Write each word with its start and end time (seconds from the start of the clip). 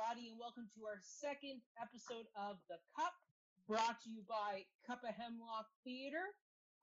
everybody, 0.00 0.28
and 0.30 0.38
welcome 0.38 0.66
to 0.74 0.84
our 0.86 0.98
second 1.02 1.60
episode 1.80 2.24
of 2.36 2.56
The 2.68 2.76
Cup, 2.96 3.12
brought 3.68 4.00
to 4.02 4.10
you 4.10 4.22
by 4.28 4.64
Cup 4.86 5.00
of 5.04 5.14
Hemlock 5.14 5.66
Theater. 5.84 6.32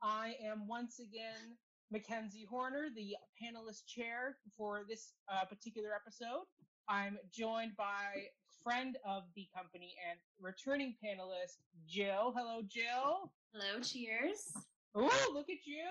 I 0.03 0.35
am 0.43 0.67
once 0.67 0.99
again 0.99 1.57
Mackenzie 1.91 2.45
Horner, 2.49 2.87
the 2.95 3.15
panelist 3.41 3.85
chair 3.87 4.37
for 4.55 4.81
this 4.87 5.13
uh, 5.31 5.45
particular 5.45 5.89
episode. 5.95 6.45
I'm 6.89 7.17
joined 7.33 7.75
by 7.75 8.27
friend 8.63 8.97
of 9.07 9.23
the 9.35 9.47
company 9.55 9.95
and 10.09 10.19
returning 10.39 10.95
panelist, 11.03 11.57
Jill. 11.87 12.33
Hello, 12.35 12.61
Jill. 12.67 13.31
Hello, 13.53 13.81
cheers. 13.81 14.51
Oh, 14.93 15.31
look 15.33 15.49
at 15.49 15.65
you. 15.65 15.85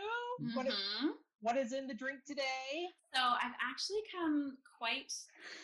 What, 0.54 0.66
is, 0.66 0.74
Mhm. 0.74 1.10
What 1.46 1.56
is 1.56 1.72
in 1.72 1.86
the 1.86 1.94
drink 1.94 2.26
today? 2.26 2.90
So 3.14 3.22
I've 3.22 3.54
actually 3.62 4.02
come 4.10 4.58
quite 4.82 5.14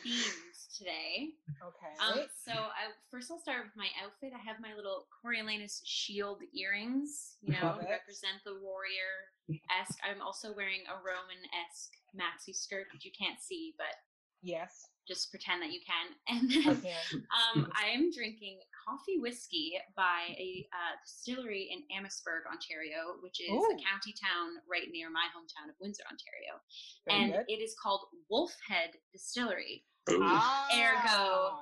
themed 0.07 0.79
today. 0.79 1.35
Okay. 1.59 1.93
Um, 1.99 2.23
so 2.47 2.55
I 2.55 2.95
first 3.11 3.33
I'll 3.33 3.43
start 3.43 3.67
with 3.67 3.75
my 3.75 3.91
outfit. 3.99 4.31
I 4.31 4.39
have 4.47 4.63
my 4.63 4.79
little 4.79 5.11
Coriolanus 5.11 5.83
shield 5.85 6.39
earrings, 6.55 7.35
you 7.43 7.53
know, 7.53 7.83
represent 7.83 8.39
the 8.47 8.63
warrior 8.63 9.59
esque. 9.75 9.99
I'm 10.07 10.23
also 10.23 10.55
wearing 10.55 10.87
a 10.87 10.95
Roman 11.03 11.43
esque 11.67 11.99
maxi 12.15 12.55
skirt, 12.55 12.87
which 12.95 13.05
you 13.05 13.11
can't 13.11 13.43
see, 13.43 13.75
but 13.77 13.99
yes, 14.41 14.87
just 15.09 15.35
pretend 15.35 15.63
that 15.63 15.73
you 15.73 15.81
can. 15.83 16.15
And 16.31 16.47
then 16.79 17.27
um, 17.35 17.67
I 17.75 17.91
am 17.91 18.13
drinking 18.15 18.63
coffee 18.85 19.19
whiskey 19.19 19.73
by 19.97 20.35
a 20.39 20.67
uh, 20.73 20.95
distillery 21.05 21.71
in 21.73 21.83
Amherstburg, 21.97 22.43
Ontario, 22.51 23.17
which 23.23 23.41
is 23.41 23.51
Ooh. 23.51 23.65
a 23.73 23.77
county 23.83 24.15
town 24.19 24.59
right 24.71 24.89
near 24.93 25.11
my 25.11 25.27
hometown 25.35 25.69
of 25.69 25.75
Windsor, 25.81 26.03
Ontario. 26.11 26.61
Very 27.07 27.23
and 27.23 27.33
good. 27.33 27.45
it 27.53 27.63
is 27.63 27.75
called 27.83 28.01
Wolfhead 28.31 28.95
Distillery, 29.13 29.85
Ah, 30.11 30.69
Ergo. 30.75 31.59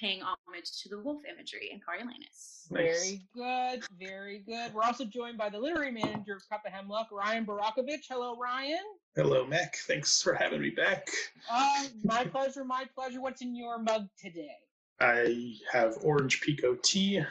paying 0.00 0.20
homage 0.22 0.70
to 0.82 0.88
the 0.88 0.98
wolf 1.00 1.22
imagery 1.28 1.70
in 1.72 1.80
Coriolanus. 1.80 2.66
Very 2.70 3.22
good, 3.34 3.82
very 3.98 4.40
good. 4.46 4.72
We're 4.74 4.82
also 4.82 5.04
joined 5.04 5.38
by 5.38 5.48
the 5.48 5.58
literary 5.58 5.90
manager 5.90 6.36
of 6.36 6.48
Cup 6.48 6.62
of 6.66 6.72
Hemlock, 6.72 7.08
Ryan 7.10 7.44
Barakovich. 7.46 8.04
Hello, 8.08 8.36
Ryan. 8.36 8.84
Hello, 9.16 9.44
Mac. 9.46 9.76
Thanks 9.88 10.22
for 10.22 10.34
having 10.34 10.60
me 10.60 10.70
back. 10.70 11.08
Uh, 11.50 11.84
my 12.04 12.24
pleasure, 12.24 12.64
my 12.64 12.84
pleasure. 12.94 13.20
What's 13.20 13.42
in 13.42 13.56
your 13.56 13.78
mug 13.78 14.06
today? 14.20 14.54
I 15.00 15.54
have 15.72 15.96
orange 16.02 16.40
pekoe 16.40 16.80
tea, 16.82 17.22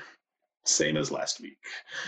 same 0.66 0.96
as 0.98 1.12
last 1.12 1.42
week. 1.42 1.58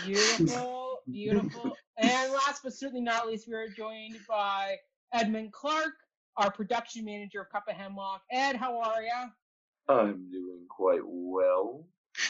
Beautiful, 0.06 1.00
beautiful. 1.10 1.76
And 1.98 2.32
last 2.32 2.62
but 2.62 2.72
certainly 2.72 3.02
not 3.02 3.26
least, 3.26 3.46
we 3.46 3.54
are 3.54 3.68
joined 3.68 4.16
by 4.26 4.76
Edmund 5.12 5.52
Clark, 5.52 5.92
our 6.36 6.50
production 6.50 7.04
manager 7.04 7.42
of 7.42 7.50
Cup 7.50 7.64
of 7.68 7.76
Hemlock. 7.76 8.22
Ed, 8.30 8.56
how 8.56 8.80
are 8.80 9.02
you? 9.02 9.30
I'm 9.88 10.30
doing 10.30 10.66
quite 10.68 11.02
well. 11.04 11.84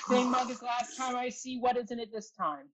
Same 0.08 0.30
mug 0.30 0.50
as 0.50 0.62
last 0.62 0.96
time 0.96 1.14
I 1.14 1.28
see. 1.28 1.58
What 1.58 1.76
is 1.76 1.90
in 1.90 2.00
it 2.00 2.10
this 2.12 2.30
time? 2.30 2.66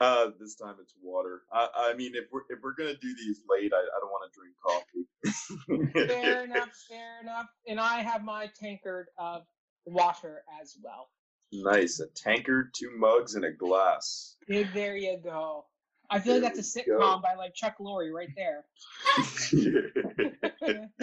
Uh, 0.00 0.28
this 0.38 0.54
time 0.54 0.76
it's 0.80 0.94
water. 1.02 1.42
I, 1.52 1.68
I 1.76 1.94
mean, 1.94 2.12
if 2.14 2.26
we're 2.30 2.42
if 2.50 2.60
we're 2.62 2.74
gonna 2.74 2.94
do 2.94 3.14
these 3.16 3.40
late, 3.48 3.72
I, 3.74 3.78
I 3.78 4.00
don't 4.00 4.10
want 4.10 4.30
to 4.32 4.38
drink 4.38 4.54
coffee. 4.64 6.06
Fair 6.08 6.44
enough, 6.44 6.70
fair 6.88 7.20
enough. 7.20 7.46
And 7.66 7.80
I 7.80 8.00
have 8.02 8.22
my 8.22 8.48
tankard 8.60 9.08
of 9.18 9.42
water 9.86 10.42
as 10.60 10.76
well. 10.82 11.08
nice, 11.52 12.00
a 12.00 12.06
tankard, 12.08 12.74
two 12.74 12.90
mugs, 12.96 13.34
and 13.34 13.44
a 13.44 13.50
glass. 13.50 14.36
There 14.48 14.96
you 14.96 15.18
go. 15.22 15.64
I 16.10 16.20
feel 16.20 16.34
like 16.34 16.54
that's 16.54 16.76
a 16.76 16.80
sitcom 16.80 16.98
go. 16.98 17.20
by 17.22 17.34
like 17.34 17.54
Chuck 17.54 17.76
Lorre 17.80 18.12
right 18.12 18.30
there. 18.34 18.64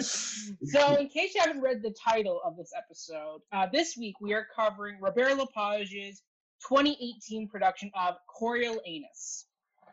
so, 0.00 0.96
in 0.96 1.08
case 1.08 1.34
you 1.34 1.40
haven't 1.40 1.60
read 1.60 1.82
the 1.82 1.94
title 2.04 2.40
of 2.44 2.56
this 2.56 2.72
episode, 2.76 3.40
uh, 3.52 3.66
this 3.72 3.96
week 3.96 4.16
we 4.20 4.32
are 4.34 4.46
covering 4.54 4.98
Robert 5.00 5.38
Lepage's 5.38 6.22
2018 6.68 7.48
production 7.48 7.90
of 7.94 8.16
Coriolanus, 8.40 9.44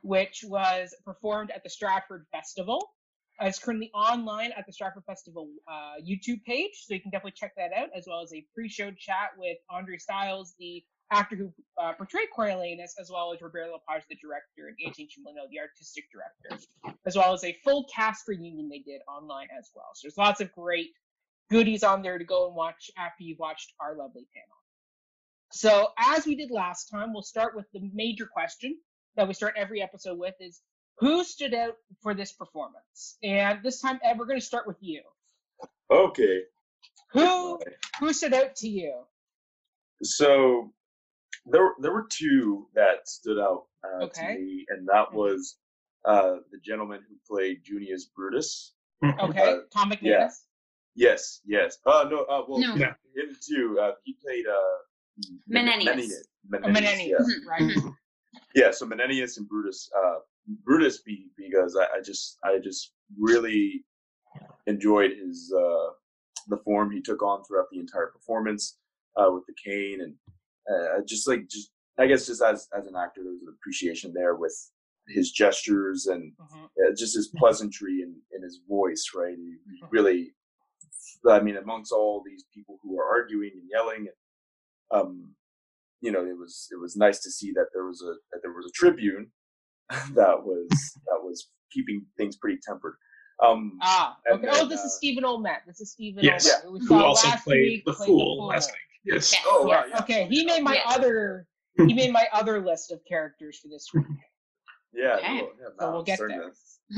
which 0.02 0.44
was 0.48 0.96
performed 1.06 1.52
at 1.52 1.64
the 1.64 1.70
Stratford 1.70 2.26
Festival. 2.32 2.90
Uh, 3.44 3.48
it's 3.48 3.60
currently 3.60 3.92
online 3.94 4.52
at 4.58 4.66
the 4.66 4.72
Stratford 4.72 5.04
Festival 5.06 5.50
uh, 5.68 5.96
YouTube 6.02 6.44
page, 6.46 6.86
so 6.86 6.94
you 6.94 7.02
can 7.02 7.12
definitely 7.12 7.34
check 7.36 7.54
that 7.58 7.72
out, 7.76 7.90
as 7.96 8.06
well 8.08 8.22
as 8.22 8.34
a 8.34 8.46
pre-show 8.54 8.92
chat 8.92 9.32
with 9.38 9.58
Andre 9.70 9.98
Sills, 9.98 10.56
the 10.60 10.84
actor 11.12 11.36
who 11.36 11.54
uh, 11.82 11.92
portrayed 11.94 12.30
Coriolanus, 12.36 12.94
as 13.00 13.10
well 13.12 13.34
as 13.34 13.42
Robert 13.42 13.68
Lepage, 13.72 14.04
the 14.10 14.16
director, 14.16 14.68
and 14.68 14.78
Antoni 14.78 15.08
Cimolino, 15.08 15.50
the 15.52 15.60
artistic 15.60 16.06
director, 16.12 16.66
as 17.06 17.18
well 17.18 17.34
as 17.34 17.44
a 17.44 17.58
full 17.66 17.86
cast 17.94 18.28
reunion 18.28 18.70
they 18.70 18.80
did 18.80 19.02
online 19.10 19.48
as 19.58 19.72
well. 19.76 19.90
So 19.94 20.06
there's 20.06 20.18
lots 20.18 20.40
of 20.40 20.50
great 20.54 20.92
goodies 21.52 21.84
on 21.84 22.02
there 22.02 22.18
to 22.18 22.24
go 22.24 22.48
and 22.48 22.56
watch 22.56 22.90
after 22.98 23.24
you've 23.24 23.40
watched 23.40 23.74
our 23.82 23.96
lovely 23.96 24.26
panel. 24.34 24.58
So 25.52 25.90
as 26.00 26.26
we 26.26 26.36
did 26.36 26.50
last 26.50 26.86
time, 26.86 27.12
we'll 27.12 27.24
start 27.24 27.56
with 27.56 27.66
the 27.74 27.82
major 27.94 28.26
question 28.26 28.78
that 29.18 29.28
we 29.28 29.34
start 29.34 29.54
every 29.58 29.82
episode 29.82 30.18
with 30.18 30.34
is 30.40 30.62
who 30.98 31.24
stood 31.24 31.54
out 31.54 31.76
for 32.02 32.14
this 32.14 32.32
performance? 32.32 33.18
And 33.24 33.60
this 33.64 33.82
time, 33.82 34.00
Ed, 34.04 34.18
we're 34.18 34.26
going 34.26 34.40
to 34.40 34.46
start 34.46 34.68
with 34.68 34.78
you. 34.82 35.02
okay. 35.92 36.42
Who 37.12 37.60
who 38.00 38.12
stood 38.14 38.34
out 38.34 38.56
to 38.58 38.68
you? 38.68 39.04
So 40.02 40.72
there 41.46 41.72
there 41.80 41.92
were 41.94 42.08
two 42.10 42.68
that 42.74 43.08
stood 43.08 43.40
out 43.40 43.66
uh, 43.84 44.06
Okay. 44.06 44.36
to 44.36 44.40
me, 44.42 44.66
and 44.70 44.88
that 44.88 45.14
was 45.14 45.58
uh, 46.06 46.38
the 46.52 46.58
gentleman 46.66 47.02
who 47.08 47.16
played 47.30 47.64
Junius 47.64 48.06
Brutus. 48.16 48.74
Okay, 49.04 49.42
Uh, 49.42 49.58
Tom 49.74 49.92
McCamus. 49.92 50.00
yeah. 50.02 50.30
Yes, 50.96 51.42
yes. 51.46 51.78
Uh, 51.86 52.06
no, 52.10 52.22
uh, 52.24 52.44
well, 52.48 52.60
No. 52.60 52.76
No. 52.76 52.86
him 53.16 53.36
too. 53.48 53.78
Uh, 53.82 53.92
he 54.04 54.14
played 54.24 54.46
uh, 54.48 54.78
Menenius. 55.50 55.86
Menenius. 55.86 56.12
Oh, 56.54 56.58
Menenius, 56.68 56.74
Menenius, 56.74 57.08
yeah. 57.10 57.50
right? 57.50 57.62
Mhm. 57.62 57.96
yeah 58.56 58.72
so 58.72 58.86
menenius 58.88 59.38
and 59.38 59.48
brutus 59.48 59.90
uh 59.96 60.16
brutus 60.64 61.02
be, 61.02 61.30
because 61.38 61.76
I, 61.78 61.98
I 61.98 62.02
just 62.04 62.38
i 62.44 62.58
just 62.64 62.94
really 63.20 63.86
enjoyed 64.68 65.12
his 65.12 65.54
uh 65.58 65.92
the 66.50 66.58
form 66.66 66.92
he 66.92 67.02
took 67.02 67.22
on 67.22 67.44
throughout 67.44 67.68
the 67.72 67.80
entire 67.80 68.08
performance 68.08 68.78
uh 69.18 69.32
with 69.32 69.44
the 69.48 69.54
cane 69.64 70.02
and 70.02 70.16
uh 70.70 71.02
just 71.08 71.28
like 71.28 71.48
just 71.50 71.72
i 72.00 72.06
guess 72.08 72.26
just 72.28 72.42
as 72.42 72.68
as 72.78 72.88
an 72.88 72.96
actor 72.96 73.22
there 73.24 73.32
was 73.34 73.42
an 73.44 73.54
appreciation 73.58 74.12
there 74.14 74.36
with 74.36 74.56
his 75.10 75.32
gestures 75.32 76.08
and 76.08 76.32
Mhm. 76.42 76.66
uh, 76.66 76.96
just 76.98 77.16
his 77.16 77.28
pleasantry 77.38 78.02
and, 78.04 78.16
and 78.32 78.44
his 78.44 78.62
voice 78.68 79.12
right 79.16 79.36
he, 79.38 79.58
he 79.70 79.84
really 79.92 80.34
i 81.30 81.40
mean 81.40 81.58
amongst 81.58 81.92
all 81.92 82.22
these 82.26 82.46
people 82.54 82.80
who 82.82 82.98
are 83.00 83.06
arguing 83.08 83.52
and 83.54 83.70
yelling 83.70 84.08
and 84.08 85.00
um 85.02 85.36
you 86.02 86.12
know 86.12 86.26
it 86.26 86.38
was 86.38 86.68
it 86.72 86.80
was 86.80 86.96
nice 86.96 87.20
to 87.20 87.30
see 87.32 87.52
that 87.54 87.68
there 87.74 87.86
was 87.86 88.02
a 88.02 88.14
that 88.32 88.40
there 88.42 88.54
was 88.54 88.66
a 88.66 88.72
tribune 88.72 89.30
that 90.16 90.44
was 90.44 90.70
that 91.08 91.20
was 91.22 91.50
keeping 91.72 92.06
things 92.18 92.36
pretty 92.38 92.60
tempered 92.66 92.96
um 93.44 93.78
Ah, 93.82 94.18
And 94.26 94.40
okay. 94.40 94.48
oh, 94.52 94.68
this 94.68 94.82
uh, 94.82 94.86
is 94.86 94.96
Stephen 94.96 95.24
Ouimette. 95.24 95.66
This 95.68 95.82
is 95.82 95.92
Stephen 95.92 96.24
Yes. 96.24 96.48
Ouimette. 96.48 96.64
who 96.64 96.80
Who 96.96 97.04
also 97.04 97.28
last 97.30 97.44
played 97.44 97.62
week, 97.62 97.86
the 97.86 97.94
played 97.94 98.08
fool 98.08 98.46
last 98.48 98.72
week. 98.72 99.14
Yes. 99.16 99.34
Yes. 99.34 99.44
oh 99.48 99.66
Yeah. 99.68 99.76
wow, 99.82 99.86
yeah. 99.90 100.00
Okay, 100.02 100.28
he 100.30 100.46
made 100.46 100.64
my 100.64 100.76
Yeah. 100.76 100.84
other 100.96 101.48
he 101.88 101.94
made 101.94 102.12
my 102.12 102.28
other 102.32 102.64
list 102.64 102.92
of 102.92 103.00
characters 103.10 103.58
for 103.60 103.68
this 103.70 103.88
week. 103.94 104.06
yeah, 104.94 105.16
Okay. 105.18 105.38
no, 105.38 105.44
yeah 105.60 105.70
So 105.80 105.86
no, 105.88 105.92
we'll 105.92 106.04
get 106.04 106.20
there. 106.20 106.54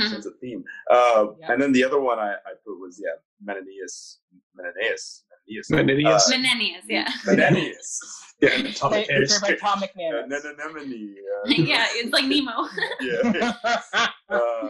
sense 0.09 0.25
a 0.31 0.31
theme 0.41 0.63
uh 0.91 1.27
Yeah. 1.39 1.51
and 1.53 1.61
then 1.61 1.71
the 1.71 1.83
other 1.83 2.01
one 2.01 2.19
i, 2.19 2.33
I 2.33 2.51
put 2.65 2.77
was 2.79 3.01
yeah 3.01 3.15
menenius 3.47 4.17
menenius 4.57 5.21
menenius 5.47 5.69
Menenius. 5.71 6.27
Uh, 6.27 6.37
Menenius, 6.37 6.83
yeah. 6.89 7.07
menenius 7.25 7.99
yeah, 8.41 8.49
and 8.53 8.67
Atomic 8.67 9.07
Played 9.07 9.27
played 9.27 9.41
by 9.41 9.49
Air. 9.49 9.57
Tom 9.57 9.83
uh, 9.83 9.85
McCamus. 9.85 10.43
Uh, 10.43 11.49
yeah, 11.49 11.85
it's 11.91 12.11
like 12.11 12.25
Nemo. 12.25 12.67
yeah 13.01 13.53
uh, 14.29 14.67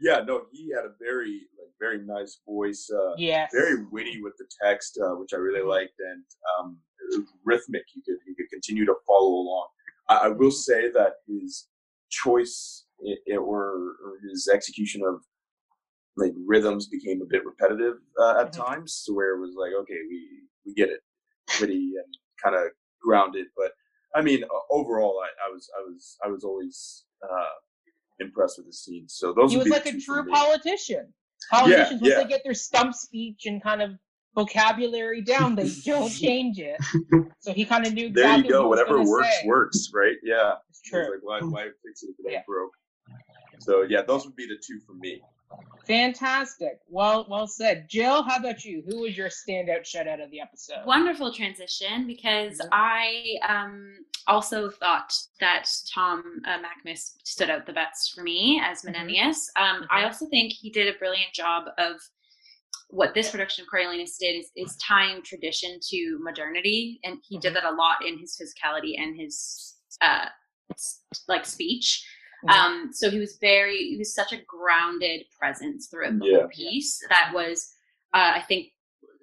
yeah, 0.00 0.20
no, 0.26 0.42
he 0.52 0.70
had 0.70 0.84
a 0.84 0.92
very 1.00 1.42
like 1.58 1.72
very 1.80 1.98
nice 2.04 2.40
voice, 2.46 2.90
uh, 2.94 3.14
yes. 3.16 3.50
very 3.52 3.84
witty 3.90 4.20
with 4.22 4.34
the 4.38 4.46
text, 4.62 4.98
uh, 5.02 5.14
which 5.14 5.30
I 5.32 5.36
really 5.36 5.62
liked, 5.62 5.94
and 5.98 6.24
um, 6.58 6.78
rhythmic. 7.44 7.84
You 7.94 8.02
could 8.04 8.18
you 8.26 8.34
could 8.34 8.50
continue 8.50 8.84
to 8.86 8.94
follow 9.06 9.30
along. 9.30 9.68
I, 10.08 10.16
I 10.16 10.28
will 10.28 10.50
say 10.50 10.90
that 10.90 11.14
his 11.26 11.68
choice 12.10 12.84
it, 13.00 13.18
it 13.26 13.42
were 13.42 13.96
or 14.04 14.18
his 14.28 14.48
execution 14.52 15.02
of 15.06 15.22
like 16.16 16.32
rhythms 16.46 16.86
became 16.88 17.20
a 17.22 17.26
bit 17.26 17.44
repetitive 17.44 17.96
uh, 18.20 18.40
at 18.40 18.52
Mhm. 18.52 18.66
times, 18.66 19.02
to 19.06 19.12
where 19.14 19.34
it 19.36 19.40
was 19.40 19.54
like, 19.56 19.72
okay, 19.82 19.98
we 20.08 20.28
we 20.66 20.74
get 20.74 20.88
it, 20.90 21.00
pretty 21.58 21.92
and 21.96 22.16
kind 22.42 22.56
of 22.56 22.72
grounded, 23.02 23.46
but. 23.56 23.72
I 24.16 24.22
mean, 24.22 24.44
overall, 24.70 25.20
I, 25.20 25.48
I 25.48 25.52
was, 25.52 25.68
I 25.76 25.82
was, 25.82 26.16
I 26.24 26.28
was 26.28 26.44
always 26.44 27.04
uh, 27.20 27.46
impressed 28.20 28.58
with 28.58 28.66
the 28.68 28.72
scene. 28.72 29.08
So 29.08 29.32
those 29.34 29.50
he 29.50 29.58
was 29.58 29.66
like 29.66 29.86
a 29.86 29.98
true 29.98 30.24
politician. 30.30 31.12
Politicians, 31.50 32.00
once 32.00 32.12
yeah. 32.14 32.22
they 32.22 32.28
get 32.28 32.42
their 32.44 32.54
stump 32.54 32.94
speech 32.94 33.46
and 33.46 33.60
kind 33.60 33.82
of 33.82 33.90
vocabulary 34.36 35.20
down, 35.20 35.56
they 35.56 35.68
don't 35.84 36.10
change 36.10 36.60
it. 36.60 36.76
So 37.40 37.52
he 37.52 37.64
kind 37.64 37.88
of 37.88 37.92
knew 37.92 38.08
There 38.12 38.38
you 38.38 38.48
go. 38.48 38.68
what 38.68 38.78
Whatever 38.78 39.02
works, 39.02 39.40
say. 39.40 39.46
works, 39.48 39.90
right? 39.92 40.14
Yeah. 40.22 40.52
It's 40.70 40.80
It 40.84 40.90
true. 40.90 41.02
Like, 41.10 41.22
why, 41.22 41.40
why 41.40 41.64
fix 41.84 42.04
it 42.04 42.10
if 42.10 42.24
it 42.24 42.32
Yeah. 42.34 42.42
broke? 42.46 42.70
So 43.58 43.82
yeah, 43.82 44.02
those 44.02 44.24
would 44.26 44.36
be 44.36 44.46
the 44.46 44.58
two 44.64 44.78
for 44.86 44.94
me. 44.94 45.22
Fantastic. 45.86 46.80
Well, 46.88 47.26
well 47.28 47.46
said. 47.46 47.88
Jill, 47.90 48.22
how 48.22 48.38
about 48.38 48.64
you? 48.64 48.82
Who 48.88 49.00
was 49.02 49.16
your 49.16 49.28
standout 49.28 49.82
shutout 49.82 50.22
of 50.22 50.30
the 50.30 50.40
episode? 50.40 50.86
Wonderful 50.86 51.32
transition 51.32 52.06
because. 52.06 52.60
I 52.72 53.36
um, 53.46 53.96
also 54.26 54.70
thought 54.70 55.12
that 55.40 55.68
Tom 55.94 56.40
uh, 56.46 56.58
McCamus 56.58 57.16
stood 57.24 57.50
out 57.50 57.66
the 57.66 57.72
best 57.74 58.14
for 58.14 58.22
me 58.22 58.62
as 58.64 58.82
Mhm. 58.82 58.94
Menenius. 58.94 59.50
Um, 59.56 59.86
I 59.90 60.02
Mhm. 60.02 60.06
also 60.06 60.26
think 60.30 60.52
he 60.54 60.70
did 60.70 60.88
a 60.94 60.98
brilliant 60.98 61.34
job 61.34 61.68
of 61.76 62.00
what 62.88 63.12
this 63.12 63.30
production 63.30 63.62
of 63.64 63.68
Coriolanus 63.68 64.16
did 64.18 64.36
is, 64.36 64.50
is 64.56 64.76
tying 64.76 65.22
tradition 65.22 65.78
to 65.90 66.18
modernity, 66.22 67.00
and 67.04 67.18
he 67.28 67.38
did 67.38 67.54
that 67.54 67.64
a 67.64 67.70
lot 67.72 68.04
in 68.06 68.18
his 68.18 68.38
physicality 68.40 68.98
and 68.98 69.16
his 69.18 69.76
uh, 70.00 70.28
like 71.28 71.44
speech. 71.44 72.06
Um, 72.48 72.90
so 72.92 73.10
he 73.10 73.18
was 73.18 73.36
very, 73.40 73.76
he 73.76 73.96
was 73.96 74.14
such 74.14 74.32
a 74.32 74.42
grounded 74.46 75.22
presence 75.38 75.88
throughout 75.88 76.18
the 76.18 76.26
Yeah. 76.26 76.38
whole 76.40 76.48
piece 76.48 77.00
that 77.08 77.32
was, 77.34 77.74
uh, 78.12 78.32
I 78.34 78.42
think, 78.42 78.72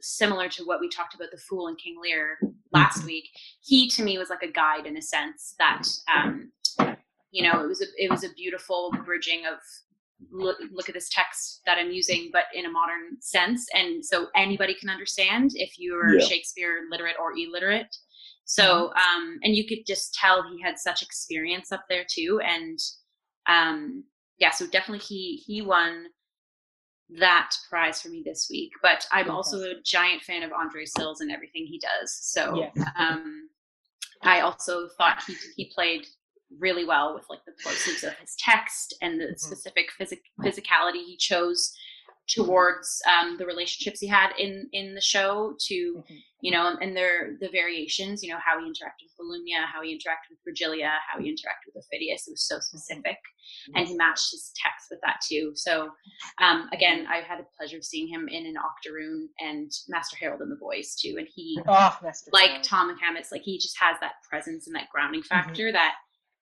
similar 0.01 0.50
to 0.50 0.63
what 0.63 0.79
we 0.79 0.89
talked 0.89 1.13
about 1.13 1.29
the 1.31 1.38
Fool 1.38 1.68
and 1.68 1.77
King 1.77 1.97
Lear 2.01 2.39
last 2.73 3.06
week. 3.06 3.29
He 3.62 3.88
to 3.91 4.03
me 4.03 4.18
was 4.18 4.29
like 4.29 4.41
a 4.44 4.51
guide 4.51 4.85
in 4.88 4.97
a 4.97 5.01
sense 5.01 5.53
that, 5.59 5.83
um, 6.13 6.51
you 7.31 7.44
know, 7.44 7.63
it 7.63 7.68
was 7.68 7.81
a 7.81 7.85
it 7.97 8.09
was 8.09 8.23
a 8.23 8.33
beautiful 8.35 8.91
bridging 9.06 9.45
of 9.45 9.59
look 10.31 10.57
look 10.71 10.89
at 10.89 10.94
this 10.95 11.09
text 11.09 11.62
that 11.65 11.77
I'm 11.77 11.91
using, 11.91 12.29
but 12.33 12.45
in 12.53 12.65
a 12.65 12.69
modern 12.71 13.21
sense, 13.21 13.67
and 13.74 14.03
so 14.06 14.27
anybody 14.35 14.74
can 14.74 14.89
understand 14.89 15.51
if 15.56 15.77
you're 15.79 16.17
Yeah. 16.17 16.25
Shakespeare 16.25 16.81
literate 16.89 17.15
or 17.19 17.33
illiterate. 17.38 17.95
So, 18.45 18.91
um, 18.95 19.39
and 19.44 19.56
you 19.56 19.65
could 19.67 19.85
just 19.85 20.13
tell 20.15 20.44
he 20.51 20.62
had 20.62 20.77
such 20.77 21.01
experience 21.03 21.71
up 21.71 21.85
there 21.89 22.06
too, 22.09 22.41
and 22.44 22.77
um, 23.51 24.03
yeah, 24.38 24.51
so 24.51 24.65
definitely 24.68 25.00
he 25.06 25.42
he 25.45 25.62
won 25.62 26.06
that 27.19 27.51
prize 27.69 28.01
for 28.01 28.09
me 28.09 28.24
this 28.25 28.48
week. 28.50 28.71
But 28.81 29.06
I'm 29.12 29.30
also 29.30 29.62
a 29.62 29.74
giant 29.83 30.24
fan 30.24 30.44
of 30.44 30.51
Andre 30.53 30.86
Sills 30.86 31.19
and 31.21 31.31
everything 31.31 31.65
he 31.68 31.80
does. 31.80 32.13
So 32.13 32.56
Yes. 32.56 32.88
um, 32.98 33.50
I 34.24 34.39
also 34.42 34.88
thought 34.98 35.21
he 35.27 35.36
he 35.57 35.71
played 35.75 36.07
really 36.59 36.86
well 36.86 37.13
with 37.15 37.25
like 37.30 37.44
the 37.45 37.53
plosives 37.63 38.03
of 38.07 38.13
his 38.15 38.36
text 38.38 38.94
and 39.01 39.19
the 39.19 39.25
Mhm. 39.27 39.39
specific 39.39 39.92
physic- 39.98 40.25
physicality 40.42 41.03
he 41.06 41.15
chose 41.18 41.74
towards 42.27 43.01
um, 43.09 43.38
the 43.38 43.45
relationships 43.45 44.00
he 44.00 44.07
had 44.07 44.29
in 44.38 44.68
in 44.71 44.94
the 44.95 45.01
show 45.01 45.56
to 45.59 46.03
Mhm. 46.09 46.23
you 46.41 46.51
know 46.51 46.75
and 46.81 46.95
their 46.95 47.38
the 47.41 47.50
variations 47.50 48.23
you 48.23 48.29
know 48.31 48.39
how 48.44 48.59
he 48.59 48.65
interacted 48.65 49.03
with 49.06 49.15
Volumnia 49.19 49.65
how 49.65 49.81
he 49.81 49.94
interacted 49.94 50.29
with 50.29 50.39
Virgilia 50.45 50.91
how 51.07 51.19
he 51.19 51.29
interacted 51.29 51.73
with 51.73 51.83
Aufidius 51.83 52.27
it 52.27 52.31
was 52.31 52.47
so 52.47 52.59
specific 52.59 53.18
and 53.75 53.88
he 53.88 53.95
matched 53.95 54.31
his 54.31 54.51
text 54.56 54.88
with 54.91 55.00
that 55.03 55.19
too 55.27 55.51
so 55.56 55.89
um, 56.39 56.69
again 56.71 57.06
I 57.09 57.18
had 57.21 57.39
the 57.39 57.45
pleasure 57.57 57.77
of 57.77 57.83
seeing 57.83 58.07
him 58.07 58.27
in 58.29 58.45
an 58.45 58.56
Octoroon 58.57 59.29
and 59.39 59.71
Master 59.89 60.15
Harold 60.17 60.41
and 60.41 60.51
the 60.51 60.56
Boys 60.56 60.95
too 60.95 61.15
and 61.17 61.27
he 61.35 61.59
Oh, 61.67 61.97
like 62.31 62.50
Harold. 62.50 62.63
Tom 62.63 62.95
McCamus, 62.95 63.31
like 63.31 63.41
he 63.44 63.57
just 63.57 63.77
has 63.79 63.97
that 64.00 64.13
presence 64.29 64.67
and 64.67 64.75
that 64.75 64.89
grounding 64.89 65.21
Mm-hmm. 65.21 65.27
factor 65.47 65.71
that 65.71 65.95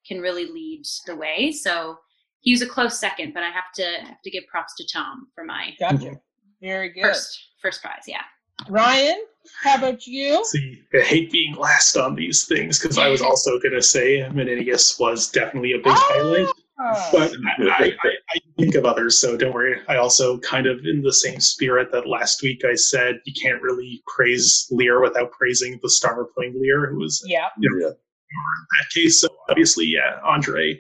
can 0.07 0.21
really 0.21 0.45
lead 0.45 0.83
the 1.07 1.15
way. 1.15 1.51
So 1.51 1.97
he 2.41 2.51
was 2.51 2.61
a 2.61 2.67
close 2.67 2.99
second, 2.99 3.33
but 3.33 3.43
I 3.43 3.49
have 3.49 3.71
to 3.75 3.83
have 4.05 4.21
to 4.23 4.31
give 4.31 4.43
props 4.47 4.75
to 4.75 4.87
Tom 4.91 5.27
for 5.35 5.43
my 5.43 5.71
Gotcha. 5.79 6.19
Very 6.61 6.89
good. 6.89 7.03
first 7.03 7.39
first 7.61 7.81
prize. 7.81 8.03
Yeah. 8.07 8.21
Ryan, 8.67 9.17
how 9.63 9.77
about 9.77 10.05
you? 10.05 10.43
See, 10.45 10.81
I 10.93 10.99
hate 10.99 11.31
being 11.31 11.55
last 11.55 11.95
on 11.95 12.15
these 12.15 12.45
things 12.45 12.77
because 12.79 12.97
I 12.97 13.07
was 13.07 13.21
also 13.21 13.57
going 13.59 13.73
to 13.73 13.81
say 13.81 14.19
Menenius 14.33 14.99
was 14.99 15.29
definitely 15.29 15.71
a 15.73 15.77
big 15.77 15.93
highlight, 15.95 16.47
Ah, 16.81 17.09
but 17.11 17.31
I, 17.59 17.65
I, 17.67 17.93
I, 18.03 18.09
I 18.35 18.39
think 18.57 18.75
of 18.75 18.85
others, 18.85 19.19
so 19.19 19.35
don't 19.37 19.53
worry. 19.53 19.79
I 19.87 19.95
also 19.97 20.39
kind 20.39 20.65
of 20.65 20.79
in 20.85 21.01
the 21.01 21.11
same 21.13 21.39
spirit 21.39 21.91
that 21.91 22.07
last 22.07 22.41
week 22.41 22.63
I 22.65 22.75
said 22.75 23.19
you 23.25 23.33
can't 23.41 23.61
really 23.61 24.01
praise 24.07 24.67
Lear 24.71 25.01
without 25.01 25.31
praising 25.31 25.79
the 25.83 25.89
star 25.89 26.25
playing 26.35 26.59
Lear, 26.59 26.89
who 26.89 26.99
was 26.99 27.21
yeah. 27.25 27.47
Yeah. 27.59 27.89
that 27.89 28.89
case. 28.93 29.21
So 29.21 29.27
obviously, 29.49 29.85
yeah, 29.85 30.19
Andre 30.23 30.79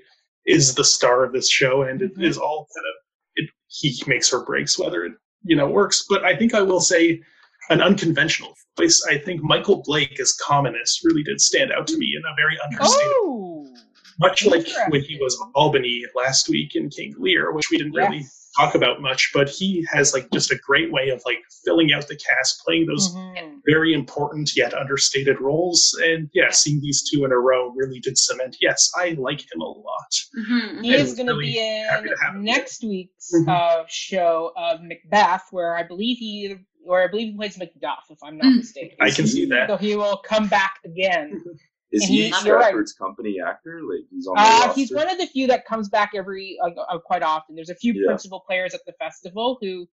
is 0.49 0.73
the 0.75 0.83
star 0.83 1.23
of 1.23 1.31
this 1.31 1.49
show, 1.49 1.83
and 1.83 2.01
it 2.01 2.15
Mhm. 2.17 2.23
is 2.29 2.37
all 2.37 2.67
kind 2.75 2.85
of 2.91 2.95
it, 3.35 3.49
he 3.67 4.03
makes 4.07 4.33
or 4.33 4.43
breaks 4.43 4.77
whether 4.79 5.03
it 5.05 5.13
you 5.43 5.55
know 5.55 5.67
works. 5.69 6.05
But 6.09 6.23
I 6.25 6.35
think 6.35 6.53
I 6.53 6.61
will 6.61 6.81
say 6.81 7.21
an 7.69 7.81
unconventional 7.81 8.55
voice. 8.77 9.05
I 9.09 9.17
think 9.17 9.41
Michael 9.43 9.81
Blake 9.85 10.19
as 10.19 10.33
Cominius 10.45 10.93
really 11.03 11.23
did 11.23 11.39
stand 11.39 11.71
out 11.71 11.85
to 11.87 11.97
me 11.97 12.07
in 12.17 12.23
a 12.25 12.33
very 12.35 12.57
understated, 12.65 13.13
Oh. 13.21 13.75
much 14.19 14.45
like 14.45 14.67
when 14.89 15.01
he 15.01 15.17
was 15.21 15.37
Albany 15.55 16.03
last 16.15 16.49
week 16.49 16.75
in 16.75 16.89
King 16.89 17.13
Lear, 17.19 17.51
which 17.53 17.69
we 17.69 17.77
didn't 17.77 17.93
really 17.93 18.17
Yes. 18.17 18.38
Talk 18.57 18.75
about 18.75 19.01
much. 19.01 19.31
But 19.33 19.49
he 19.49 19.85
has 19.91 20.13
like 20.13 20.29
just 20.31 20.51
a 20.51 20.57
great 20.57 20.91
way 20.91 21.09
of 21.09 21.21
like 21.25 21.39
filling 21.65 21.93
out 21.93 22.07
the 22.07 22.15
cast, 22.17 22.61
playing 22.65 22.87
those 22.87 23.13
Mhm. 23.13 23.59
very 23.65 23.93
important 23.93 24.55
yet 24.55 24.73
understated 24.73 25.39
roles. 25.39 25.97
And 26.03 26.29
yeah, 26.33 26.49
seeing 26.51 26.81
these 26.81 27.09
two 27.09 27.25
in 27.25 27.31
a 27.31 27.37
row 27.37 27.69
really 27.75 27.99
did 27.99 28.17
cement. 28.17 28.57
Yes, 28.61 28.91
I 28.97 29.15
like 29.19 29.41
him 29.41 29.61
a 29.61 29.65
lot. 29.69 30.11
Mm-hmm. 30.37 30.81
He 30.83 30.93
I 30.93 30.97
is 30.97 31.01
was 31.09 31.13
going 31.15 31.27
to 31.27 31.33
really 31.33 31.51
be 31.53 31.59
in 31.59 32.03
to 32.03 32.15
him. 32.27 32.43
next 32.43 32.83
week's 32.83 33.31
Mhm. 33.35 33.47
uh, 33.49 33.83
show 33.87 34.51
of 34.57 34.81
Macbeth, 34.81 35.47
where 35.51 35.75
I 35.75 35.83
believe 35.83 36.17
he, 36.17 36.55
or 36.85 37.03
I 37.03 37.07
believe 37.07 37.31
he 37.31 37.35
plays 37.37 37.57
Macduff, 37.57 38.09
if 38.09 38.17
I'm 38.23 38.37
not 38.37 38.47
Mm. 38.47 38.57
mistaken. 38.57 38.97
I 38.99 39.11
can 39.11 39.27
see 39.27 39.45
that. 39.47 39.69
So 39.69 39.77
he 39.77 39.95
will 39.95 40.17
come 40.17 40.47
back 40.47 40.79
again. 40.85 41.43
Is 41.91 42.03
And 42.03 42.11
he 42.11 42.29
he- 42.29 42.45
you're 42.45 42.57
right. 42.59 42.75
Company 42.97 43.37
actor? 43.45 43.81
Like 43.81 44.05
he's 44.11 44.27
on 44.27 44.35
the 44.35 44.41
Uh, 44.41 44.73
he's 44.73 44.91
one 44.91 45.09
of 45.09 45.17
the 45.17 45.25
few 45.25 45.47
that 45.47 45.65
comes 45.65 45.89
back 45.89 46.11
every 46.15 46.57
like 46.61 46.75
uh, 46.77 46.99
quite 46.99 47.23
often. 47.23 47.55
There's 47.55 47.69
a 47.71 47.75
few 47.75 47.93
Yeah. 47.93 48.07
principal 48.07 48.41
players 48.41 48.73
at 48.73 48.81
the 48.85 48.93
festival 48.93 49.57
who, 49.61 49.87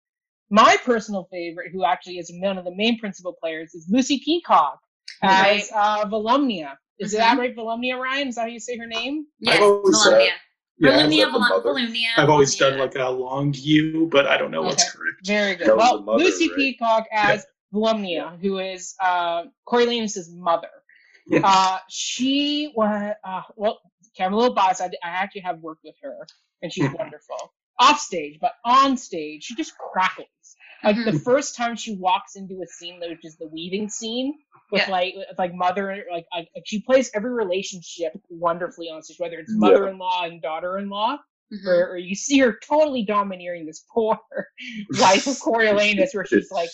my 0.50 0.76
personal 0.84 1.28
favorite, 1.30 1.70
who 1.72 1.84
actually 1.84 2.18
is 2.18 2.32
one 2.40 2.56
of 2.56 2.64
the 2.64 2.74
main 2.74 2.98
principal 2.98 3.34
players, 3.34 3.74
is 3.74 3.86
Lucy 3.90 4.20
Peacock 4.24 4.80
as 5.22 5.70
uh, 5.74 6.04
Volumnia. 6.06 6.76
Is 6.98 7.12
that 7.12 7.36
right, 7.38 7.54
Volumnia 7.54 7.98
Ryan? 7.98 8.28
Is 8.28 8.36
that 8.36 8.42
how 8.42 8.46
you 8.46 8.60
say 8.60 8.76
her 8.78 8.86
name? 8.86 9.26
Yes, 9.40 9.58
Volumnia. 9.60 10.28
Yeah, 10.78 10.90
Volumnia, 10.90 11.04
is 11.10 11.10
that 11.18 11.26
the 11.26 11.30
Vol- 11.30 11.40
mother? 11.40 11.70
Volumnia. 11.70 12.06
I've 12.16 12.30
always 12.30 12.56
done 12.56 12.78
like 12.78 12.94
a 12.94 13.08
long 13.10 13.52
U, 13.58 14.08
but 14.10 14.26
I 14.26 14.38
don't 14.38 14.50
know 14.50 14.62
what's 14.62 14.90
correct. 14.90 15.26
Very 15.26 15.56
good. 15.56 15.76
Well, 15.76 16.02
mother, 16.02 16.24
Lucy 16.24 16.48
right? 16.48 16.56
Peacock 16.56 17.06
as 17.12 17.44
Volumnia, 17.74 18.38
who 18.40 18.58
is 18.58 18.94
uh, 19.00 19.44
Coriolanus' 19.68 20.30
mother. 20.34 20.68
Uh, 21.44 21.78
she 21.88 22.72
was, 22.76 23.14
uh, 23.24 23.42
well, 23.56 23.80
okay, 24.14 24.24
I'm 24.24 24.32
a 24.32 24.36
little 24.36 24.54
biased. 24.54 24.80
I, 24.80 24.86
I 25.02 25.08
actually 25.10 25.42
have 25.42 25.60
worked 25.60 25.84
with 25.84 25.94
her, 26.02 26.26
and 26.62 26.72
she's 26.72 26.84
Mhm. 26.84 26.98
wonderful. 26.98 27.54
Off 27.78 27.98
stage, 28.00 28.38
but 28.40 28.52
on 28.64 28.96
stage, 28.96 29.44
she 29.44 29.54
just 29.54 29.76
crackles. 29.78 30.28
Like 30.84 30.96
the 30.96 31.12
Mhm. 31.12 31.24
first 31.24 31.56
time 31.56 31.76
she 31.76 31.94
walks 31.96 32.36
into 32.36 32.60
a 32.62 32.66
scene, 32.66 33.00
which 33.00 33.24
is 33.24 33.36
the 33.36 33.46
weaving 33.48 33.88
scene, 33.88 34.38
with 34.70 34.82
Yeah. 34.82 34.90
like 34.90 35.14
with, 35.14 35.38
like 35.38 35.54
mother, 35.54 36.04
like, 36.10 36.26
like 36.32 36.48
she 36.66 36.80
plays 36.82 37.10
every 37.14 37.30
relationship 37.32 38.12
wonderfully 38.28 38.88
on 38.90 39.02
stage, 39.02 39.18
whether 39.18 39.38
it's 39.38 39.52
mother-in-law 39.54 40.24
and 40.24 40.42
daughter-in-law, 40.42 41.18
Mhm. 41.52 41.66
or, 41.66 41.90
or 41.92 41.96
you 41.98 42.14
see 42.14 42.38
her 42.38 42.58
totally 42.62 43.04
domineering 43.04 43.64
this 43.64 43.84
poor 43.92 44.18
wife 45.00 45.26
of 45.26 45.38
Coriolanus, 45.40 46.14
where 46.14 46.26
she's 46.26 46.50
like 46.50 46.70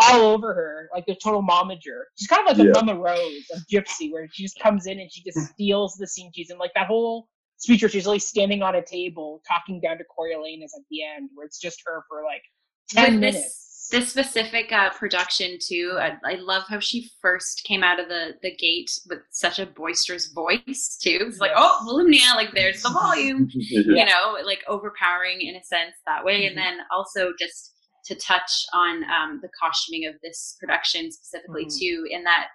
all 0.00 0.22
over 0.22 0.54
her, 0.54 0.88
like 0.94 1.04
a 1.08 1.14
total 1.14 1.42
momager. 1.42 2.02
She's 2.16 2.28
kind 2.28 2.48
of 2.48 2.56
like 2.56 2.64
Yeah. 2.66 2.72
a 2.80 2.84
Mama 2.84 3.00
Rose 3.00 3.44
of 3.52 3.62
Gypsy, 3.72 4.12
where 4.12 4.28
she 4.32 4.42
just 4.44 4.58
comes 4.60 4.86
in 4.86 4.98
and 5.00 5.10
she 5.12 5.22
just 5.24 5.38
steals 5.52 5.96
the 5.96 6.06
scene 6.06 6.30
she's 6.34 6.50
in. 6.50 6.58
Like 6.58 6.72
that 6.74 6.86
whole 6.86 7.28
speech 7.56 7.82
where 7.82 7.88
she's 7.88 8.06
really 8.06 8.18
standing 8.20 8.62
on 8.62 8.76
a 8.76 8.84
table 8.84 9.42
talking 9.48 9.80
down 9.80 9.98
to 9.98 10.04
Coriolanus 10.04 10.70
at 10.76 10.84
the 10.90 11.02
end, 11.02 11.30
where 11.34 11.46
it's 11.46 11.58
just 11.60 11.82
her 11.86 12.04
for 12.08 12.22
like 12.24 12.42
ten 12.90 13.12
With 13.14 13.20
minutes. 13.20 13.42
this 13.42 13.64
this 13.90 14.10
specific 14.10 14.70
uh, 14.70 14.90
production 14.90 15.56
too, 15.66 15.96
I, 15.98 16.12
I 16.22 16.34
love 16.34 16.64
how 16.68 16.78
she 16.78 17.08
first 17.22 17.64
came 17.64 17.82
out 17.82 17.98
of 17.98 18.08
the 18.10 18.34
the 18.42 18.54
gate 18.54 18.90
with 19.08 19.20
such 19.30 19.58
a 19.58 19.64
boisterous 19.66 20.28
voice 20.32 20.98
too. 21.02 21.18
It's 21.22 21.40
like, 21.40 21.52
Yes. 21.56 21.58
oh, 21.60 21.86
Volumnia, 21.88 22.36
like 22.36 22.52
there's 22.54 22.82
the 22.82 22.90
volume. 23.02 23.48
Yeah. 23.54 23.80
you 23.86 24.04
know, 24.04 24.36
like 24.44 24.62
overpowering 24.68 25.40
in 25.40 25.56
a 25.56 25.64
sense 25.64 25.94
that 26.06 26.22
way. 26.24 26.42
Mhm. 26.42 26.48
And 26.48 26.58
then 26.58 26.78
also 26.94 27.32
just 27.38 27.74
to 28.08 28.14
touch 28.16 28.66
on 28.72 29.04
um, 29.04 29.38
the 29.42 29.48
costuming 29.60 30.06
of 30.06 30.14
this 30.22 30.56
production 30.58 31.12
specifically 31.12 31.66
Mhm. 31.66 31.78
too, 31.78 32.06
in 32.10 32.24
that 32.24 32.48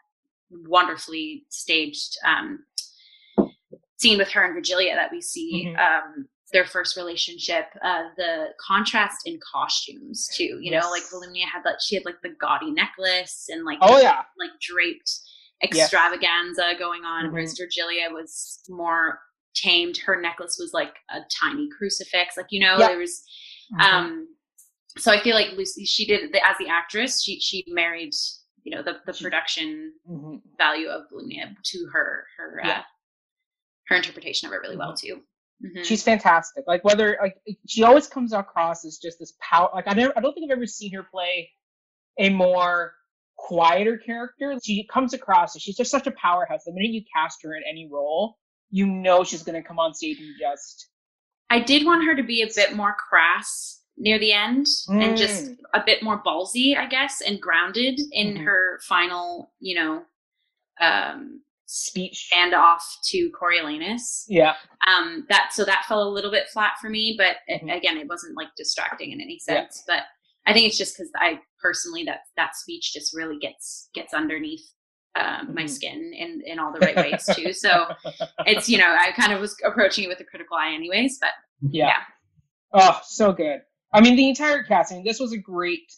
wonderfully 0.68 1.46
staged 1.50 2.18
um, 2.26 2.66
scene 3.98 4.18
with 4.18 4.30
her 4.32 4.44
and 4.44 4.54
Virgilia 4.54 4.96
that 4.96 5.12
we 5.12 5.22
see. 5.22 5.66
Mhm. 5.68 5.78
Um, 5.80 6.28
their 6.52 6.66
first 6.66 6.96
relationship, 6.98 7.66
uh, 7.82 8.10
the 8.16 8.54
contrast 8.60 9.26
in 9.26 9.40
costumes 9.40 10.28
too. 10.36 10.60
You 10.62 10.70
know, 10.72 10.88
like 10.92 11.02
Volumnia 11.12 11.46
had 11.52 11.64
that 11.64 11.82
she 11.82 11.96
had 11.96 12.06
like 12.06 12.22
the 12.22 12.30
gaudy 12.30 12.70
necklace 12.72 13.48
and 13.50 13.66
like 13.66 13.80
Oh 13.82 14.00
yeah, 14.00 14.24
like 14.38 14.52
draped 14.62 15.12
extravaganza 15.64 16.74
going 16.78 17.06
on, 17.06 17.32
whereas 17.32 17.58
Virgilia 17.58 18.10
was 18.12 18.62
more 18.70 19.20
tamed. 19.56 19.98
Her 19.98 20.20
necklace 20.22 20.58
was 20.60 20.74
like 20.74 20.96
a 21.10 21.22
tiny 21.42 21.70
crucifix. 21.76 22.38
Like 22.38 22.48
you 22.52 22.60
know, 22.60 22.78
Yeah. 22.78 22.88
there 22.90 22.98
was 23.00 23.24
Mm-hmm. 23.74 23.82
um 23.82 24.28
so 24.98 25.12
I 25.12 25.22
feel 25.22 25.36
like 25.36 25.52
Lucy 25.58 25.86
she 25.86 26.06
did 26.06 26.32
the, 26.34 26.46
as 26.46 26.58
the 26.58 26.68
actress, 26.68 27.24
she 27.24 27.40
she 27.40 27.64
married, 27.68 28.14
you 28.64 28.76
know, 28.76 28.82
the, 28.84 29.00
the 29.06 29.14
production 29.14 29.94
Mhm. 30.10 30.42
value 30.58 30.88
of 30.88 31.04
Volumnia 31.12 31.56
to 31.64 31.88
her 31.94 32.26
her 32.38 32.62
uh, 32.64 32.82
her 33.88 33.96
interpretation 33.96 34.48
of 34.48 34.54
it 34.54 34.58
really 34.62 34.78
well 34.78 34.94
too. 34.96 35.22
Mhm. 35.64 35.84
She's 35.86 36.04
fantastic. 36.04 36.66
Like 36.68 36.84
whether 36.84 37.18
like 37.22 37.38
she 37.68 37.84
always 37.84 38.08
comes 38.08 38.34
across 38.34 38.86
as 38.86 38.98
just 38.98 39.20
this 39.20 39.34
power. 39.42 39.70
Like 39.74 39.88
I 39.88 39.94
never, 39.94 40.14
I 40.18 40.22
don't 40.22 40.34
think 40.34 40.52
I've 40.52 40.58
ever 40.58 40.68
seen 40.68 40.94
her 40.94 41.04
play 41.04 41.50
a 42.20 42.30
more 42.30 42.94
quieter 43.36 43.98
character. 43.98 44.58
She 44.64 44.86
comes 44.92 45.14
across 45.14 45.56
as 45.56 45.62
she's 45.62 45.76
just 45.78 45.90
such 45.92 46.06
a 46.08 46.12
powerhouse. 46.12 46.64
The 46.66 46.72
minute 46.74 46.92
you 46.92 47.02
cast 47.16 47.42
her 47.44 47.56
in 47.56 47.64
any 47.68 47.90
role, 47.92 48.38
you 48.70 48.86
know 48.86 49.24
she's 49.24 49.44
going 49.44 49.62
to 49.62 49.68
come 49.68 49.80
on 49.80 49.94
stage 49.94 50.20
and 50.20 50.30
just 50.40 50.90
I 51.50 51.60
did 51.60 51.86
want 51.86 52.06
her 52.06 52.16
to 52.16 52.24
be 52.24 52.42
a 52.42 52.48
bit 52.56 52.76
more 52.76 52.96
crass 53.10 53.82
near 53.98 54.18
the 54.20 54.32
end 54.34 54.66
and 54.90 55.16
just 55.16 55.46
Mm. 55.52 55.58
a 55.74 55.84
bit 55.86 56.02
more 56.04 56.22
ballsy, 56.24 56.76
I 56.78 56.88
guess, 56.88 57.22
and 57.22 57.40
grounded 57.42 58.00
in 58.12 58.36
Mhm. 58.38 58.44
her 58.44 58.80
final, 58.88 59.54
you 59.60 59.76
know, 59.76 60.06
um, 60.82 61.42
speech. 61.66 62.30
standoff 62.32 62.82
to 63.04 63.32
Coriolanus. 63.32 64.26
Yeah, 64.28 64.56
Um, 64.88 65.26
that 65.30 65.54
so 65.54 65.64
that 65.66 65.86
fell 65.88 66.04
a 66.04 66.10
little 66.10 66.30
bit 66.32 66.48
flat 66.50 66.74
for 66.80 66.90
me, 66.90 67.16
but 67.18 67.38
it, 67.48 67.62
Mhm. 67.62 67.76
again, 67.76 67.98
it 67.98 68.08
wasn't 68.08 68.36
like 68.38 68.50
distracting 68.56 69.12
in 69.12 69.22
any 69.22 69.40
Yeah. 69.48 69.62
sense. 69.62 69.84
But 69.88 70.04
I 70.46 70.54
think 70.54 70.68
it's 70.68 70.78
just 70.78 70.96
because 70.98 71.12
I 71.16 71.40
personally 71.60 72.04
that 72.04 72.22
that 72.36 72.56
speech 72.56 72.92
just 72.94 73.16
really 73.16 73.38
gets 73.40 73.90
gets 73.94 74.14
underneath 74.14 74.66
um, 75.16 75.54
my 75.54 75.64
Mhm. 75.66 75.70
skin 75.70 76.12
in 76.14 76.42
in 76.46 76.58
all 76.60 76.74
the 76.74 76.80
right 76.80 76.96
ways 76.96 77.24
too. 77.36 77.54
So 77.54 77.96
it's 78.48 78.68
you 78.68 78.78
know 78.80 78.92
I 79.00 79.12
kind 79.12 79.32
of 79.32 79.40
was 79.40 79.56
approaching 79.64 80.04
it 80.06 80.08
with 80.08 80.20
a 80.20 80.24
critical 80.26 80.58
eye, 80.58 80.74
anyways. 80.74 81.20
But 81.20 81.34
yeah. 81.62 81.88
Yeah. 81.88 82.04
Oh, 82.74 83.00
so 83.06 83.32
good. 83.32 83.62
I 83.94 84.02
mean, 84.02 84.16
the 84.16 84.30
entire 84.30 84.64
cast. 84.64 84.92
I 84.92 84.96
mean, 84.96 85.06
this 85.06 85.20
was 85.20 85.34
a 85.34 85.38
great 85.38 85.92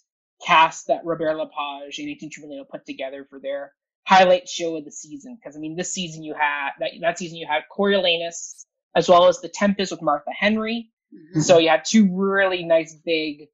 cast 0.45 0.87
that 0.87 1.01
Robert 1.05 1.35
Lepage 1.35 1.97
and 1.97 2.07
Nathan 2.07 2.29
Trevino 2.29 2.65
put 2.69 2.85
together 2.85 3.25
for 3.29 3.39
their 3.39 3.71
highlight 4.05 4.47
show 4.49 4.75
of 4.75 4.85
the 4.85 4.91
season. 4.91 5.37
Because 5.41 5.55
I 5.55 5.59
mean, 5.59 5.75
this 5.75 5.93
season 5.93 6.23
you 6.23 6.33
had 6.33 6.71
that 6.79 6.91
that 7.01 7.17
season 7.17 7.37
you 7.37 7.47
had 7.47 7.63
Coriolanus 7.75 8.65
as 8.95 9.09
well 9.09 9.27
as 9.27 9.39
The 9.41 9.49
Tempest 9.49 9.91
with 9.91 10.01
Martha 10.01 10.31
Henry. 10.37 10.89
mhm. 11.13 11.41
So 11.41 11.57
you 11.57 11.69
had 11.69 11.85
two 11.85 12.09
really 12.13 12.63
nice 12.63 12.95
big 13.05 13.47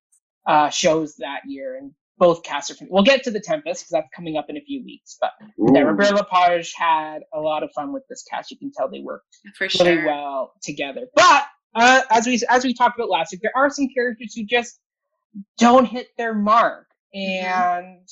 uh, 0.48 0.70
shows 0.70 1.16
that 1.18 1.42
year, 1.48 1.78
and 1.78 1.92
both 2.18 2.44
casts 2.44 2.72
are. 2.72 2.86
We'll 2.90 3.04
get 3.04 3.24
to 3.24 3.32
The 3.32 3.40
Tempest 3.40 3.82
because 3.84 3.90
that's 3.92 4.10
coming 4.16 4.38
up 4.38 4.48
in 4.50 4.58
a 4.58 4.62
few 4.62 4.84
weeks. 4.84 5.18
But 5.22 5.32
yeah, 5.74 5.82
Robert 5.82 6.16
Lepage 6.16 6.74
had 6.76 7.20
a 7.34 7.40
lot 7.40 7.64
of 7.64 7.72
fun 7.74 7.94
with 7.94 8.04
this 8.10 8.24
cast. 8.24 8.52
You 8.52 8.58
can 8.58 8.72
tell 8.76 8.90
they 8.90 9.02
worked 9.02 9.38
for 9.56 9.70
sure. 9.70 9.86
really 9.86 10.06
well 10.06 10.54
together. 10.64 11.08
But 11.16 11.46
uh, 11.76 12.02
as 12.12 12.28
we 12.28 12.42
as 12.50 12.64
we 12.64 12.74
talked 12.74 12.98
about 13.00 13.10
last 13.10 13.32
week, 13.32 13.42
there 13.42 13.52
are 13.56 13.70
some 13.70 13.88
characters 13.94 14.34
who 14.36 14.44
just 14.46 14.80
don't 15.58 15.86
hit 15.86 16.08
their 16.18 16.34
mark, 16.36 16.88
and 17.14 18.08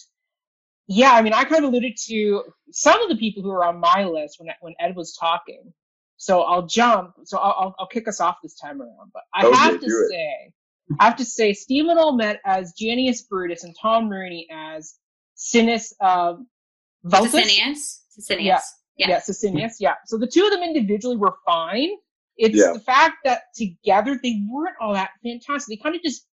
yeah, 0.88 1.12
I 1.14 1.22
mean, 1.22 1.34
I 1.34 1.44
kind 1.46 1.64
of 1.66 1.72
alluded 1.72 1.98
to 2.08 2.44
some 2.72 3.02
of 3.02 3.10
the 3.10 3.16
people 3.18 3.44
who 3.44 3.52
are 3.52 3.66
on 3.66 3.80
my 3.80 4.04
list 4.06 4.38
when 4.40 4.54
when 4.62 4.74
Ed 4.80 4.96
was 4.96 5.16
talking. 5.20 5.74
So 6.18 6.42
I'll 6.42 6.68
jump. 6.68 7.14
So 7.26 7.38
I'll 7.38 7.56
I'll, 7.60 7.76
I'll 7.80 7.88
kick 7.88 8.08
us 8.08 8.20
off 8.20 8.38
this 8.44 8.56
time 8.56 8.82
around. 8.82 9.12
But 9.14 9.24
I 9.34 9.46
Okay, 9.46 9.58
have 9.58 9.80
to 9.82 9.88
do 9.88 10.00
it. 10.06 10.10
say, 10.12 10.54
I 11.00 11.06
have 11.06 11.16
to 11.18 11.26
say, 11.26 11.54
Stephen 11.54 11.98
Ouimette 11.98 12.40
as 12.46 12.74
Junius 12.74 13.24
Brutus 13.24 13.64
and 13.64 13.76
Tom 13.82 14.10
Rooney 14.10 14.48
as 14.52 14.96
Sinus 15.36 15.94
uh, 16.02 16.34
Veltus. 17.06 17.32
Sicinius. 17.34 18.02
Sicinius. 18.20 18.46
Yeah. 18.46 18.62
Yeah. 18.98 19.08
Yeah, 19.10 19.20
Sicinius. 19.22 19.74
Yeah. 19.80 19.96
So 20.06 20.18
the 20.18 20.28
two 20.28 20.44
of 20.46 20.52
them 20.52 20.64
individually 20.64 21.18
were 21.18 21.36
fine. 21.46 21.90
It's 22.40 22.58
Yeah. 22.58 22.74
the 22.74 22.80
fact 22.80 23.18
that 23.26 23.44
together 23.56 24.20
they 24.22 24.42
weren't 24.50 24.78
all 24.82 24.94
that 24.94 25.12
fantastic. 25.24 25.78
They 25.78 25.84
kind 25.84 25.96
of 25.96 26.02
just 26.02 26.26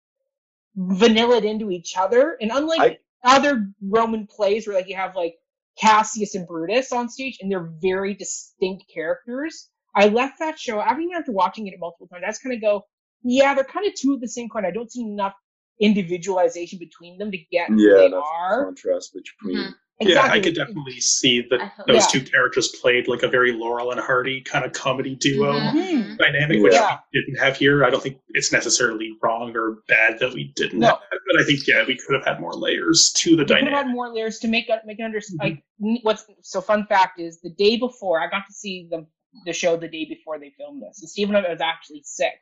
vanillaed 0.77 1.43
into 1.45 1.71
each 1.71 1.97
other. 1.97 2.37
And 2.39 2.51
unlike 2.53 2.79
I- 3.23 3.35
other 3.37 3.67
Roman 3.81 4.27
plays 4.27 4.67
where 4.67 4.75
like 4.75 4.87
you 4.87 4.95
have 4.95 5.15
like 5.15 5.35
Cassius 5.81 6.35
and 6.35 6.47
Brutus 6.47 6.91
on 6.93 7.09
stage 7.09 7.39
and 7.41 7.51
they're 7.51 7.71
very 7.81 8.13
distinct 8.13 8.85
characters, 8.93 9.69
I 9.95 10.07
left 10.09 10.39
that 10.39 10.59
show, 10.59 10.79
I 10.79 10.91
even 10.93 11.09
after 11.17 11.31
watching 11.31 11.67
it 11.67 11.73
multiple 11.79 12.07
times, 12.07 12.23
I 12.25 12.29
just 12.29 12.43
kind 12.43 12.55
of 12.55 12.61
go, 12.61 12.85
yeah, 13.23 13.55
they're 13.55 13.63
kind 13.63 13.87
of 13.87 13.95
two 13.95 14.13
of 14.13 14.21
the 14.21 14.27
same 14.27 14.49
kind. 14.49 14.65
I 14.65 14.71
don't 14.71 14.91
see 14.91 15.01
enough 15.01 15.33
individualization 15.81 16.79
between 16.79 17.17
them 17.17 17.31
to 17.31 17.37
get 17.51 17.69
who 17.69 17.81
Yeah, 17.81 17.95
they 17.97 18.09
that's 18.09 18.23
are. 18.23 18.65
contrast 18.65 19.13
between. 19.13 19.57
Mm-hmm. 19.57 19.71
Mhm. 20.01 20.09
Yeah, 20.09 20.23
I 20.23 20.41
could 20.41 20.55
definitely 20.55 20.99
see 20.99 21.41
that 21.49 21.71
those 21.87 22.03
Yeah. 22.13 22.19
two 22.19 22.21
characters 22.21 22.67
played 22.81 23.07
like 23.07 23.23
a 23.23 23.29
very 23.29 23.53
Laurel 23.53 23.91
and 23.91 23.99
Hardy 23.99 24.41
kind 24.41 24.65
of 24.65 24.73
comedy 24.73 25.15
duo 25.15 25.53
Mhm, 25.53 25.73
mhm. 25.73 26.17
dynamic, 26.17 26.61
which 26.61 26.73
Yeah. 26.73 26.99
we 27.13 27.21
didn't 27.21 27.37
have 27.39 27.55
here. 27.55 27.85
I 27.85 27.89
don't 27.89 28.03
think 28.03 28.19
it's 28.33 28.51
necessarily 28.51 29.11
wrong 29.21 29.55
or 29.55 29.83
bad 29.87 30.19
that 30.19 30.33
we 30.33 30.51
didn't 30.57 30.79
No. 30.79 30.87
have 30.87 30.99
that, 31.11 31.19
but 31.31 31.41
I 31.41 31.45
think 31.45 31.65
yeah, 31.65 31.85
we 31.85 31.95
could 31.95 32.13
have 32.13 32.25
had 32.25 32.41
more 32.41 32.53
layers 32.53 33.13
to 33.13 33.37
the 33.37 33.45
dynamic. 33.45 33.69
Could 33.69 33.77
have 33.77 33.85
had 33.85 33.93
more 33.93 34.09
layers 34.13 34.39
to 34.39 34.49
make 34.49 34.67
it 34.69 34.81
make 34.85 34.99
it 34.99 35.03
understand. 35.03 35.39
Mhm. 35.39 35.43
Like 35.83 36.03
what's 36.03 36.25
so 36.41 36.59
fun 36.59 36.85
fact 36.87 37.19
is 37.21 37.39
the 37.39 37.51
day 37.51 37.77
before 37.77 38.19
I 38.21 38.27
got 38.29 38.45
to 38.47 38.53
see 38.53 38.87
the 38.91 39.05
the 39.45 39.51
show 39.53 39.75
the 39.75 39.87
day 39.87 40.05
before 40.05 40.39
they 40.39 40.49
filmed 40.51 40.81
this, 40.81 41.01
and 41.01 41.09
Stephen 41.09 41.35
was 41.35 41.59
actually 41.61 42.01
sick, 42.03 42.39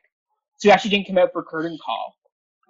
so 0.58 0.68
he 0.68 0.72
actually 0.72 0.90
didn't 0.90 1.06
come 1.08 1.18
out 1.18 1.32
for 1.32 1.42
curtain 1.42 1.76
call 1.84 2.16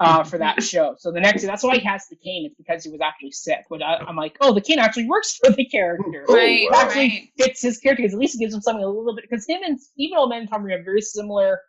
uh, 0.01 0.25
for 0.25 0.39
that 0.39 0.63
show. 0.63 0.95
So 0.99 1.13
the 1.13 1.21
next 1.21 1.43
that's 1.45 1.63
why 1.63 1.77
he 1.79 1.85
has 1.87 2.07
the 2.09 2.17
cane. 2.17 2.47
It's 2.47 2.57
because 2.57 2.85
he 2.85 2.91
was 2.91 3.01
actually 3.01 3.31
sick. 3.33 3.61
But 3.71 3.83
I, 3.83 3.97
I'm 4.07 4.17
like, 4.17 4.37
oh, 4.41 4.53
the 4.53 4.61
cane 4.61 4.79
actually 4.79 5.07
works 5.07 5.37
for 5.37 5.51
the 5.53 5.65
character. 5.67 6.25
Right, 6.29 6.63
It 6.63 6.73
actually 6.75 7.09
right. 7.09 7.29
fits 7.39 7.63
his 7.63 7.79
character 7.79 8.03
because 8.03 8.15
at 8.15 8.21
least 8.21 8.35
it 8.35 8.39
gives 8.39 8.55
him 8.55 8.61
something 8.61 8.83
a 8.85 8.89
little 8.89 9.15
bit. 9.15 9.25
Because 9.29 9.47
him 9.47 9.61
and 9.65 9.79
even 9.97 10.19
Oldman 10.19 10.39
and 10.39 10.49
Tom 10.51 10.63
Reed 10.63 10.77
have 10.77 10.85
very 10.85 11.01
similar 11.01 11.61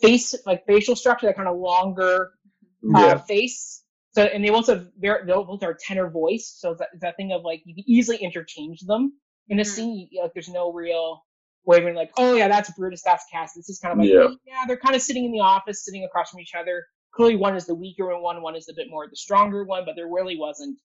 face, 0.00 0.34
like 0.46 0.66
facial 0.66 0.96
structure, 0.96 1.26
that 1.26 1.36
kind 1.36 1.48
of 1.48 1.56
longer 1.56 2.32
uh, 2.94 2.98
Yeah. 3.00 3.18
face. 3.18 3.82
So 4.14 4.24
and 4.24 4.44
they 4.44 4.50
both 4.50 4.66
have 4.66 4.88
very 4.98 5.24
they 5.26 5.32
both 5.32 5.62
are 5.62 5.74
tenor 5.74 6.10
voice. 6.10 6.54
So 6.58 6.72
it's 6.72 6.80
that, 6.80 6.88
that 7.00 7.16
thing 7.16 7.32
of 7.32 7.42
like 7.42 7.62
you 7.64 7.74
can 7.74 7.84
easily 7.88 8.18
interchange 8.18 8.80
them 8.80 9.14
in 9.48 9.58
a 9.58 9.62
Mhm. 9.62 9.66
scene. 9.66 10.08
Like 10.20 10.32
there's 10.34 10.50
no 10.50 10.70
real 10.72 11.24
way 11.64 11.82
of 11.82 11.94
like, 11.94 12.10
oh 12.18 12.34
yeah, 12.34 12.48
that's 12.48 12.70
Brutus, 12.72 13.02
that's 13.02 13.24
Cass. 13.32 13.54
This 13.54 13.70
is 13.70 13.78
kind 13.78 13.92
of 13.92 13.98
like 13.98 14.10
Yeah. 14.10 14.26
yeah. 14.46 14.64
they're 14.66 14.76
kind 14.76 14.94
of 14.94 15.00
sitting 15.00 15.24
in 15.24 15.32
the 15.32 15.40
office, 15.40 15.84
sitting 15.84 16.04
across 16.04 16.30
from 16.30 16.40
each 16.40 16.52
other. 16.54 16.84
Clearly, 17.12 17.36
one 17.36 17.56
is 17.56 17.66
the 17.66 17.74
weaker 17.74 18.18
one, 18.18 18.42
one 18.42 18.56
is 18.56 18.68
a 18.68 18.74
bit 18.74 18.88
more 18.88 19.06
the 19.08 19.16
stronger 19.16 19.64
one, 19.64 19.84
but 19.84 19.94
there 19.96 20.08
really 20.08 20.38
wasn't 20.38 20.78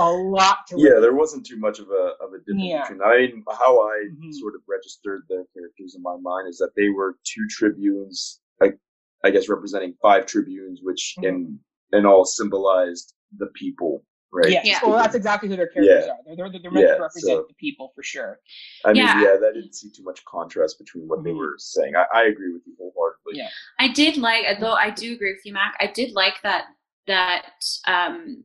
a 0.00 0.04
lot 0.10 0.58
to 0.68 0.76
yeah, 0.78 1.00
there 1.00 1.14
wasn't 1.14 1.44
too 1.46 1.58
much 1.58 1.78
of 1.78 1.88
a 1.90 2.12
of 2.20 2.32
a 2.32 2.38
difference 2.38 2.64
Yeah. 2.64 2.82
between. 2.82 3.02
I 3.02 3.18
mean, 3.18 3.44
how 3.50 3.80
I 3.88 4.04
Mhm. 4.12 4.32
sort 4.34 4.54
of 4.54 4.62
registered 4.68 5.22
the 5.28 5.44
characters 5.54 5.94
in 5.96 6.02
my 6.02 6.16
mind 6.20 6.48
is 6.48 6.58
that 6.58 6.74
they 6.76 6.88
were 6.88 7.16
two 7.24 7.46
tribunes, 7.48 8.40
like 8.60 8.78
I 9.24 9.30
guess 9.30 9.48
representing 9.48 9.94
five 10.02 10.26
tribunes, 10.26 10.80
which 10.82 11.14
Mhm. 11.18 11.24
in 11.28 11.60
in 11.92 12.04
all 12.04 12.24
symbolized 12.24 13.14
the 13.38 13.46
people, 13.54 14.04
right? 14.32 14.50
Yes, 14.50 14.66
Yeah. 14.66 14.78
well, 14.82 14.92
that's 14.96 15.14
exactly 15.14 15.48
who 15.48 15.56
their 15.56 15.68
characters 15.68 16.04
Yeah. 16.06 16.12
are. 16.12 16.36
They're, 16.36 16.50
they're, 16.50 16.60
they're 16.62 16.70
meant 16.70 16.86
Yeah, 16.88 16.94
to 16.96 17.02
represent 17.02 17.38
so- 17.38 17.46
the 17.48 17.54
people 17.54 17.92
for 17.94 18.02
sure. 18.02 18.40
I 18.84 18.88
mean, 18.92 18.96
Yeah. 19.02 19.20
yeah, 19.22 19.36
that 19.40 19.52
didn't 19.54 19.74
see 19.74 19.90
too 19.90 20.02
much 20.02 20.24
contrast 20.24 20.78
between 20.78 21.08
what 21.08 21.24
they 21.24 21.30
Mhm. 21.30 21.38
were 21.38 21.54
saying. 21.58 21.94
I, 21.96 22.04
I 22.12 22.22
agree 22.24 22.52
with 22.52 22.62
you 22.66 22.74
wholeheartedly. 22.78 23.38
Yeah. 23.38 23.48
I 23.78 23.88
did 23.88 24.16
like, 24.16 24.60
though 24.60 24.74
I 24.74 24.90
do 24.90 25.12
agree 25.14 25.32
with 25.32 25.44
you, 25.44 25.52
Mac. 25.52 25.76
I 25.80 25.86
did 25.86 26.12
like 26.12 26.40
that 26.42 26.64
that 27.06 27.52
um, 27.86 28.44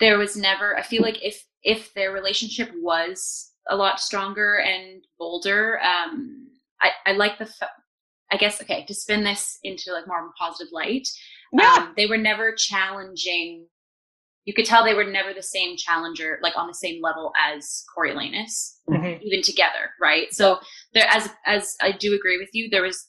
there 0.00 0.18
was 0.18 0.36
never. 0.36 0.76
I 0.76 0.82
feel 0.82 1.02
like 1.02 1.24
if 1.24 1.42
if 1.62 1.92
their 1.94 2.12
relationship 2.12 2.70
was 2.74 3.52
a 3.68 3.76
lot 3.76 4.00
stronger 4.00 4.58
and 4.60 5.02
bolder, 5.18 5.80
um, 5.80 6.46
I 6.82 6.90
I 7.06 7.12
like 7.12 7.38
the. 7.38 7.46
Fa- 7.46 7.70
I 8.32 8.36
guess 8.36 8.60
okay 8.62 8.84
to 8.84 8.94
spin 8.94 9.24
this 9.24 9.58
into 9.64 9.92
like 9.92 10.06
more 10.06 10.20
of 10.20 10.26
a 10.26 10.32
positive 10.38 10.70
light. 10.72 11.08
Yeah. 11.52 11.72
Um, 11.78 11.94
they 11.96 12.06
were 12.06 12.16
never 12.18 12.52
challenging. 12.54 13.66
You 14.50 14.54
could 14.54 14.64
tell 14.66 14.82
they 14.84 14.94
were 14.94 15.04
never 15.04 15.32
the 15.32 15.44
same 15.44 15.76
challenger, 15.76 16.40
like 16.42 16.58
on 16.58 16.66
the 16.66 16.74
same 16.74 17.00
level 17.00 17.32
as 17.40 17.84
Coriolanus 17.96 18.80
Mhm. 18.88 19.22
even 19.22 19.42
together, 19.42 19.90
right? 20.00 20.26
So 20.34 20.58
there, 20.92 21.06
as 21.08 21.30
as 21.46 21.76
I 21.80 21.92
do 21.92 22.16
agree 22.16 22.36
with 22.36 22.48
you, 22.52 22.68
there 22.68 22.82
was 22.82 23.06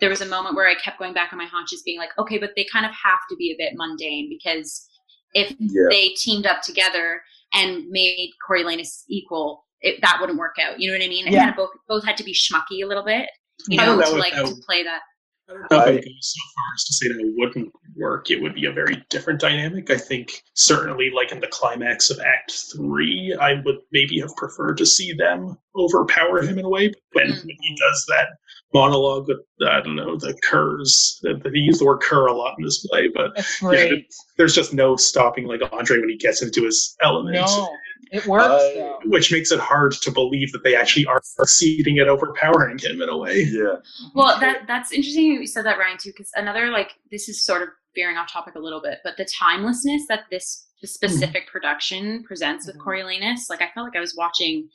there 0.00 0.10
was 0.10 0.20
a 0.20 0.26
moment 0.26 0.56
where 0.56 0.66
I 0.66 0.74
kept 0.74 0.98
going 0.98 1.12
back 1.14 1.30
on 1.32 1.38
my 1.38 1.44
haunches, 1.44 1.82
being 1.84 1.98
like, 2.00 2.08
okay, 2.18 2.38
but 2.38 2.54
they 2.56 2.64
kind 2.72 2.84
of 2.86 2.90
have 2.92 3.20
to 3.28 3.36
be 3.36 3.52
a 3.52 3.56
bit 3.56 3.74
mundane 3.76 4.28
because 4.28 4.84
if 5.32 5.54
Yeah. 5.60 5.86
they 5.90 6.08
teamed 6.16 6.44
up 6.46 6.62
together 6.62 7.22
and 7.54 7.86
made 7.88 8.30
Coriolanus 8.44 9.04
equal, 9.08 9.64
it, 9.80 10.00
that 10.00 10.16
wouldn't 10.20 10.40
work 10.40 10.56
out. 10.60 10.80
You 10.80 10.90
know 10.90 10.98
what 10.98 11.04
I 11.04 11.08
mean? 11.08 11.28
It 11.28 11.34
Yeah. 11.34 11.40
kind 11.40 11.50
of 11.50 11.56
both 11.56 11.70
both 11.86 12.04
had 12.04 12.16
to 12.16 12.24
be 12.24 12.34
schmucky 12.34 12.82
a 12.82 12.86
little 12.86 13.04
bit, 13.04 13.30
you 13.68 13.76
know, 13.76 13.94
know 13.94 14.10
to 14.10 14.16
like 14.16 14.32
that 14.32 14.46
to 14.46 14.56
play 14.66 14.82
that. 14.82 15.02
I 15.48 15.52
don't 15.52 15.60
know 15.60 15.66
if 15.70 15.72
I 15.72 15.84
I- 15.84 15.90
would 15.92 16.04
go 16.04 16.10
so 16.20 16.40
far 16.56 16.68
as 16.74 16.84
to 16.86 16.92
say 16.94 17.08
that 17.10 17.20
it 17.20 17.32
wouldn't 17.36 17.72
work. 18.00 18.30
It 18.30 18.40
would 18.42 18.54
be 18.54 18.64
a 18.64 18.72
very 18.72 19.04
different 19.10 19.40
dynamic. 19.40 19.90
I 19.90 19.96
think 19.98 20.42
certainly, 20.54 21.10
like 21.14 21.30
in 21.30 21.40
the 21.40 21.46
climax 21.48 22.10
of 22.10 22.18
Act 22.20 22.52
Three, 22.74 23.36
I 23.40 23.60
would 23.64 23.76
maybe 23.92 24.18
have 24.20 24.34
preferred 24.36 24.78
to 24.78 24.86
see 24.86 25.12
them 25.12 25.56
overpower 25.76 26.42
him 26.42 26.58
in 26.58 26.64
a 26.64 26.68
way. 26.68 26.88
But 27.12 27.24
when, 27.24 27.30
when 27.30 27.56
he 27.60 27.76
does 27.76 28.04
that 28.08 28.28
monologue 28.72 29.28
with 29.28 29.38
I 29.66 29.80
don't 29.80 29.96
know 29.96 30.16
the 30.16 30.34
curs, 30.42 31.20
that 31.22 31.42
that 31.42 31.54
he 31.54 31.60
used 31.60 31.80
the 31.80 31.84
word 31.84 32.00
cur 32.00 32.26
a 32.26 32.32
lot 32.32 32.56
in 32.58 32.64
this 32.64 32.86
play, 32.86 33.08
but 33.08 33.32
That's 33.36 33.60
great. 33.60 34.12
there's 34.36 34.54
just 34.54 34.72
no 34.72 34.96
stopping 34.96 35.46
like 35.46 35.60
Andre 35.72 35.98
when 35.98 36.08
he 36.08 36.16
gets 36.16 36.42
into 36.42 36.64
his 36.64 36.96
element. 37.02 37.34
No, 37.34 37.68
it 38.12 38.26
works 38.26 38.46
I- 38.46 38.74
though. 38.74 38.98
Which 39.04 39.32
makes 39.32 39.50
it 39.52 39.60
hard 39.60 39.92
to 39.92 40.10
believe 40.10 40.52
that 40.52 40.62
they 40.64 40.74
actually 40.74 41.06
are 41.06 41.20
succeeding 41.22 41.98
at 41.98 42.08
overpowering 42.08 42.78
him 42.78 43.00
in 43.02 43.08
a 43.08 43.16
way. 43.16 43.42
Yeah. 43.42 43.76
Well, 44.14 44.38
that 44.40 44.66
that's 44.66 44.92
interesting 44.92 45.24
you 45.24 45.46
said 45.46 45.64
that, 45.66 45.78
Ryan, 45.78 45.98
too, 45.98 46.10
because 46.10 46.30
another 46.34 46.70
like 46.70 46.92
this 47.10 47.28
is 47.28 47.42
sort 47.42 47.62
of 47.62 47.68
veering 47.94 48.16
off 48.16 48.32
topic 48.32 48.54
a 48.54 48.58
little 48.58 48.80
bit, 48.80 48.98
but 49.04 49.16
the 49.16 49.24
timelessness 49.24 50.06
that 50.08 50.24
this 50.30 50.66
specific 50.84 51.48
production 51.48 52.22
presents 52.24 52.66
with 52.66 52.76
Mhm. 52.78 52.84
Coriolanus, 52.84 53.50
like 53.50 53.60
I 53.60 53.70
felt 53.74 53.86
like 53.86 53.96
I 53.96 54.00
was 54.00 54.16
watching 54.16 54.68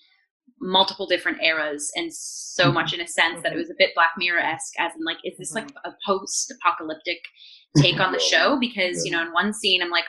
multiple 0.62 1.05
different 1.05 1.41
eras 1.41 1.91
and 1.95 2.13
so 2.13 2.72
much 2.72 2.93
in 2.93 3.01
a 3.01 3.07
sense 3.07 3.41
that 3.41 3.51
it 3.51 3.57
was 3.57 3.69
a 3.69 3.75
bit 3.77 3.93
Black 3.95 4.12
Mirror 4.17 4.39
esque, 4.39 4.79
as 4.79 4.95
in 4.95 5.03
like, 5.03 5.17
is 5.24 5.38
this 5.38 5.53
like 5.53 5.69
a 5.84 5.93
post 6.05 6.51
apocalyptic 6.51 7.19
take 7.77 8.00
on 8.00 8.12
the 8.12 8.19
show? 8.31 8.57
Because 8.60 9.03
you 9.05 9.12
know, 9.12 9.22
in 9.22 9.34
one 9.34 9.53
scene, 9.53 9.81
I'm 9.81 9.89
like, 9.89 10.05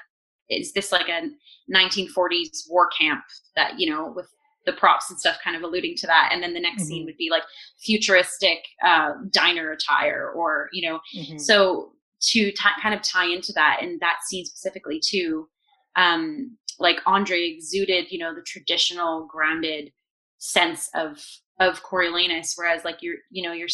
is 0.49 0.73
this 0.73 0.93
like 0.93 1.09
a 1.09 1.31
1940s 1.75 2.69
war 2.69 2.89
camp 2.99 3.25
that 3.57 3.79
you 3.79 3.91
know 3.91 4.13
with 4.15 4.29
the 4.67 4.73
props 4.73 5.11
and 5.11 5.19
stuff 5.19 5.39
kind 5.43 5.57
of 5.57 5.63
alluding 5.63 5.95
to 5.97 6.07
that 6.07 6.31
and 6.33 6.43
then 6.43 6.53
the 6.53 6.61
next 6.61 6.83
mm-hmm. 6.83 6.89
scene 6.89 7.05
would 7.05 7.17
be 7.17 7.29
like 7.31 7.45
futuristic 7.81 8.59
uh, 8.85 9.13
diner 9.31 9.71
attire 9.71 10.33
or 10.35 10.69
you 10.73 10.89
know 10.89 10.99
mm-hmm. 11.17 11.39
so 11.39 11.93
to 12.21 12.51
t- 12.51 12.81
kind 12.83 12.95
of 12.95 13.03
tie 13.03 13.27
into 13.27 13.53
that 13.53 13.79
and 13.81 14.01
that 14.01 14.19
scene 14.27 14.45
specifically 14.45 15.01
too 15.05 15.49
um 15.97 16.57
like 16.79 16.99
andre 17.07 17.43
exuded 17.43 18.07
you 18.11 18.19
know 18.19 18.35
the 18.35 18.43
traditional 18.47 19.27
grounded 19.27 19.91
sense 20.39 20.89
of 20.95 21.23
of 21.61 21.83
coriolanus 21.83 22.53
whereas 22.57 22.85
like 22.85 22.99
you're 23.01 23.17
you 23.31 23.43
know 23.43 23.53
you're 23.53 23.69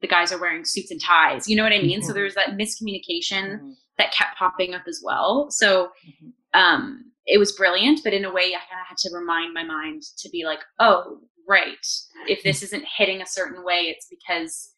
the 0.00 0.06
guys 0.06 0.32
are 0.32 0.40
wearing 0.40 0.64
suits 0.64 0.90
and 0.90 1.00
ties 1.00 1.48
you 1.48 1.56
know 1.56 1.62
what 1.62 1.72
i 1.72 1.80
mean 1.80 2.00
mm-hmm. 2.00 2.06
so 2.06 2.12
there's 2.12 2.34
that 2.34 2.50
miscommunication 2.50 3.56
mm-hmm. 3.56 3.70
that 3.96 4.12
kept 4.12 4.36
popping 4.36 4.74
up 4.74 4.82
as 4.88 5.00
well 5.04 5.48
so 5.50 5.88
mm-hmm. 6.06 6.60
um 6.60 7.08
it 7.28 7.38
was 7.38 7.52
brilliant, 7.52 8.00
but 8.02 8.14
in 8.14 8.24
a 8.24 8.32
way, 8.32 8.54
I 8.54 8.88
had 8.88 8.96
to 8.98 9.10
remind 9.14 9.52
my 9.52 9.62
mind 9.62 10.02
to 10.16 10.30
be 10.30 10.44
like, 10.44 10.60
oh, 10.80 11.20
right. 11.46 11.86
If 12.26 12.42
this 12.42 12.62
isn't 12.62 12.84
hitting 12.96 13.20
a 13.20 13.26
certain 13.26 13.62
way, 13.62 13.94
it's 13.94 14.06
because 14.08 14.72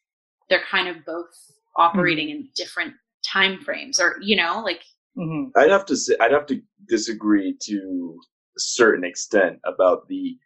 they're 0.49 0.65
kind 0.69 0.89
of 0.89 1.05
both 1.07 1.31
operating 1.77 2.29
mm-hmm. 2.29 2.39
in 2.39 2.49
different 2.57 2.95
time 3.25 3.61
frames, 3.61 4.01
or 4.01 4.17
you 4.21 4.37
know, 4.37 4.63
like. 4.65 4.83
Mm-hmm. 5.19 5.59
I'd 5.59 5.71
have 5.71 5.85
to 5.87 5.97
say, 5.97 6.15
I'd 6.21 6.33
have 6.33 6.47
to 6.47 6.61
disagree 6.89 7.57
to 7.63 8.21
a 8.57 8.61
certain 8.61 9.05
extent 9.05 9.59
about 9.65 10.07
the, 10.07 10.39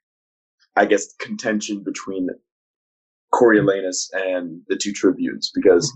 I 0.74 0.86
guess, 0.86 1.12
contention 1.20 1.84
between 1.84 2.28
Coriolanus 3.34 4.08
and 4.14 4.62
the 4.68 4.76
two 4.76 4.92
tribunes 4.92 5.50
because 5.54 5.92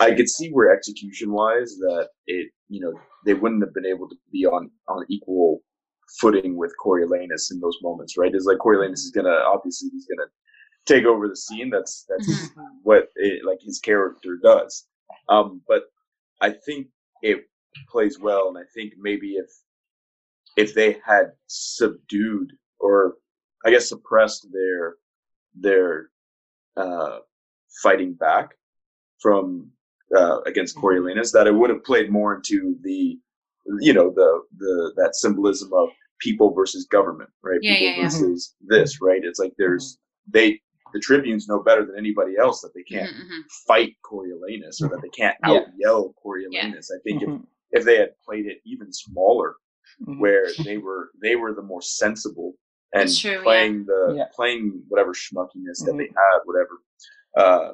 I 0.00 0.12
could 0.14 0.28
see 0.28 0.50
where 0.50 0.74
execution 0.74 1.32
wise 1.32 1.76
that 1.78 2.08
it, 2.26 2.50
you 2.68 2.80
know, 2.80 2.92
they 3.24 3.34
wouldn't 3.34 3.62
have 3.62 3.74
been 3.74 3.86
able 3.86 4.08
to 4.08 4.16
be 4.32 4.46
on 4.46 4.70
on 4.88 5.04
equal 5.08 5.62
footing 6.20 6.56
with 6.56 6.72
Coriolanus 6.84 7.50
in 7.50 7.60
those 7.60 7.78
moments, 7.82 8.16
right? 8.16 8.34
It's 8.34 8.46
like 8.46 8.58
Coriolanus 8.58 9.04
is 9.04 9.12
gonna 9.14 9.38
obviously 9.46 9.90
he's 9.90 10.06
gonna 10.06 10.28
take 10.86 11.04
over 11.04 11.28
the 11.28 11.36
scene. 11.36 11.70
That's 11.70 12.04
that's 12.08 12.28
mm-hmm. 12.28 12.60
what 12.82 13.08
it, 13.16 13.44
like 13.44 13.60
his 13.60 13.78
character 13.78 14.38
does. 14.42 14.86
Um, 15.28 15.62
but 15.66 15.84
I 16.40 16.50
think 16.50 16.88
it 17.22 17.44
plays 17.88 18.18
well, 18.18 18.48
and 18.48 18.58
I 18.58 18.64
think 18.74 18.94
maybe 18.98 19.32
if 19.32 19.50
if 20.56 20.74
they 20.74 20.96
had 21.04 21.32
subdued 21.46 22.52
or 22.78 23.14
I 23.64 23.70
guess 23.70 23.88
suppressed 23.88 24.46
their 24.52 24.96
their 25.54 26.10
uh, 26.76 27.18
fighting 27.82 28.14
back 28.14 28.50
from 29.20 29.70
uh, 30.14 30.40
against 30.42 30.76
mm-hmm. 30.76 30.86
Coriolanus, 30.86 31.32
that 31.32 31.46
it 31.46 31.54
would 31.54 31.70
have 31.70 31.84
played 31.84 32.10
more 32.10 32.34
into 32.34 32.76
the, 32.82 33.18
you 33.80 33.92
know, 33.92 34.12
the 34.14 34.42
the 34.58 34.92
that 34.96 35.16
symbolism 35.16 35.72
of 35.72 35.88
people 36.20 36.52
versus 36.52 36.86
government, 36.86 37.30
right? 37.42 37.58
Yeah, 37.62 37.74
people 37.74 37.86
yeah, 37.86 37.96
yeah. 37.96 38.02
versus 38.04 38.54
this, 38.60 39.00
right? 39.00 39.20
It's 39.24 39.38
like 39.38 39.54
there's 39.58 39.96
mm-hmm. 39.96 40.38
they 40.38 40.60
the 40.94 41.00
tribunes 41.00 41.48
know 41.48 41.62
better 41.62 41.84
than 41.84 41.98
anybody 41.98 42.34
else 42.40 42.62
that 42.62 42.72
they 42.74 42.84
can't 42.84 43.10
mm-hmm. 43.10 43.22
mm-hmm. 43.22 43.40
fight 43.66 43.96
Coriolanus 44.02 44.80
or 44.80 44.88
that 44.88 45.02
they 45.02 45.08
can't 45.10 45.36
out 45.42 45.66
yell 45.76 46.14
Coriolanus. 46.24 46.88
I 46.90 47.02
think 47.02 47.22
mm-hmm. 47.22 47.42
if 47.72 47.80
if 47.80 47.84
they 47.84 47.98
had 47.98 48.10
played 48.24 48.46
it 48.46 48.58
even 48.64 48.92
smaller, 48.92 49.56
mm-hmm. 50.00 50.20
where 50.20 50.46
they 50.64 50.78
were 50.78 51.10
they 51.20 51.34
were 51.34 51.52
the 51.52 51.62
more 51.62 51.82
sensible 51.82 52.54
and 52.94 53.12
true, 53.14 53.42
playing 53.42 53.86
yeah. 53.88 54.24
the 54.24 54.28
playing 54.34 54.82
whatever 54.88 55.12
schmuckiness 55.12 55.84
that 55.84 55.96
they 55.98 56.04
had, 56.04 56.38
whatever 56.44 56.78
uh, 57.36 57.72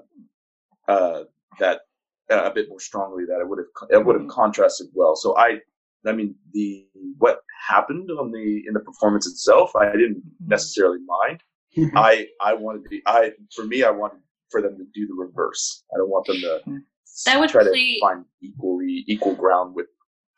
uh, 0.88 1.24
that 1.58 1.82
uh, 2.30 2.44
a 2.44 2.54
bit 2.54 2.70
more 2.70 2.80
strongly 2.80 3.26
that 3.26 3.40
it 3.40 3.48
would 3.48 3.58
have 3.58 3.90
it 3.90 4.04
would 4.04 4.16
have 4.16 4.22
mm-hmm. 4.22 4.30
contrasted 4.30 4.88
well. 4.94 5.14
So 5.14 5.36
I 5.36 5.58
I 6.06 6.12
mean 6.12 6.34
the 6.54 6.86
what 7.18 7.42
happened 7.68 8.10
on 8.10 8.32
the 8.32 8.62
in 8.66 8.72
the 8.72 8.80
performance 8.80 9.26
itself 9.26 9.76
I 9.76 9.92
didn't 9.92 10.16
mm-hmm. 10.16 10.48
necessarily 10.48 11.00
mind. 11.06 11.42
Mm-hmm. 11.76 11.96
I 11.96 12.26
I 12.40 12.54
wanted 12.54 12.84
to 12.84 12.88
be 12.88 13.02
I 13.06 13.32
for 13.54 13.64
me 13.64 13.82
I 13.82 13.90
wanted 13.90 14.20
for 14.50 14.60
them 14.60 14.76
to 14.76 14.84
do 14.94 15.06
the 15.06 15.14
reverse. 15.14 15.84
I 15.94 15.98
don't 15.98 16.10
want 16.10 16.26
them 16.26 16.40
to 16.40 16.82
that 17.26 17.38
would 17.38 17.50
try 17.50 17.62
play, 17.62 17.94
to 17.94 18.00
find 18.00 18.24
equally 18.42 19.04
equal 19.06 19.34
ground 19.34 19.74
with 19.74 19.86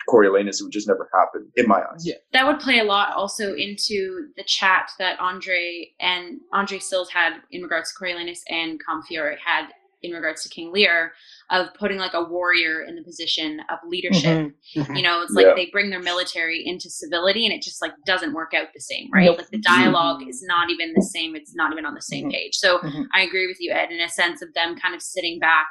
Coriolanus. 0.09 0.61
It 0.61 0.65
would 0.65 0.73
just 0.73 0.89
never 0.89 1.09
happen 1.15 1.51
in 1.57 1.67
my 1.67 1.81
eyes. 1.81 2.05
Yeah, 2.05 2.15
that 2.33 2.47
would 2.47 2.61
play 2.61 2.81
a 2.81 2.85
lot 2.85 3.15
also 3.15 3.55
into 3.55 4.29
the 4.37 4.45
chat 4.45 4.91
that 4.99 5.21
Andre 5.21 5.91
and 6.01 6.41
Andre 6.53 6.79
Sills 6.79 7.11
had 7.11 7.35
in 7.51 7.63
regards 7.63 7.93
to 7.93 7.99
Coriolanus 7.99 8.41
and 8.49 8.81
Colm 8.85 9.03
Feore 9.09 9.37
had 9.45 9.69
in 10.03 10.13
regards 10.13 10.43
to 10.43 10.49
King 10.49 10.73
Lear 10.73 11.13
of 11.51 11.69
putting 11.75 11.99
like 11.99 12.15
a 12.15 12.25
warrior 12.25 12.83
in 12.83 12.97
the 12.97 13.03
position 13.03 13.61
of 13.71 13.79
leadership. 13.87 14.25
Mm-hmm. 14.25 14.81
Mm-hmm. 14.81 14.95
You 14.95 15.03
know, 15.03 15.23
it's 15.23 15.33
like 15.33 15.47
yeah. 15.47 15.55
they 15.55 15.69
bring 15.71 15.91
their 15.91 16.01
military 16.01 16.67
into 16.67 16.89
civility 16.89 17.45
and 17.45 17.55
it 17.55 17.63
just 17.63 17.83
like 17.83 17.93
doesn't 18.07 18.33
work 18.33 18.53
out 18.55 18.69
the 18.75 18.81
same, 18.81 19.09
right? 19.13 19.27
Nope. 19.27 19.39
Like 19.39 19.51
the 19.51 19.59
dialog 19.59 20.21
mm-hmm. 20.21 20.31
is 20.31 20.43
not 20.43 20.71
even 20.71 20.93
the 20.95 21.03
same, 21.03 21.37
it's 21.37 21.55
not 21.55 21.73
even 21.73 21.85
on 21.85 21.95
the 21.95 22.03
same 22.03 22.25
mm-hmm. 22.25 22.33
page. 22.33 22.55
So 22.55 22.79
mm-hmm. 22.79 23.03
I 23.15 23.23
agree 23.23 23.47
with 23.47 23.59
you, 23.61 23.73
Ed, 23.73 23.91
in 23.91 24.01
a 24.01 24.09
sense 24.09 24.43
of 24.43 24.53
them 24.55 24.77
kind 24.77 24.95
of 24.95 25.03
sitting 25.03 25.39
back 25.39 25.69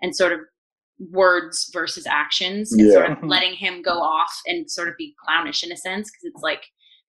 and 0.00 0.14
sort 0.14 0.32
of 0.32 0.40
words 1.10 1.70
versus 1.72 2.06
actions 2.06 2.72
and 2.72 2.86
yeah. 2.86 2.92
sort 2.92 3.10
of 3.10 3.18
letting 3.22 3.54
him 3.54 3.82
go 3.82 4.00
off 4.00 4.32
and 4.46 4.70
sort 4.70 4.88
of 4.88 4.94
be 4.96 5.14
clownish 5.24 5.64
in 5.64 5.72
a 5.72 5.76
sense 5.76 6.10
because 6.10 6.32
it's 6.32 6.42
like 6.42 6.66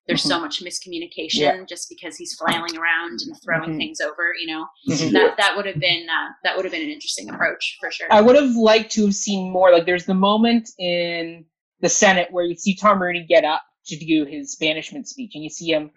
there's 0.07 0.21
mm-hmm. 0.21 0.29
so 0.29 0.39
much 0.39 0.63
miscommunication 0.63 1.39
yeah. 1.39 1.63
just 1.67 1.89
because 1.89 2.15
he's 2.15 2.35
flailing 2.35 2.77
around 2.77 3.19
and 3.25 3.35
throwing 3.43 3.71
mm-hmm. 3.71 3.77
things 3.77 3.99
over 4.01 4.33
you 4.39 4.47
know 4.47 4.67
mm-hmm. 4.89 5.13
that 5.13 5.37
that 5.37 5.55
would 5.55 5.65
have 5.65 5.79
been 5.79 6.07
uh, 6.09 6.31
that 6.43 6.55
would 6.55 6.65
have 6.65 6.71
been 6.71 6.83
an 6.83 6.89
interesting 6.89 7.29
approach 7.29 7.77
for 7.79 7.91
sure 7.91 8.07
i 8.11 8.21
would 8.21 8.35
have 8.35 8.55
liked 8.55 8.91
to 8.91 9.05
have 9.05 9.15
seen 9.15 9.51
more 9.51 9.71
like 9.71 9.85
there's 9.85 10.05
the 10.05 10.13
moment 10.13 10.69
in 10.79 11.45
the 11.81 11.89
senate 11.89 12.27
where 12.31 12.45
you 12.45 12.55
see 12.55 12.75
tom 12.75 13.01
rooney 13.01 13.25
get 13.27 13.43
up 13.43 13.61
to 13.85 13.97
do 13.97 14.25
his 14.25 14.55
banishment 14.55 15.07
speech 15.07 15.31
and 15.35 15.43
you 15.43 15.49
see 15.49 15.71
him 15.71 15.91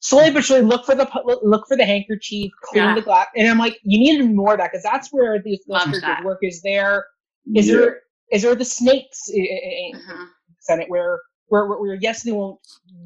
slowly 0.00 0.30
but 0.30 0.44
surely 0.44 0.64
look 0.64 0.84
for 0.84 0.94
the 0.94 1.08
look 1.42 1.66
for 1.66 1.76
the 1.76 1.84
handkerchief 1.84 2.50
clean 2.64 2.84
yeah. 2.84 2.94
the 2.94 3.02
glass 3.02 3.26
and 3.36 3.48
i'm 3.48 3.58
like 3.58 3.78
you 3.82 3.98
needed 3.98 4.34
more 4.34 4.52
of 4.52 4.58
that 4.58 4.70
because 4.70 4.82
that's 4.82 5.08
where 5.12 5.42
the 5.42 5.58
those 5.68 6.00
work 6.24 6.38
is 6.42 6.60
there 6.62 7.06
is 7.54 7.68
yeah. 7.68 7.74
there 7.74 8.00
is 8.32 8.42
there 8.42 8.54
the 8.54 8.64
snakes 8.64 9.28
in, 9.28 9.44
in 9.44 9.98
mm-hmm. 9.98 10.24
senate 10.60 10.88
where 10.88 11.20
where, 11.48 11.66
where, 11.66 11.78
where 11.78 11.94
yes, 11.94 12.22
they 12.22 12.32
won't 12.32 12.58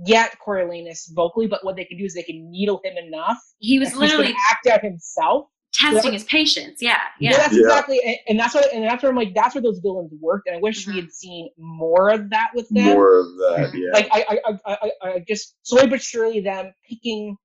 get 0.07 0.37
Coriolanus 0.45 1.13
vocally, 1.15 1.47
but 1.47 1.65
what 1.65 1.77
they 1.77 1.85
can 1.85 1.99
do 1.99 2.05
is 2.05 2.15
they 2.15 2.23
can 2.23 2.51
needle 2.51 2.81
him 2.85 2.97
enough. 2.97 3.39
He 3.59 3.79
was 3.79 3.95
literally 3.95 4.35
act 4.51 4.67
out 4.67 4.83
himself. 4.83 5.47
Testing 5.73 6.13
his 6.13 6.25
patience, 6.25 6.79
yeah, 6.81 6.99
yeah. 7.21 7.31
yeah 7.31 7.37
that's 7.37 7.55
yeah. 7.55 7.61
exactly, 7.61 8.01
and, 8.05 8.17
and, 8.29 8.41
that's 8.41 8.57
what, 8.57 8.75
and 8.75 8.83
that's 8.83 9.05
where 9.05 9.11
I'm 9.11 9.17
like, 9.17 9.33
that's 9.37 9.55
where 9.55 9.63
those 9.63 9.79
villains 9.79 10.11
worked, 10.21 10.49
and 10.49 10.57
I 10.57 10.59
wish 10.59 10.83
mm-hmm. 10.83 10.97
we 10.97 11.01
had 11.01 11.13
seen 11.13 11.49
more 11.57 12.11
of 12.11 12.29
that 12.31 12.51
with 12.57 12.69
them. 12.71 12.87
More 12.87 13.21
of 13.21 13.27
that, 13.27 13.71
yeah. 13.75 13.93
Like 13.93 14.09
I, 14.11 14.25
I, 14.29 14.59
I, 14.67 14.77
I, 14.83 15.09
I 15.09 15.25
just 15.29 15.55
slowly 15.63 15.87
but 15.87 16.03
surely 16.03 16.41
them 16.41 16.73
picking 16.89 17.37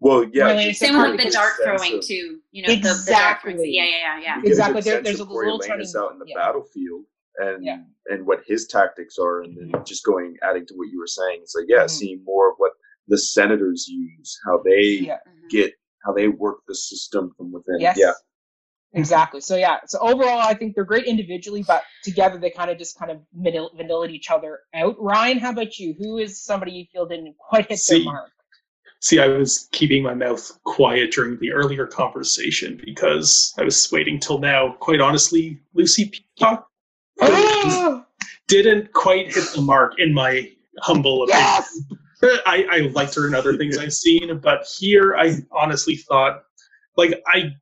well, 0.00 0.24
yeah. 0.32 0.72
Same 0.72 0.96
with 0.96 1.10
like 1.10 1.26
the 1.26 1.30
dart 1.30 1.52
throwing 1.62 1.98
of, 1.98 2.06
too. 2.06 2.40
You 2.52 2.66
know, 2.66 2.72
exactly. 2.72 3.52
The, 3.52 3.58
the 3.58 3.68
yeah, 3.68 3.84
yeah, 3.84 4.18
yeah, 4.18 4.20
yeah. 4.22 4.48
Exactly. 4.50 4.80
There, 4.80 5.02
there's 5.02 5.20
a 5.20 5.24
little 5.24 5.58
turning 5.58 5.86
out 5.96 6.12
in 6.12 6.18
the 6.18 6.24
yeah. 6.26 6.36
battlefield, 6.36 7.04
and 7.36 7.64
yeah. 7.64 7.78
and 8.06 8.26
what 8.26 8.40
his 8.46 8.66
tactics 8.66 9.16
are, 9.18 9.42
and 9.42 9.56
then 9.56 9.84
just 9.84 10.04
going 10.04 10.36
adding 10.42 10.66
to 10.66 10.74
what 10.74 10.88
you 10.90 10.98
were 10.98 11.06
saying. 11.06 11.40
It's 11.42 11.54
like 11.54 11.66
yeah, 11.68 11.78
mm-hmm. 11.78 11.88
seeing 11.88 12.24
more 12.24 12.50
of 12.50 12.54
what 12.58 12.72
the 13.08 13.18
senators 13.18 13.86
use, 13.88 14.38
how 14.46 14.62
they 14.64 15.00
yeah. 15.06 15.18
Mm-hmm. 15.28 15.48
get 15.50 15.72
how 16.04 16.12
they 16.12 16.28
work 16.28 16.58
the 16.66 16.74
system 16.74 17.32
from 17.36 17.52
within. 17.52 17.80
Yes. 17.80 17.96
Yeah. 17.98 18.12
Exactly. 18.92 19.40
So 19.40 19.56
yeah. 19.56 19.78
So 19.86 19.98
overall, 20.00 20.40
I 20.40 20.54
think 20.54 20.74
they're 20.74 20.84
great 20.84 21.04
individually, 21.04 21.62
but 21.62 21.84
together 22.02 22.38
they 22.38 22.50
kind 22.50 22.70
of 22.70 22.78
just 22.78 22.98
kind 22.98 23.12
of 23.12 23.20
vanilla 23.32 24.08
each 24.08 24.30
other 24.30 24.60
out. 24.74 24.96
Ryan, 24.98 25.38
how 25.38 25.50
about 25.50 25.78
you? 25.78 25.94
Who 25.98 26.18
is 26.18 26.42
somebody 26.42 26.72
you 26.72 26.86
feel 26.92 27.06
didn't 27.06 27.36
quite 27.38 27.68
hit 27.68 27.78
See, 27.78 28.02
their 28.02 28.12
mark? 28.12 28.30
See, 29.00 29.20
I 29.20 29.28
was 29.28 29.68
keeping 29.72 30.02
my 30.02 30.14
mouth 30.14 30.50
quiet 30.64 31.12
during 31.12 31.38
the 31.38 31.52
earlier 31.52 31.86
conversation 31.86 32.80
because 32.84 33.54
I 33.58 33.62
was 33.62 33.90
waiting 33.92 34.18
till 34.18 34.38
now. 34.38 34.74
Quite 34.80 35.00
honestly, 35.00 35.58
Lucy 35.72 36.10
Peacock 36.10 36.69
didn't 38.48 38.92
quite 38.92 39.32
hit 39.32 39.44
the 39.54 39.62
mark 39.62 39.94
in 39.98 40.12
my 40.12 40.50
humble 40.80 41.24
opinion. 41.24 41.46
Yes! 41.46 41.82
I, 42.46 42.66
I 42.70 42.78
liked 42.92 43.14
her 43.14 43.26
in 43.26 43.34
other 43.34 43.56
things 43.56 43.78
I've 43.78 43.94
seen, 43.94 44.38
but 44.40 44.66
here 44.78 45.16
I 45.16 45.36
honestly 45.52 45.96
thought, 45.96 46.42
like, 46.96 47.22
I 47.26 47.52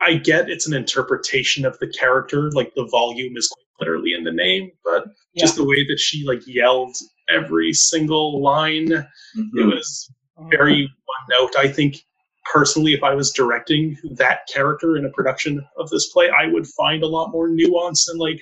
I 0.00 0.14
get 0.14 0.50
it's 0.50 0.66
an 0.66 0.74
interpretation 0.74 1.64
of 1.64 1.78
the 1.78 1.88
character, 1.88 2.50
like 2.52 2.74
the 2.74 2.86
volume 2.90 3.36
is 3.36 3.48
quite 3.48 3.64
literally 3.80 4.12
in 4.16 4.24
the 4.24 4.32
name, 4.32 4.70
but 4.84 5.06
yeah. 5.32 5.44
just 5.44 5.56
the 5.56 5.64
way 5.64 5.86
that 5.88 5.98
she 5.98 6.24
like 6.26 6.46
yelled 6.46 6.94
every 7.28 7.72
single 7.72 8.42
line, 8.42 8.88
mm-hmm. 8.88 9.58
it 9.58 9.64
was 9.64 10.12
very 10.50 10.82
one 10.82 11.40
note. 11.40 11.56
I 11.58 11.68
think 11.68 12.04
personally, 12.52 12.92
if 12.92 13.02
I 13.02 13.14
was 13.14 13.32
directing 13.32 13.96
that 14.12 14.40
character 14.52 14.96
in 14.96 15.06
a 15.06 15.10
production 15.10 15.64
of 15.78 15.88
this 15.90 16.10
play, 16.12 16.28
I 16.28 16.46
would 16.46 16.66
find 16.66 17.02
a 17.02 17.08
lot 17.08 17.30
more 17.30 17.48
nuance 17.48 18.08
and 18.08 18.20
like 18.20 18.40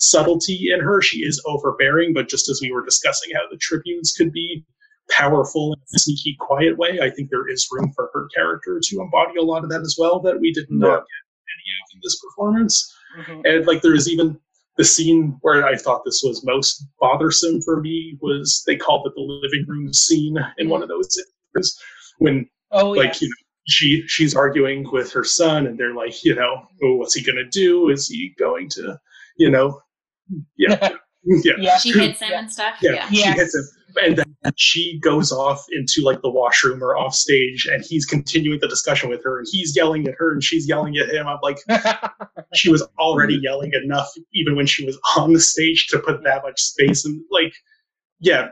subtlety 0.00 0.70
in 0.72 0.80
her. 0.80 1.00
She 1.02 1.18
is 1.18 1.40
overbearing, 1.46 2.12
but 2.12 2.28
just 2.28 2.48
as 2.48 2.60
we 2.60 2.72
were 2.72 2.84
discussing 2.84 3.32
how 3.34 3.42
the 3.50 3.58
tribunes 3.58 4.12
could 4.12 4.32
be 4.32 4.64
powerful 5.10 5.72
in 5.74 5.80
a 5.94 5.98
sneaky, 5.98 6.36
quiet 6.40 6.76
way. 6.78 7.00
I 7.00 7.10
think 7.10 7.30
there 7.30 7.48
is 7.48 7.68
room 7.70 7.92
for 7.94 8.10
her 8.14 8.28
character 8.34 8.80
to 8.82 9.00
embody 9.00 9.38
a 9.38 9.42
lot 9.42 9.64
of 9.64 9.70
that 9.70 9.80
as 9.82 9.96
well 9.98 10.20
that 10.20 10.40
we 10.40 10.52
did 10.52 10.66
not 10.70 10.86
Yeah. 10.86 10.96
get 10.96 11.56
any 11.56 11.70
of 11.82 11.94
in 11.94 12.00
this 12.02 12.20
performance. 12.20 12.94
Mhm. 13.18 13.42
And 13.44 13.66
like 13.66 13.82
there 13.82 13.94
is 13.94 14.08
even 14.08 14.38
the 14.76 14.84
scene 14.84 15.36
where 15.42 15.66
I 15.66 15.76
thought 15.76 16.04
this 16.04 16.22
was 16.24 16.44
most 16.44 16.84
bothersome 17.00 17.60
for 17.62 17.80
me 17.80 18.16
was 18.22 18.62
they 18.66 18.76
called 18.76 19.06
it 19.06 19.14
the 19.14 19.20
living 19.20 19.66
room 19.68 19.92
scene 19.92 20.38
in 20.58 20.68
one 20.68 20.82
of 20.82 20.88
those 20.88 21.18
instances 21.18 21.78
when 22.18 22.48
Oh, 22.70 22.90
like 22.90 23.08
yes. 23.08 23.22
you 23.22 23.28
know 23.28 23.34
she 23.66 24.04
she's 24.06 24.34
arguing 24.36 24.88
with 24.92 25.12
her 25.12 25.24
son 25.24 25.66
and 25.66 25.76
they're 25.76 25.92
like 25.94 26.24
you 26.24 26.34
know 26.36 26.66
oh, 26.84 26.94
what's 26.94 27.14
he 27.14 27.22
gonna 27.22 27.44
do 27.44 27.88
is 27.90 28.06
he 28.08 28.32
going 28.38 28.68
to 28.70 28.96
you 29.36 29.50
know 29.50 29.80
yeah 30.56 30.78
yeah 31.24 31.52
yeah. 31.58 31.78
She 31.78 31.92
hits 31.92 32.20
him 32.20 32.28
Yeah. 32.30 32.38
and 32.38 32.50
stuff. 32.52 32.76
yeah, 32.82 33.08
Yeah. 33.10 33.32
she 33.34 33.38
hits 33.38 33.54
him 33.54 33.64
and 34.02 34.16
then 34.18 34.52
she 34.56 35.00
goes 35.02 35.32
off 35.32 35.64
into 35.72 36.02
like 36.02 36.22
the 36.22 36.30
washroom 36.30 36.82
or 36.82 36.96
off 36.96 37.12
stage 37.14 37.66
and 37.70 37.84
he's 37.84 38.06
continuing 38.06 38.60
the 38.60 38.68
discussion 38.68 39.08
with 39.10 39.22
her 39.24 39.38
and 39.38 39.46
he's 39.50 39.74
yelling 39.74 40.06
at 40.06 40.14
her 40.16 40.32
and 40.32 40.44
she's 40.44 40.68
yelling 40.68 40.96
at 40.96 41.08
him 41.08 41.26
i'm 41.26 41.38
like 41.42 41.58
she 42.54 42.70
was 42.70 42.86
already 43.00 43.36
yelling 43.42 43.72
enough 43.82 44.08
even 44.32 44.54
when 44.56 44.64
she 44.66 44.86
was 44.86 44.96
on 45.16 45.32
the 45.32 45.40
stage 45.40 45.88
to 45.88 45.98
put 45.98 46.22
that 46.22 46.42
much 46.44 46.60
space 46.60 47.04
and 47.04 47.20
like 47.32 47.52
yeah 48.20 48.46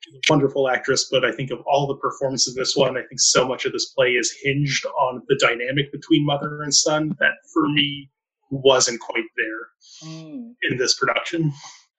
she's 0.00 0.14
a 0.14 0.18
wonderful 0.30 0.68
actress 0.68 1.08
but 1.10 1.24
i 1.24 1.32
think 1.32 1.50
of 1.50 1.58
all 1.66 1.88
the 1.88 1.96
performances 1.96 2.56
in 2.56 2.60
this 2.62 2.76
one 2.76 2.96
i 2.96 3.00
think 3.08 3.18
so 3.20 3.46
much 3.48 3.64
of 3.64 3.72
this 3.72 3.86
play 3.96 4.10
is 4.12 4.32
hinged 4.44 4.86
on 4.86 5.20
the 5.28 5.36
dynamic 5.40 5.90
between 5.90 6.24
mother 6.24 6.62
and 6.62 6.72
son 6.72 7.08
that 7.18 7.32
for 7.52 7.68
me 7.70 8.08
wasn't 8.54 9.00
quite 9.00 9.24
there 9.36 9.64
Mm. 10.10 10.54
in 10.62 10.76
this 10.78 10.94
production 10.98 11.52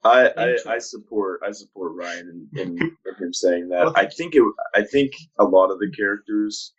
I, 0.03 0.31
I, 0.37 0.57
I 0.75 0.77
support 0.79 1.41
I 1.47 1.51
support 1.51 1.93
Ryan 1.95 2.47
in, 2.53 2.61
in, 2.61 2.77
in 2.79 3.15
him 3.25 3.33
saying 3.33 3.69
that. 3.69 3.91
I 3.95 4.05
think 4.05 4.35
it 4.35 4.43
I 4.75 4.83
think 4.83 5.11
a 5.39 5.43
lot 5.45 5.71
of 5.71 5.79
the 5.79 5.89
characters 5.97 6.73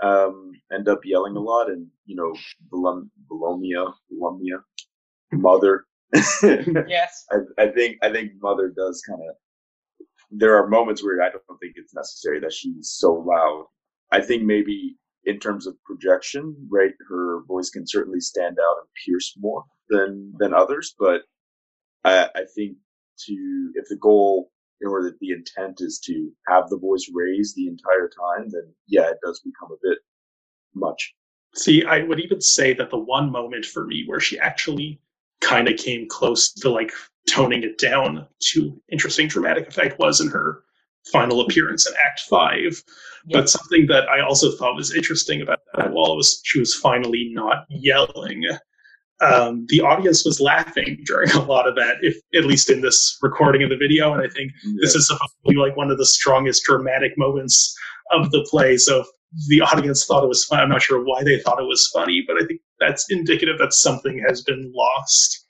um, 0.00 0.52
end 0.72 0.88
up 0.88 1.00
yelling 1.04 1.34
a 1.36 1.40
lot, 1.40 1.68
and 1.70 1.88
you 2.06 2.14
know, 2.14 2.32
Bolom- 2.72 3.10
Bologna, 3.28 3.72
Bologna, 4.10 4.52
Mother. 5.32 5.86
I, 6.14 6.84
Yes. 6.86 7.24
I 7.58 7.66
think 7.68 7.96
I 8.02 8.12
think 8.12 8.32
Mother 8.40 8.72
does 8.76 9.02
kind 9.08 9.20
of. 9.28 9.34
There 10.30 10.54
are 10.56 10.68
moments 10.68 11.02
where 11.02 11.20
I 11.20 11.30
don't 11.30 11.42
think 11.60 11.72
it's 11.74 11.94
necessary 11.94 12.38
that 12.40 12.52
she's 12.52 12.90
so 12.96 13.12
loud. 13.12 13.64
I 14.12 14.20
think 14.20 14.44
maybe 14.44 14.96
in 15.24 15.38
terms 15.38 15.66
of 15.66 15.76
projection, 15.84 16.56
right, 16.70 16.92
her 17.08 17.42
voice 17.46 17.70
can 17.70 17.86
certainly 17.86 18.20
stand 18.20 18.58
out 18.58 18.76
and 18.78 18.88
pierce 19.04 19.34
more 19.38 19.64
than 19.88 20.32
than 20.38 20.54
others, 20.54 20.94
but 20.98 21.22
I, 22.04 22.28
I 22.34 22.44
think 22.54 22.76
to 23.26 23.72
if 23.74 23.86
the 23.88 23.96
goal 23.96 24.50
or 24.84 25.02
that 25.02 25.18
the 25.20 25.32
intent 25.32 25.80
is 25.80 25.98
to 26.06 26.30
have 26.46 26.68
the 26.68 26.78
voice 26.78 27.10
raised 27.12 27.56
the 27.56 27.66
entire 27.66 28.08
time, 28.08 28.48
then 28.50 28.72
yeah, 28.86 29.08
it 29.10 29.18
does 29.24 29.40
become 29.40 29.70
a 29.72 29.80
bit 29.82 29.98
much. 30.74 31.14
See, 31.56 31.84
I 31.84 32.02
would 32.02 32.20
even 32.20 32.40
say 32.40 32.74
that 32.74 32.90
the 32.90 32.98
one 32.98 33.32
moment 33.32 33.64
for 33.66 33.86
me 33.86 34.04
where 34.06 34.20
she 34.20 34.38
actually 34.38 35.00
kind 35.40 35.68
of 35.68 35.76
came 35.76 36.06
close 36.08 36.52
to 36.52 36.70
like 36.70 36.92
toning 37.28 37.62
it 37.62 37.78
down 37.78 38.26
to 38.40 38.80
interesting 38.90 39.28
dramatic 39.28 39.68
effect 39.68 39.98
was 39.98 40.20
in 40.20 40.28
her 40.28 40.62
final 41.12 41.40
appearance 41.40 41.88
in 41.88 41.94
Act 42.06 42.20
Five. 42.28 42.82
Yeah. 43.26 43.40
But 43.40 43.50
something 43.50 43.86
that 43.88 44.08
I 44.08 44.20
also 44.20 44.52
thought 44.52 44.76
was 44.76 44.94
interesting 44.94 45.42
about 45.42 45.60
that 45.76 45.92
while 45.92 46.16
was 46.16 46.40
she 46.44 46.60
was 46.60 46.74
finally 46.74 47.30
not 47.32 47.66
yelling. 47.68 48.44
Um, 49.20 49.66
the 49.68 49.80
audience 49.80 50.24
was 50.24 50.40
laughing 50.40 51.02
during 51.04 51.30
a 51.32 51.42
lot 51.42 51.66
of 51.66 51.74
that, 51.74 51.96
if 52.02 52.16
at 52.36 52.44
least 52.44 52.70
in 52.70 52.80
this 52.80 53.18
recording 53.20 53.64
of 53.64 53.70
the 53.70 53.76
video. 53.76 54.12
And 54.12 54.22
I 54.22 54.28
think 54.28 54.52
this 54.80 54.94
is 54.94 55.08
supposed 55.08 55.34
to 55.44 55.52
be 55.52 55.56
like 55.56 55.76
one 55.76 55.90
of 55.90 55.98
the 55.98 56.06
strongest 56.06 56.62
dramatic 56.64 57.12
moments 57.18 57.76
of 58.12 58.30
the 58.30 58.46
play. 58.48 58.76
So 58.76 59.00
if 59.00 59.06
the 59.48 59.60
audience 59.60 60.06
thought 60.06 60.24
it 60.24 60.28
was 60.28 60.44
fun. 60.44 60.60
I'm 60.60 60.68
not 60.68 60.82
sure 60.82 61.04
why 61.04 61.22
they 61.22 61.38
thought 61.40 61.60
it 61.60 61.66
was 61.66 61.90
funny, 61.92 62.24
but 62.26 62.42
I 62.42 62.46
think 62.46 62.60
that's 62.80 63.06
indicative 63.10 63.58
that 63.58 63.72
something 63.72 64.22
has 64.26 64.42
been 64.42 64.72
lost. 64.74 65.46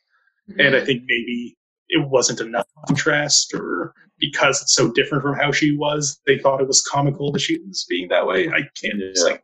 And 0.58 0.74
I 0.74 0.84
think 0.84 1.02
maybe 1.06 1.56
it 1.88 2.08
wasn't 2.08 2.40
enough 2.40 2.66
contrast, 2.86 3.52
or 3.54 3.94
because 4.18 4.60
it's 4.62 4.74
so 4.74 4.90
different 4.92 5.22
from 5.22 5.36
how 5.36 5.52
she 5.52 5.76
was, 5.76 6.20
they 6.26 6.38
thought 6.38 6.60
it 6.60 6.66
was 6.66 6.82
comical 6.82 7.30
that 7.32 7.40
she 7.40 7.58
was 7.66 7.86
being 7.88 8.08
that 8.08 8.26
way. 8.26 8.48
I 8.48 8.60
can't 8.80 8.98
Yeah. 8.98 9.22
like 9.22 9.42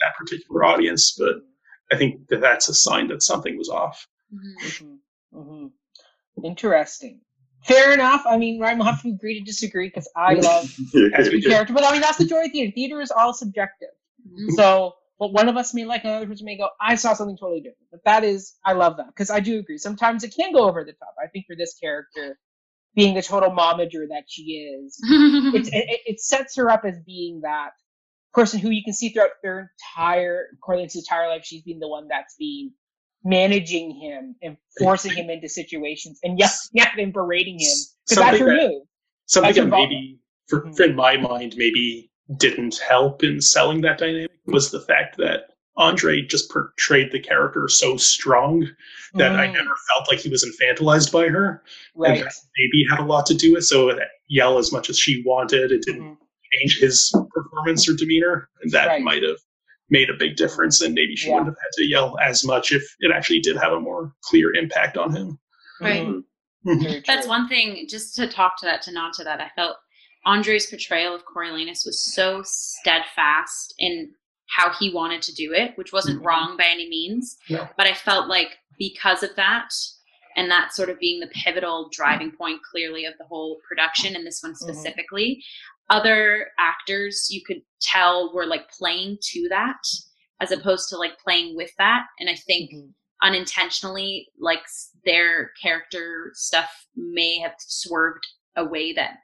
that 0.00 0.14
particular 0.18 0.64
audience, 0.64 1.16
but 1.18 1.36
I 1.92 1.96
think 1.96 2.28
that 2.28 2.40
that's 2.40 2.68
a 2.68 2.74
sign 2.74 3.08
that 3.08 3.22
something 3.22 3.56
was 3.58 3.68
off. 3.68 4.06
Mhm. 4.32 4.98
hmm 5.32 5.40
hmm 5.40 5.66
Interesting. 6.42 7.20
Fair 7.64 7.92
enough. 7.94 8.22
I 8.28 8.36
mean, 8.36 8.60
Ryan 8.60 8.78
will 8.78 8.84
have 8.86 9.00
to 9.02 9.08
agree 9.08 9.38
to 9.38 9.44
disagree 9.44 9.88
because 9.88 10.10
I 10.16 10.34
love 10.34 10.64
As 11.14 11.30
we 11.30 11.40
the 11.40 11.48
character, 11.48 11.72
but 11.72 11.84
I 11.84 11.92
mean 11.92 12.00
that's 12.02 12.18
the 12.18 12.26
joy 12.26 12.44
of 12.44 12.50
theater. 12.52 12.72
Theater 12.74 13.00
is 13.00 13.10
all 13.10 13.32
subjective. 13.32 13.88
Mhm. 14.28 14.50
So 14.56 14.94
what 15.18 15.32
one 15.32 15.48
of 15.48 15.56
us 15.56 15.72
may 15.74 15.84
like, 15.84 16.04
another 16.04 16.26
person 16.26 16.44
may 16.44 16.56
go, 16.56 16.68
I 16.80 16.96
saw 16.96 17.14
something 17.14 17.36
totally 17.36 17.60
different. 17.60 17.88
But 17.90 18.00
that 18.04 18.24
is, 18.24 18.54
I 18.64 18.72
love 18.72 18.96
that 18.96 19.06
because 19.08 19.30
I 19.30 19.40
do 19.40 19.58
agree. 19.58 19.78
Sometimes 19.78 20.24
it 20.24 20.34
can 20.36 20.52
go 20.52 20.68
over 20.68 20.84
the 20.84 20.92
top. 20.92 21.14
I 21.22 21.28
think 21.28 21.46
for 21.46 21.56
this 21.56 21.74
character, 21.74 22.38
being 22.96 23.14
the 23.14 23.22
total 23.22 23.50
momager 23.50 24.06
that 24.08 24.24
she 24.28 24.42
is, 24.82 24.98
it, 25.04 25.68
it, 25.72 26.00
it 26.06 26.20
sets 26.20 26.56
her 26.56 26.70
up 26.70 26.84
as 26.84 26.98
being 27.06 27.40
that 27.42 27.70
person 28.32 28.58
who 28.58 28.70
you 28.70 28.82
can 28.84 28.92
see 28.94 29.10
throughout 29.10 29.30
their 29.42 29.70
entire 29.96 30.46
Corley's 30.64 30.96
entire 30.96 31.28
life. 31.28 31.44
She's 31.44 31.62
been 31.62 31.78
the 31.78 31.88
one 31.88 32.08
that's 32.08 32.34
been 32.38 32.72
managing 33.24 33.90
him 33.92 34.36
and 34.42 34.56
forcing 34.78 35.12
him 35.14 35.30
into 35.30 35.48
situations 35.48 36.18
and 36.24 36.38
yelling 36.38 36.52
at 36.80 36.98
him, 36.98 37.12
berating 37.12 37.54
him 37.58 37.68
because 38.08 38.18
that's 38.22 38.38
her 38.38 38.46
that- 38.46 38.68
move. 38.68 38.82
Something 39.26 39.54
That's 39.54 39.70
that 39.70 39.70
maybe, 39.70 40.18
for, 40.48 40.60
Mhm. 40.66 40.76
for 40.76 40.82
in 40.84 40.94
my 40.94 41.16
mind, 41.16 41.54
maybe 41.56 42.10
didn't 42.38 42.78
help 42.86 43.22
in 43.22 43.40
selling 43.40 43.80
that 43.82 43.98
dynamic 43.98 44.30
was 44.46 44.70
the 44.70 44.80
fact 44.80 45.16
that 45.18 45.50
Andre 45.76 46.22
just 46.22 46.50
portrayed 46.50 47.10
the 47.12 47.18
character 47.20 47.68
so 47.68 47.96
strong 47.96 48.68
that 49.14 49.32
I 49.34 49.48
Mm, 49.48 49.52
never 49.54 49.74
felt 49.92 50.08
like 50.10 50.20
he 50.20 50.28
was 50.30 50.44
infantilized 50.44 51.10
by 51.12 51.28
her. 51.28 51.62
right. 51.94 52.18
And 52.18 52.26
that 52.26 52.32
maybe 52.58 52.86
had 52.88 53.00
a 53.00 53.04
lot 53.04 53.26
to 53.26 53.34
do 53.34 53.52
with 53.52 53.64
so 53.64 53.86
that 53.88 54.08
yell 54.28 54.58
as 54.58 54.72
much 54.72 54.88
as 54.88 54.98
she 54.98 55.22
wanted, 55.26 55.72
it 55.72 55.82
didn't 55.82 56.02
Mhm. 56.02 56.16
change 56.52 56.78
his 56.78 57.12
performance 57.34 57.88
or 57.88 57.94
demeanor. 57.94 58.48
And 58.62 58.70
that 58.72 58.86
Right. 58.86 59.02
might 59.02 59.22
have 59.24 59.38
made 59.90 60.08
a 60.10 60.14
big 60.14 60.36
difference. 60.36 60.80
And 60.80 60.94
maybe 60.94 61.16
she 61.16 61.28
Yeah. 61.28 61.34
wouldn't 61.34 61.48
have 61.50 61.58
had 61.60 61.72
to 61.82 61.84
yell 61.86 62.16
as 62.22 62.44
much 62.44 62.72
if 62.72 62.82
it 63.00 63.10
actually 63.12 63.40
did 63.40 63.56
have 63.56 63.72
a 63.72 63.80
more 63.80 64.14
clear 64.22 64.54
impact 64.54 64.96
on 64.96 65.14
him. 65.14 65.38
Right. 65.80 66.06
Mhm. 66.64 67.04
That's 67.04 67.26
one 67.26 67.48
thing, 67.48 67.86
just 67.88 68.14
to 68.16 68.26
talk 68.28 68.56
to 68.60 68.66
that, 68.66 68.80
to 68.82 68.92
nod 68.92 69.12
to 69.14 69.24
that, 69.24 69.40
I 69.40 69.50
felt 69.56 69.76
Andre's 70.26 70.66
portrayal 70.66 71.14
of 71.14 71.24
Coriolanus 71.24 71.84
was 71.84 72.02
so 72.14 72.42
steadfast 72.44 73.74
in 73.78 74.14
how 74.48 74.72
he 74.78 74.92
wanted 74.92 75.22
to 75.22 75.34
do 75.34 75.52
it, 75.52 75.76
which 75.76 75.92
wasn't 75.92 76.20
Mhm. 76.22 76.26
wrong 76.26 76.56
by 76.56 76.64
any 76.66 76.88
means. 76.88 77.36
No. 77.48 77.68
But 77.76 77.86
I 77.86 77.94
felt 77.94 78.28
like 78.28 78.58
because 78.78 79.22
of 79.22 79.34
that, 79.36 79.70
and 80.36 80.50
that 80.50 80.74
sort 80.74 80.90
of 80.90 80.98
being 80.98 81.20
the 81.20 81.28
pivotal 81.28 81.88
driving 81.92 82.32
point 82.32 82.60
clearly 82.62 83.04
of 83.04 83.16
the 83.18 83.24
whole 83.24 83.60
production, 83.68 84.16
and 84.16 84.26
this 84.26 84.42
one 84.42 84.54
specifically, 84.54 85.44
other 85.90 86.50
actors 86.58 87.28
you 87.30 87.42
could 87.44 87.62
tell 87.80 88.32
were 88.34 88.46
like 88.46 88.68
playing 88.70 89.18
to 89.20 89.48
that 89.48 89.76
as 90.40 90.50
opposed 90.50 90.88
to 90.88 90.96
like 90.96 91.18
playing 91.18 91.54
with 91.56 91.70
that. 91.76 92.06
And 92.18 92.28
I 92.28 92.34
think 92.34 92.70
Mhm. 92.72 92.94
unintentionally 93.22 94.28
like 94.38 94.64
their 95.04 95.50
character 95.62 96.30
stuff 96.34 96.86
may 96.96 97.38
have 97.38 97.54
swerved 97.58 98.26
a 98.56 98.64
way 98.64 98.92
that 98.92 99.18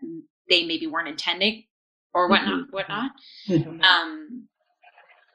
they 0.50 0.66
maybe 0.66 0.86
weren't 0.86 1.08
intending 1.08 1.64
or 2.12 2.28
whatnot 2.28 2.64
whatnot 2.72 3.10
Mhm. 3.48 3.82
um 3.82 4.46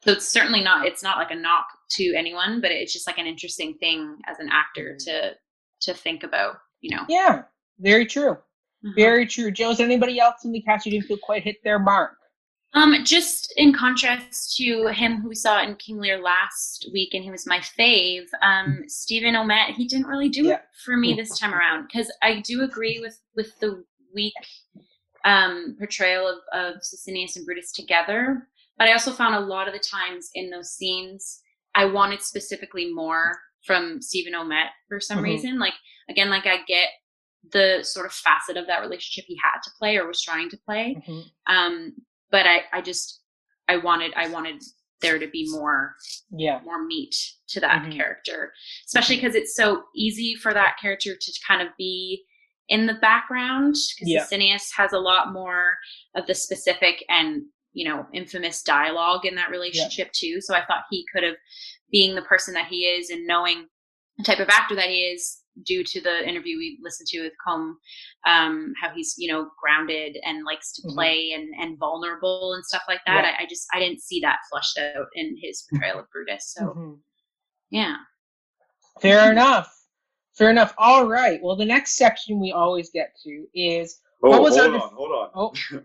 so 0.03 0.11
it's 0.11 0.27
certainly 0.27 0.61
not 0.61 0.85
it's 0.85 1.01
not 1.01 1.17
like 1.17 1.31
a 1.31 1.35
knock 1.35 1.65
to 1.91 2.13
anyone 2.15 2.61
but 2.61 2.69
it's 2.71 2.93
just 2.93 3.07
like 3.07 3.17
an 3.17 3.25
interesting 3.25 3.75
thing 3.79 4.17
as 4.27 4.37
an 4.39 4.49
actor 4.51 4.95
to 4.99 5.33
to 5.81 5.93
think 5.93 6.23
about 6.23 6.57
you 6.81 6.95
know 6.95 7.03
Yeah, 7.09 7.43
very 7.79 8.05
true. 8.05 8.37
Mhm. 8.85 8.95
Very 8.95 9.25
true. 9.25 9.49
Joe, 9.51 9.71
is 9.71 9.77
there 9.77 9.85
anybody 9.87 10.19
else 10.19 10.45
in 10.45 10.51
the 10.51 10.61
cast 10.61 10.85
you 10.85 10.91
didn't 10.91 11.05
feel 11.07 11.17
quite 11.17 11.43
hit 11.43 11.57
their 11.63 11.79
mark? 11.79 12.17
Um, 12.73 12.93
just 13.05 13.53
in 13.57 13.73
contrast 13.73 14.55
to 14.57 14.87
him 14.87 15.21
who 15.21 15.29
we 15.29 15.35
saw 15.35 15.63
in 15.63 15.75
King 15.77 15.97
Lear 15.99 16.19
last 16.21 16.89
week, 16.93 17.13
and 17.13 17.23
he 17.23 17.31
was 17.31 17.47
my 17.47 17.59
fave, 17.59 18.25
um, 18.41 18.83
Stephen 18.87 19.33
Ouimette, 19.33 19.71
he 19.75 19.87
didn't 19.87 20.07
really 20.07 20.27
do 20.29 20.43
Yeah. 20.43 20.55
it 20.55 20.61
for 20.83 20.97
me 20.97 21.13
this 21.13 21.39
time 21.39 21.53
around 21.53 21.87
because 21.87 22.11
I 22.21 22.41
do 22.41 22.63
agree 22.63 22.99
with 22.99 23.17
with 23.35 23.57
the 23.59 23.83
weak 24.13 24.33
um, 25.25 25.75
portrayal 25.77 26.27
of, 26.27 26.37
of 26.53 26.75
Sicinius 26.81 27.35
and 27.35 27.45
Brutus 27.45 27.71
together, 27.71 28.47
but 28.77 28.87
I 28.87 28.93
also 28.93 29.11
found 29.11 29.35
a 29.35 29.39
lot 29.39 29.67
of 29.67 29.73
the 29.73 29.79
times 29.79 30.29
in 30.35 30.49
those 30.49 30.71
scenes 30.71 31.41
I 31.75 31.85
wanted 31.85 32.21
specifically 32.21 32.93
more 32.93 33.37
from 33.65 34.01
Stephen 34.01 34.33
Ouimette 34.33 34.69
for 34.87 34.99
some 35.01 35.19
Mhm. 35.19 35.23
reason. 35.23 35.59
Like 35.59 35.73
again, 36.09 36.29
like 36.29 36.45
I 36.45 36.63
get 36.67 36.89
the 37.51 37.79
sort 37.83 38.05
of 38.05 38.13
facet 38.13 38.57
of 38.57 38.65
that 38.67 38.81
relationship 38.81 39.25
he 39.27 39.37
had 39.43 39.59
to 39.63 39.69
play 39.77 39.97
or 39.97 40.07
was 40.07 40.19
trying 40.21 40.49
to 40.49 40.57
play 40.65 40.95
um 41.47 41.93
but 42.31 42.47
i 42.47 42.61
i 42.73 42.81
just 42.81 43.21
i 43.67 43.77
wanted 43.77 44.11
i 44.15 44.27
wanted 44.29 44.59
there 45.01 45.19
to 45.19 45.27
be 45.27 45.47
more 45.51 45.93
Yeah. 46.31 46.59
more 46.63 46.83
meat 46.83 47.15
to 47.49 47.59
that 47.59 47.83
Mhm. 47.83 47.95
character 47.95 48.51
especially 48.87 49.17
because 49.17 49.35
it's 49.35 49.55
so 49.55 49.83
easy 49.95 50.33
for 50.33 50.55
that 50.55 50.77
character 50.81 51.15
to 51.15 51.31
kind 51.47 51.61
of 51.61 51.67
be 51.77 52.25
in 52.69 52.85
the 52.87 52.95
background 52.95 53.75
because 53.97 54.31
Yeah. 54.31 54.57
Has 54.75 54.93
a 54.93 54.99
lot 54.99 55.31
more 55.33 55.75
of 56.15 56.25
the 56.27 56.33
specific 56.35 57.03
and 57.09 57.43
you 57.73 57.87
know 57.87 58.05
infamous 58.13 58.61
dialogue 58.63 59.25
in 59.25 59.35
that 59.35 59.49
relationship 59.51 60.11
too. 60.13 60.39
So 60.41 60.53
I 60.55 60.65
thought 60.65 60.83
he 60.89 61.05
could 61.13 61.23
have, 61.23 61.35
being 61.91 62.15
the 62.15 62.21
person 62.23 62.53
that 62.55 62.67
he 62.67 62.85
is 62.85 63.09
and 63.09 63.27
knowing 63.27 63.67
the 64.17 64.23
type 64.23 64.39
of 64.39 64.49
actor 64.49 64.75
that 64.75 64.89
he 64.89 65.01
is, 65.11 65.41
due 65.65 65.83
to 65.85 66.01
the 66.01 66.27
interview 66.27 66.57
we 66.57 66.77
listened 66.83 67.07
to 67.07 67.21
with 67.23 67.31
Combe, 67.45 67.77
um, 68.27 68.73
how 68.81 68.89
he's 68.89 69.15
you 69.17 69.31
know 69.31 69.49
grounded 69.61 70.17
and 70.25 70.43
likes 70.45 70.73
to 70.73 70.81
Mhm. 70.87 70.93
play 70.93 71.31
and 71.33 71.53
and 71.59 71.77
vulnerable 71.77 72.53
and 72.53 72.65
stuff 72.65 72.83
like 72.87 73.01
that. 73.05 73.23
Yeah. 73.25 73.35
I, 73.39 73.43
I 73.43 73.45
just 73.47 73.67
I 73.73 73.79
didn't 73.79 74.01
see 74.01 74.19
that 74.21 74.39
flushed 74.49 74.77
out 74.77 75.07
in 75.15 75.35
his 75.41 75.65
portrayal 75.69 75.99
of 75.99 76.09
Brutus. 76.11 76.53
So 76.53 76.61
Mhm. 76.73 76.99
yeah. 77.69 77.95
Fair 79.01 79.31
enough. 79.31 79.71
Fair 80.37 80.49
enough. 80.49 80.73
All 80.77 81.07
right. 81.07 81.39
Well, 81.41 81.55
the 81.55 81.65
next 81.65 81.93
section 81.95 82.39
we 82.39 82.51
always 82.51 82.89
get 82.89 83.15
to 83.23 83.45
is 83.53 84.01
Oh, 84.23 84.29
What 84.31 84.41
was 84.41 84.57
hold 84.57 84.73
our 84.73 84.81
on, 84.81 84.89
hold 84.93 85.11
on. 85.11 85.29
oh 85.35 85.53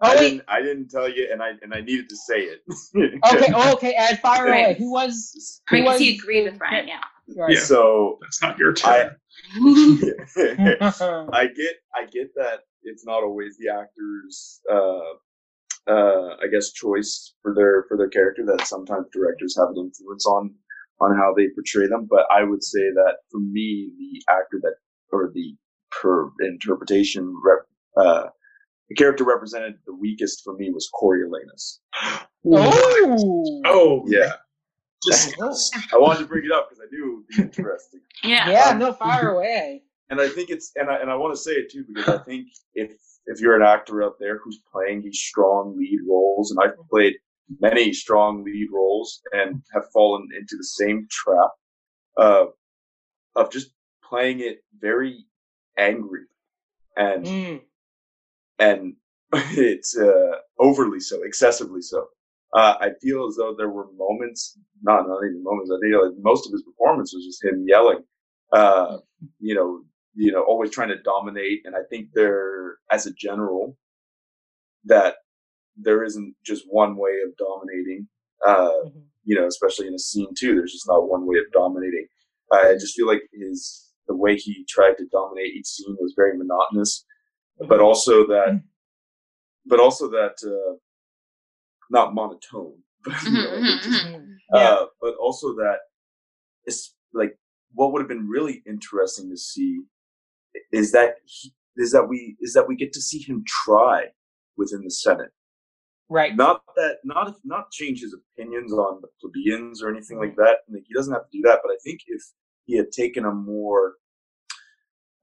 I 0.00 0.14
oh 0.14 0.18
wait 0.18 0.30
didn't, 0.30 0.42
I 0.48 0.60
didn't 0.60 0.88
tell 0.90 1.08
you, 1.08 1.28
and 1.32 1.42
I 1.42 1.52
and 1.62 1.72
I 1.72 1.80
needed 1.80 2.08
to 2.08 2.16
say 2.16 2.40
it. 2.40 2.62
okay 2.96 3.52
oh, 3.54 3.72
okay 3.74 3.94
Ed 3.96 4.20
fire 4.20 4.48
away. 4.48 4.74
Who 4.78 4.90
was 4.90 5.60
I 5.70 5.74
mean, 5.74 5.84
Who 5.84 5.90
'cause 5.90 5.98
he 6.00 6.12
was 6.12 6.20
agreed 6.22 6.46
the- 6.46 6.50
with 6.52 6.60
Ryan. 6.60 6.88
Yeah. 6.88 7.00
right. 7.36 7.56
So 7.58 8.18
That's 8.20 8.42
not 8.42 8.58
your 8.58 8.72
turn. 8.74 9.16
I 9.56 11.46
get 11.54 11.74
I 11.94 12.06
get 12.10 12.34
that 12.36 12.60
it's 12.82 13.04
not 13.06 13.22
always 13.22 13.56
the 13.58 13.68
actor's 13.68 14.60
uh 14.70 15.90
uh 15.90 16.36
I 16.42 16.46
guess 16.50 16.72
choice 16.72 17.34
for 17.42 17.54
their 17.54 17.84
for 17.88 17.96
their 17.96 18.08
character 18.08 18.44
that 18.46 18.66
sometimes 18.66 19.06
directors 19.12 19.56
have 19.58 19.68
an 19.70 19.76
influence 19.78 20.26
on 20.26 20.54
on 21.00 21.16
how 21.16 21.32
they 21.36 21.48
portray 21.54 21.86
them 21.86 22.06
but 22.08 22.24
I 22.30 22.44
would 22.44 22.62
say 22.62 22.80
that 22.94 23.16
for 23.30 23.40
me 23.40 23.90
the 23.98 24.32
actor 24.32 24.60
that 24.62 24.74
or 25.12 25.30
the 25.34 25.54
per 25.90 26.30
interpretation 26.40 27.34
rep, 27.44 27.60
uh 27.96 28.28
the 28.88 28.94
character 28.96 29.24
represented 29.24 29.74
the 29.86 29.94
weakest 29.94 30.42
for 30.44 30.54
me 30.56 30.70
was 30.70 30.90
Coriolanus. 30.94 31.78
oh. 32.46 33.62
Oh, 33.64 34.04
Yeah, 34.06 34.32
Just, 35.08 35.34
I 35.92 35.96
wanted 35.96 36.20
to 36.20 36.26
bring 36.26 36.44
it 36.44 36.52
up 36.52 36.68
because 36.68 36.82
I 36.84 36.88
knew 36.94 37.04
it 37.04 37.14
would 37.16 37.26
be 37.28 37.42
interesting. 37.60 38.00
Yeah. 38.22 38.50
Yeah, 38.50 38.76
no 38.78 38.92
fire 38.92 39.30
away. 39.36 39.82
and 40.10 40.20
I 40.20 40.28
think 40.28 40.48
it's 40.50 40.72
and 40.76 40.88
I 40.90 40.96
and 40.96 41.10
I 41.10 41.14
want 41.16 41.34
to 41.34 41.40
say 41.40 41.52
it 41.52 41.70
too 41.70 41.84
because 41.88 42.08
I 42.20 42.22
think 42.24 42.48
if 42.74 42.92
if 43.26 43.40
you're 43.40 43.56
an 43.56 43.62
actor 43.66 44.02
out 44.02 44.14
there 44.20 44.38
who's 44.42 44.60
playing 44.70 45.02
these 45.02 45.18
strong 45.18 45.76
lead 45.78 46.00
roles, 46.08 46.50
and 46.50 46.60
I've 46.62 46.76
played 46.90 47.14
many 47.60 47.92
strong 47.92 48.44
lead 48.44 48.68
roles 48.72 49.20
and 49.32 49.62
have 49.72 49.84
fallen 49.92 50.28
into 50.38 50.56
the 50.56 50.64
same 50.64 51.06
trap 51.10 51.50
uh, 52.18 52.46
of 53.36 53.50
just 53.52 53.70
playing 54.04 54.40
it 54.40 54.58
very 54.80 55.24
angry 55.78 56.26
and 56.96 57.26
Mm. 57.26 57.60
and 58.58 58.94
it's 59.34 59.96
uh, 59.98 60.36
overly 60.58 61.00
so, 61.00 61.22
excessively 61.22 61.80
so. 61.82 62.06
Uh, 62.54 62.74
I 62.80 62.90
feel 63.02 63.26
as 63.26 63.36
though 63.36 63.54
there 63.56 63.68
were 63.70 63.88
moments, 63.96 64.58
not 64.82 65.08
not 65.08 65.24
even 65.24 65.42
moments. 65.42 65.70
I 65.72 65.80
feel 65.80 66.04
like 66.06 66.16
most 66.18 66.46
of 66.46 66.52
his 66.52 66.62
performance 66.62 67.12
was 67.12 67.24
just 67.24 67.42
him 67.44 67.64
yelling, 67.66 68.04
uh, 68.52 68.98
you 69.40 69.54
know, 69.54 69.82
you 70.14 70.30
know, 70.30 70.42
always 70.42 70.70
trying 70.70 70.90
to 70.90 71.02
dominate. 71.02 71.62
And 71.64 71.74
I 71.74 71.80
think 71.90 72.10
there, 72.14 72.76
as 72.90 73.06
a 73.06 73.12
general, 73.14 73.76
that 74.84 75.16
there 75.76 76.04
isn't 76.04 76.34
just 76.44 76.64
one 76.68 76.96
way 76.96 77.20
of 77.26 77.36
dominating. 77.36 78.08
Uh, 78.46 78.70
Mhm. 78.84 79.04
you 79.24 79.34
know, 79.34 79.46
especially 79.46 79.86
in 79.86 79.94
a 79.94 79.98
scene 79.98 80.28
too. 80.38 80.54
There's 80.54 80.72
just 80.72 80.86
not 80.86 81.08
one 81.08 81.24
way 81.26 81.38
of 81.38 81.50
dominating. 81.52 82.06
I 82.52 82.74
just 82.74 82.94
feel 82.94 83.06
like 83.06 83.22
his 83.32 83.90
the 84.06 84.14
way 84.14 84.36
he 84.36 84.64
tried 84.68 84.98
to 84.98 85.06
dominate 85.06 85.54
each 85.54 85.66
scene 85.66 85.96
was 85.98 86.12
very 86.14 86.36
monotonous, 86.36 87.06
but 87.68 87.80
also 87.80 88.26
that, 88.26 88.62
but 89.64 89.80
also 89.80 90.08
that 90.10 90.34
uh, 90.46 90.76
not 91.90 92.14
monotone, 92.14 92.82
but 93.04 93.22
you 93.24 93.32
know, 93.32 93.78
just, 93.82 94.04
mhm, 94.04 94.14
Mhm. 94.14 94.36
Yeah. 94.52 94.58
uh, 94.74 94.86
but 95.00 95.14
also 95.16 95.54
that 95.54 95.78
it's 96.66 96.94
like 97.14 97.38
what 97.72 97.92
would 97.92 98.00
have 98.00 98.08
been 98.08 98.28
really 98.28 98.62
interesting 98.66 99.30
to 99.30 99.36
see 99.36 99.82
is 100.70 100.92
that 100.92 101.16
he, 101.24 101.52
is 101.76 101.92
that 101.92 102.04
we 102.08 102.36
is 102.40 102.52
that 102.52 102.68
we 102.68 102.76
get 102.76 102.92
to 102.92 103.00
see 103.00 103.18
him 103.20 103.42
try 103.46 104.12
within 104.56 104.82
the 104.84 104.90
Senate 104.90 105.32
Right. 106.14 106.34
not 106.36 106.62
that 106.76 106.98
not 107.04 107.28
if, 107.28 107.34
not 107.44 107.70
change 107.72 108.00
his 108.00 108.14
opinions 108.20 108.72
on 108.72 109.00
the 109.02 109.08
plebeians 109.20 109.82
or 109.82 109.88
anything 109.90 110.18
like 110.18 110.36
that. 110.36 110.58
Like 110.72 110.84
he 110.86 110.94
doesn't 110.94 111.12
have 111.12 111.24
to 111.28 111.36
do 111.38 111.42
that. 111.48 111.58
But 111.62 111.72
I 111.72 111.78
think 111.84 112.00
if 112.06 112.22
he 112.66 112.76
had 112.76 112.92
taken 112.92 113.24
a 113.24 113.32
more 113.32 113.94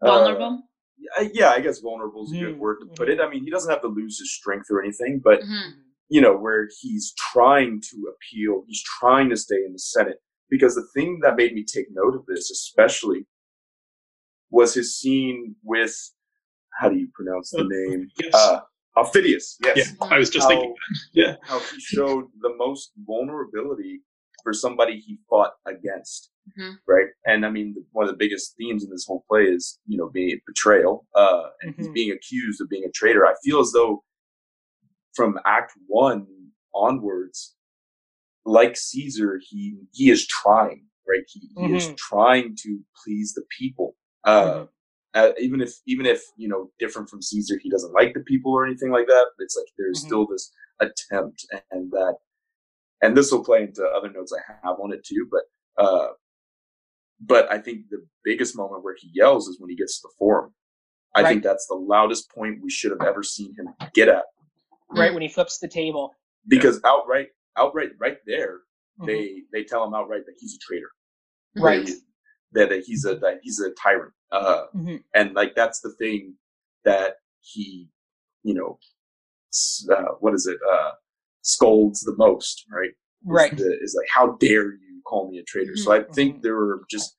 uh, 0.01 0.07
Vulnerable. 0.07 0.63
I- 1.17 1.31
yeah, 1.33 1.49
I 1.51 1.59
guess 1.61 1.79
vulnerable 1.79 2.23
is 2.25 2.33
a 2.33 2.35
good 2.35 2.55
Mm, 2.55 2.59
word 2.59 2.77
to 2.81 2.87
put 2.97 3.09
it. 3.09 3.21
I 3.21 3.29
mean, 3.29 3.43
he 3.43 3.49
doesn't 3.49 3.71
have 3.71 3.81
to 3.81 3.87
lose 3.87 4.19
his 4.19 4.33
strength 4.35 4.67
or 4.69 4.81
anything, 4.83 5.19
but 5.23 5.41
Mhm. 5.43 5.73
you 6.09 6.19
know, 6.19 6.35
where 6.35 6.67
he's 6.81 7.13
trying 7.31 7.79
to 7.89 8.11
appeal, 8.13 8.63
he's 8.67 8.83
trying 8.99 9.29
to 9.29 9.37
stay 9.37 9.63
in 9.65 9.71
the 9.71 9.79
Senate. 9.79 10.17
Because 10.49 10.75
the 10.75 10.85
thing 10.93 11.19
that 11.21 11.37
made 11.37 11.53
me 11.53 11.63
take 11.63 11.87
note 11.91 12.15
of 12.15 12.25
this, 12.25 12.51
especially, 12.51 13.25
was 14.49 14.73
his 14.73 14.97
scene 14.99 15.55
with 15.63 15.95
how 16.79 16.89
do 16.89 16.97
you 16.97 17.07
pronounce 17.13 17.51
the 17.51 17.61
Uh, 17.63 17.67
name? 17.69 18.09
yes. 18.17 18.33
Uh, 18.35 18.59
Aufidius. 18.97 19.55
Yes 19.63 19.77
yeah, 19.99 20.07
I 20.09 20.17
was 20.17 20.29
just 20.29 20.47
thinking. 20.47 20.75
how, 20.77 20.95
Yeah. 21.13 21.35
how 21.43 21.59
he 21.71 21.79
showed 21.79 22.25
the 22.41 22.53
most 22.57 22.91
vulnerability 23.05 24.01
for 24.43 24.53
somebody 24.53 24.99
he 24.99 25.19
fought 25.29 25.53
against, 25.65 26.31
Mhm. 26.57 26.77
right? 26.87 27.07
And 27.25 27.45
I 27.45 27.49
mean, 27.51 27.75
one 27.91 28.05
of 28.05 28.11
the 28.11 28.17
biggest 28.17 28.55
themes 28.57 28.83
in 28.83 28.89
this 28.89 29.05
whole 29.07 29.23
play 29.29 29.43
is, 29.43 29.79
you 29.85 29.97
know, 29.97 30.09
being 30.09 30.39
betrayal, 30.47 31.07
uh, 31.15 31.43
and 31.61 31.75
he's 31.75 31.87
Mhm. 31.89 31.93
being 31.93 32.11
accused 32.11 32.59
of 32.61 32.67
being 32.69 32.83
a 32.83 32.91
traitor. 32.91 33.25
I 33.25 33.35
feel 33.43 33.59
as 33.59 33.71
though 33.71 34.03
from 35.13 35.39
Act 35.45 35.73
One 35.87 36.25
onwards, 36.73 37.55
like 38.45 38.75
Caesar, 38.75 39.39
he 39.47 39.77
he 39.93 40.09
is 40.09 40.25
trying, 40.25 40.87
right? 41.07 41.23
He, 41.27 41.49
he 41.55 41.73
is 41.75 41.87
Mhm. 41.89 41.97
trying 41.97 42.55
to 42.63 42.83
please 43.03 43.33
the 43.33 43.43
people. 43.59 43.95
Uh, 44.23 44.53
Mhm. 44.65 44.69
Uh, 45.13 45.31
even 45.39 45.61
if 45.61 45.73
even 45.85 46.05
if 46.05 46.21
you 46.37 46.47
know 46.47 46.71
different 46.79 47.09
from 47.09 47.21
Caesar, 47.21 47.57
he 47.61 47.69
doesn't 47.69 47.93
like 47.93 48.13
the 48.13 48.21
people 48.21 48.51
or 48.53 48.65
anything 48.65 48.91
like 48.91 49.07
that. 49.07 49.27
It's 49.39 49.55
like 49.57 49.67
there's 49.77 50.01
Mhm. 50.03 50.07
still 50.07 50.27
this 50.27 50.51
attempt, 50.79 51.45
and 51.71 51.91
that, 51.91 52.15
and 53.01 53.15
this 53.15 53.31
will 53.31 53.43
play 53.43 53.63
into 53.63 53.83
other 53.85 54.09
notes 54.09 54.33
I 54.33 54.41
have 54.67 54.79
on 54.79 54.93
it 54.93 55.03
too. 55.05 55.27
But 55.29 55.83
uh, 55.83 56.07
but 57.19 57.51
I 57.51 57.59
think 57.59 57.89
the 57.89 58.05
biggest 58.23 58.55
moment 58.55 58.83
where 58.83 58.95
he 58.97 59.09
yells 59.13 59.47
is 59.47 59.59
when 59.59 59.69
he 59.69 59.75
gets 59.75 59.99
to 60.01 60.07
the 60.07 60.13
forum. 60.17 60.53
I 61.13 61.23
think 61.27 61.43
that's 61.43 61.67
the 61.67 61.75
loudest 61.75 62.31
point 62.31 62.61
we 62.63 62.69
should 62.69 62.91
have 62.91 63.01
ever 63.01 63.21
seen 63.21 63.53
him 63.55 63.67
get 63.93 64.07
at 64.07 64.23
Right 64.91 65.11
when 65.13 65.21
he 65.21 65.27
flips 65.27 65.59
the 65.59 65.67
table. 65.67 66.15
because 66.47 66.79
outright, 66.85 67.27
outright, 67.57 67.89
right 67.99 68.17
there, 68.25 68.61
Mhm. 68.97 69.07
they 69.07 69.43
they 69.51 69.63
tell 69.65 69.83
him 69.83 69.93
outright 69.93 70.25
that 70.25 70.35
he's 70.39 70.55
a 70.55 70.59
traitor, 70.59 70.89
Right. 71.57 71.85
They- 71.85 71.93
that, 72.53 72.69
that 72.69 72.83
he's 72.85 73.03
a 73.05 73.15
that 73.15 73.39
he's 73.43 73.59
a 73.59 73.71
tyrant. 73.71 74.13
Uh, 74.31 74.67
Mhm. 74.75 75.03
and 75.13 75.33
like 75.35 75.55
that's 75.55 75.81
the 75.81 75.93
thing 75.95 76.35
that 76.85 77.15
he 77.41 77.89
you 78.43 78.53
know 78.53 78.79
uh, 79.93 80.13
what 80.21 80.33
is 80.33 80.45
it 80.47 80.57
uh 80.71 80.91
scolds 81.41 81.99
the 82.01 82.15
most 82.17 82.65
right 82.71 82.91
is, 82.91 82.95
Right. 83.25 83.57
the, 83.57 83.77
is 83.81 83.93
like 83.99 84.07
how 84.09 84.33
dare 84.39 84.73
you 84.73 85.01
call 85.05 85.29
me 85.29 85.39
a 85.39 85.43
traitor 85.43 85.75
so 85.75 85.91
i 85.91 85.99
Mhm. 85.99 86.13
think 86.13 86.41
there 86.43 86.55
were 86.55 86.83
just 86.89 87.17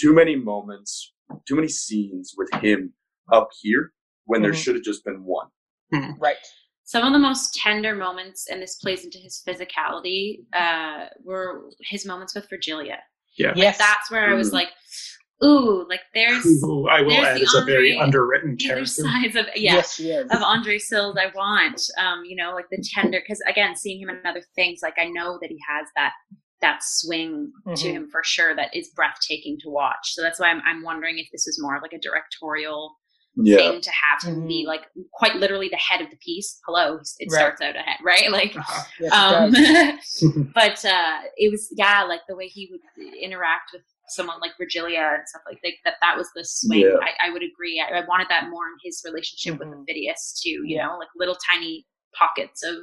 too 0.00 0.14
many 0.14 0.34
moments 0.36 1.12
too 1.46 1.56
many 1.56 1.68
scenes 1.68 2.34
with 2.38 2.50
him 2.62 2.94
up 3.32 3.50
here 3.60 3.92
when 4.24 4.40
there 4.40 4.52
Mhm. 4.52 4.56
should 4.62 4.74
have 4.76 4.84
just 4.84 5.04
been 5.04 5.24
one 5.24 5.48
Right. 6.18 6.36
Some 6.84 7.04
of 7.06 7.12
the 7.12 7.18
most 7.18 7.54
tender 7.54 7.94
moments, 7.94 8.48
and 8.48 8.60
this 8.62 8.76
plays 8.76 9.04
into 9.04 9.18
his 9.18 9.42
physicality, 9.46 10.44
uh, 10.52 11.08
were 11.22 11.70
his 11.80 12.04
moments 12.06 12.34
with 12.34 12.48
Virgilia. 12.48 13.02
Yeah. 13.36 13.52
Yes. 13.56 13.76
That's 13.78 14.10
where 14.10 14.28
I 14.30 14.34
was 14.34 14.52
like, 14.52 14.70
ooh, 15.44 15.86
like 15.88 16.00
there's 16.14 16.42
Who 16.62 16.88
I 16.88 17.02
will 17.02 17.10
there's 17.10 17.26
add 17.28 17.36
the 17.38 17.42
is 17.42 17.54
a 17.54 17.64
very 17.64 17.96
underwritten 17.98 18.56
the 18.56 18.66
other 18.66 18.74
character. 18.74 18.86
sides 19.02 19.36
of 19.36 19.46
yeah 19.54 19.74
Yes, 19.76 19.94
she 19.94 20.10
is. 20.10 20.30
of 20.30 20.42
Andre 20.42 20.78
Sills 20.78 21.16
I 21.18 21.26
want. 21.34 21.80
Um, 21.98 22.24
you 22.24 22.36
know, 22.36 22.52
like 22.54 22.66
the 22.70 22.82
tender 22.94 23.20
because 23.20 23.40
again, 23.48 23.76
seeing 23.76 24.00
him 24.00 24.10
in 24.10 24.20
other 24.26 24.42
things, 24.54 24.80
like 24.82 24.94
I 24.98 25.04
know 25.06 25.38
that 25.40 25.50
he 25.50 25.58
has 25.68 25.86
that 25.96 26.12
that 26.62 26.78
swing 26.82 27.52
to 27.76 27.88
Mhm. 27.88 27.92
him 27.92 28.08
for 28.10 28.22
sure 28.24 28.56
that 28.56 28.74
is 28.74 28.88
breathtaking 28.96 29.58
to 29.60 29.68
watch. 29.68 30.14
So 30.14 30.22
that's 30.22 30.40
why 30.40 30.48
I'm 30.48 30.62
I'm 30.66 30.82
wondering 30.82 31.18
if 31.18 31.26
this 31.32 31.46
is 31.46 31.60
more 31.60 31.76
of 31.76 31.82
like 31.82 31.92
a 31.92 31.98
directorial 32.00 32.96
yeah 33.38 33.56
thing 33.58 33.82
to 33.82 33.90
have 33.90 34.22
him 34.22 34.46
be 34.48 34.64
Mhm. 34.64 34.68
like 34.68 34.86
quite 35.12 35.36
literally 35.36 35.68
the 35.68 35.76
head 35.76 36.00
of 36.00 36.08
the 36.10 36.16
piece. 36.16 36.58
Hello, 36.66 36.98
it 37.18 37.28
Right. 37.30 37.38
starts 37.38 37.60
out 37.60 37.76
ahead, 37.76 37.98
right? 38.02 38.30
Like 38.32 38.56
Uh-huh. 38.56 38.82
Yes, 38.98 39.12
um 39.12 39.52
does. 39.52 40.24
but 40.54 40.82
uh 40.86 41.18
it 41.36 41.50
was 41.52 41.68
yeah 41.76 42.04
like 42.04 42.22
the 42.28 42.34
way 42.36 42.48
he 42.48 42.70
would 42.70 42.80
interact 43.20 43.70
with 43.74 43.82
someone 44.08 44.38
like 44.40 44.52
virgilia 44.58 45.14
and 45.18 45.28
stuff 45.28 45.42
like 45.46 45.58
that 45.62 45.72
that, 45.84 45.94
that 46.00 46.16
was 46.16 46.30
the 46.34 46.44
swing 46.44 46.80
Yeah. 46.80 46.96
I, 47.02 47.28
I 47.28 47.32
would 47.32 47.42
agree 47.42 47.80
I, 47.80 47.98
I 47.98 48.04
wanted 48.06 48.28
that 48.30 48.48
more 48.50 48.64
in 48.66 48.76
his 48.82 49.02
relationship 49.04 49.54
Mhm. 49.54 49.58
with 49.58 49.68
Aufidius 49.78 50.40
too 50.42 50.62
you 50.64 50.78
know 50.78 50.96
like 50.98 51.08
little 51.16 51.36
tiny 51.50 51.86
pockets 52.14 52.62
of 52.62 52.76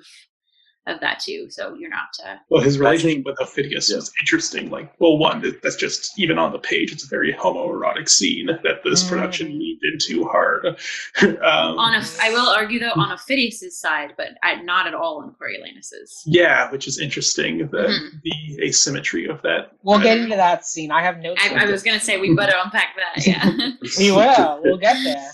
of 0.86 1.00
that 1.00 1.20
too. 1.20 1.48
So 1.50 1.76
you're 1.76 1.90
not. 1.90 2.10
Uh, 2.26 2.36
Well, 2.50 2.62
his 2.62 2.76
I 2.78 2.80
relationship 2.82 3.26
with 3.26 3.38
Aufidius 3.38 3.90
yeah. 3.90 3.98
is 3.98 4.12
interesting. 4.20 4.70
Like, 4.70 4.94
well, 5.00 5.18
one 5.18 5.42
that's 5.64 5.76
just 5.78 6.18
even 6.20 6.38
on 6.38 6.52
the 6.52 6.60
page, 6.60 6.92
it's 6.92 7.06
a 7.06 7.08
very 7.08 7.34
homoerotic 7.34 8.10
scene 8.10 8.48
that 8.48 8.84
this 8.84 9.04
Mm. 9.04 9.10
production 9.10 9.48
leaned 9.60 9.80
into 9.94 10.26
hard. 10.26 10.66
um, 11.22 11.38
on 11.80 11.94
a, 11.96 12.04
I 12.22 12.32
will 12.32 12.48
argue 12.50 12.80
though 12.80 12.92
on 12.96 13.16
Aufidius's 13.18 13.80
side, 13.80 14.14
but 14.18 14.30
I, 14.44 14.62
not 14.62 14.88
at 14.88 14.94
all 14.94 15.22
on 15.24 15.34
Coriolanus's. 15.36 16.22
yeah, 16.26 16.70
which 16.72 16.88
is 16.88 17.00
interesting. 17.00 17.60
The 17.70 17.88
Mhm. 17.88 18.10
the 18.24 18.64
asymmetry 18.68 19.28
of 19.28 19.42
that. 19.44 19.72
We'll 19.84 20.00
get 20.00 20.18
Uh, 20.18 20.24
into 20.24 20.36
that 20.36 20.66
scene. 20.66 20.92
I 20.92 21.02
have 21.02 21.20
notes. 21.20 21.42
I, 21.44 21.64
I 21.64 21.66
was 21.66 21.82
gonna 21.84 22.00
say 22.00 22.20
we 22.20 22.36
better 22.36 22.56
unpack 22.64 22.96
that. 22.98 23.26
Yeah. 23.26 23.50
We 23.98 24.12
will. 24.12 24.62
We'll 24.64 24.78
get 24.78 24.98
there. 25.04 25.32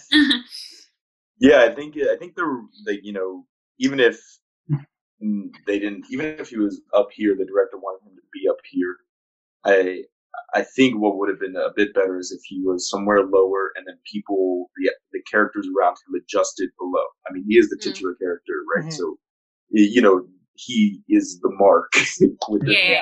Yeah, 1.39 1.63
I 1.63 1.73
think 1.73 1.95
I 1.97 2.17
think 2.17 2.35
they're 2.35 2.62
like 2.85 2.99
you 3.03 3.13
know 3.13 3.45
even 3.79 3.99
if 3.99 4.19
they 5.67 5.79
didn't 5.79 6.05
even 6.12 6.25
if 6.39 6.49
he 6.49 6.58
was 6.58 6.82
up 6.93 7.10
here, 7.12 7.36
the 7.36 7.45
director 7.45 7.77
wanted 7.77 8.05
him 8.08 8.15
to 8.15 8.21
be 8.34 8.47
up 8.49 8.58
here. 8.71 8.95
I 9.65 10.03
I 10.53 10.62
think 10.62 10.99
what 10.99 11.17
would 11.17 11.29
have 11.29 11.39
been 11.39 11.55
a 11.58 11.71
bit 11.75 11.93
better 11.93 12.17
is 12.17 12.32
if 12.32 12.41
he 12.45 12.62
was 12.62 12.89
somewhere 12.89 13.23
lower 13.23 13.71
and 13.75 13.86
then 13.88 13.97
people 14.12 14.69
the 14.77 14.91
the 15.12 15.21
characters 15.29 15.67
around 15.67 15.97
him 16.08 16.21
adjusted 16.21 16.69
below. 16.79 17.03
I 17.29 17.34
mean, 17.34 17.43
he 17.47 17.58
is 17.58 17.69
the 17.69 17.75
Mm. 17.77 17.82
titular 17.84 18.15
character, 18.15 18.63
right? 18.75 18.86
Mhm. 18.86 18.93
So 18.93 19.17
you 19.71 20.01
know 20.01 20.25
he 20.55 21.01
is 21.10 21.39
the 21.41 21.51
mark. 21.51 21.91
with 22.49 22.65
the- 22.65 22.73
yeah, 22.73 22.91
yeah, 22.91 23.01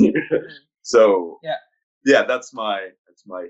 yeah, 0.00 0.10
yeah. 0.32 0.38
so 0.82 1.38
Yeah. 1.42 1.56
yeah, 2.04 2.22
that's 2.24 2.52
my 2.54 2.88
that's 3.06 3.24
my. 3.26 3.48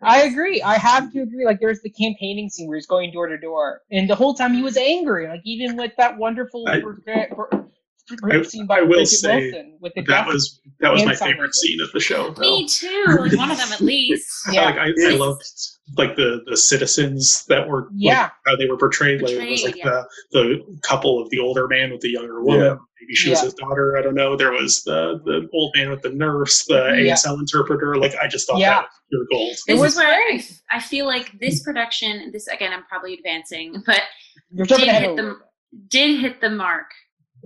My 0.00 0.08
I 0.08 0.18
agree. 0.22 0.62
I 0.62 0.78
have 0.78 1.12
to 1.12 1.22
agree. 1.22 1.44
Like, 1.44 1.60
there's 1.60 1.80
the 1.82 1.90
campaigning 1.90 2.48
scene 2.48 2.68
where 2.68 2.76
he's 2.76 2.86
going 2.86 3.10
door 3.12 3.26
to 3.28 3.36
door, 3.38 3.82
and 3.90 4.08
the 4.08 4.14
whole 4.14 4.34
time 4.34 4.54
he 4.54 4.62
was 4.62 4.76
angry. 4.76 5.26
Like, 5.28 5.40
even 5.44 5.76
with 5.76 5.92
that 5.98 6.16
wonderful 6.18 6.68
I- 6.68 6.80
portrait, 6.80 7.30
por- 7.30 7.50
I- 7.52 8.42
scene 8.42 8.66
by 8.66 8.78
I 8.78 8.82
will 8.82 9.00
Brigit 9.02 9.06
say 9.08 9.40
Wilson 9.50 9.78
with 9.80 9.92
the 9.94 10.02
That 10.02 10.26
was 10.26 10.60
that 10.80 10.92
was 10.92 11.04
my 11.04 11.14
favorite 11.14 11.54
scene 11.54 11.80
of 11.80 11.92
the 11.92 12.00
show. 12.00 12.30
Though. 12.30 12.40
Me 12.40 12.66
too. 12.66 13.04
Like 13.20 13.36
one 13.36 13.50
of 13.50 13.58
them 13.58 13.70
at 13.72 13.80
least. 13.82 14.26
Yeah. 14.50 14.64
Like 14.64 14.76
I, 14.76 14.86
I 14.88 14.92
Yes. 14.96 15.18
loved 15.18 15.42
like 15.96 16.16
the 16.16 16.42
the 16.46 16.56
citizens 16.56 17.44
that 17.46 17.68
were 17.68 17.82
like, 17.82 17.90
Yeah. 17.94 18.30
how 18.46 18.56
they 18.56 18.66
were 18.68 18.76
portrayed. 18.76 19.22
Like 19.22 19.32
it 19.32 19.50
was 19.50 19.62
like 19.62 19.74
Portrayed, 19.74 20.04
the 20.32 20.58
the 20.66 20.78
couple 20.82 21.20
of 21.20 21.30
the 21.30 21.38
older 21.38 21.66
man 21.68 21.90
with 21.90 22.00
the 22.00 22.10
younger 22.10 22.42
woman. 22.42 22.60
Yeah. 22.64 22.76
Maybe 23.00 23.14
she 23.14 23.30
was 23.30 23.40
his 23.40 23.54
daughter. 23.54 23.96
I 23.96 24.02
don't 24.02 24.14
know. 24.14 24.36
There 24.36 24.52
was 24.52 24.82
the 24.84 25.20
the 25.24 25.48
old 25.52 25.72
man 25.76 25.90
with 25.90 26.02
the 26.02 26.10
nurse, 26.10 26.64
the 26.66 27.00
Yeah. 27.02 27.14
ASL 27.14 27.38
interpreter. 27.38 27.96
Like 27.96 28.14
I 28.20 28.26
just 28.28 28.46
thought 28.48 28.58
Yeah. 28.58 28.70
that 28.70 28.82
was 28.82 28.90
pure 29.10 29.26
gold. 29.30 29.50
It 29.52 29.58
This 29.66 29.80
was 29.80 29.92
is 29.92 29.98
where 29.98 30.08
I. 30.08 30.44
I 30.70 30.80
feel 30.80 31.06
like 31.06 31.38
this 31.40 31.62
production, 31.62 32.30
this 32.32 32.46
again, 32.48 32.72
I'm 32.72 32.84
probably 32.84 33.14
advancing, 33.14 33.82
but 33.86 34.02
You're 34.50 34.66
did 34.66 34.80
hit 34.80 35.16
the 35.16 35.36
did 35.88 36.20
hit 36.20 36.40
the 36.40 36.50
mark. 36.50 36.90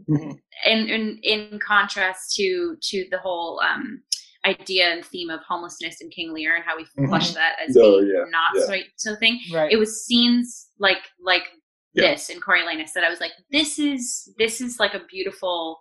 Mhm. 0.08 0.38
In 0.66 0.88
in 0.88 1.18
in 1.22 1.58
contrast 1.60 2.34
to 2.36 2.76
to 2.80 3.06
the 3.10 3.18
whole 3.18 3.60
um, 3.60 4.02
idea 4.44 4.86
and 4.92 5.04
theme 5.04 5.30
of 5.30 5.40
homelessness 5.48 6.00
in 6.00 6.10
King 6.10 6.32
Lear 6.32 6.56
and 6.56 6.64
how 6.64 6.76
we 6.76 6.84
Mhm. 6.98 7.08
flush 7.08 7.30
that 7.32 7.56
as 7.66 7.76
Oh, 7.76 8.00
being 8.00 8.12
yeah, 8.14 8.24
not 8.30 8.50
yeah. 8.56 8.64
so 8.64 8.76
so 8.96 9.16
thing. 9.16 9.38
Right. 9.52 9.70
It 9.72 9.76
was 9.76 10.04
scenes 10.04 10.70
like 10.78 11.02
like 11.20 11.44
Yeah. 11.94 12.12
this 12.12 12.28
in 12.30 12.40
Coriolanus 12.40 12.92
that 12.94 13.04
I 13.04 13.10
was 13.10 13.20
like, 13.20 13.32
this 13.50 13.78
is 13.78 14.32
this 14.38 14.60
is 14.60 14.78
like 14.80 14.94
a 14.94 15.04
beautiful. 15.10 15.80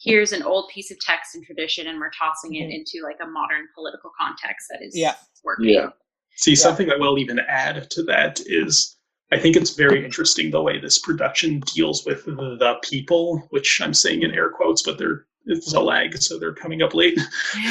Here's 0.00 0.32
an 0.32 0.42
old 0.42 0.68
piece 0.68 0.90
of 0.90 0.98
text 1.00 1.34
and 1.34 1.44
tradition, 1.46 1.86
and 1.86 1.98
we're 1.98 2.10
tossing 2.10 2.56
it 2.56 2.68
Mhm. 2.68 2.74
into 2.74 3.02
like 3.04 3.16
a 3.22 3.26
modern 3.26 3.68
political 3.74 4.10
context 4.20 4.66
that 4.70 4.82
is 4.82 4.94
Yeah. 4.96 5.14
working. 5.44 5.68
Yeah. 5.70 5.90
See, 6.36 6.56
something 6.56 6.90
I 6.90 6.96
will 6.96 7.16
even 7.18 7.38
add 7.38 7.90
to 7.92 8.02
that 8.04 8.40
is 8.46 8.96
I 9.32 9.38
think 9.38 9.56
it's 9.56 9.70
very 9.70 10.04
interesting 10.04 10.50
the 10.50 10.60
way 10.62 10.78
this 10.78 10.98
production 10.98 11.60
deals 11.60 12.04
with 12.04 12.24
the, 12.26 12.34
the 12.34 12.78
people, 12.82 13.38
which 13.50 13.80
I'm 13.80 13.94
saying 13.94 14.22
in 14.22 14.32
air 14.34 14.50
quotes, 14.50 14.82
but 14.82 14.98
they're 14.98 15.26
it's 15.46 15.72
a 15.74 15.80
lag, 15.80 16.16
so 16.16 16.38
they're 16.38 16.54
coming 16.54 16.82
up 16.82 16.94
late. 16.94 17.18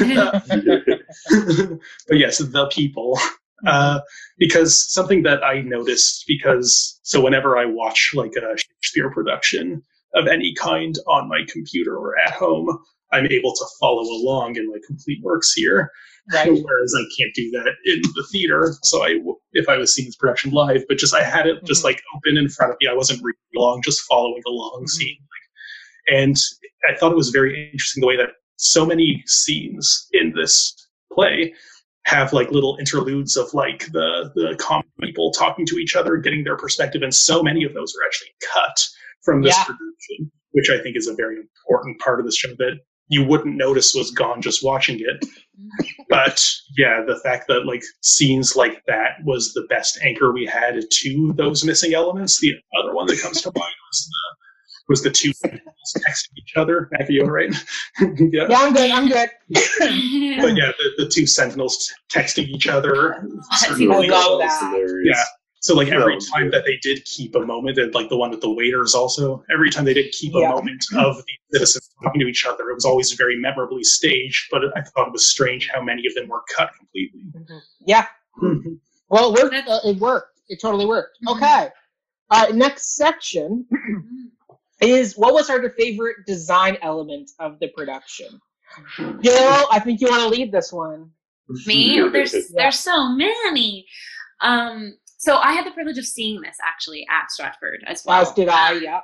but 1.29 2.17
yes, 2.17 2.38
the 2.39 2.67
people. 2.71 3.17
Uh, 3.65 4.01
because 4.38 4.91
something 4.91 5.23
that 5.23 5.41
I 5.43 5.62
noticed, 5.62 6.25
because 6.27 6.99
so 7.03 7.21
whenever 7.21 7.57
I 7.57 7.65
watch 7.65 8.12
like 8.13 8.33
a 8.36 8.57
Shakespeare 8.57 9.09
production 9.09 9.81
of 10.15 10.27
any 10.27 10.53
kind 10.55 10.95
on 11.07 11.29
my 11.29 11.41
computer 11.47 11.95
or 11.97 12.17
at 12.19 12.33
home, 12.33 12.77
I'm 13.13 13.25
able 13.27 13.53
to 13.53 13.65
follow 13.79 14.01
along 14.01 14.57
in 14.57 14.67
my 14.67 14.77
complete 14.86 15.19
works 15.23 15.53
here. 15.53 15.89
right. 16.33 16.47
Whereas 16.63 16.93
I 16.97 17.03
can't 17.17 17.33
do 17.36 17.51
that 17.51 17.67
in 17.86 18.01
the 18.15 18.27
theater. 18.33 18.73
So 18.83 19.03
I, 19.03 19.19
if 19.53 19.69
I 19.69 19.77
was 19.77 19.93
seeing 19.95 20.07
this 20.09 20.15
production 20.17 20.51
live, 20.51 20.83
but 20.89 20.97
just 20.97 21.13
I 21.15 21.23
had 21.23 21.47
it 21.47 21.63
just 21.65 21.81
Mhm. 21.83 21.86
like 21.86 22.01
open 22.17 22.38
in 22.38 22.49
front 22.49 22.71
of 22.73 22.77
me. 22.81 22.88
I 22.89 22.93
wasn't 22.93 23.21
reading 23.23 23.39
along, 23.57 23.81
just 23.86 24.01
following 24.09 24.41
along, 24.45 24.83
Mhm. 24.86 24.89
seeing. 24.89 25.17
Like, 25.21 25.42
and 26.08 26.36
I 26.89 26.96
thought 26.98 27.12
it 27.12 27.18
was 27.18 27.30
very 27.30 27.70
interesting 27.72 28.02
the 28.02 28.08
way 28.08 28.18
that 28.18 28.30
so 28.58 28.86
many 28.86 29.24
scenes 29.26 30.08
in 30.13 30.34
this 30.36 30.76
play 31.12 31.54
have 32.06 32.34
like 32.34 32.52
little 32.52 32.76
interludes 32.80 33.38
of 33.38 33.54
like 33.54 33.86
the 33.92 34.32
the 34.36 34.56
common 34.60 34.84
people 35.02 35.32
talking 35.32 35.66
to 35.68 35.76
each 35.78 35.96
other, 35.96 36.18
getting 36.18 36.44
their 36.44 36.58
perspective, 36.58 37.02
and 37.02 37.13
so 37.13 37.42
many 37.42 37.63
of 37.63 37.74
those 37.74 37.94
are 37.96 38.06
actually 38.06 38.30
cut 38.54 38.88
from 39.24 39.42
this 39.42 39.56
Yeah. 39.58 39.63
production, 39.63 40.32
which 40.52 40.70
I 40.70 40.80
think 40.80 40.98
is 40.98 41.08
a 41.08 41.16
very 41.16 41.38
important 41.38 42.00
part 42.00 42.20
of 42.20 42.26
this 42.26 42.36
show 42.36 42.50
that 42.58 42.80
you 43.08 43.24
wouldn't 43.24 43.56
notice 43.56 43.94
was 43.96 44.12
gone 44.12 44.42
just 44.42 44.63
watching 44.63 45.00
it. 45.00 45.26
But 46.10 46.48
yeah, 46.78 47.02
the 47.08 47.20
fact 47.24 47.48
that 47.48 47.66
like 47.66 47.84
scenes 48.02 48.56
like 48.56 48.84
that 48.86 49.13
was 49.24 49.54
the 49.54 49.66
best 49.70 49.98
anchor 50.04 50.32
we 50.32 50.46
had 50.46 50.80
to 50.92 51.34
those 51.36 51.63
missing 51.63 51.94
elements. 51.96 52.39
The 52.39 52.54
other 52.80 52.94
one 52.94 53.08
that 53.08 53.20
comes 53.20 53.42
to 53.42 53.52
mind 53.56 53.74
was 53.89 54.08
the 54.10 54.36
was 54.89 55.02
the 55.02 55.10
two 55.10 55.34
sentinels 55.34 55.93
texting 55.98 56.38
each 56.38 56.54
other. 56.56 56.89
Matthew, 56.91 57.19
you 57.19 57.24
all 57.24 57.32
right? 57.32 57.54
yeah. 58.02 58.48
Yeah, 58.50 58.58
I'm 58.60 58.74
good. 58.74 58.91
I'm 58.91 59.08
good. 59.08 59.30
But 59.50 60.56
yeah, 60.56 60.72
the, 60.78 61.04
the 61.06 61.10
two 61.10 61.26
sentinels 61.26 61.91
texting 62.12 62.48
each 62.48 62.67
other. 62.67 63.26
scene 63.58 63.91
I 63.91 63.98
was 64.00 64.08
love 64.10 64.39
that. 64.39 65.02
Yeah. 65.06 65.13
So 65.62 65.76
like 65.76 65.88
every 65.88 66.15
That 66.15 66.30
time 66.34 66.52
that 66.52 66.65
they 66.65 66.78
did 66.82 67.06
keep 67.06 67.36
a 67.36 67.39
moment, 67.39 67.78
and 67.78 67.93
like 67.96 68.10
the 68.10 68.17
one 68.17 68.32
with 68.32 68.41
the 68.41 68.52
waiters 68.54 68.93
also, 68.93 69.46
every 69.54 69.69
time 69.69 69.86
they 69.86 69.93
did 69.93 70.12
keep 70.12 70.34
Yeah. 70.36 70.52
a 70.52 70.56
moment 70.56 70.84
of 70.98 71.15
the 71.15 71.60
citizens 71.60 71.89
talking 72.04 72.19
to 72.19 72.28
each 72.28 72.46
other, 72.46 72.69
it 72.69 72.74
was 72.74 72.84
always 72.84 73.13
very 73.13 73.39
memorably 73.39 73.84
staged. 73.86 74.50
But 74.52 74.63
I 74.76 74.82
thought 74.82 75.08
it 75.08 75.13
was 75.13 75.26
strange 75.26 75.69
how 75.74 75.82
many 75.82 76.06
of 76.06 76.13
them 76.15 76.28
were 76.28 76.43
cut 76.58 76.72
completely. 76.78 77.22
Yeah. 77.86 78.08
Mhm. 78.41 78.78
Well, 79.08 79.34
it 79.34 79.41
worked. 79.41 79.67
Uh, 79.69 79.80
it 79.86 79.98
worked. 80.00 80.41
It 80.50 80.60
totally 80.60 80.86
worked. 80.86 81.19
Mhm. 81.26 81.38
Okay. 81.38 81.69
All 82.30 82.43
right. 82.46 82.54
Next 82.56 82.96
section 82.98 83.65
is 84.84 85.17
what 85.17 85.34
was 85.34 85.50
our 85.50 85.69
favorite 85.72 86.17
design 86.26 86.78
element 86.82 87.32
of 87.39 87.60
the 87.60 87.69
production? 87.69 88.39
Gil, 89.22 89.67
I 89.72 89.80
think 89.84 90.02
you 90.02 90.08
want 90.08 90.22
to 90.24 90.30
lead 90.30 90.52
this 90.52 90.72
one. 90.74 91.12
Me? 91.65 92.00
There's 92.12 92.34
Yeah. 92.34 92.41
there's 92.56 92.80
so 92.80 93.10
many. 93.10 93.86
Um, 94.41 94.98
so 95.17 95.38
I 95.38 95.54
had 95.54 95.65
the 95.65 95.72
privilege 95.72 95.98
of 95.98 96.06
seeing 96.06 96.41
this 96.41 96.58
actually 96.65 97.06
at 97.10 97.32
Stratford 97.32 97.84
as 97.86 98.04
well. 98.06 98.22
As 98.22 98.32
did 98.34 98.50
I. 98.50 98.76
Um, 98.76 98.84
Yeah. 98.84 99.00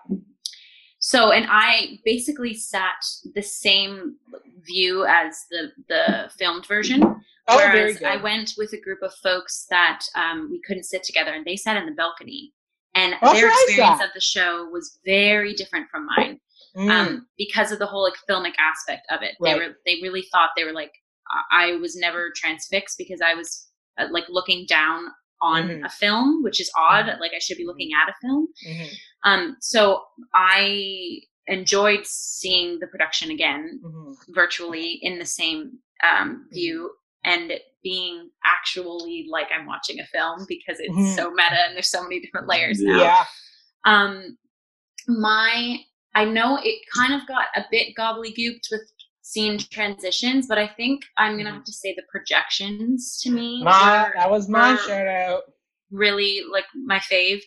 So, 1.01 1.31
and 1.31 1.45
I 1.49 1.99
basically 2.03 2.53
sat 2.53 3.05
the 3.33 3.41
same 3.41 4.17
view 4.61 5.05
as 5.05 5.45
the 5.49 5.71
the 5.87 6.29
filmed 6.37 6.65
version. 6.65 7.01
Oh, 7.47 7.57
very 7.57 7.79
Whereas 7.79 7.97
good. 7.99 8.07
I 8.07 8.17
went 8.17 8.53
with 8.57 8.73
a 8.73 8.81
group 8.81 9.01
of 9.01 9.13
folks 9.23 9.65
that 9.69 10.01
um, 10.15 10.49
we 10.51 10.61
couldn't 10.67 10.83
sit 10.83 11.03
together, 11.03 11.31
and 11.33 11.45
they 11.45 11.55
sat 11.55 11.77
in 11.77 11.85
the 11.85 11.93
balcony. 11.93 12.53
And 12.99 13.13
their 13.35 13.49
experience 13.49 14.01
of 14.01 14.09
the 14.13 14.21
show 14.21 14.67
was 14.71 14.99
very 15.05 15.53
different 15.53 15.87
from 15.91 16.05
mine 16.05 16.39
Mm. 16.75 16.89
um, 16.91 17.27
because 17.37 17.71
of 17.71 17.79
the 17.79 17.87
whole 17.87 18.03
like 18.03 18.13
filmic 18.29 18.53
aspect 18.59 19.07
of 19.09 19.23
it. 19.23 19.35
Right. 19.39 19.53
They 19.53 19.59
were 19.59 19.73
they 19.87 19.95
really 20.03 20.21
thought 20.31 20.51
they 20.55 20.63
were 20.65 20.71
like 20.83 20.91
I 21.51 21.73
was 21.81 21.95
never 21.95 22.31
transfixed 22.35 22.95
because 22.97 23.21
I 23.21 23.33
was 23.33 23.67
uh, 23.99 24.05
like 24.11 24.25
looking 24.29 24.65
down 24.67 24.99
on 25.41 25.67
Mhm. 25.69 25.85
a 25.85 25.89
film, 25.89 26.43
which 26.43 26.59
is 26.61 26.71
odd. 26.77 27.05
Mhm. 27.05 27.19
Like 27.19 27.33
I 27.35 27.39
should 27.39 27.57
be 27.57 27.65
looking 27.65 27.89
at 27.99 28.09
a 28.09 28.13
film. 28.21 28.47
Mhm. 28.67 28.89
Um, 29.23 29.57
so 29.61 30.03
I 30.35 31.21
enjoyed 31.47 32.05
seeing 32.05 32.79
the 32.79 32.87
production 32.87 33.31
again 33.31 33.79
Mhm. 33.83 34.15
virtually 34.29 34.99
in 35.01 35.17
the 35.19 35.25
same 35.25 35.79
um, 36.03 36.47
view 36.51 36.91
and 37.25 37.53
being 37.83 38.29
actually 38.45 39.25
like 39.29 39.47
I'm 39.53 39.65
watching 39.65 39.99
a 39.99 40.05
film 40.07 40.45
because 40.47 40.79
it's 40.79 40.93
Mhm. 40.95 41.15
so 41.15 41.31
meta 41.31 41.65
and 41.67 41.75
there's 41.75 41.89
so 41.91 42.03
many 42.03 42.19
different 42.19 42.47
layers 42.47 42.79
now. 42.81 42.97
Yeah. 43.01 43.25
Um, 43.85 44.37
my, 45.07 45.79
I 46.15 46.25
know 46.25 46.57
it 46.61 46.79
kind 46.95 47.13
of 47.13 47.27
got 47.27 47.45
a 47.55 47.63
bit 47.71 47.95
gobbledygooked 47.97 48.67
with 48.71 48.81
scene 49.21 49.59
transitions, 49.59 50.47
but 50.47 50.57
I 50.57 50.67
think 50.67 51.03
I'm 51.17 51.37
gonna 51.37 51.51
Mhm. 51.51 51.55
have 51.55 51.63
to 51.65 51.71
say 51.73 51.93
the 51.95 52.03
projections 52.09 53.19
to 53.21 53.29
me 53.31 53.63
My, 53.63 54.03
were 54.07 54.13
that 54.15 54.29
was 54.31 54.49
my 54.49 54.71
were 54.71 54.77
shout 54.77 55.07
out. 55.07 55.43
really 55.91 56.43
like 56.51 56.65
my 56.85 56.99
fave. 56.99 57.41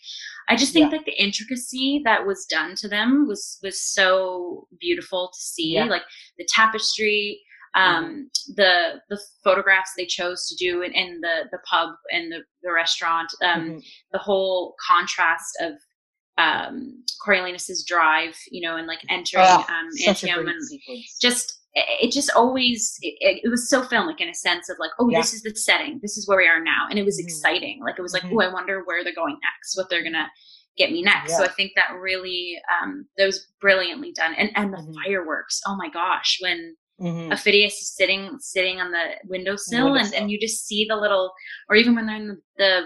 I 0.49 0.57
just 0.57 0.73
think 0.73 0.93
like 0.93 1.05
the 1.05 1.21
intricacy 1.23 2.01
that 2.05 2.27
was 2.27 2.47
done 2.47 2.75
to 2.77 2.89
them 2.89 3.27
was 3.29 3.59
was 3.63 3.81
so 3.81 4.69
beautiful 4.81 5.29
to 5.33 5.41
see. 5.41 5.75
Yeah. 5.75 5.85
Like 5.87 6.03
the 6.39 6.45
tapestry, 6.49 7.41
um, 7.75 8.31
the 8.57 9.01
the 9.09 9.19
photographs 9.43 9.93
they 9.97 10.05
chose 10.07 10.47
to 10.49 10.57
do 10.57 10.83
in, 10.83 10.93
in 10.93 11.21
the 11.21 11.45
the 11.51 11.59
pub 11.71 11.91
and 12.13 12.31
the, 12.33 12.41
the 12.63 12.73
restaurant, 12.73 13.31
um, 13.43 13.63
Mhm. 13.71 13.83
the 14.13 14.19
whole 14.19 14.75
contrast 14.87 15.57
of 15.61 15.73
um, 16.39 17.03
Coriolanus's 17.25 17.85
drive, 17.87 18.37
you 18.51 18.67
know, 18.67 18.77
and 18.77 18.87
like 18.87 19.01
entering 19.11 19.45
Oh, 19.47 19.65
um, 19.69 19.89
Antium 20.07 20.49
and 20.49 20.63
sequence. 20.65 21.19
just 21.21 21.59
it 21.75 22.13
just 22.13 22.31
always 22.37 22.99
it, 23.01 23.41
it 23.45 23.49
was 23.49 23.71
so 23.71 23.81
filmic 23.83 24.21
in 24.21 24.29
a 24.29 24.35
sense 24.35 24.69
of 24.69 24.77
like 24.79 24.91
oh 24.99 25.09
Yeah. 25.09 25.21
this 25.21 25.33
is 25.33 25.41
the 25.43 25.55
setting 25.57 25.99
this 26.03 26.19
is 26.19 26.29
where 26.29 26.37
we 26.37 26.47
are 26.47 26.63
now 26.63 26.87
and 26.91 26.99
it 26.99 27.05
was 27.05 27.19
Mhm. 27.19 27.25
exciting 27.25 27.81
like 27.83 27.99
it 27.99 28.03
was 28.03 28.13
like 28.13 28.25
Mhm. 28.25 28.33
oh 28.35 28.41
i 28.47 28.53
wonder 28.53 28.83
where 28.85 29.03
they're 29.03 29.15
going 29.15 29.39
next 29.43 29.75
what 29.75 29.89
they're 29.89 30.03
gonna 30.03 30.31
get 30.77 30.93
me 30.93 31.01
next 31.01 31.35
so 31.35 31.45
i 31.45 31.49
think 31.49 31.73
that 31.77 31.95
really 31.99 32.61
um 32.83 33.09
that 33.17 33.25
was 33.25 33.47
brilliantly 33.59 34.13
done 34.13 34.35
and 34.35 34.51
and 34.55 34.71
the 34.75 34.79
Mhm. 34.83 34.95
fireworks 35.03 35.63
oh 35.67 35.75
my 35.77 35.89
gosh 35.89 36.37
when 36.43 36.77
Mhm. 37.03 37.31
Aufidius 37.33 37.67
is 37.83 37.95
sitting 37.95 38.37
sitting 38.39 38.81
on 38.81 38.91
the 38.93 39.05
windowsill, 39.29 39.87
and, 39.87 39.93
Windowsill. 39.95 40.19
and 40.21 40.31
you 40.31 40.39
just 40.39 40.67
see 40.67 40.87
the 40.89 40.97
little 40.97 41.33
or 41.69 41.77
even 41.77 41.95
when 41.97 42.07
they're 42.07 42.17
in 42.17 42.29
the, 42.29 42.39
the 42.59 42.83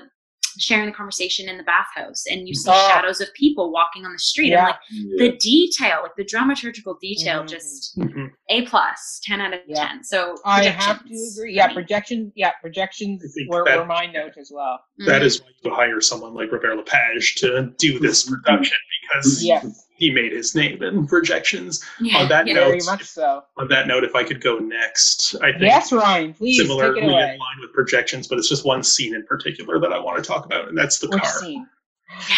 sharing 0.59 0.87
the 0.87 0.93
conversation 0.93 1.51
in 1.51 1.59
the 1.59 1.63
bathhouse 1.65 2.25
and 2.31 2.49
you 2.49 2.55
see 2.55 2.71
Oh. 2.73 2.89
shadows 2.89 3.21
of 3.21 3.29
people 3.35 3.71
walking 3.71 4.07
on 4.07 4.13
the 4.15 4.19
street 4.19 4.49
Yeah. 4.53 4.59
and 4.61 4.67
like 4.69 4.79
Yeah. 4.91 5.29
the 5.31 5.37
detail 5.37 5.99
like 6.03 6.17
the 6.17 6.25
dramaturgical 6.25 6.99
detail 6.99 7.43
Mhm. 7.43 7.49
just 7.51 7.99
Mhm. 7.99 8.31
a 8.49 8.63
plus, 8.63 9.21
ten 9.23 9.43
out 9.43 9.53
of 9.53 9.61
Yeah. 9.69 9.87
ten. 9.89 10.03
So 10.03 10.39
I 10.47 10.65
have 10.65 11.05
to 11.05 11.29
agree. 11.35 11.53
Yeah, 11.55 11.67
me. 11.69 11.75
projection. 11.75 12.33
Yeah, 12.37 12.53
projections 12.63 13.23
were, 13.49 13.65
that- 13.67 13.77
were 13.79 13.85
my 13.85 14.07
note 14.07 14.39
as 14.41 14.51
well. 14.51 14.81
That 15.05 15.21
Mhm. 15.21 15.25
is 15.27 15.43
why 15.43 15.49
you 15.63 15.75
hire 15.75 16.01
someone 16.01 16.33
like 16.33 16.51
Robert 16.51 16.75
Lepage 16.77 17.35
to 17.37 17.71
do 17.77 17.99
this 17.99 18.27
production 18.27 18.79
because 19.03 19.45
Yes, 19.45 19.86
he 19.97 20.11
made 20.11 20.33
his 20.33 20.55
name 20.55 20.83
in 20.83 21.07
projections. 21.07 21.83
yeah, 22.01 22.19
on 22.19 22.29
that 22.29 22.47
yeah. 22.47 22.55
note, 22.55 22.65
very 22.67 22.81
much 22.85 23.05
so. 23.05 23.43
On 23.57 23.69
that 23.69 23.87
note, 23.89 24.05
if 24.05 24.15
I 24.15 24.23
could 24.25 24.41
go 24.41 24.59
next, 24.59 25.35
I 25.37 25.51
think 25.53 25.63
Yes, 25.63 25.93
Ryan, 25.93 26.35
please 26.35 26.59
similarly 26.59 27.01
take 27.01 27.05
it 27.05 27.07
in 27.07 27.13
line 27.13 27.39
with 27.61 27.73
projections, 27.73 28.29
but 28.29 28.39
it's 28.39 28.49
just 28.49 28.65
one 28.65 28.83
scene 28.83 29.15
in 29.15 29.25
particular 29.25 29.81
that 29.81 29.93
I 29.93 29.99
want 29.99 30.23
to 30.23 30.27
talk 30.27 30.45
about, 30.45 30.69
and 30.69 30.77
that's 30.77 30.99
the 30.99 31.09
Which 31.09 31.23
car. 31.23 31.33
scene? 31.41 31.67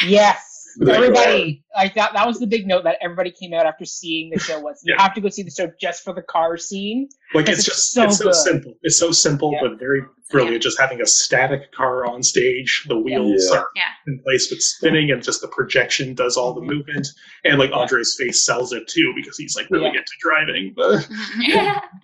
Yes. 0.07 0.48
Right. 0.81 0.95
Everybody, 0.97 1.65
like 1.75 1.95
that. 1.95 2.13
That 2.13 2.27
was 2.27 2.39
the 2.39 2.47
big 2.47 2.67
note 2.67 2.85
that 2.85 2.99
everybody 3.01 3.31
came 3.33 3.53
out 3.53 3.67
after 3.67 3.85
seeing 3.85 4.31
the 4.31 4.39
show. 4.39 4.61
Was 4.61 4.81
you 4.85 4.95
have 4.97 5.13
to 5.15 5.21
go 5.21 5.29
see 5.29 5.43
the 5.43 5.51
show 5.51 5.71
just 5.81 6.05
for 6.05 6.13
the 6.13 6.23
car 6.23 6.57
scene. 6.57 7.09
Like 7.35 7.49
It's 7.49 7.59
it's 7.61 7.67
just 7.69 7.93
so 7.93 8.05
it's 8.05 8.19
so 8.19 8.25
good. 8.27 8.35
simple. 8.35 8.75
It's 8.83 8.97
so 8.97 9.11
simple, 9.11 9.53
Yeah. 9.53 9.61
but 9.69 9.79
very 9.79 10.03
brilliant. 10.31 10.63
Just 10.63 10.79
having 10.79 11.01
a 11.01 11.07
static 11.07 11.73
car 11.73 12.07
on 12.07 12.23
stage, 12.23 12.85
the 12.89 12.97
wheels 12.99 13.49
Yeah. 13.51 13.59
are 13.59 13.69
Yeah. 13.75 13.83
in 14.07 14.21
place 14.23 14.49
but 14.49 14.61
spinning, 14.63 15.11
and 15.11 15.23
just 15.23 15.41
the 15.41 15.49
projection 15.49 16.15
does 16.15 16.37
all 16.37 16.55
the 16.55 16.61
Mhm. 16.61 16.67
movement. 16.77 17.09
And 17.45 17.59
like 17.59 17.71
Yeah. 17.71 17.77
Andre's 17.79 18.15
face 18.17 18.41
sells 18.41 18.73
it 18.73 18.87
too 18.87 19.13
because 19.17 19.37
he's 19.37 19.57
like 19.57 19.69
really 19.71 19.87
Yeah. 19.87 19.99
into 19.99 20.13
driving. 20.21 20.75
But 20.77 21.09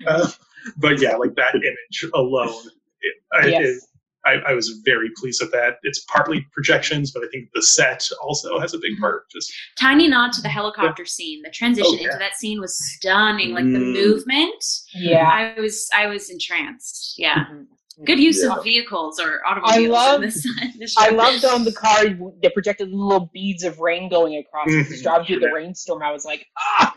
uh, 0.06 0.28
but 0.78 1.00
yeah, 1.00 1.16
like 1.16 1.34
that 1.36 1.54
image 1.54 2.06
alone, 2.14 2.64
it, 3.02 3.50
Yes. 3.50 3.64
it, 3.76 3.82
I, 4.26 4.34
I 4.48 4.54
was 4.54 4.80
very 4.84 5.10
pleased 5.16 5.40
with 5.42 5.52
that. 5.52 5.78
It's 5.82 6.00
partly 6.04 6.46
projections, 6.52 7.10
but 7.12 7.22
I 7.22 7.26
think 7.30 7.48
the 7.54 7.62
set 7.62 8.08
also 8.22 8.58
has 8.58 8.72
a 8.74 8.78
big 8.78 8.92
Mhm. 8.96 9.00
part. 9.00 9.30
Just 9.30 9.52
Tiny 9.78 10.08
nod 10.08 10.32
to 10.34 10.42
the 10.42 10.48
helicopter 10.48 11.04
scene. 11.04 11.42
The 11.42 11.50
transition 11.50 11.90
Oh, 11.92 11.96
yeah. 12.00 12.06
into 12.06 12.18
that 12.18 12.34
scene 12.34 12.60
was 12.60 12.74
stunning. 12.94 13.52
Like 13.52 13.64
the 13.64 13.78
Mm. 13.78 13.92
movement, 13.92 14.64
Yeah. 14.94 15.28
I 15.28 15.60
was 15.60 15.88
I 15.94 16.06
was 16.06 16.30
entranced. 16.30 17.14
Yeah, 17.18 17.44
Mhm. 17.52 17.66
good 18.06 18.18
use 18.18 18.42
Yeah. 18.42 18.54
of 18.56 18.64
vehicles 18.64 19.20
or 19.20 19.46
automobiles 19.46 19.76
I 19.84 19.86
love- 19.88 20.20
this. 20.22 20.46
This 20.78 20.96
I 20.98 21.10
loved 21.10 21.44
on 21.44 21.64
the 21.64 21.72
car 21.72 22.04
they 22.42 22.48
projected 22.50 22.90
little 22.90 23.30
beads 23.32 23.62
of 23.64 23.78
rain 23.78 24.08
going 24.08 24.36
across 24.36 24.68
it. 24.68 24.86
Mhm. 24.86 24.88
Just 24.88 25.02
driving 25.02 25.26
through 25.26 25.40
the 25.40 25.52
rainstorm. 25.52 26.02
I 26.02 26.12
was 26.12 26.24
like, 26.24 26.46
ah, 26.58 26.93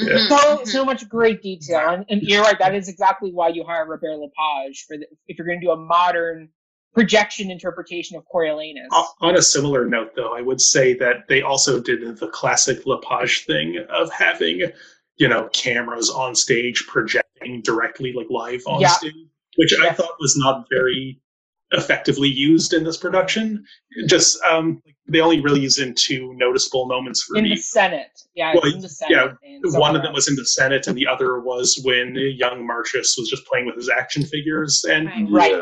So 0.00 0.06
mhm. 0.06 0.66
so 0.66 0.84
much 0.84 1.08
great 1.08 1.40
detail. 1.42 1.90
And, 1.90 2.04
and 2.08 2.22
you're 2.22 2.42
right. 2.42 2.58
That 2.58 2.74
is 2.74 2.88
exactly 2.88 3.30
why 3.32 3.48
you 3.48 3.64
hire 3.64 3.86
Robert 3.86 4.18
Lepage 4.18 4.84
for 4.88 4.96
the, 4.96 5.06
if 5.28 5.38
you're 5.38 5.46
going 5.46 5.60
to 5.60 5.66
do 5.66 5.70
a 5.70 5.76
modern 5.76 6.48
projection 6.94 7.50
interpretation 7.50 8.16
of 8.16 8.24
Coriolanus. 8.32 8.88
On 9.20 9.36
a 9.36 9.42
similar 9.42 9.84
note, 9.86 10.12
though, 10.16 10.36
I 10.36 10.40
would 10.40 10.60
say 10.60 10.94
that 10.94 11.28
they 11.28 11.42
also 11.42 11.80
did 11.80 12.18
the 12.18 12.28
classic 12.28 12.86
Lepage 12.86 13.44
thing 13.46 13.84
of 13.88 14.12
having, 14.12 14.62
you 15.16 15.28
know, 15.28 15.48
cameras 15.52 16.10
on 16.10 16.34
stage 16.34 16.84
projecting 16.86 17.62
directly, 17.62 18.12
like 18.12 18.28
live 18.30 18.62
on 18.66 18.80
Yeah. 18.80 18.88
stage, 18.88 19.14
which 19.56 19.74
I 19.80 19.92
thought 19.92 20.16
was 20.20 20.36
not 20.36 20.66
very 20.70 21.20
effectively 21.74 22.28
used 22.28 22.72
in 22.72 22.84
this 22.84 22.96
production. 22.96 23.64
Just 24.06 24.42
um, 24.44 24.82
they 25.06 25.20
only 25.20 25.40
really 25.40 25.60
use 25.60 25.78
in 25.78 25.94
two 25.94 26.32
noticeable 26.34 26.86
moments 26.86 27.22
for 27.24 27.36
in 27.36 27.44
me. 27.44 27.50
the 27.50 27.56
Senate. 27.56 28.20
Yeah, 28.34 28.54
Well, 28.54 28.72
in 28.72 28.80
the 28.80 28.88
Senate. 28.88 29.36
and 29.44 29.62
One 29.74 29.94
of 29.96 30.02
them 30.02 30.12
was 30.12 30.28
in 30.28 30.36
the 30.36 30.46
Senate, 30.46 30.86
and 30.86 30.96
the 30.96 31.06
other 31.06 31.40
was 31.40 31.80
when 31.84 32.14
young 32.16 32.66
Marcius 32.66 33.16
was 33.18 33.28
just 33.28 33.46
playing 33.46 33.66
with 33.66 33.76
his 33.76 33.88
action 33.88 34.24
figures. 34.24 34.84
And 34.88 35.08
Right. 35.30 35.60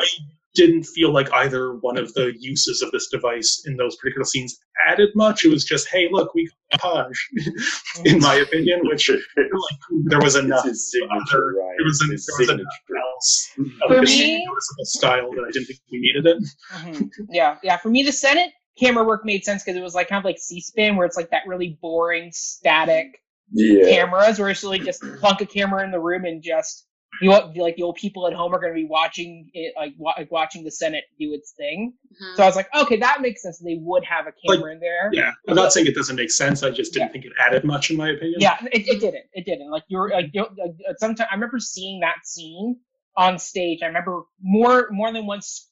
Right. 0.54 0.58
Yeah. 0.60 0.66
didn't 0.66 0.84
feel 0.84 1.12
like 1.12 1.32
either 1.32 1.74
one 1.76 1.98
of 1.98 2.12
the 2.14 2.32
uses 2.38 2.82
of 2.82 2.90
this 2.90 3.08
device 3.08 3.62
in 3.66 3.76
those 3.76 3.96
particular 3.96 4.24
scenes 4.24 4.58
added 4.88 5.10
much. 5.14 5.44
It 5.44 5.48
was 5.48 5.64
just, 5.64 5.88
hey, 5.88 6.08
look, 6.10 6.34
we 6.34 6.48
got 6.72 6.80
Taj, 6.80 7.16
in 8.04 8.18
my 8.20 8.34
opinion, 8.36 8.80
which 8.84 9.08
like, 9.08 9.18
there 10.04 10.20
was 10.20 10.34
It's 10.36 10.44
enough 10.44 10.64
his 10.64 10.94
other- 11.10 11.54
Ryan. 11.54 11.74
there 11.78 11.84
was, 11.86 12.00
an, 12.02 12.10
His 12.10 12.26
there 12.26 12.36
was 12.38 12.48
enough 12.60 12.74
else 13.14 13.52
of 13.82 13.88
For 13.88 14.00
this 14.00 14.10
me- 14.18 14.44
noticeable 14.44 14.84
style 14.84 15.30
that 15.32 15.44
I 15.46 15.50
didn't 15.50 15.66
think 15.66 15.80
we 15.90 16.00
needed 16.00 16.26
it. 16.26 16.38
Mhm. 16.72 17.10
Yeah, 17.30 17.56
yeah. 17.62 17.76
For 17.76 17.88
me, 17.90 18.02
the 18.02 18.12
Senate 18.12 18.50
camera 18.78 19.04
work 19.04 19.24
made 19.24 19.44
sense 19.44 19.62
because 19.62 19.76
it 19.76 19.82
was 19.82 19.94
like 19.94 20.08
kind 20.08 20.18
of 20.18 20.24
like 20.24 20.38
C-SPAN, 20.38 20.96
where 20.96 21.06
it's 21.06 21.16
like 21.16 21.30
that 21.30 21.42
really 21.46 21.78
boring, 21.82 22.30
static 22.32 23.18
Yeah. 23.52 23.84
cameras, 23.88 24.38
where 24.38 24.48
it's 24.48 24.62
really 24.62 24.78
just 24.80 25.02
plunk 25.20 25.40
a 25.42 25.46
camera 25.46 25.84
in 25.84 25.90
the 25.90 26.00
room 26.00 26.24
and 26.24 26.42
just 26.42 26.86
you 27.20 27.28
know, 27.30 27.52
like 27.56 27.76
the 27.76 27.82
old 27.82 27.96
people 27.96 28.26
at 28.26 28.32
home 28.32 28.54
are 28.54 28.58
going 28.58 28.72
to 28.72 28.74
be 28.80 28.86
watching 28.86 29.50
it, 29.52 29.74
like, 29.76 29.92
wa- 29.98 30.14
like 30.16 30.30
watching 30.32 30.64
the 30.64 30.70
Senate 30.70 31.04
do 31.18 31.32
its 31.34 31.52
thing. 31.52 31.92
Mhm. 32.20 32.36
So 32.36 32.42
I 32.42 32.46
was 32.46 32.56
like, 32.56 32.68
okay, 32.74 32.96
that 32.96 33.20
makes 33.20 33.42
sense. 33.42 33.58
They 33.58 33.78
would 33.80 34.04
have 34.04 34.26
a 34.26 34.32
camera 34.32 34.72
in 34.72 34.80
there. 34.80 35.10
Yeah, 35.12 35.32
I'm 35.46 35.54
not 35.54 35.72
saying 35.72 35.86
it 35.86 35.94
doesn't 35.94 36.16
make 36.16 36.30
sense. 36.30 36.62
I 36.62 36.70
just 36.70 36.92
didn't 36.92 37.08
Yeah. 37.08 37.12
think 37.12 37.24
it 37.26 37.32
added 37.38 37.64
much, 37.64 37.90
in 37.90 37.96
my 37.96 38.10
opinion. 38.10 38.40
Yeah, 38.40 38.56
it, 38.72 38.88
it 38.88 39.00
didn't. 39.00 39.24
It 39.34 39.44
didn't. 39.44 39.70
Like 39.70 39.84
you're 39.88 40.08
like 40.10 40.30
you 40.32 40.46
like, 40.56 40.74
sometimes 40.98 41.28
I 41.30 41.34
remember 41.34 41.58
seeing 41.58 42.00
that 42.00 42.16
scene 42.24 42.80
on 43.16 43.38
stage. 43.38 43.80
I 43.82 43.86
remember 43.86 44.22
more 44.40 44.88
more 44.90 45.12
than 45.12 45.26
once 45.26 45.68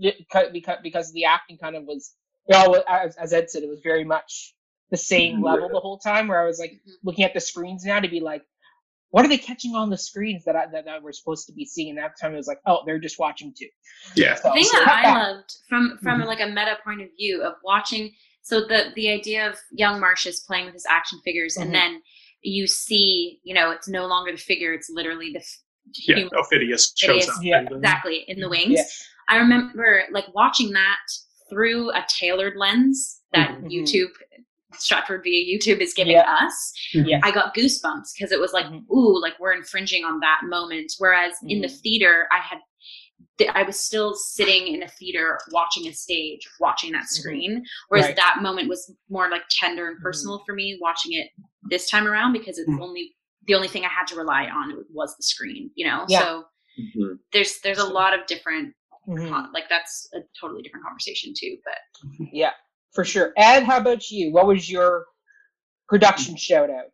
because 0.00 0.50
because 0.52 0.78
because 0.82 1.12
the 1.12 1.24
acting 1.24 1.58
kind 1.58 1.76
of 1.76 1.84
was 1.84 2.14
you 2.48 2.56
know 2.56 2.82
as, 2.88 3.16
as 3.16 3.32
Ed 3.32 3.50
said 3.50 3.62
it 3.62 3.68
was 3.68 3.80
very 3.82 4.04
much 4.04 4.54
the 4.90 4.96
same 4.96 5.38
Yeah. 5.44 5.52
level 5.52 5.68
the 5.70 5.80
whole 5.80 5.98
time. 5.98 6.28
Where 6.28 6.40
I 6.40 6.46
was 6.46 6.58
like 6.60 6.72
Mhm. 6.72 6.92
looking 7.02 7.24
at 7.24 7.34
the 7.34 7.40
screens 7.40 7.84
now 7.84 7.98
to 8.00 8.08
be 8.08 8.20
like, 8.20 8.42
what 9.14 9.24
are 9.24 9.28
they 9.28 9.38
catching 9.38 9.76
on 9.76 9.90
the 9.90 9.96
screens 9.96 10.42
that 10.44 10.56
I 10.56 10.66
that, 10.72 10.86
that 10.86 11.00
we're 11.00 11.12
supposed 11.12 11.46
to 11.46 11.52
be 11.52 11.64
seeing? 11.64 11.90
And 11.90 11.98
that 11.98 12.18
time 12.20 12.32
it 12.34 12.36
was 12.36 12.48
like, 12.48 12.58
oh, 12.66 12.80
they're 12.84 12.98
just 12.98 13.16
watching 13.20 13.54
too. 13.56 13.68
yeah. 14.16 14.34
So, 14.34 14.48
The 14.48 14.54
thing 14.54 14.64
so 14.64 14.78
that 14.78 14.88
I 14.88 15.02
back. 15.02 15.14
loved 15.22 15.52
from 15.68 15.98
from 16.02 16.20
Mhm. 16.22 16.26
like 16.26 16.40
a 16.40 16.46
meta 16.48 16.78
point 16.84 17.00
of 17.00 17.08
view 17.16 17.40
of 17.44 17.54
watching, 17.62 18.12
so 18.42 18.62
the 18.62 18.90
the 18.96 19.08
idea 19.10 19.48
of 19.48 19.56
young 19.70 20.00
Marcius 20.00 20.40
playing 20.40 20.64
with 20.64 20.74
his 20.74 20.84
action 20.90 21.20
figures, 21.24 21.56
Mhm. 21.56 21.62
and 21.62 21.74
then 21.76 22.02
you 22.42 22.66
see, 22.66 23.38
you 23.44 23.54
know, 23.54 23.70
it's 23.70 23.86
no 23.88 24.04
longer 24.06 24.32
the 24.32 24.36
figure; 24.38 24.72
it's 24.74 24.90
literally 24.90 25.30
the 25.32 25.38
f- 25.38 25.58
Yeah, 26.08 26.16
human 26.16 26.30
Aufidius 26.32 26.90
shows 26.96 27.26
Aufidius, 27.26 27.36
up. 27.36 27.44
yeah, 27.44 27.60
exactly 27.70 28.24
in 28.26 28.40
the 28.40 28.48
wings. 28.48 28.72
Yeah. 28.80 28.82
I 29.28 29.36
remember 29.38 30.02
like 30.10 30.26
watching 30.34 30.72
that 30.72 30.98
through 31.48 31.90
a 31.92 32.04
tailored 32.08 32.56
lens 32.56 33.20
that 33.32 33.50
Mhm. 33.60 33.70
YouTube, 33.70 34.10
Stratford 34.78 35.22
via 35.24 35.44
YouTube, 35.58 35.80
is 35.80 35.94
giving 35.94 36.12
Yeah. 36.14 36.30
us. 36.40 36.72
Yeah. 36.92 37.20
I 37.22 37.30
got 37.30 37.54
goosebumps 37.54 38.12
because 38.16 38.32
it 38.32 38.40
was 38.40 38.52
like, 38.52 38.66
Mhm. 38.66 38.84
ooh, 38.90 39.20
like 39.20 39.38
we're 39.40 39.52
infringing 39.52 40.04
on 40.04 40.20
that 40.20 40.40
moment. 40.44 40.92
Whereas 40.98 41.32
in 41.46 41.60
the 41.60 41.68
Mhm. 41.68 41.80
theater, 41.80 42.28
I 42.32 42.38
had, 42.38 42.58
th- 43.38 43.50
I 43.54 43.62
was 43.62 43.78
still 43.78 44.14
sitting 44.14 44.68
in 44.74 44.82
a 44.82 44.88
theater 44.88 45.38
watching 45.50 45.86
a 45.88 45.92
stage, 45.92 46.48
watching 46.60 46.92
that 46.92 47.06
screen. 47.08 47.64
Whereas 47.88 48.06
Mm-hmm. 48.06 48.10
Right. 48.10 48.16
that 48.16 48.42
moment 48.42 48.68
was 48.68 48.92
more 49.08 49.28
like 49.30 49.42
tender 49.50 49.88
and 49.88 49.98
personal 50.00 50.42
for 50.46 50.54
me 50.54 50.78
watching 50.80 51.12
it 51.12 51.30
this 51.70 51.88
time 51.90 52.06
around 52.06 52.32
because 52.32 52.58
it's 52.58 52.68
Mhm. 52.70 52.80
only 52.82 53.16
the 53.46 53.54
only 53.54 53.68
thing 53.68 53.84
I 53.84 53.88
had 53.88 54.06
to 54.06 54.16
rely 54.16 54.46
on 54.48 54.86
was 54.90 55.14
the 55.18 55.22
screen, 55.22 55.70
you 55.74 55.84
know. 55.86 56.06
Yeah. 56.08 56.20
So 56.20 56.44
there's 57.32 57.60
there's 57.60 57.78
a 57.78 57.84
lot 57.84 58.18
of 58.18 58.26
different 58.26 58.74
con- 59.06 59.52
like 59.52 59.68
that's 59.68 60.08
a 60.14 60.20
totally 60.40 60.62
different 60.62 60.84
conversation 60.86 61.34
too. 61.36 61.58
But 61.62 61.78
Yeah, 62.32 62.52
for 62.94 63.04
sure. 63.04 63.32
Ed, 63.36 63.64
how 63.64 63.78
about 63.78 64.10
you? 64.10 64.32
What 64.32 64.46
was 64.46 64.70
your 64.70 65.04
production 65.88 66.36
shout 66.36 66.70
out? 66.70 66.86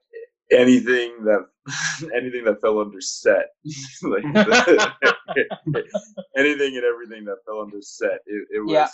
anything 0.52 1.22
that 1.24 1.46
anything 2.16 2.42
that 2.44 2.60
fell 2.60 2.80
under 2.80 3.00
set 3.00 3.50
like 4.02 4.24
anything 6.36 6.76
and 6.76 6.84
everything 6.84 7.24
that 7.24 7.36
fell 7.46 7.60
under 7.60 7.80
set 7.80 8.18
it, 8.26 8.48
it 8.56 8.60
was 8.60 8.72
Yeah. 8.72 8.88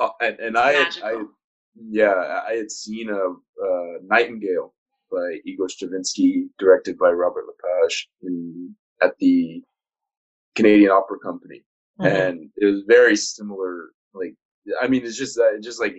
uh, 0.00 0.08
and, 0.22 0.38
and 0.40 0.56
i 0.56 0.72
had, 0.72 0.96
I 1.04 1.22
yeah 1.90 2.40
i 2.48 2.54
had 2.54 2.70
seen 2.70 3.10
a 3.10 3.14
uh, 3.14 3.98
nightingale 4.02 4.72
by 5.10 5.40
igor 5.44 5.68
stravinsky 5.68 6.46
directed 6.58 6.96
by 6.96 7.10
robert 7.10 7.44
lepage 7.46 8.08
in 8.22 8.74
at 9.02 9.12
the 9.18 9.62
canadian 10.56 10.90
opera 10.90 11.18
company 11.18 11.62
Mm-hmm. 12.00 12.16
and 12.16 12.50
it 12.56 12.64
was 12.64 12.82
very 12.88 13.14
similar 13.14 13.90
like 14.14 14.34
i 14.80 14.86
mean 14.88 15.04
it's 15.04 15.16
just 15.16 15.38
uh, 15.38 15.58
just 15.62 15.80
like 15.80 15.94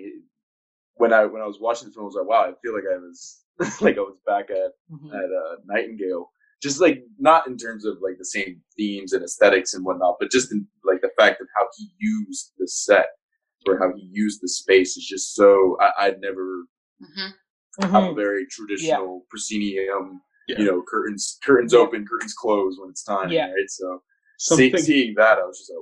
when 0.95 1.13
i 1.13 1.25
when 1.25 1.41
i 1.41 1.45
was 1.45 1.59
watching 1.59 1.87
the 1.87 1.93
film 1.93 2.05
i 2.05 2.07
was 2.07 2.15
like 2.15 2.27
wow 2.27 2.43
i 2.43 2.53
feel 2.61 2.73
like 2.73 2.83
i 2.91 2.97
was 2.97 3.43
like 3.81 3.97
i 3.97 4.01
was 4.01 4.17
back 4.25 4.49
at 4.49 4.71
Mhm. 4.91 5.13
at 5.13 5.25
uh, 5.25 5.55
Nightingale. 5.65 6.31
Just 6.61 6.79
like 6.79 7.03
not 7.17 7.47
in 7.47 7.57
terms 7.57 7.85
of 7.85 7.97
like 8.01 8.17
the 8.19 8.25
same 8.25 8.61
themes 8.77 9.13
and 9.13 9.23
aesthetics 9.23 9.73
and 9.73 9.83
whatnot, 9.83 10.17
but 10.19 10.29
just 10.29 10.51
in 10.51 10.67
like 10.85 11.01
the 11.01 11.09
fact 11.17 11.41
of 11.41 11.47
how 11.57 11.65
he 11.77 11.89
used 11.99 12.51
the 12.59 12.67
set 12.67 13.07
or 13.67 13.79
how 13.79 13.91
he 13.95 14.07
used 14.11 14.39
the 14.41 14.47
space 14.47 14.95
is 14.95 15.05
just 15.07 15.33
so 15.33 15.75
I, 15.81 15.91
I'd 16.05 16.19
never 16.21 16.65
hmm 16.99 17.29
have 17.81 18.03
a 18.03 18.07
Mhm. 18.11 18.15
very 18.15 18.45
traditional 18.47 19.25
proscenium. 19.29 20.21
Yeah. 20.47 20.59
You 20.59 20.65
know, 20.65 20.83
curtains 20.87 21.39
curtains 21.43 21.73
Yeah. 21.73 21.79
open, 21.79 22.05
curtains 22.05 22.33
close 22.33 22.77
when 22.79 22.89
it's 22.91 23.03
time. 23.03 23.31
Yeah. 23.31 23.45
Right. 23.51 23.69
So 23.69 24.01
see, 24.41 24.69
Something 24.71 24.77
seeing 24.83 25.13
that, 25.17 25.37
I 25.37 25.43
was 25.43 25.59
just 25.59 25.71
like, 25.71 25.79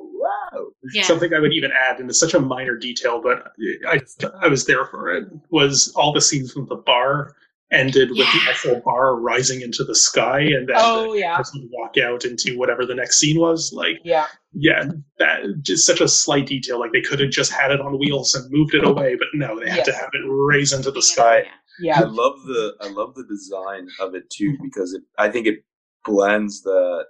wow. 0.53 0.67
Yeah. 0.93 1.03
something 1.03 1.33
I 1.33 1.39
would 1.39 1.53
even 1.53 1.71
add, 1.71 1.99
and 1.99 2.09
it's 2.09 2.19
such 2.19 2.33
a 2.33 2.39
minor 2.39 2.75
detail, 2.75 3.21
but 3.21 3.51
I 3.87 3.99
I 4.41 4.47
was 4.47 4.65
there 4.65 4.85
for 4.85 5.09
it. 5.11 5.27
Was 5.49 5.93
all 5.95 6.11
the 6.13 6.21
scenes 6.21 6.51
from 6.51 6.65
the 6.67 6.75
bar 6.75 7.35
ended 7.71 8.09
with 8.09 8.17
the 8.33 8.39
Yeah. 8.43 8.49
actual 8.49 8.81
bar 8.83 9.15
rising 9.19 9.61
into 9.61 9.83
the 9.85 9.95
sky, 9.95 10.41
and 10.41 10.67
then 10.67 10.75
Oh 10.77 11.13
the 11.13 11.19
yeah, 11.19 11.37
person 11.37 11.69
walk 11.71 11.97
out 11.97 12.25
into 12.25 12.57
whatever 12.57 12.85
the 12.85 12.95
next 12.95 13.17
scene 13.19 13.39
was. 13.39 13.71
Like, 13.71 13.97
yeah, 14.03 14.25
yeah, 14.53 14.89
that 15.19 15.43
just 15.61 15.85
such 15.85 16.01
a 16.01 16.07
slight 16.07 16.47
detail. 16.47 16.79
Like 16.79 16.91
they 16.91 17.01
could 17.01 17.19
have 17.21 17.29
just 17.29 17.51
had 17.53 17.71
it 17.71 17.79
on 17.79 17.97
wheels 17.99 18.33
and 18.35 18.51
moved 18.51 18.73
it 18.73 18.83
away, 18.83 19.15
but 19.15 19.27
no, 19.35 19.57
they 19.59 19.69
had 19.69 19.85
to 19.85 19.93
have 19.93 20.09
it 20.13 20.21
raise 20.27 20.73
into 20.73 20.91
the 20.91 21.01
sky. 21.01 21.43
yeah. 21.79 21.99
I 22.01 22.03
love 22.03 22.41
the 22.43 22.75
I 22.81 22.89
love 22.89 23.13
the 23.15 23.23
design 23.25 23.87
of 24.01 24.15
it 24.15 24.29
too 24.29 24.57
because 24.61 24.93
it 24.93 25.03
I 25.17 25.29
think 25.29 25.47
it 25.47 25.63
blends 26.05 26.61
the 26.63 27.05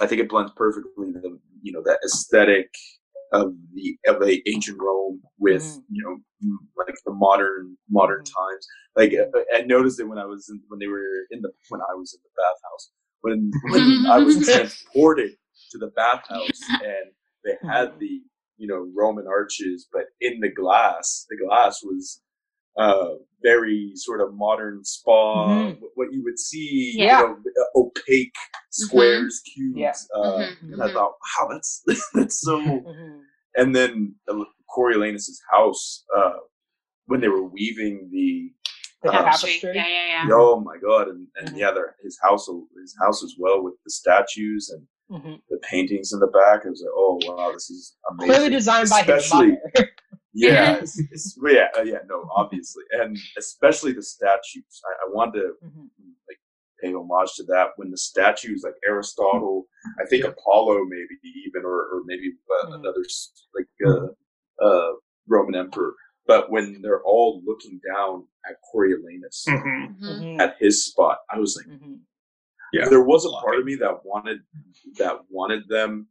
I 0.00 0.06
think 0.06 0.20
it 0.20 0.28
blends 0.28 0.52
perfectly 0.56 1.12
the 1.12 1.38
you 1.62 1.72
know 1.72 1.82
that 1.84 1.98
aesthetic 2.04 2.70
of 3.32 3.52
the 3.74 3.98
of 4.06 4.20
the 4.20 4.42
ancient 4.46 4.78
Rome 4.80 5.20
with 5.38 5.62
Mhm. 5.62 5.82
you 5.90 6.04
know 6.04 6.58
like 6.76 6.94
the 7.04 7.12
modern 7.12 7.76
modern 7.90 8.22
Mhm. 8.22 8.34
times. 8.36 8.66
Like 8.96 9.12
I, 9.14 9.58
I 9.58 9.62
noticed 9.62 10.00
it 10.00 10.04
when 10.04 10.18
I 10.18 10.24
was 10.24 10.48
in, 10.48 10.60
when 10.68 10.78
they 10.80 10.86
were 10.88 11.26
in 11.30 11.40
the 11.42 11.50
when 11.68 11.80
I 11.80 11.94
was 11.94 12.14
in 12.14 12.20
the 12.22 12.30
bathhouse 12.36 12.90
when 13.20 13.50
when 13.70 14.06
I 14.06 14.18
was 14.18 14.36
transported 14.46 15.32
to 15.70 15.78
the 15.78 15.88
bathhouse 15.88 16.60
and 16.70 17.12
they 17.44 17.56
had 17.68 17.98
the 17.98 18.22
you 18.56 18.66
know 18.66 18.90
Roman 18.94 19.26
arches, 19.26 19.88
but 19.92 20.04
in 20.20 20.40
the 20.40 20.50
glass, 20.50 21.26
the 21.28 21.36
glass 21.36 21.82
was 21.82 22.22
uh, 22.78 23.08
very 23.42 23.92
sort 23.94 24.20
of 24.20 24.34
modern 24.34 24.84
spa, 24.84 25.48
Mhm. 25.48 25.78
what 25.94 26.08
you 26.12 26.22
would 26.24 26.38
see, 26.38 26.94
Yeah. 26.96 27.20
you 27.20 27.26
know, 27.28 27.34
uh, 27.34 27.78
opaque 27.80 28.34
squares, 28.70 29.40
cubes. 29.54 29.78
Yeah. 29.78 29.94
Uh, 30.14 30.38
Mhm, 30.38 30.72
And 30.72 30.82
I 30.82 30.88
mhm. 30.88 30.92
thought, 30.94 31.12
wow, 31.40 31.48
that's 31.52 31.82
that's 32.14 32.40
so. 32.40 32.58
Mhm. 32.60 33.20
And 33.56 33.74
then 33.76 34.14
uh, 34.28 34.44
Coriolanus's 34.74 35.40
house, 35.50 36.04
uh, 36.16 36.38
when 37.06 37.20
they 37.20 37.28
were 37.28 37.42
weaving 37.44 38.08
the, 38.12 38.52
The 39.02 39.10
Uh, 39.10 39.22
tapestry. 39.22 39.60
Yeah, 39.62 39.86
yeah, 39.86 40.06
yeah. 40.26 40.28
oh 40.32 40.58
my 40.60 40.76
god, 40.88 41.06
and, 41.12 41.28
and 41.36 41.56
yeah, 41.56 41.70
their, 41.70 41.94
his 42.02 42.18
house, 42.20 42.48
his 42.82 42.94
house 43.02 43.22
as 43.22 43.34
well 43.38 43.62
with 43.62 43.74
the 43.84 43.90
statues 44.00 44.64
and 44.74 44.82
the 45.52 45.58
paintings 45.70 46.12
in 46.12 46.18
the 46.18 46.26
back. 46.40 46.66
I 46.66 46.70
was 46.70 46.82
like, 46.84 46.96
oh 47.02 47.14
wow, 47.26 47.52
this 47.52 47.70
is 47.70 47.96
amazing. 48.10 48.28
Clearly 48.34 48.50
designed 48.50 48.90
by 48.90 49.02
his 49.02 49.24
Especially- 49.24 49.56
mother. 49.74 49.90
Yeah, 50.38 50.76
it's, 50.76 50.98
it's, 50.98 51.38
yeah, 51.42 51.66
uh, 51.76 51.82
yeah, 51.82 51.98
no, 52.08 52.28
obviously, 52.34 52.84
and 52.92 53.16
especially 53.36 53.92
the 53.92 54.02
statues. 54.02 54.80
I, 54.88 54.92
I 55.04 55.06
wanted 55.12 55.40
to 55.42 55.48
Mhm. 55.66 55.88
like 56.28 56.38
pay 56.80 56.94
homage 56.94 57.34
to 57.36 57.44
that 57.44 57.70
when 57.76 57.90
the 57.90 57.96
statues, 57.98 58.62
like 58.64 58.74
Aristotle, 58.86 59.66
I 60.00 60.06
think 60.06 60.24
Apollo, 60.24 60.84
maybe 60.84 61.16
even, 61.46 61.64
or 61.64 61.78
or 61.92 62.02
maybe 62.04 62.28
uh, 62.62 62.66
Mhm. 62.66 62.74
another 62.80 63.04
like 63.56 63.68
uh, 63.90 64.64
uh, 64.64 64.92
Roman 65.26 65.56
emperor. 65.56 65.94
But 66.26 66.50
when 66.52 66.82
they're 66.82 67.02
all 67.02 67.42
looking 67.44 67.80
down 67.92 68.28
at 68.48 68.56
Coriolanus 68.72 69.44
hmm 69.48 69.56
Mhm. 69.56 69.98
Mhm. 70.02 70.40
at 70.40 70.56
his 70.58 70.84
spot, 70.84 71.18
I 71.30 71.38
was 71.38 71.56
like. 71.56 71.66
Yeah. 72.70 72.86
there 72.90 73.02
was 73.02 73.24
a 73.24 73.30
part 73.42 73.58
of 73.58 73.64
me 73.64 73.76
that 73.76 74.04
wanted 74.04 74.40
that 74.98 75.16
wanted 75.30 75.66
them 75.68 76.06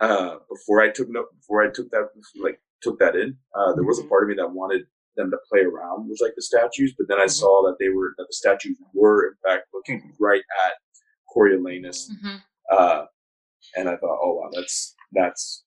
uh 0.00 0.36
before 0.48 0.80
I 0.80 0.88
took 0.90 1.08
no 1.08 1.26
before 1.36 1.64
I 1.66 1.70
took 1.70 1.90
that 1.90 2.10
like 2.40 2.60
took 2.82 2.98
that 2.98 3.16
in. 3.16 3.36
Uh 3.54 3.72
there 3.74 3.84
was 3.84 3.98
a 3.98 4.02
Mhm. 4.02 4.08
part 4.08 4.22
of 4.24 4.28
me 4.28 4.34
that 4.36 4.50
wanted 4.52 4.86
them 5.16 5.30
to 5.30 5.38
play 5.50 5.60
around 5.62 6.08
with 6.08 6.20
like 6.20 6.34
the 6.36 6.42
statues, 6.42 6.94
but 6.96 7.08
then 7.08 7.18
I 7.20 7.24
Mhm. 7.24 7.30
saw 7.30 7.62
that 7.66 7.76
they 7.78 7.88
were 7.88 8.14
that 8.18 8.26
the 8.28 8.32
statues 8.32 8.76
were 8.94 9.28
in 9.28 9.34
fact 9.46 9.68
looking 9.74 10.14
right 10.20 10.44
at 10.66 10.74
Coriolanus. 11.34 12.10
Mhm. 12.10 12.42
Uh 12.70 13.06
and 13.76 13.88
I 13.88 13.96
thought, 13.96 14.18
oh 14.22 14.34
wow, 14.34 14.50
that's 14.52 14.94
that's. 15.12 15.64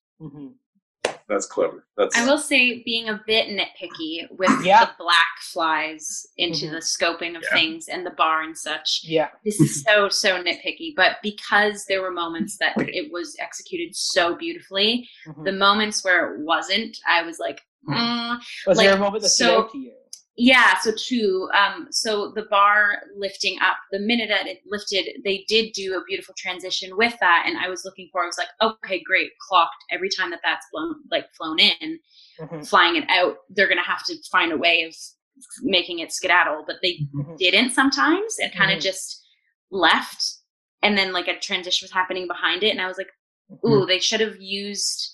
That's 1.32 1.46
clever. 1.48 1.88
That's 1.98 2.18
I 2.18 2.26
will 2.26 2.38
say, 2.38 2.84
being 2.84 3.10
a 3.10 3.22
bit 3.26 3.48
nitpicky 3.48 4.28
with 4.32 4.52
Yeah. 4.66 4.86
the 4.86 4.92
black 5.00 5.28
flies 5.42 6.28
into 6.38 6.66
Mhm. 6.68 6.72
the 6.72 6.78
scoping 6.80 7.36
of 7.36 7.44
Yeah. 7.44 7.54
things 7.58 7.88
and 7.88 8.06
the 8.06 8.12
bar 8.12 8.42
and 8.42 8.58
such. 8.58 9.02
Yeah. 9.04 9.30
This 9.46 9.60
is 9.60 9.84
so 9.84 10.10
so 10.10 10.42
nitpicky, 10.44 10.94
but 10.96 11.18
because 11.24 11.86
there 11.86 12.02
were 12.02 12.12
moments 12.12 12.58
that 12.58 12.74
it 12.78 13.12
was 13.12 13.36
executed 13.40 13.96
so 13.96 14.36
beautifully, 14.36 15.10
Mhm. 15.26 15.46
the 15.46 15.52
moments 15.54 16.04
where 16.04 16.34
it 16.36 16.42
wasn't, 16.42 16.98
I 17.08 17.24
was 17.24 17.40
like, 17.40 17.62
mm, 17.90 18.38
Was 18.68 18.78
like, 18.78 18.88
there 18.88 18.96
a 18.96 19.00
moment 19.00 19.24
that 19.24 19.30
stood 19.30 19.46
so- 19.48 19.60
out 19.62 19.72
to 19.72 19.78
you? 19.78 19.94
Yeah. 20.38 20.78
So 20.80 20.92
two, 20.98 21.50
um, 21.54 21.88
so 21.92 22.32
the 22.36 22.44
bar 22.50 22.94
lifting 23.16 23.58
up, 23.62 23.78
the 23.92 24.00
minute 24.00 24.30
that 24.30 24.48
it 24.48 24.60
lifted, 24.66 25.22
they 25.24 25.46
did 25.48 25.74
do 25.74 25.96
a 25.96 26.04
beautiful 26.08 26.34
transition 26.38 26.96
with 26.98 27.16
that, 27.20 27.44
and 27.48 27.58
I 27.58 27.70
was 27.70 27.84
looking 27.86 28.10
for. 28.12 28.24
I 28.24 28.28
was 28.28 28.38
like, 28.38 28.48
okay, 28.62 29.02
great, 29.06 29.32
clocked. 29.48 29.76
Every 29.92 30.10
time 30.10 30.30
that 30.32 30.40
that's 30.44 30.66
blown, 30.72 30.96
like 31.12 31.28
flown 31.38 31.60
in, 31.60 32.00
Mhm. 32.40 32.68
flying 32.68 32.96
it 32.96 33.06
out, 33.10 33.38
they're 33.50 33.68
gonna 33.70 33.84
have 33.84 34.04
to 34.06 34.16
find 34.32 34.52
a 34.52 34.58
way 34.58 34.84
of 34.84 34.96
making 35.64 36.00
it 36.00 36.12
skedaddle, 36.12 36.64
but 36.68 36.78
they 36.82 37.00
Mhm. 37.16 37.38
didn't 37.38 37.72
sometimes 37.72 38.38
and 38.40 38.54
kind 38.54 38.72
of 38.72 38.78
Mhm. 38.80 38.84
just 38.84 39.26
left 39.72 40.24
and 40.84 40.98
then 40.98 41.14
like 41.14 41.28
a 41.28 41.40
transition 41.40 41.86
was 41.86 41.92
happening 41.92 42.28
behind 42.28 42.62
it 42.64 42.72
and 42.72 42.82
i 42.82 42.88
was 42.88 42.98
like 42.98 43.08
Mm-hmm. 43.50 43.68
ooh 43.68 43.86
they 43.86 44.00
should 44.00 44.20
have 44.20 44.36
used 44.42 45.14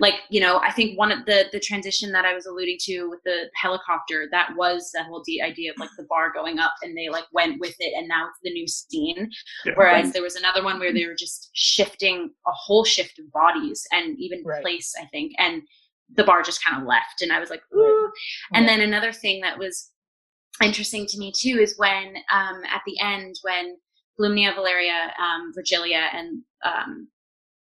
like 0.00 0.14
you 0.30 0.40
know 0.40 0.58
i 0.58 0.72
think 0.72 0.98
one 0.98 1.12
of 1.12 1.24
the 1.26 1.44
the 1.52 1.60
transition 1.60 2.10
that 2.12 2.24
i 2.24 2.34
was 2.34 2.46
alluding 2.46 2.76
to 2.80 3.08
with 3.08 3.20
the 3.24 3.44
helicopter 3.54 4.26
that 4.30 4.50
was 4.56 4.90
the 4.94 5.02
whole 5.04 5.22
de- 5.24 5.40
idea 5.42 5.70
of 5.70 5.76
like 5.78 5.90
the 5.96 6.06
bar 6.08 6.32
going 6.32 6.58
up 6.58 6.72
and 6.82 6.96
they 6.96 7.08
like 7.08 7.24
went 7.32 7.60
with 7.60 7.74
it 7.78 7.92
and 7.96 8.08
now 8.08 8.26
it's 8.28 8.38
the 8.42 8.52
new 8.52 8.66
scene 8.66 9.28
Yeah. 9.64 9.72
whereas 9.76 10.12
there 10.12 10.22
was 10.22 10.36
another 10.36 10.64
one 10.64 10.78
where 10.80 10.92
they 10.92 11.06
were 11.06 11.14
just 11.18 11.50
shifting 11.52 12.30
a 12.46 12.52
whole 12.52 12.84
shift 12.84 13.18
of 13.18 13.30
bodies 13.32 13.86
and 13.92 14.18
even 14.18 14.42
Right. 14.44 14.62
place 14.62 14.92
i 15.00 15.06
think 15.06 15.32
and 15.38 15.62
the 16.16 16.24
bar 16.24 16.42
just 16.42 16.64
kind 16.64 16.80
of 16.80 16.88
left 16.88 17.22
and 17.22 17.32
i 17.32 17.38
was 17.38 17.50
like 17.50 17.62
ooh 17.76 18.10
and 18.54 18.66
then 18.68 18.80
another 18.80 19.12
thing 19.12 19.40
that 19.42 19.58
was 19.58 19.90
interesting 20.62 21.06
to 21.06 21.18
me 21.18 21.32
too 21.34 21.58
is 21.60 21.78
when 21.78 22.16
um, 22.32 22.62
at 22.70 22.82
the 22.86 22.98
end 23.00 23.36
when 23.42 23.76
Volumnia, 24.20 24.54
Valeria, 24.54 25.14
um, 25.18 25.50
Virgilia, 25.54 26.08
and 26.12 26.42
um, 26.62 27.08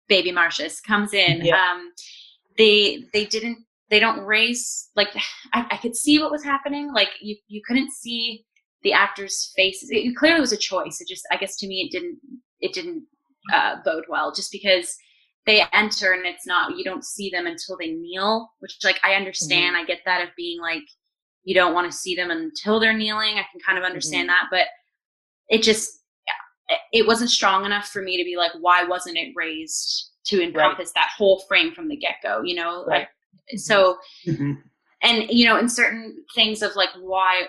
Baby 0.07 0.31
Marcius 0.31 0.79
comes 0.81 1.11
in, 1.11 1.43
Yeah. 1.43 1.55
um, 1.55 1.91
they 2.57 3.05
they 3.13 3.25
didn't 3.25 3.59
they 3.89 3.99
don't 3.99 4.25
raise 4.25 4.89
like 4.95 5.09
I, 5.53 5.65
I 5.71 5.77
could 5.77 5.95
see 5.95 6.19
what 6.19 6.31
was 6.31 6.43
happening. 6.43 6.93
Like 6.93 7.09
you 7.21 7.35
you 7.47 7.61
couldn't 7.65 7.91
see 7.91 8.45
the 8.83 8.93
actors' 8.93 9.53
faces. 9.55 9.89
It, 9.91 10.05
it 10.05 10.15
clearly 10.15 10.41
was 10.41 10.51
a 10.51 10.57
choice. 10.57 10.99
It 10.99 11.07
just 11.07 11.25
I 11.31 11.37
guess 11.37 11.57
to 11.57 11.67
me 11.67 11.89
it 11.89 11.91
didn't 11.91 12.19
it 12.59 12.73
didn't 12.73 13.05
uh, 13.51 13.77
bode 13.83 14.05
well 14.09 14.33
just 14.33 14.51
because 14.51 14.95
they 15.45 15.63
enter 15.73 16.13
and 16.13 16.25
it's 16.25 16.47
not 16.47 16.77
you 16.77 16.83
don't 16.83 17.03
see 17.03 17.29
them 17.29 17.45
until 17.45 17.77
they 17.77 17.91
kneel 17.91 18.49
which 18.59 18.77
like 18.83 18.99
i 19.03 19.15
understand 19.15 19.75
i 19.75 19.83
get 19.83 19.99
that 20.05 20.21
of 20.21 20.29
being 20.37 20.61
like 20.61 20.83
you 21.43 21.53
don't 21.53 21.73
want 21.73 21.89
to 21.89 21.97
see 21.97 22.15
them 22.15 22.31
until 22.31 22.79
they're 22.79 22.97
kneeling 22.97 23.33
i 23.33 23.45
can 23.51 23.59
kind 23.65 23.77
of 23.77 23.83
understand 23.83 24.29
that 24.29 24.45
but 24.49 24.67
it 25.49 25.61
just 25.61 26.02
it- 26.69 26.79
it 26.93 27.07
wasn't 27.07 27.29
strong 27.29 27.65
enough 27.65 27.87
for 27.89 28.01
me 28.01 28.17
to 28.17 28.23
be 28.23 28.35
like 28.37 28.51
why 28.59 28.83
wasn't 28.83 29.17
it 29.17 29.33
raised 29.35 30.11
to 30.25 30.41
encompass 30.41 30.91
that 30.93 31.09
whole 31.17 31.39
frame 31.47 31.73
from 31.73 31.87
the 31.89 31.95
get-go 31.97 32.41
you 32.43 32.55
know 32.55 32.85
Right. 32.85 33.07
like 33.49 33.59
so 33.59 33.97
Mhm. 34.25 34.61
and 35.01 35.29
you 35.29 35.45
know 35.45 35.57
in 35.57 35.67
certain 35.67 36.23
things 36.35 36.61
of 36.61 36.75
like 36.75 36.89
why 36.99 37.47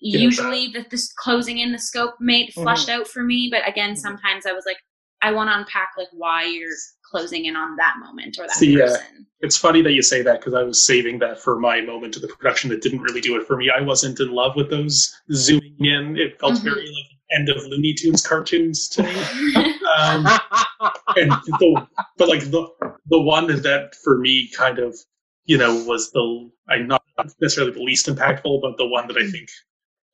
Yeah, 0.00 0.20
usually 0.20 0.68
the, 0.68 0.84
this 0.90 1.12
closing 1.14 1.58
in 1.58 1.72
the 1.72 1.78
scope 1.78 2.14
made 2.20 2.50
Mhm. 2.50 2.62
flushed 2.62 2.88
out 2.90 3.08
for 3.08 3.22
me 3.22 3.48
but 3.50 3.66
again 3.66 3.94
Mhm. 3.94 3.98
sometimes 3.98 4.44
i 4.46 4.52
was 4.52 4.64
like 4.66 4.76
i 5.22 5.32
want 5.32 5.48
to 5.48 5.56
unpack 5.56 5.90
like 5.96 6.08
why 6.12 6.44
you're 6.44 6.68
closing 7.10 7.46
in 7.46 7.56
on 7.56 7.76
that 7.76 7.94
moment 8.00 8.36
or 8.38 8.42
that 8.46 8.56
See, 8.56 8.80
uh, 8.80 8.86
person 8.88 9.26
It's 9.40 9.56
funny 9.56 9.82
that 9.82 9.92
you 9.92 10.02
say 10.02 10.22
that 10.22 10.40
because 10.40 10.54
I 10.54 10.62
was 10.62 10.80
saving 10.80 11.18
that 11.18 11.38
for 11.38 11.58
my 11.60 11.80
moment 11.82 12.16
of 12.16 12.22
the 12.22 12.28
production 12.28 12.70
that 12.70 12.80
didn't 12.80 13.02
really 13.02 13.20
do 13.20 13.36
it 13.38 13.46
for 13.46 13.56
me. 13.58 13.68
I 13.70 13.80
wasn't 13.82 14.18
in 14.18 14.32
love 14.32 14.56
with 14.56 14.70
those 14.70 15.14
zooming 15.32 15.76
in. 15.84 16.16
It 16.16 16.40
felt 16.40 16.54
Mhm. 16.54 16.62
very 16.64 16.86
like 16.86 17.10
end 17.34 17.48
of 17.48 17.64
Looney 17.66 17.94
Tunes 17.94 18.26
cartoons 18.26 18.88
to 18.90 19.02
me. 19.02 19.70
Um, 19.98 20.26
and 21.16 21.30
the, 21.60 21.86
but 22.18 22.28
like 22.28 22.40
the 22.50 22.66
the 23.06 23.20
one 23.20 23.46
that 23.46 23.94
for 24.02 24.18
me 24.18 24.48
kind 24.56 24.78
of 24.80 24.96
you 25.44 25.56
know 25.58 25.84
was 25.84 26.10
the 26.10 26.50
I 26.68 26.78
not 26.78 27.02
necessarily 27.40 27.72
the 27.72 27.82
least 27.82 28.06
impactful, 28.06 28.60
but 28.62 28.76
the 28.78 28.86
one 28.88 29.06
that 29.08 29.16
I 29.16 29.30
think 29.30 29.48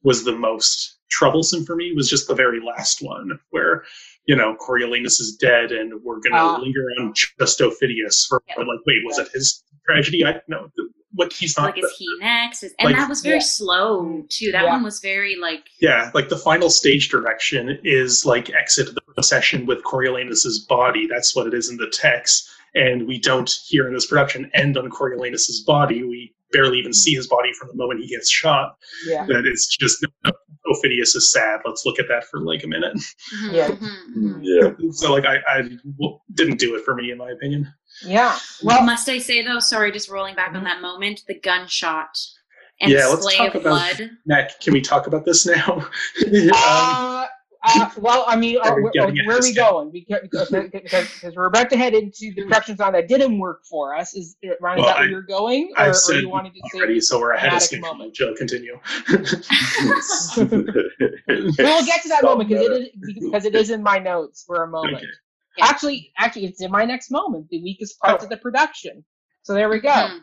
was 0.02 0.24
the 0.24 0.36
most 0.36 0.98
troublesome 1.10 1.64
for 1.64 1.76
me 1.76 1.92
was 1.94 2.10
just 2.10 2.28
the 2.28 2.34
very 2.34 2.60
last 2.60 3.00
one 3.00 3.38
where 3.50 3.84
you 4.26 4.36
know 4.36 4.56
Coriolanus 4.60 5.18
is 5.20 5.36
dead 5.40 5.72
and 5.72 6.02
we're 6.04 6.20
gonna 6.20 6.36
Ah. 6.36 6.58
linger 6.60 6.86
on 6.98 7.14
just 7.14 7.60
Aufidius 7.60 8.26
for 8.28 8.42
Yeah. 8.48 8.54
but 8.58 8.66
like 8.66 8.80
wait 8.86 8.98
was 9.06 9.18
it 9.18 9.28
his 9.32 9.62
tragedy? 9.86 10.26
I 10.26 10.40
no 10.48 10.68
what 11.12 11.32
he's 11.32 11.56
not 11.58 11.74
like 11.74 11.78
is 11.84 11.90
he 11.98 12.06
next 12.20 12.62
and 12.62 12.72
Like- 12.82 12.96
that 12.96 13.08
was 13.08 13.20
very 13.20 13.36
Yeah. 13.36 13.42
slow 13.42 14.24
too 14.28 14.52
that 14.52 14.64
Yeah. 14.64 14.70
one 14.72 14.82
was 14.84 15.00
very 15.00 15.36
like 15.36 15.64
Yeah, 15.80 16.11
like 16.14 16.28
the 16.28 16.36
final 16.38 16.70
stage 16.70 17.08
direction 17.08 17.78
is 17.84 18.24
like 18.24 18.50
exit 18.50 18.94
the 18.94 19.00
procession 19.14 19.66
with 19.66 19.82
Coriolanus's 19.82 20.61
body. 20.61 21.06
That's 21.08 21.34
what 21.34 21.46
it 21.46 21.54
is 21.54 21.68
in 21.70 21.76
the 21.76 21.88
text. 21.90 22.48
and 22.76 23.08
we 23.08 23.18
don't 23.18 23.50
here 23.66 23.88
in 23.88 23.94
this 23.94 24.06
production 24.06 24.48
end 24.54 24.78
on 24.78 24.88
Coriolanus's 24.90 25.61
body. 25.64 26.04
We 26.04 26.32
barely 26.52 26.78
even 26.78 26.92
see 26.92 27.12
his 27.14 27.26
body 27.26 27.52
from 27.58 27.66
the 27.66 27.74
moment 27.74 27.98
he 28.00 28.06
gets 28.06 28.30
shot. 28.30 28.76
Yeah. 29.08 29.26
That 29.26 29.44
it's 29.44 29.66
just 29.76 30.06
no, 30.24 30.30
Aufidius 30.68 31.16
is 31.16 31.32
sad. 31.32 31.58
Let's 31.64 31.82
look 31.84 31.98
at 31.98 32.06
that 32.06 32.24
for 32.30 32.38
like 32.42 32.62
a 32.62 32.68
minute. 32.68 32.94
Mhm, 32.96 33.52
Yeah. 33.52 33.68
mhm, 33.70 34.16
mhm. 34.16 34.40
Yeah. 34.42 34.90
So 34.92 35.12
like 35.12 35.24
I, 35.26 35.38
I 35.48 35.62
didn't 36.34 36.61
do 36.61 36.76
it 36.76 36.84
for 36.84 36.94
me 36.94 37.11
in 37.11 37.18
my 37.18 37.30
opinion. 37.32 37.66
Yeah. 38.05 38.38
Well, 38.62 38.82
Must 38.84 39.09
I 39.09 39.18
say 39.18 39.42
though? 39.42 39.61
Sorry, 39.61 39.92
just 39.92 40.09
rolling 40.09 40.34
back 40.34 40.55
on 40.55 40.64
that 40.64 40.80
moment, 40.80 41.22
the 41.28 41.38
gunshot 41.38 42.18
and 42.80 42.90
Yeah, 42.90 43.03
the 43.09 43.11
let's 43.14 43.36
talk 43.36 43.55
of 43.55 43.61
about- 43.62 43.96
blood. 43.98 44.11
Matt, 44.26 44.59
can 44.61 44.72
we 44.72 44.80
talk 44.80 45.07
about 45.07 45.24
this 45.24 45.46
now? 45.46 45.86
um, 46.26 46.51
uh, 46.53 47.26
uh, 47.62 47.90
well, 47.98 48.24
I 48.26 48.36
mean, 48.36 48.57
uh, 48.62 48.70
We're 48.74 48.82
where, 48.84 48.92
where 49.26 49.36
are 49.36 49.40
we 49.42 49.51
ahead 49.51 49.57
going? 49.57 49.90
Because, 49.90 50.20
because, 50.48 50.48
because 51.12 51.36
we're 51.36 51.44
about 51.44 51.68
to 51.68 51.76
head 51.76 51.92
into 51.92 52.32
the 52.34 52.44
production 52.44 52.74
song 52.78 52.92
that 52.92 53.07
didn't 53.07 53.38
work 53.38 53.66
for 53.66 53.94
us. 53.94 54.14
Is 54.14 54.34
Ryan, 54.62 54.78
is 54.78 54.84
Well, 54.84 54.86
that 54.94 54.96
where 54.96 55.07
I- 55.07 55.11
you're 55.11 55.20
going, 55.20 55.70
I've 55.76 55.88
or, 55.88 55.90
or 55.90 55.94
said 55.94 56.20
you 56.22 56.30
wanted 56.30 56.55
to 56.55 56.61
say? 56.72 56.78
already, 56.78 57.01
so 57.03 57.20
we're 57.20 57.32
ahead 57.32 57.53
of 57.53 57.61
schedule. 57.61 57.86
moment. 57.88 58.14
Joe, 58.14 58.32
continue. 58.34 58.78
We 60.38 60.44
will 60.46 61.84
get 61.84 62.03
to 62.03 62.09
that 62.09 62.20
So 62.20 62.26
moment 62.26 62.48
because 62.48 62.68
meta. 62.68 62.74
it 62.76 62.92
is 62.94 63.14
because 63.24 63.44
it 63.44 63.55
is 63.55 63.70
in 63.70 63.82
my 63.82 63.98
notes 63.98 64.42
for 64.46 64.62
a 64.64 64.66
moment. 64.66 64.96
Okay. 64.96 65.07
Yeah. 65.57 65.66
Actually, 65.66 66.12
actually, 66.18 66.46
it's 66.46 66.62
in 66.62 66.70
my 66.70 66.84
next 66.84 67.11
moment, 67.11 67.48
the 67.51 67.62
weakest 67.62 67.98
parts 68.01 68.22
Oh. 68.22 68.26
of 68.26 68.30
the 68.30 68.36
production. 68.36 69.05
So 69.42 69.55
there 69.55 69.68
we 69.68 69.80
go. 69.80 69.90
Mhm, 69.90 70.20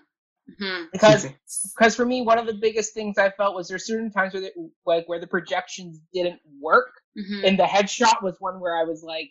mhm. 0.61 0.91
Because 0.91 1.27
because 1.75 1.95
for 1.95 2.05
me, 2.05 2.21
one 2.21 2.37
of 2.37 2.45
the 2.45 2.53
biggest 2.53 2.93
things 2.93 3.17
I 3.17 3.29
felt 3.31 3.55
was 3.55 3.67
there's 3.67 3.85
certain 3.85 4.11
times 4.11 4.33
where 4.33 4.41
the, 4.41 4.51
like 4.85 5.07
where 5.09 5.19
the 5.19 5.27
projections 5.27 5.99
didn't 6.13 6.39
work, 6.61 6.91
Mhm. 7.17 7.47
and 7.47 7.59
the 7.59 7.63
headshot 7.63 8.21
was 8.23 8.35
one 8.39 8.59
where 8.59 8.77
I 8.79 8.83
was 8.83 9.03
like, 9.03 9.29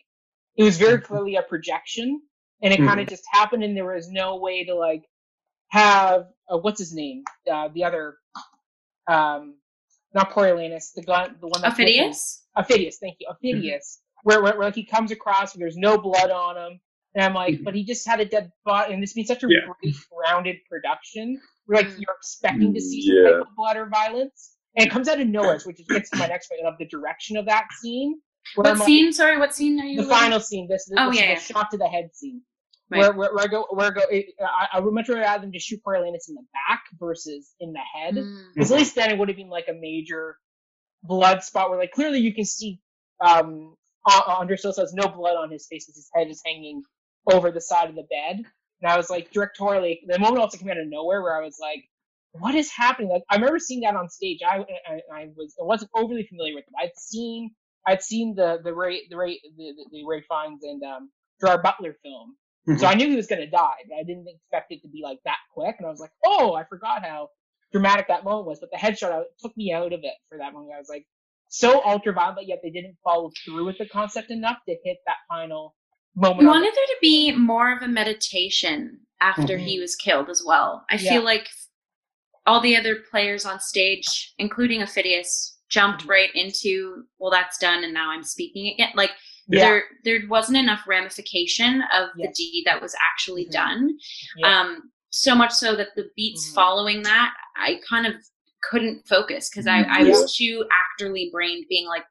it 0.57 0.65
was 0.65 0.77
very 0.77 1.01
clearly 1.01 1.37
a 1.37 1.43
projection, 1.43 2.21
and 2.63 2.75
it 2.75 2.79
kind 2.79 3.01
of 3.01 3.07
just 3.09 3.25
happened, 3.31 3.65
and 3.65 3.77
there 3.77 3.87
was 3.87 4.11
no 4.11 4.37
way 4.37 4.65
to 4.65 4.75
like 4.75 5.05
have 5.69 6.27
uh, 6.49 6.59
what's 6.59 6.79
his 6.79 6.93
name, 6.95 7.25
uh, 7.51 7.69
the 7.75 7.85
other, 7.85 8.19
um, 9.09 9.57
not 10.15 10.31
Coriolanus, 10.31 10.93
the 10.95 11.03
gun, 11.03 11.37
the 11.41 11.47
one 11.49 11.61
that's 11.63 11.77
with. 11.79 11.87
Aufidius? 11.89 12.43
Aufidius, 12.57 12.97
thank 13.01 13.17
you, 13.21 13.29
Aufidius, 13.29 13.99
where, 14.27 14.43
where 14.43 14.55
where 14.59 14.67
like 14.67 14.75
he 14.75 14.85
comes 14.85 15.13
across, 15.13 15.55
and 15.55 15.63
there's 15.63 15.77
no 15.77 15.97
blood 15.99 16.31
on 16.31 16.57
him, 16.57 16.81
and 17.15 17.25
I'm 17.25 17.33
like, 17.35 17.55
Mhm. 17.61 17.65
but 17.65 17.75
he 17.77 17.85
just 17.85 18.07
had 18.07 18.19
a 18.21 18.25
dead 18.25 18.51
body, 18.65 18.93
and 18.93 19.01
this 19.03 19.13
being 19.13 19.27
such 19.27 19.45
a 19.45 19.47
Yeah. 19.49 19.61
great 19.81 19.95
grounded 20.11 20.57
production, 20.69 21.41
where 21.67 21.79
like 21.83 21.87
Mm. 21.93 22.01
you're 22.01 22.17
expecting 22.19 22.75
to 22.75 22.81
see 22.81 23.03
some 23.07 23.25
type 23.25 23.41
of 23.49 23.57
blood 23.57 23.77
or 23.77 23.87
violence, 23.89 24.57
and 24.75 24.85
it 24.87 24.91
comes 24.91 25.09
out 25.09 25.21
of 25.21 25.29
nowhere, 25.29 25.61
which 25.65 25.79
gets 25.89 26.11
to 26.11 26.17
my 26.19 26.27
next 26.27 26.49
point 26.49 26.63
of 26.67 26.75
the 26.79 26.87
direction 26.87 27.37
of 27.37 27.47
that 27.47 27.67
scene. 27.81 28.21
What 28.57 28.67
I'm 28.67 28.79
like, 28.79 28.87
scene? 28.87 29.13
Sorry, 29.13 29.39
what 29.39 29.55
scene 29.55 29.79
are 29.81 29.85
you? 29.85 29.97
the 29.99 30.03
alluding- 30.03 30.19
final 30.19 30.41
scene, 30.41 30.67
this, 30.69 30.87
this 30.87 30.99
Oh, 31.01 31.11
is 31.11 31.17
yeah, 31.17 31.27
the 31.27 31.33
yeah. 31.35 31.39
shot 31.39 31.71
to 31.71 31.77
the 31.79 31.89
head 31.89 32.11
scene. 32.15 32.43
Right. 32.91 33.01
Where, 33.01 33.13
where, 33.15 33.35
where 33.35 33.45
I 33.45 33.47
go, 33.49 33.67
where 33.71 33.87
I 33.87 33.91
go, 33.91 34.01
it, 34.11 34.27
I, 34.41 34.69
I 34.75 34.81
would 34.81 34.95
much 34.95 35.09
rather 35.09 35.25
have 35.25 35.41
them 35.43 35.53
just 35.53 35.67
shoot 35.67 35.81
Coriolanus 35.85 36.29
in 36.29 36.35
the 36.37 36.43
back 36.53 36.83
versus 37.01 37.55
in 37.61 37.73
the 37.73 37.81
head. 37.81 38.15
Mm. 38.15 38.55
Because 38.55 38.71
at 38.73 38.79
least 38.79 38.95
then 38.97 39.11
it 39.11 39.19
would 39.19 39.29
have 39.29 39.37
been 39.37 39.49
like 39.49 39.67
a 39.69 39.73
major 39.73 40.37
blood 41.03 41.43
spot 41.43 41.69
where 41.71 41.79
like 41.79 41.91
clearly 41.93 42.19
you 42.21 42.33
can 42.35 42.45
see 42.45 42.81
um 43.21 43.75
uh, 44.07 44.57
still 44.57 44.73
says 44.73 44.93
no 44.95 45.09
blood 45.09 45.37
on 45.37 45.51
his 45.51 45.67
face 45.67 45.87
because 45.87 45.97
his 45.97 46.11
head 46.15 46.29
is 46.29 46.41
hanging 46.45 46.83
over 47.33 47.51
the 47.51 47.61
side 47.61 47.89
of 47.89 47.97
the 47.97 48.03
bed. 48.05 48.45
And 48.83 48.91
I 48.93 48.97
was 48.97 49.11
like 49.11 49.33
directorially 49.33 50.01
the 50.07 50.19
moment 50.19 50.39
also 50.39 50.59
came 50.59 50.69
out 50.71 50.79
of 50.79 50.89
nowhere 50.89 51.23
where 51.23 51.37
I 51.37 51.45
was 51.45 51.57
like, 51.61 51.85
what 52.33 52.55
is 52.55 52.71
happening? 52.71 53.09
Like 53.11 53.23
I 53.31 53.37
remember 53.37 53.59
seeing 53.59 53.81
that 53.81 53.97
on 53.97 54.09
stage. 54.09 54.41
I 54.47 54.59
I, 54.89 55.01
I 55.13 55.29
was 55.37 55.55
I 55.61 55.65
wasn't 55.65 55.91
overly 55.95 56.27
familiar 56.27 56.55
with 56.55 56.65
it. 56.65 56.75
I'd 56.81 56.97
seen 56.97 57.51
I'd 57.87 58.03
seen 58.03 58.35
the 58.35 58.59
the 58.63 58.75
Ralph 58.75 59.01
the 59.11 59.17
Ralph 59.17 59.37
the, 59.57 59.73
the, 59.77 59.87
the 59.93 60.05
Ralph 60.07 60.25
Fiennes 60.31 60.63
and 60.63 60.83
um 60.83 61.11
Gerard 61.41 61.63
Butler 61.63 61.97
film. 62.03 62.37
Mhm. 62.69 62.81
So 62.81 62.87
I 62.87 62.95
knew 62.95 63.09
he 63.09 63.17
was 63.17 63.27
gonna 63.27 63.47
die, 63.47 63.85
but 63.89 63.97
I 63.97 64.03
didn't 64.03 64.29
expect 64.29 64.73
it 64.73 64.83
to 64.83 64.89
be 64.89 65.01
like 65.03 65.19
that 65.25 65.39
quick. 65.55 65.77
And 65.79 65.87
I 65.87 65.91
was 65.91 66.01
like, 66.01 66.13
oh, 66.25 66.55
I 66.55 66.65
forgot 66.65 67.03
how 67.05 67.31
dramatic 67.73 68.09
that 68.09 68.25
moment 68.25 68.47
was. 68.47 68.61
But 68.61 68.71
the 68.71 68.77
headshot 68.79 69.11
out, 69.13 69.27
took 69.41 69.57
me 69.57 69.73
out 69.73 69.93
of 69.93 70.01
it 70.03 70.15
for 70.29 70.39
that 70.39 70.53
moment. 70.53 70.73
I 70.75 70.79
was 70.79 70.89
like, 70.89 71.07
so 71.49 71.83
ultra 71.85 72.13
violent, 72.13 72.37
but 72.37 72.47
yet 72.49 72.61
they 72.63 72.71
didn't 72.71 72.97
follow 73.05 73.31
through 73.45 73.65
with 73.67 73.79
the 73.79 73.87
concept 73.89 74.31
enough 74.31 74.59
to 74.69 74.77
hit 74.85 74.99
that 75.07 75.17
final 75.29 75.75
moment. 76.15 76.41
We 76.41 76.47
wanted 76.47 76.73
there 76.75 76.87
to 76.87 76.97
be 77.01 77.33
more 77.33 77.73
of 77.77 77.83
a 77.83 77.89
meditation 77.89 79.01
after 79.21 79.57
Mhm. 79.57 79.65
he 79.67 79.81
was 79.81 79.97
killed 79.97 80.29
as 80.29 80.43
well. 80.45 80.85
I 80.91 80.97
Yeah. 80.97 81.11
feel 81.15 81.23
like 81.23 81.49
all 82.47 82.61
the 82.61 82.77
other 82.77 82.97
players 83.11 83.45
on 83.45 83.61
stage, 83.61 84.33
including 84.39 84.81
Aufidius, 84.81 85.57
jumped 85.69 86.05
Mhm. 86.05 86.09
right 86.09 86.35
into, 86.35 87.05
well, 87.19 87.31
that's 87.31 87.59
done, 87.59 87.83
and 87.83 87.93
now 87.93 88.11
I'm 88.11 88.23
speaking 88.23 88.69
again. 88.73 88.93
Like 88.95 89.11
yeah, 89.49 89.61
there, 89.61 89.85
there 90.05 90.29
wasn't 90.29 90.59
enough 90.59 90.87
ramification 90.87 91.83
of 91.93 92.11
the 92.17 92.25
Yes. 92.25 92.37
deed 92.37 92.65
that 92.67 92.81
was 92.83 92.95
actually 93.01 93.47
Mhm. 93.47 93.51
done. 93.53 93.99
yeah. 94.37 94.61
Um, 94.61 94.93
so 95.11 95.35
much 95.35 95.53
so 95.53 95.75
that 95.77 95.95
the 95.97 96.11
beats 96.17 96.51
Mhm. 96.51 96.55
following 96.55 97.03
that, 97.03 97.35
I 97.57 97.81
kind 97.89 98.07
of 98.07 98.15
couldn't 98.71 99.07
focus 99.07 99.49
because 99.49 99.67
I, 99.67 99.83
I 99.83 100.01
Yeah. 100.01 100.11
was 100.11 100.35
too 100.37 100.65
actorly 101.01 101.31
brained, 101.31 101.67
being 101.69 101.87
like, 101.87 102.05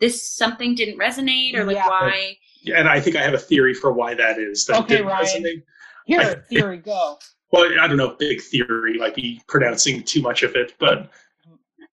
this 0.00 0.30
something 0.36 0.74
didn't 0.74 0.98
resonate, 0.98 1.54
or 1.54 1.64
like 1.64 1.76
Yeah. 1.76 1.88
why. 1.88 2.36
Yeah, 2.62 2.78
and 2.80 2.88
I 2.88 3.00
think 3.00 3.16
I 3.16 3.22
have 3.22 3.34
a 3.34 3.38
theory 3.38 3.72
for 3.74 3.92
why 3.92 4.14
that 4.14 4.38
is. 4.38 4.64
That 4.66 4.74
it 4.76 4.80
Okay, 4.80 4.96
didn't 4.96 5.06
Ryan. 5.08 5.42
resonate. 5.42 5.62
Here, 6.06 6.20
I- 6.20 6.34
theory, 6.48 6.78
go. 6.78 7.18
Well, 7.52 7.70
I 7.80 7.86
don't 7.86 7.96
know, 7.96 8.16
big 8.18 8.40
theory 8.42 8.98
might 8.98 9.14
be 9.14 9.40
pronouncing 9.46 10.02
too 10.02 10.20
much 10.20 10.42
of 10.42 10.56
it, 10.56 10.74
but 10.80 11.10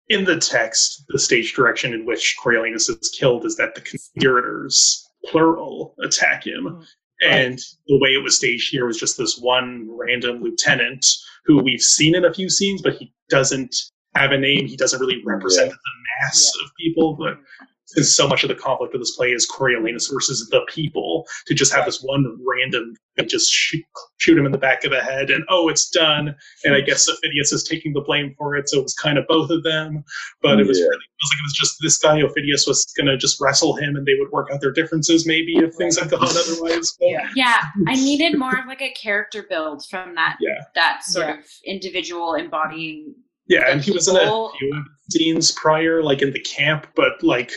in 0.10 0.26
the 0.26 0.38
text, 0.40 1.04
the 1.10 1.20
stage 1.20 1.54
direction 1.54 1.94
in 1.94 2.06
which 2.08 2.36
Coriolanus 2.44 2.90
is 2.90 3.10
killed 3.18 3.46
is 3.46 3.56
that 3.58 3.76
the 3.76 3.82
conspirators, 3.82 5.08
plural, 5.26 5.96
attack 6.04 6.46
him. 6.48 6.64
Mhm. 6.66 6.86
And 7.22 7.60
the 7.88 8.00
way 8.00 8.10
it 8.16 8.24
was 8.24 8.36
staged 8.36 8.72
here 8.72 8.86
was 8.88 9.00
just 9.00 9.16
this 9.18 9.38
one 9.38 9.88
random 9.90 10.42
lieutenant 10.42 11.06
who 11.46 11.60
we've 11.62 11.82
seen 11.82 12.16
in 12.16 12.26
a 12.26 12.34
few 12.34 12.50
scenes, 12.50 12.82
but 12.82 12.96
he 12.96 13.14
doesn't 13.30 13.76
have 14.16 14.32
a 14.32 14.38
name. 14.38 14.66
He 14.68 14.76
doesn't 14.78 15.00
really 15.00 15.22
represent 15.26 15.70
the 15.72 15.78
mass 16.26 16.52
of 16.64 16.72
people. 16.80 17.16
But 17.16 17.38
since 17.86 18.16
so 18.16 18.28
much 18.28 18.44
of 18.44 18.50
the 18.50 18.56
conflict 18.56 18.96
of 18.96 19.02
this 19.02 19.16
play 19.16 19.32
is 19.32 19.48
Coriolanus 19.50 20.12
versus 20.12 20.48
the 20.50 20.62
people, 20.68 21.28
to 21.48 21.54
just 21.54 21.72
have 21.74 21.86
this 21.86 22.02
one 22.02 22.26
random 22.48 22.96
and 23.18 23.30
just 23.30 23.52
shoot, 23.52 23.84
shoot 24.18 24.36
him 24.36 24.48
in 24.48 24.52
the 24.52 24.58
back 24.58 24.84
of 24.84 24.90
the 24.90 25.00
head 25.02 25.30
and 25.30 25.44
oh, 25.50 25.70
it's 25.70 25.90
done. 25.92 26.34
And 26.64 26.74
I 26.74 26.82
guess 26.82 27.08
Aufidius 27.08 27.54
is 27.54 27.64
taking 27.70 27.94
the 27.94 28.02
blame 28.02 28.34
for 28.38 28.56
it, 28.56 28.68
so 28.70 28.80
it 28.80 28.84
was 28.84 28.96
kind 28.96 29.20
of 29.20 29.26
both 29.28 29.52
of 29.52 29.62
them. 29.64 30.04
But 30.42 30.60
it 30.60 30.66
was 30.66 30.80
Yeah. 30.80 30.86
really 30.86 30.96
it 30.96 31.22
was 31.22 31.30
like 31.32 31.40
it 31.40 31.46
was 31.46 31.54
just 31.54 31.76
this 31.82 31.98
guy 32.00 32.22
Aufidius 32.22 32.68
was 32.68 32.92
gonna 32.98 33.16
just 33.18 33.40
wrestle 33.40 33.76
him, 33.76 33.96
and 33.96 34.08
they 34.08 34.16
would 34.20 34.32
work 34.32 34.50
out 34.52 34.60
their 34.62 34.72
differences 34.72 35.28
maybe 35.28 35.58
if 35.58 35.76
things 35.76 36.00
had 36.00 36.10
gone 36.10 36.24
otherwise. 36.24 36.98
Yeah. 37.00 37.30
Yeah, 37.36 37.62
I 37.88 37.94
needed 37.94 38.36
more 38.40 38.58
of 38.58 38.66
like 38.66 38.82
a 38.82 38.92
character 38.94 39.46
build 39.48 39.86
from 39.88 40.16
that 40.16 40.38
Yeah. 40.40 40.64
that 40.74 41.04
sort 41.04 41.28
Yeah. 41.28 41.40
of 41.40 41.46
individual 41.66 42.34
embodying. 42.34 43.14
Yeah, 43.48 43.70
and 43.70 43.82
he 43.82 43.92
was 43.92 44.08
in 44.08 44.16
a 44.16 44.20
People- 44.20 44.52
few 44.60 44.84
scenes 45.10 45.52
prior, 45.52 46.02
like 46.02 46.22
in 46.22 46.32
the 46.32 46.40
camp, 46.42 46.88
but 46.96 47.22
like. 47.24 47.52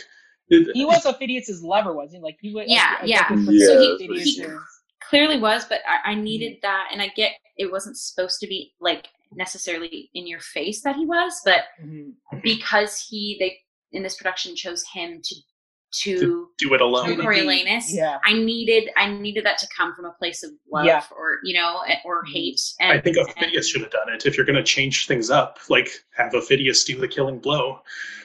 it- 0.49 0.69
He 0.73 0.85
was 0.85 1.05
Aufidius's 1.05 1.61
lover, 1.63 1.93
wasn't 1.93 2.19
he? 2.19 2.23
Like 2.23 2.37
he 2.41 2.53
was. 2.53 2.65
Yeah, 2.67 2.95
yeah. 3.03 3.25
Yeah, 3.31 3.65
So 3.67 3.97
he, 3.97 4.21
he 4.23 4.47
clearly 5.01 5.39
was, 5.39 5.65
but 5.65 5.79
I, 5.87 6.11
I 6.11 6.13
Mm-hmm. 6.15 6.23
needed 6.23 6.57
that, 6.61 6.89
and 6.91 7.01
I 7.01 7.07
get 7.15 7.31
it 7.57 7.71
wasn't 7.71 7.97
supposed 7.97 8.39
to 8.41 8.47
be 8.47 8.73
like 8.81 9.07
necessarily 9.33 10.09
in 10.13 10.27
your 10.27 10.39
face 10.39 10.81
that 10.83 10.95
he 10.95 11.05
was, 11.05 11.41
but 11.45 11.61
Mhm. 11.83 12.13
because 12.43 12.99
he 13.09 13.35
they 13.39 13.57
in 13.91 14.03
this 14.03 14.15
production 14.17 14.55
chose 14.55 14.83
him 14.93 15.21
to 15.23 15.35
to 15.91 16.49
do 16.57 16.73
it 16.73 16.81
alone. 16.81 17.07
Totally. 17.07 17.25
Coriolanus. 17.25 17.85
Yeah. 17.93 18.19
I 18.23 18.33
needed 18.33 18.89
I 18.97 19.09
needed 19.11 19.45
that 19.45 19.57
to 19.59 19.67
come 19.75 19.93
from 19.95 20.05
a 20.05 20.11
place 20.11 20.43
of 20.43 20.51
love 20.71 20.85
Yeah. 20.85 21.03
or 21.15 21.39
you 21.43 21.53
know 21.53 21.81
eh, 21.87 21.95
or 22.03 22.23
Mhm. 22.25 22.31
hate. 22.33 22.61
I 22.81 22.93
And, 22.95 23.03
think 23.03 23.17
and- 23.17 23.27
Aufidius 23.29 23.65
should 23.65 23.81
have 23.81 23.91
done 23.91 24.09
it. 24.13 24.25
If 24.25 24.35
you're 24.37 24.45
going 24.45 24.57
to 24.57 24.63
change 24.63 25.07
things 25.07 25.29
up, 25.29 25.59
like 25.69 25.89
have 26.15 26.33
Aufidius 26.33 26.85
do 26.85 26.97
the 26.99 27.07
killing 27.07 27.39
blow. 27.39 27.79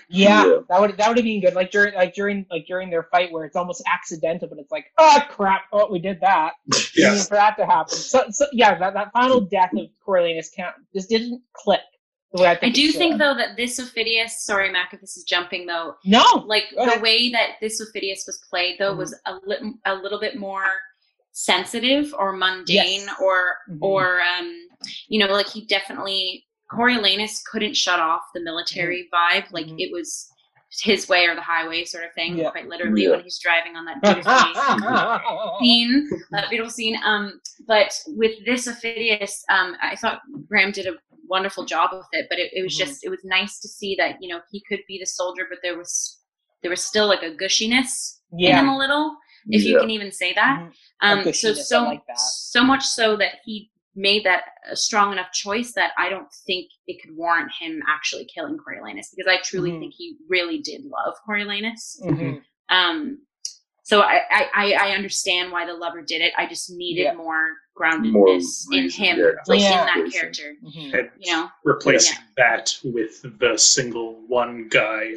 Yeah, 0.09 0.45
Yeah. 0.45 0.59
that 0.69 0.81
would 0.81 0.97
that 0.99 1.09
would 1.09 1.17
have 1.17 1.25
been 1.25 1.41
good. 1.41 1.55
Like 1.55 1.71
during 1.71 1.95
like 1.95 2.15
during 2.15 2.45
like 2.51 2.67
during 2.67 2.91
their 2.91 3.05
fight 3.05 3.33
where 3.33 3.45
it's 3.45 3.57
almost 3.57 3.83
accidental, 3.87 4.49
but 4.49 4.59
it's 4.59 4.73
like, 4.73 4.87
oh 4.99 5.21
crap, 5.31 5.63
oh 5.73 5.91
we 5.91 6.01
did 6.01 6.21
that. 6.21 6.55
Didn't 6.71 6.91
Yeah, 6.97 7.23
for 7.23 7.35
that 7.37 7.57
to 7.59 7.65
happen. 7.65 7.97
So, 7.97 8.25
so 8.31 8.47
yeah, 8.53 8.77
that, 8.79 8.93
that 8.95 9.13
final 9.13 9.41
death 9.41 9.71
of 9.77 9.87
Coriolanus 10.07 10.49
can't 10.55 10.75
just 10.95 11.09
didn't 11.09 11.41
click 11.55 11.81
the 11.81 11.92
way 11.92 11.92
I 12.41 12.59
I 12.63 12.69
do 12.71 12.93
think 12.93 13.19
though 13.19 13.35
that 13.35 13.57
this 13.57 13.79
Aufidius, 13.81 14.31
sorry 14.31 14.71
Mac 14.71 14.95
if 14.95 15.01
this 15.01 15.17
is 15.17 15.25
jumping 15.25 15.67
though, 15.67 15.97
no, 16.05 16.25
like 16.47 16.65
the 16.71 16.99
way 17.01 17.31
that 17.31 17.57
this 17.61 17.81
Aufidius 17.83 18.27
was 18.27 18.43
played 18.49 18.77
though 18.79 18.95
Mhm. 18.95 18.99
was 18.99 19.15
a 19.27 19.35
little 19.45 19.75
a 19.85 19.95
little 19.95 20.19
bit 20.21 20.37
more 20.37 20.65
sensitive 21.33 22.15
or 22.19 22.33
mundane 22.33 23.01
Yes. 23.03 23.17
or 23.21 23.57
Mhm. 23.71 23.79
or 23.81 24.21
um 24.23 24.69
you 25.09 25.19
know 25.19 25.33
like 25.33 25.49
he 25.49 25.65
definitely 25.67 26.47
Coriolanus 26.71 27.43
couldn't 27.45 27.75
shut 27.77 28.01
off 28.01 28.23
the 28.35 28.41
military 28.41 29.09
vibe 29.13 29.51
like 29.51 29.67
Mhm. 29.67 29.77
it 29.79 29.93
was 29.93 30.29
his 30.81 31.09
way 31.09 31.27
or 31.27 31.35
the 31.35 31.43
highway 31.43 31.85
sort 31.85 32.05
of 32.05 32.13
thing 32.15 32.37
Yeah. 32.39 32.51
quite 32.51 32.67
literally 32.67 33.03
Yeah. 33.05 33.11
when 33.11 33.21
he's 33.21 33.39
driving 33.39 33.77
on 33.77 33.85
that 33.85 34.01
beautiful 34.03 35.59
scene, 35.61 36.09
that 36.31 36.49
beautiful 36.51 36.71
scene. 36.71 36.97
Um, 37.05 37.41
but 37.67 37.93
with 38.09 38.33
this 38.47 38.67
Aufidius, 38.69 39.33
um, 39.51 39.77
I 39.83 39.97
thought 39.97 40.21
Graham 40.49 40.73
did 40.73 40.87
a 40.87 40.95
wonderful 41.29 41.65
job 41.65 41.91
with 41.93 42.07
it. 42.13 42.27
But 42.31 42.39
it, 42.39 42.51
it 42.55 42.63
was 42.63 42.75
Mhm. 42.75 42.79
just, 42.87 43.05
it 43.05 43.11
was 43.11 43.21
nice 43.25 43.61
to 43.61 43.69
see 43.69 43.95
that 43.99 44.17
you 44.21 44.29
know 44.33 44.41
he 44.51 44.63
could 44.69 44.81
be 44.89 44.99
the 44.99 45.07
soldier, 45.07 45.47
but 45.49 45.59
there 45.63 45.77
was 45.77 46.19
there 46.63 46.71
was 46.71 46.85
still 46.85 47.07
like 47.09 47.23
a 47.23 47.35
gushiness 47.35 48.19
in 48.39 48.55
him 48.57 48.69
a 48.69 48.79
little. 48.79 49.17
if 49.49 49.65
you 49.65 49.77
can 49.81 49.91
even 49.91 50.13
say 50.13 50.33
that. 50.35 50.61
Mhm. 50.61 50.73
Um, 51.27 51.33
so 51.33 51.53
so 51.53 51.83
like 51.83 52.07
that. 52.07 52.17
so 52.19 52.63
much 52.63 52.85
so 52.85 53.17
that 53.17 53.41
he 53.45 53.72
made 53.95 54.25
that 54.25 54.43
a 54.71 54.77
strong 54.77 55.13
enough 55.13 55.33
choice 55.33 55.73
that 55.75 55.93
I 55.99 56.09
don't 56.09 56.33
think 56.47 56.71
it 56.87 57.03
could 57.03 57.17
warrant 57.17 57.51
him 57.59 57.83
actually 57.89 58.25
killing 58.25 58.57
Coriolanus 58.57 59.11
because 59.15 59.31
I 59.31 59.39
truly 59.45 59.73
Mhm. 59.73 59.81
think 59.81 59.95
he 59.95 60.17
really 60.29 60.59
did 60.61 60.85
love 60.85 61.15
Coriolanus. 61.27 62.01
Mhm. 62.03 62.43
Um, 62.69 63.19
so 63.85 64.01
I, 64.01 64.23
I 64.31 64.51
I 64.55 64.73
I 64.73 64.91
understand 64.95 65.51
why 65.53 65.67
the 65.67 65.75
lover 65.75 66.03
did 66.03 66.23
it. 66.23 66.33
I 66.39 66.47
just 66.47 66.71
needed 66.71 67.03
Yeah. 67.03 67.15
more 67.15 67.57
groundedness 67.77 68.69
More 68.69 68.79
in 68.79 68.91
him, 68.91 69.19
yeah, 69.19 69.31
like 69.47 69.61
in 69.61 69.71
that 69.71 70.11
character. 70.13 70.55
Mhm. 70.65 71.11
You 71.19 71.33
know, 71.33 71.51
replacing 71.65 72.19
that 72.37 72.79
with 72.85 73.23
the 73.41 73.59
single 73.59 74.27
one 74.27 74.69
guy 74.69 75.17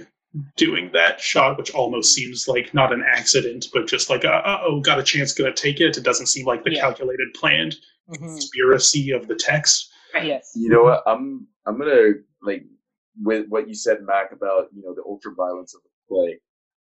doing 0.57 0.89
that 0.93 1.19
shot, 1.21 1.57
which 1.57 1.71
almost 1.71 2.13
seems 2.13 2.47
like 2.47 2.73
not 2.73 2.93
an 2.93 3.03
accident, 3.07 3.67
but 3.73 3.87
just 3.87 4.09
like 4.09 4.25
uh 4.25 4.41
oh, 4.63 4.79
got 4.81 4.99
a 4.99 5.03
chance, 5.03 5.33
gonna 5.33 5.53
take 5.53 5.79
it. 5.79 5.97
It 5.97 6.03
doesn't 6.03 6.27
seem 6.27 6.45
like 6.45 6.63
the 6.63 6.73
Yeah. 6.73 6.81
calculated, 6.81 7.33
planned 7.33 7.75
Mhm. 8.09 8.17
conspiracy 8.17 9.11
of 9.11 9.27
the 9.27 9.35
text. 9.35 9.91
Yes. 10.13 10.53
You 10.55 10.69
know 10.69 10.83
what? 10.83 11.03
I'm 11.05 11.47
I'm 11.65 11.77
gonna 11.77 12.13
like 12.41 12.65
with 13.21 13.47
what 13.49 13.67
you 13.67 13.73
said, 13.73 14.01
Mac, 14.03 14.31
about 14.31 14.67
you 14.73 14.81
know 14.83 14.93
the 14.93 15.03
ultra 15.03 15.33
violence 15.33 15.73
of 15.75 15.81
the 15.83 15.89
play. 16.09 16.39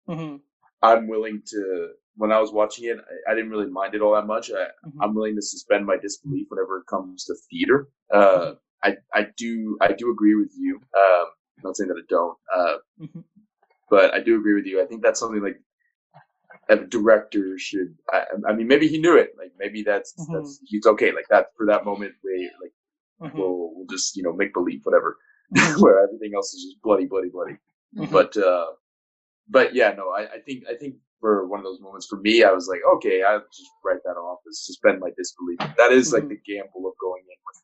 Mhm. 0.10 0.42
I'm 0.82 1.08
willing 1.08 1.42
to. 1.48 1.90
When 2.18 2.32
I 2.32 2.40
was 2.40 2.54
watching 2.54 2.86
it, 2.86 2.98
I, 3.28 3.32
I 3.32 3.36
didn't 3.36 3.50
really 3.50 3.70
mind 3.70 3.94
it 3.94 4.02
all 4.02 4.14
that 4.16 4.26
much. 4.26 4.50
I, 4.50 4.68
Mhm. 4.88 4.94
I'm 5.02 5.14
willing 5.14 5.36
to 5.36 5.42
suspend 5.42 5.86
my 5.86 5.98
disbelief 5.98 6.48
whenever 6.50 6.78
it 6.78 6.86
comes 6.88 7.26
to 7.26 7.36
theater. 7.50 7.90
Uh, 8.12 8.56
I 8.84 8.98
I 9.14 9.28
do 9.38 9.78
I 9.82 9.92
do 9.92 10.12
agree 10.12 10.36
with 10.36 10.54
you. 10.58 10.76
Um, 10.78 11.26
I'm 11.58 11.64
not 11.64 11.78
saying 11.78 11.90
that 11.90 11.98
I 11.98 12.06
don't, 12.10 12.38
uh, 12.54 12.78
Mhm. 13.02 13.24
But 13.90 14.14
I 14.14 14.20
do 14.20 14.38
agree 14.40 14.54
with 14.56 14.66
you. 14.66 14.82
I 14.82 14.86
think 14.86 15.02
that's 15.04 15.20
something 15.20 15.42
like 15.44 15.60
a 16.70 16.78
director 16.78 17.58
should. 17.58 17.96
I, 18.12 18.24
I 18.50 18.54
mean, 18.54 18.68
maybe 18.68 18.88
he 18.88 18.98
knew 18.98 19.18
it. 19.18 19.32
Like 19.38 19.52
maybe 19.60 19.84
that's 19.84 20.14
Mhm. 20.18 20.34
that's 20.34 20.60
he's 20.66 20.86
okay. 20.86 21.12
Like 21.12 21.28
that 21.30 21.48
for 21.58 21.66
that 21.68 21.86
moment, 21.86 22.14
we 22.24 22.50
like 22.62 22.74
Mhm. 23.22 23.38
we'll 23.38 23.72
we'll 23.76 23.88
just 23.88 24.16
you 24.18 24.24
know 24.24 24.34
make 24.34 24.54
believe 24.54 24.82
whatever, 24.84 25.18
Mhm. 25.56 25.82
where 25.82 26.00
everything 26.04 26.32
else 26.36 26.54
is 26.54 26.64
just 26.64 26.82
bloody, 26.82 27.06
bloody, 27.06 27.30
bloody. 27.30 27.58
Mhm. 27.96 28.12
But 28.12 28.36
uh, 28.38 28.68
but 29.50 29.76
yeah, 29.76 29.94
no, 29.94 30.10
I, 30.10 30.24
I 30.36 30.40
think 30.46 30.64
I 30.70 30.76
think 30.76 30.96
for 31.22 31.48
one 31.48 31.60
of 31.60 31.66
those 31.66 31.80
moments 31.82 32.08
for 32.08 32.18
me, 32.18 32.44
I 32.44 32.52
was 32.52 32.68
like, 32.68 32.82
okay, 32.96 33.24
I'll 33.24 33.40
just 33.40 33.70
write 33.84 34.02
that 34.06 34.18
off 34.18 34.40
as 34.50 34.66
suspend 34.66 35.00
my 35.00 35.12
disbelief. 35.18 35.60
That 35.78 35.92
is 35.92 36.14
like 36.14 36.24
Mhm. 36.24 36.30
the 36.30 36.38
gamble 36.46 36.88
of 36.88 36.94
going 37.00 37.24
in 37.24 37.38
with 37.48 37.62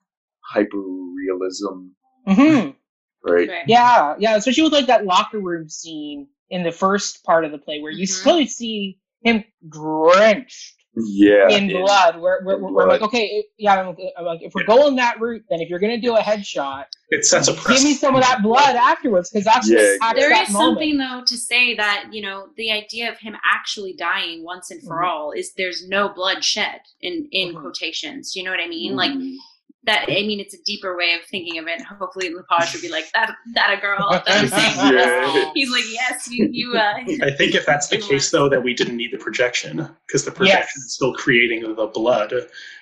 hyper 0.54 0.80
realism, 0.80 1.90
Mhm. 2.28 2.76
Right? 3.24 3.48
Right. 3.50 3.64
Yeah, 3.68 4.16
yeah, 4.20 4.36
especially 4.36 4.64
with 4.64 4.74
like 4.74 4.88
that 4.88 5.06
locker 5.06 5.40
room 5.40 5.70
scene 5.70 6.28
in 6.50 6.64
the 6.64 6.72
first 6.72 7.24
part 7.24 7.46
of 7.46 7.52
the 7.52 7.58
play 7.58 7.80
where 7.82 7.92
you 7.92 8.06
Mhm. 8.06 8.10
slowly 8.10 8.48
see 8.48 8.98
him 9.24 9.44
drenched 9.70 10.76
Yeah, 10.96 11.48
in 11.50 11.70
blood. 11.70 12.20
Where 12.20 12.42
we're, 12.44 12.56
in 12.58 12.62
we're, 12.64 12.72
we're 12.74 12.88
like, 12.90 13.02
okay, 13.02 13.24
it- 13.26 13.46
yeah, 13.58 13.76
I'm, 13.82 13.96
I'm 14.18 14.26
like, 14.26 14.42
if 14.42 14.54
we're 14.54 14.66
going 14.66 14.98
that 14.98 15.22
route, 15.22 15.44
then 15.50 15.62
if 15.62 15.70
you're 15.70 15.80
gonna 15.80 15.98
do 16.02 16.18
a 16.18 16.20
headshot, 16.20 16.86
It 17.10 17.24
sets 17.26 17.48
a 17.48 17.54
give 17.54 17.82
me 17.84 17.94
some 17.94 18.16
of 18.16 18.22
that 18.24 18.42
blood 18.44 18.76
afterwards 18.76 19.30
because 19.30 19.46
that's 19.46 19.70
Yeah, 19.70 19.78
what 19.78 19.98
adds 20.02 20.20
There 20.20 20.30
that 20.30 20.48
is 20.50 20.54
moment. 20.54 20.80
something 20.80 20.98
though 20.98 21.24
to 21.26 21.38
say 21.38 21.76
that 21.76 22.10
you 22.12 22.22
know 22.22 22.48
the 22.58 22.72
idea 22.72 23.10
of 23.10 23.18
him 23.20 23.38
actually 23.50 23.94
dying 23.94 24.44
once 24.44 24.70
and 24.72 24.82
for 24.84 24.98
Mhm. 24.98 25.08
all 25.08 25.32
is 25.32 25.54
there's 25.54 25.88
no 25.88 26.10
blood 26.10 26.44
shed 26.44 26.82
in 27.00 27.30
in 27.32 27.54
Mhm. 27.56 27.62
quotations. 27.62 28.36
You 28.36 28.44
know 28.44 28.52
what 28.52 28.60
I 28.60 28.68
mean? 28.68 28.96
Like 28.98 29.12
Mm. 29.14 29.38
That. 29.84 30.06
I 30.08 30.22
mean, 30.28 30.40
it's 30.40 30.54
a 30.54 30.62
deeper 30.66 30.96
way 30.98 31.14
of 31.14 31.22
thinking 31.30 31.58
of 31.58 31.68
it. 31.68 31.82
Hopefully, 31.82 32.34
Lepage 32.34 32.74
would 32.74 32.82
be 32.82 32.90
like 32.90 33.12
that. 33.14 33.36
That 33.56 33.78
a 33.78 33.82
girl. 33.82 34.10
That 34.12 34.24
I'm 34.28 34.48
saying. 34.48 34.94
Yeah. 34.94 35.52
He's 35.54 35.72
like, 35.72 35.84
yes, 35.92 36.28
you 36.30 36.48
you. 36.52 36.74
Uh, 36.74 36.94
I 37.24 37.32
think 37.38 37.56
if 37.56 37.66
that's 37.66 37.88
the 37.88 37.98
case, 37.98 38.30
though, 38.32 38.50
that 38.50 38.62
we 38.64 38.74
didn't 38.74 38.98
need 38.98 39.12
the 39.12 39.18
projection 39.18 39.88
because 40.08 40.26
the 40.26 40.32
projection 40.32 40.60
Yes. 40.62 40.76
is 40.86 40.94
still 40.94 41.14
creating 41.14 41.62
the 41.76 41.88
blood. 41.88 42.34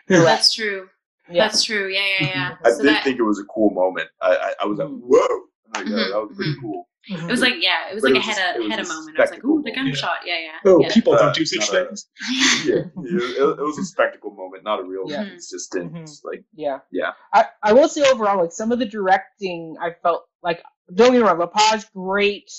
that's 0.07 0.53
true. 0.53 0.89
Yeah. 1.31 1.45
That's 1.47 1.63
true. 1.63 1.87
Yeah, 1.89 2.01
yeah, 2.19 2.27
yeah. 2.27 2.55
I 2.65 2.71
So 2.71 2.77
did 2.81 2.87
that- 2.95 3.03
think 3.03 3.19
it 3.19 3.23
was 3.23 3.39
a 3.39 3.45
cool 3.45 3.69
moment. 3.71 4.09
I 4.21 4.35
I, 4.35 4.53
I 4.61 4.65
was 4.65 4.79
like, 4.79 4.87
Mhm. 4.87 5.01
whoa, 5.03 5.39
like, 5.75 5.85
uh, 5.85 5.89
Mhm, 5.89 6.09
that 6.11 6.19
was 6.27 6.35
pretty 6.35 6.51
mhm. 6.53 6.61
cool. 6.61 6.89
Mhm. 7.09 7.27
It 7.27 7.31
was 7.31 7.41
like 7.41 7.55
yeah, 7.59 7.89
it 7.89 7.93
was 7.95 8.03
But 8.03 8.11
like 8.11 8.21
it 8.21 8.25
a 8.25 8.27
was 8.27 8.37
head 8.37 8.55
a 8.55 8.61
it 8.61 8.69
head 8.71 8.79
a 8.79 8.83
a 8.83 8.87
moment. 8.87 9.17
I 9.17 9.21
was 9.21 9.31
like, 9.31 9.43
ooh, 9.45 9.61
the 9.63 9.71
gunshot. 9.71 10.19
Yeah, 10.25 10.39
yeah. 10.39 10.51
Oh, 10.65 10.81
yeah. 10.81 10.93
people 10.93 11.13
Uh, 11.13 11.19
don't 11.19 11.35
do 11.35 11.45
such 11.45 11.69
things. 11.69 12.09
Yeah, 12.65 12.75
it, 12.75 13.39
it 13.39 13.61
was 13.61 13.77
a 13.79 13.85
spectacle 13.85 14.31
moment, 14.31 14.63
not 14.63 14.79
a 14.79 14.83
real 14.83 15.03
Yeah. 15.07 15.23
consistent 15.23 15.93
Mhm. 15.93 16.19
like. 16.25 16.43
Yeah. 16.53 16.79
Yeah. 16.91 17.11
I, 17.33 17.45
I 17.63 17.73
will 17.73 17.87
say 17.87 18.03
overall, 18.09 18.37
like 18.41 18.51
some 18.51 18.71
of 18.71 18.79
the 18.79 18.85
directing, 18.85 19.75
I 19.81 19.91
felt 20.03 20.25
like 20.43 20.61
don't 20.93 21.11
get 21.13 21.19
me 21.21 21.27
wrong, 21.27 21.39
Lepage 21.39 21.85
great 21.93 22.51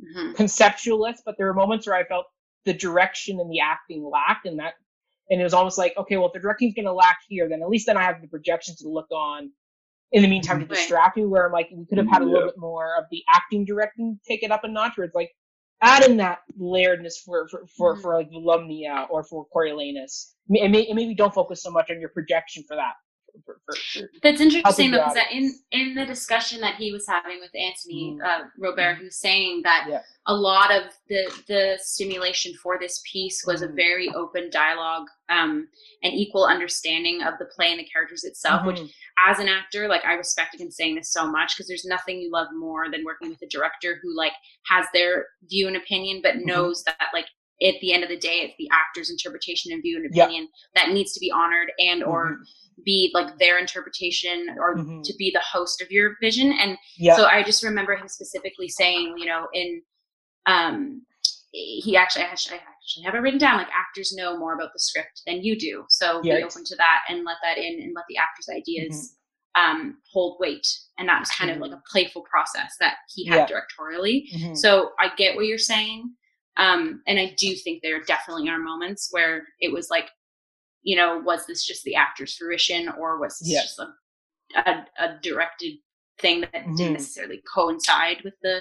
Mhm. 0.00 0.34
conceptualist, 0.36 1.18
but 1.26 1.36
there 1.36 1.46
were 1.46 1.54
moments 1.54 1.86
where 1.86 1.96
I 1.96 2.04
felt 2.04 2.26
the 2.64 2.72
direction 2.72 3.40
and 3.40 3.50
the 3.50 3.60
acting 3.60 4.04
lacked, 4.08 4.46
and 4.46 4.58
that, 4.60 4.74
and 5.28 5.40
it 5.40 5.44
was 5.44 5.54
almost 5.54 5.76
like, 5.78 5.96
okay, 5.96 6.16
well, 6.16 6.26
if 6.28 6.32
the 6.32 6.38
directing's 6.40 6.74
going 6.74 6.86
to 6.86 6.92
lack 6.92 7.18
here, 7.28 7.48
then 7.48 7.62
at 7.62 7.68
least 7.68 7.86
then 7.86 7.96
I 7.96 8.02
have 8.04 8.20
the 8.22 8.28
projections 8.28 8.78
to 8.82 8.88
look 8.88 9.10
on. 9.10 9.50
In 10.12 10.22
the 10.22 10.28
meantime, 10.28 10.58
to 10.60 10.66
Right. 10.66 10.74
distract 10.74 11.16
me, 11.16 11.24
where 11.24 11.46
I'm 11.46 11.52
like, 11.52 11.68
we 11.72 11.86
could 11.86 11.98
have 11.98 12.06
had 12.08 12.22
a 12.22 12.26
little 12.26 12.48
bit 12.48 12.58
more 12.58 12.96
of 12.98 13.04
the 13.10 13.22
acting 13.34 13.64
directing 13.64 14.20
take 14.28 14.42
it 14.42 14.50
up 14.50 14.62
a 14.64 14.68
notch, 14.68 14.96
where 14.96 15.06
it's 15.06 15.14
like, 15.14 15.30
add 15.80 16.04
in 16.04 16.16
that 16.18 16.40
layeredness 16.60 17.14
for 17.24 17.48
for 17.48 17.66
for, 17.76 17.96
Mhm. 17.96 18.02
for 18.02 18.14
like 18.16 18.30
Volumnia 18.30 19.08
or 19.10 19.24
for 19.24 19.46
Coriolanus, 19.54 20.34
and, 20.48 20.70
may, 20.72 20.86
and 20.86 20.94
maybe 20.96 21.14
don't 21.14 21.34
focus 21.34 21.62
so 21.62 21.70
much 21.70 21.90
on 21.90 21.98
your 21.98 22.10
projection 22.10 22.62
for 22.68 22.76
that. 22.76 22.92
For, 23.46 23.56
for, 23.64 23.74
for, 23.74 24.10
That's 24.22 24.40
interesting 24.42 24.90
though, 24.90 24.98
because 24.98 25.16
in 25.32 25.54
in 25.70 25.94
the 25.94 26.04
discussion 26.04 26.60
that 26.60 26.74
he 26.76 26.92
was 26.92 27.06
having 27.08 27.40
with 27.40 27.50
Antoni 27.54 28.16
Mm. 28.16 28.24
uh, 28.24 28.44
Robert, 28.58 28.96
who's 28.96 29.16
saying 29.16 29.62
that 29.62 29.86
Yeah. 29.88 30.02
a 30.26 30.34
lot 30.34 30.70
of 30.70 30.84
the 31.08 31.22
the 31.48 31.78
stimulation 31.82 32.52
for 32.62 32.78
this 32.78 33.02
piece 33.10 33.42
was 33.46 33.62
a 33.62 33.68
Mhm. 33.68 33.74
very 33.76 34.08
open 34.10 34.50
dialogue 34.50 35.06
um, 35.30 35.66
and 36.02 36.12
equal 36.12 36.44
understanding 36.44 37.22
of 37.22 37.38
the 37.38 37.46
play 37.46 37.70
and 37.70 37.80
the 37.80 37.88
characters 37.88 38.24
itself. 38.24 38.66
Which, 38.66 38.76
Mhm. 38.78 38.92
as 39.26 39.38
an 39.38 39.48
actor, 39.48 39.88
like 39.88 40.04
I 40.04 40.12
respect 40.12 40.60
him 40.60 40.70
saying 40.70 40.96
this 40.96 41.10
so 41.10 41.26
much 41.26 41.54
because 41.56 41.68
there's 41.68 41.86
nothing 41.86 42.20
you 42.20 42.30
love 42.30 42.48
more 42.52 42.90
than 42.90 43.02
working 43.04 43.30
with 43.30 43.40
a 43.40 43.46
director 43.48 43.98
who 44.02 44.14
like 44.14 44.34
has 44.66 44.86
their 44.92 45.28
view 45.44 45.68
and 45.68 45.76
opinion, 45.76 46.20
but 46.22 46.34
Mhm. 46.36 46.44
knows 46.44 46.84
that 46.84 47.08
like 47.14 47.28
at 47.62 47.74
the 47.80 47.92
end 47.92 48.02
of 48.02 48.08
the 48.08 48.16
day, 48.18 48.40
it's 48.42 48.54
the 48.58 48.68
actor's 48.72 49.10
interpretation 49.10 49.72
and 49.72 49.82
view 49.82 49.96
and 49.96 50.06
opinion 50.06 50.48
that 50.74 50.90
needs 50.90 51.12
to 51.12 51.20
be 51.20 51.30
honored 51.30 51.70
and 51.78 52.02
or 52.02 52.38
Mhm. 52.38 52.84
be 52.84 53.10
like 53.14 53.38
their 53.38 53.58
interpretation 53.58 54.48
or 54.58 54.76
Mhm. 54.76 55.02
to 55.04 55.14
be 55.18 55.30
the 55.30 55.40
host 55.40 55.80
of 55.82 55.90
your 55.90 56.16
vision 56.20 56.52
and 56.52 56.76
yeah. 56.96 57.14
so 57.14 57.26
i 57.26 57.42
just 57.42 57.62
remember 57.62 57.94
him 57.94 58.08
specifically 58.08 58.66
saying 58.68 59.14
you 59.18 59.26
know 59.26 59.46
in 59.52 59.82
um 60.46 61.02
he 61.52 61.96
actually 61.98 62.22
I 62.24 62.28
actually, 62.28 62.56
I 62.56 62.62
actually 62.62 63.04
have 63.04 63.14
it 63.14 63.18
written 63.18 63.38
down 63.38 63.58
like 63.58 63.68
actors 63.68 64.14
know 64.14 64.38
more 64.38 64.54
about 64.54 64.72
the 64.72 64.78
script 64.80 65.20
than 65.26 65.42
you 65.44 65.56
do 65.58 65.84
so 65.90 66.22
be 66.22 66.30
open 66.42 66.64
to 66.64 66.76
that 66.76 67.00
and 67.10 67.24
let 67.24 67.36
that 67.42 67.58
in 67.58 67.82
and 67.82 67.92
let 67.94 68.06
the 68.08 68.16
actors 68.16 68.48
ideas 68.48 69.16
um 69.54 69.98
hold 70.10 70.38
weight 70.40 70.66
and 70.98 71.06
that 71.10 71.20
was 71.20 71.28
kind 71.30 71.50
of 71.50 71.58
like 71.58 71.72
a 71.72 71.82
playful 71.90 72.22
process 72.22 72.72
that 72.80 72.96
he 73.14 73.26
had 73.26 73.48
Yeah. 73.50 73.54
directorially 73.54 74.32
Mhm. 74.32 74.56
so 74.56 74.92
I 74.98 75.14
get 75.14 75.36
what 75.36 75.44
you're 75.46 75.58
saying. 75.58 76.14
Um, 76.56 77.02
and 77.06 77.18
I 77.18 77.34
do 77.38 77.54
think 77.54 77.82
there 77.82 78.02
definitely 78.02 78.48
are 78.48 78.58
moments 78.58 79.08
where 79.10 79.46
it 79.60 79.72
was 79.72 79.88
like, 79.90 80.10
you 80.82 80.96
know, 80.96 81.18
was 81.24 81.46
this 81.46 81.64
just 81.64 81.82
the 81.84 81.94
actor's 81.94 82.34
fruition 82.36 82.88
or 82.98 83.18
was 83.18 83.38
this 83.38 83.50
Yeah. 83.50 83.62
just 83.62 83.78
a, 83.78 83.88
a, 84.56 84.86
a 84.98 85.18
directed 85.22 85.78
thing 86.18 86.42
that 86.42 86.52
Mhm. 86.52 86.76
didn't 86.76 86.92
necessarily 86.94 87.42
coincide 87.54 88.22
with 88.24 88.34
the 88.42 88.60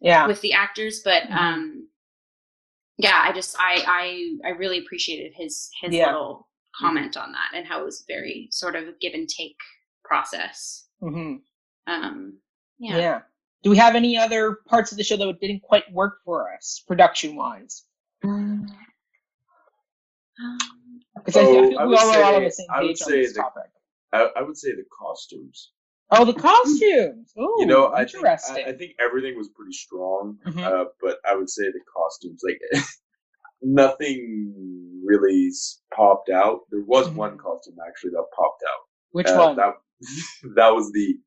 yeah. 0.00 0.26
with 0.26 0.40
the 0.42 0.52
actors? 0.52 1.00
But 1.04 1.24
Mhm. 1.24 1.36
um, 1.36 1.88
yeah, 2.98 3.20
I 3.24 3.32
just 3.32 3.56
I 3.58 3.82
I 3.86 4.48
I 4.48 4.50
really 4.50 4.78
appreciated 4.78 5.32
his 5.34 5.70
his 5.80 5.94
Yeah. 5.94 6.06
little 6.06 6.48
comment 6.76 7.16
on 7.16 7.32
that 7.32 7.50
and 7.54 7.66
how 7.66 7.80
it 7.80 7.84
was 7.84 8.04
very 8.06 8.48
sort 8.52 8.76
of 8.76 8.86
a 8.88 8.92
give 9.00 9.14
and 9.14 9.28
take 9.28 9.56
process. 10.04 10.88
hmm 11.00 11.36
Um, 11.86 12.40
Yeah. 12.78 12.98
yeah. 12.98 13.22
Do 13.62 13.70
we 13.70 13.76
have 13.76 13.94
any 13.96 14.16
other 14.16 14.58
parts 14.66 14.92
of 14.92 14.98
the 14.98 15.04
show 15.04 15.16
that 15.16 15.40
didn't 15.40 15.62
quite 15.62 15.90
work 15.92 16.18
for 16.24 16.52
us, 16.54 16.82
production 16.86 17.34
wise? 17.36 17.84
Um, 18.24 18.66
Because 21.16 21.36
I, 21.36 21.40
I 21.40 21.44
Oh, 21.44 21.68
feel 21.68 21.78
I 21.78 21.82
we 21.84 21.88
would 21.90 21.98
all 21.98 22.10
are 22.10 22.22
on 22.24 22.34
say- 22.40 22.44
the 22.44 22.50
same 22.50 22.66
I 22.70 22.80
would 22.82 22.88
page 22.88 23.02
on 23.02 23.08
say 23.08 23.20
this 23.22 23.34
the- 23.34 23.40
topic. 23.42 23.70
I, 24.12 24.28
I 24.36 24.42
would 24.42 24.56
say 24.56 24.70
the 24.70 24.84
costumes. 24.96 25.72
Oh, 26.10 26.24
the 26.24 26.32
costumes. 26.32 27.32
Oh, 27.36 27.56
you 27.60 27.66
know, 27.66 27.88
I 27.92 28.04
think, 28.04 28.14
interesting. 28.14 28.64
I, 28.64 28.70
I 28.70 28.72
think 28.72 28.92
everything 28.98 29.36
was 29.36 29.50
pretty 29.54 29.72
strong, 29.72 30.38
Mhm. 30.46 30.62
uh, 30.62 30.86
but 31.02 31.18
I 31.28 31.34
would 31.36 31.50
say 31.50 31.64
the 31.64 31.80
costumes, 31.94 32.40
like 32.46 32.60
nothing 33.60 35.02
really 35.04 35.50
popped 35.94 36.30
out. 36.30 36.60
There 36.70 36.80
was 36.86 37.08
Mhm. 37.08 37.14
one 37.16 37.38
costume 37.38 37.76
actually 37.86 38.10
that 38.12 38.24
popped 38.34 38.62
out. 38.62 38.80
Which 39.10 39.26
Uh, 39.26 39.36
one? 39.36 39.56
That 39.56 39.74
that 40.56 40.70
was 40.74 40.90
the 40.92 41.18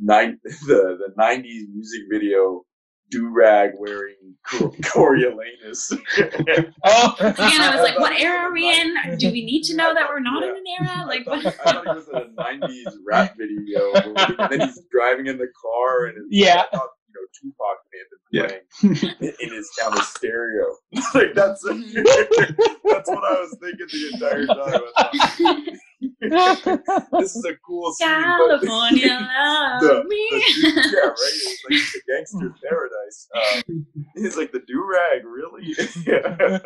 nine 0.00 0.38
the 0.44 0.98
the 0.98 1.14
nineties 1.16 1.66
music 1.72 2.02
video 2.10 2.62
do 3.10 3.28
rag 3.28 3.70
wearing 3.76 4.14
Cor- 4.48 4.70
Coriolanus. 4.82 5.92
oh, 6.84 7.16
Again, 7.18 7.60
I 7.60 7.70
was 7.74 7.82
like, 7.82 7.98
what 7.98 8.12
era 8.12 8.38
are 8.42 8.52
we 8.52 8.70
in? 8.70 8.94
Do 9.18 9.32
we 9.32 9.44
need 9.44 9.64
to 9.64 9.74
know 9.74 9.92
that 9.92 10.08
we're 10.08 10.20
not 10.20 10.44
Yeah. 10.44 10.50
in 10.50 10.56
an 10.56 10.64
era? 10.80 11.06
Like, 11.08 11.26
I 11.26 11.30
what? 11.30 11.42
thought, 11.42 11.66
I 11.66 11.72
thought 11.72 11.86
it 11.88 11.94
was 11.96 12.08
a 12.08 12.28
nineties 12.40 12.86
rap 13.04 13.36
video, 13.36 13.92
and 13.94 14.16
then 14.50 14.60
he's 14.60 14.80
driving 14.92 15.26
in 15.26 15.38
the 15.38 15.48
car, 15.60 16.06
and 16.06 16.18
it's, 16.18 16.26
Yeah. 16.30 16.62
I 16.72 16.76
thought, 16.76 16.86
oh, 16.86 16.90
you 17.08 17.14
know, 17.16 17.26
Tupac 17.42 17.78
may 17.90 17.98
have 17.98 18.10
been 18.12 18.22
Yeah. 18.30 19.00
playing 19.02 19.16
in, 19.40 19.48
in 19.48 19.56
his 19.56 19.68
down 19.76 19.92
his 19.98 20.06
stereo. 20.08 20.66
like 21.14 21.34
that's 21.34 21.62
that's 21.64 23.08
what 23.10 23.24
I 23.24 23.40
was 23.40 23.56
thinking 23.60 23.88
the 23.90 24.10
entire 24.14 24.46
time. 24.46 25.78
I 26.02 26.54
thought, 26.54 27.06
this 27.20 27.36
is 27.36 27.44
a 27.44 27.54
cool 27.66 27.92
scene, 27.92 28.08
California, 28.08 29.08
the- 29.08 29.20
love 29.38 29.80
the 29.82 30.04
me. 30.08 30.28
dude- 30.30 30.74
yeah, 30.92 31.00
right. 31.00 31.14
It's 31.16 31.64
like 31.68 31.92
the 31.92 32.00
gangster's 32.08 32.52
paradise. 32.68 33.28
Um, 33.36 33.86
he's 34.16 34.36
like 34.36 34.52
the 34.52 34.60
do 34.66 34.82
rag, 34.90 35.24
really. 35.24 35.74
Yeah. 36.06 36.58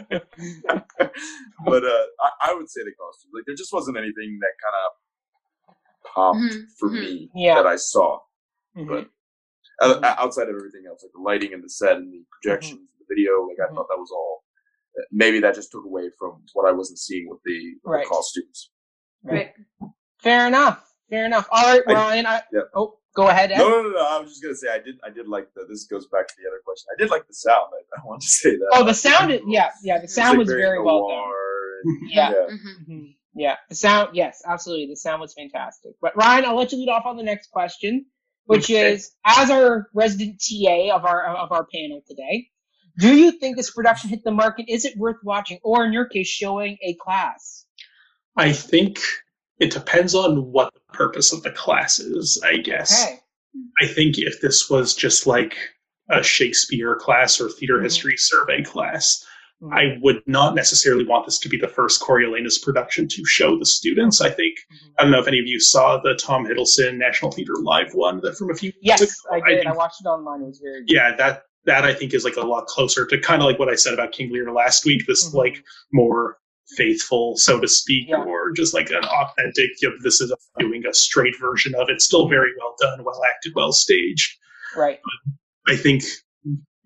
but 1.64 1.84
uh, 1.84 2.04
I, 2.20 2.30
I 2.50 2.54
would 2.54 2.68
say 2.70 2.82
the 2.84 2.92
costume. 2.98 3.30
Like 3.34 3.44
there 3.46 3.56
just 3.56 3.72
wasn't 3.72 3.96
anything 3.96 4.38
that 4.40 4.52
kind 4.62 4.76
of 4.84 4.94
popped 6.14 6.38
Mhm, 6.38 6.64
for 6.78 6.90
mhm. 6.90 7.00
me 7.00 7.30
Yeah. 7.34 7.54
that 7.56 7.66
I 7.66 7.76
saw. 7.76 8.20
Mhm. 8.76 8.88
But 8.88 9.08
o- 9.80 10.00
outside 10.04 10.48
of 10.48 10.56
everything 10.56 10.84
else, 10.88 11.02
like 11.02 11.12
the 11.14 11.20
lighting 11.22 11.52
and 11.54 11.62
the 11.64 11.68
set 11.70 11.96
and 11.96 12.12
the 12.12 12.24
projections, 12.40 12.80
the 12.98 13.04
video, 13.14 13.46
like 13.48 13.58
I 13.60 13.70
Mhm. 13.72 13.74
thought 13.76 13.88
that 13.88 13.98
was 13.98 14.10
all. 14.12 14.44
uh, 14.98 15.02
Maybe 15.10 15.40
that 15.40 15.54
just 15.54 15.72
took 15.72 15.84
away 15.84 16.10
from 16.18 16.42
what 16.52 16.68
I 16.68 16.72
wasn't 16.72 16.98
seeing 16.98 17.28
with 17.28 17.40
the, 17.44 17.74
with 17.82 17.92
Right. 17.92 18.04
the 18.04 18.08
costumes. 18.08 18.70
Right. 19.24 19.52
Fair 20.22 20.46
enough. 20.46 20.84
Fair 21.10 21.26
enough. 21.26 21.48
All 21.50 21.62
right, 21.62 21.82
Ryan. 21.86 22.26
I, 22.26 22.42
yeah. 22.52 22.60
Oh, 22.74 22.98
go 23.14 23.28
ahead. 23.28 23.52
Ed. 23.52 23.58
No, 23.58 23.68
no, 23.68 23.82
no, 23.82 23.88
no. 23.90 24.06
I 24.06 24.18
was 24.20 24.30
just 24.30 24.42
gonna 24.42 24.54
say 24.54 24.68
I 24.68 24.78
did. 24.78 24.96
I 25.04 25.10
did 25.10 25.28
like 25.28 25.48
the. 25.54 25.64
This 25.68 25.84
goes 25.86 26.06
back 26.08 26.28
to 26.28 26.34
the 26.42 26.48
other 26.48 26.60
question. 26.64 26.86
I 26.94 27.00
did 27.00 27.10
like 27.10 27.26
the 27.26 27.34
sound. 27.34 27.68
I, 27.72 28.00
I 28.00 28.06
wanted 28.06 28.22
to 28.22 28.28
say 28.28 28.50
that. 28.56 28.68
Oh, 28.72 28.84
the 28.84 28.94
sound. 28.94 29.32
Is, 29.32 29.40
yeah, 29.46 29.70
yeah. 29.82 29.98
The 29.98 30.04
It's, 30.04 30.14
sound 30.14 30.38
like, 30.38 30.46
was 30.46 30.48
very 30.54 30.80
well 30.82 31.08
done. 31.08 31.18
noir 31.18 31.80
and- 31.84 32.10
Yeah. 32.10 32.32
Mhm. 32.32 32.88
Mhm. 32.90 33.14
Yeah, 33.36 33.56
the 33.68 33.74
sound. 33.74 34.10
Yes, 34.14 34.42
absolutely. 34.46 34.86
The 34.86 34.96
sound 34.96 35.20
was 35.20 35.34
fantastic. 35.34 35.92
But 36.00 36.16
Ryan, 36.16 36.44
I'll 36.46 36.56
let 36.56 36.72
you 36.72 36.78
lead 36.78 36.88
off 36.88 37.04
on 37.04 37.16
the 37.16 37.22
next 37.24 37.50
question, 37.50 38.06
which 38.46 38.64
Okay. 38.70 38.92
is 38.94 39.10
as 39.26 39.50
our 39.50 39.88
resident 39.92 40.40
TA 40.40 40.94
of 40.94 41.04
our 41.04 41.24
of 41.36 41.50
our 41.52 41.66
panel 41.66 42.02
today. 42.06 42.48
Do 42.96 43.12
you 43.14 43.32
think 43.32 43.56
this 43.56 43.72
production 43.72 44.10
hit 44.10 44.22
the 44.24 44.30
market? 44.30 44.66
is 44.68 44.84
it 44.84 44.96
worth 44.96 45.16
watching, 45.24 45.58
or 45.64 45.84
in 45.84 45.92
your 45.92 46.06
case, 46.06 46.28
showing 46.28 46.78
a 46.80 46.94
class? 46.94 47.63
I 48.36 48.52
think 48.52 48.98
it 49.60 49.70
depends 49.70 50.14
on 50.14 50.50
what 50.52 50.72
the 50.74 50.80
purpose 50.92 51.32
of 51.32 51.42
the 51.42 51.50
class 51.52 51.98
is, 52.00 52.40
I 52.44 52.56
guess. 52.56 53.04
Okay. 53.04 53.20
I 53.80 53.86
think 53.86 54.18
if 54.18 54.40
this 54.40 54.68
was 54.68 54.94
just 54.94 55.26
like 55.26 55.56
a 56.10 56.22
Shakespeare 56.22 56.96
class 56.96 57.40
or 57.40 57.48
theater 57.48 57.78
Mhm. 57.78 57.84
history 57.84 58.16
survey 58.16 58.62
class, 58.62 59.24
Mhm. 59.62 59.72
I 59.72 59.98
would 60.02 60.22
not 60.26 60.54
necessarily 60.56 61.04
want 61.06 61.24
this 61.26 61.38
to 61.38 61.48
be 61.48 61.56
the 61.56 61.68
first 61.68 62.00
Coriolanus 62.02 62.58
production 62.62 63.06
to 63.08 63.24
show 63.24 63.56
the 63.58 63.64
students. 63.64 64.20
I 64.20 64.28
think 64.30 64.58
Mhm. 64.72 64.76
I 64.98 65.02
don't 65.04 65.12
know 65.12 65.20
if 65.20 65.28
any 65.28 65.38
of 65.38 65.46
you 65.46 65.60
saw 65.60 65.98
the 66.02 66.14
Tom 66.16 66.44
Hiddleston 66.44 66.96
National 66.98 67.30
Theater 67.30 67.54
Live 67.62 67.94
one 67.94 68.20
that 68.22 68.36
from 68.36 68.50
a 68.50 68.54
few 68.54 68.72
Yes, 68.82 69.00
years 69.00 69.16
I 69.32 69.36
did. 69.48 69.60
I, 69.60 69.62
think- 69.62 69.76
watched 69.76 70.00
it 70.04 70.08
online. 70.08 70.42
It 70.42 70.46
was 70.46 70.58
very 70.58 70.80
good. 70.84 70.90
yeah, 70.92 71.14
that 71.16 71.44
that 71.66 71.84
I 71.84 71.94
think 71.94 72.12
is 72.12 72.24
like 72.24 72.36
a 72.36 72.42
lot 72.42 72.66
closer 72.66 73.06
to 73.06 73.16
kind 73.18 73.40
of 73.40 73.46
like 73.46 73.58
what 73.58 73.70
I 73.70 73.74
said 73.74 73.94
about 73.94 74.12
King 74.12 74.30
Lear 74.30 74.52
last 74.52 74.84
week. 74.84 75.06
This 75.06 75.30
Mhm. 75.30 75.34
like 75.34 75.64
more 75.94 76.36
faithful, 76.76 77.36
so 77.36 77.60
to 77.60 77.68
speak, 77.68 78.08
Yeah. 78.08 78.16
or 78.22 78.52
just 78.52 78.74
like 78.74 78.90
an 78.90 79.04
authentic. 79.04 79.70
You 79.80 79.90
know, 79.90 79.96
this 80.02 80.20
is 80.20 80.30
a, 80.30 80.36
doing 80.58 80.84
a 80.86 80.94
straight 80.94 81.38
version 81.40 81.74
of 81.74 81.88
it. 81.90 82.00
Still 82.00 82.28
very 82.28 82.50
well 82.58 82.74
done, 82.80 83.04
well 83.04 83.20
acted, 83.30 83.52
well 83.54 83.72
staged. 83.72 84.36
Right. 84.76 85.00
I 85.68 85.76
think 85.76 86.02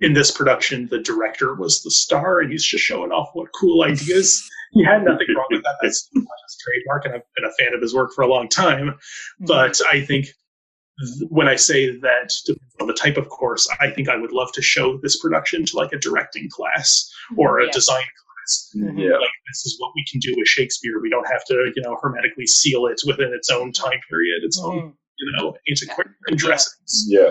in 0.00 0.12
this 0.12 0.30
production, 0.30 0.88
the 0.90 0.98
director 1.00 1.54
was 1.54 1.82
the 1.82 1.90
star, 1.90 2.40
and 2.40 2.50
he's 2.52 2.64
just 2.64 2.84
showing 2.84 3.10
off 3.10 3.30
what 3.34 3.48
cool 3.58 3.82
ideas. 3.84 4.46
He 4.72 4.84
had 4.84 5.02
nothing 5.04 5.26
wrong 5.36 5.46
with 5.50 5.62
that. 5.64 5.76
That's 5.82 6.08
not 6.14 6.24
his 6.46 6.56
trademark, 6.62 7.04
and 7.06 7.14
I've 7.14 7.22
been 7.34 7.44
a 7.44 7.52
fan 7.62 7.74
of 7.74 7.80
his 7.80 7.94
work 7.94 8.12
for 8.14 8.22
a 8.22 8.28
long 8.28 8.48
time. 8.48 8.88
Mm-hmm. 8.88 9.44
But 9.46 9.78
I 9.90 10.00
think 10.04 10.26
when 11.30 11.48
I 11.48 11.54
say 11.56 11.96
that 12.00 12.32
on 12.80 12.86
the 12.88 12.92
type 12.92 13.16
of 13.16 13.28
course, 13.28 13.68
I 13.80 13.90
think 13.90 14.08
I 14.08 14.16
would 14.16 14.32
love 14.32 14.50
to 14.52 14.62
show 14.62 14.98
this 14.98 15.18
production 15.18 15.64
to 15.66 15.76
like 15.76 15.92
a 15.92 15.98
directing 15.98 16.48
class 16.50 17.08
or 17.36 17.60
a 17.60 17.66
Yeah. 17.66 17.70
design 17.72 18.02
class. 18.48 18.70
Mhm. 18.94 18.98
Yeah. 18.98 19.16
Like 19.16 19.30
this 19.48 19.66
is 19.66 19.76
what 19.78 19.92
we 19.94 20.04
can 20.10 20.20
do 20.20 20.34
with 20.36 20.46
Shakespeare. 20.46 21.00
We 21.00 21.10
don't 21.10 21.26
have 21.28 21.44
to, 21.46 21.72
you 21.74 21.82
know, 21.82 21.96
hermetically 22.02 22.46
seal 22.46 22.86
it 22.86 23.00
within 23.06 23.32
its 23.32 23.50
own 23.50 23.72
time 23.72 24.00
period, 24.08 24.42
its 24.44 24.60
own, 24.62 24.78
Mhm. 24.78 24.94
you 25.18 25.32
know, 25.36 25.56
antiquarian 25.68 26.14
dressings. 26.36 27.04
Yeah. 27.08 27.30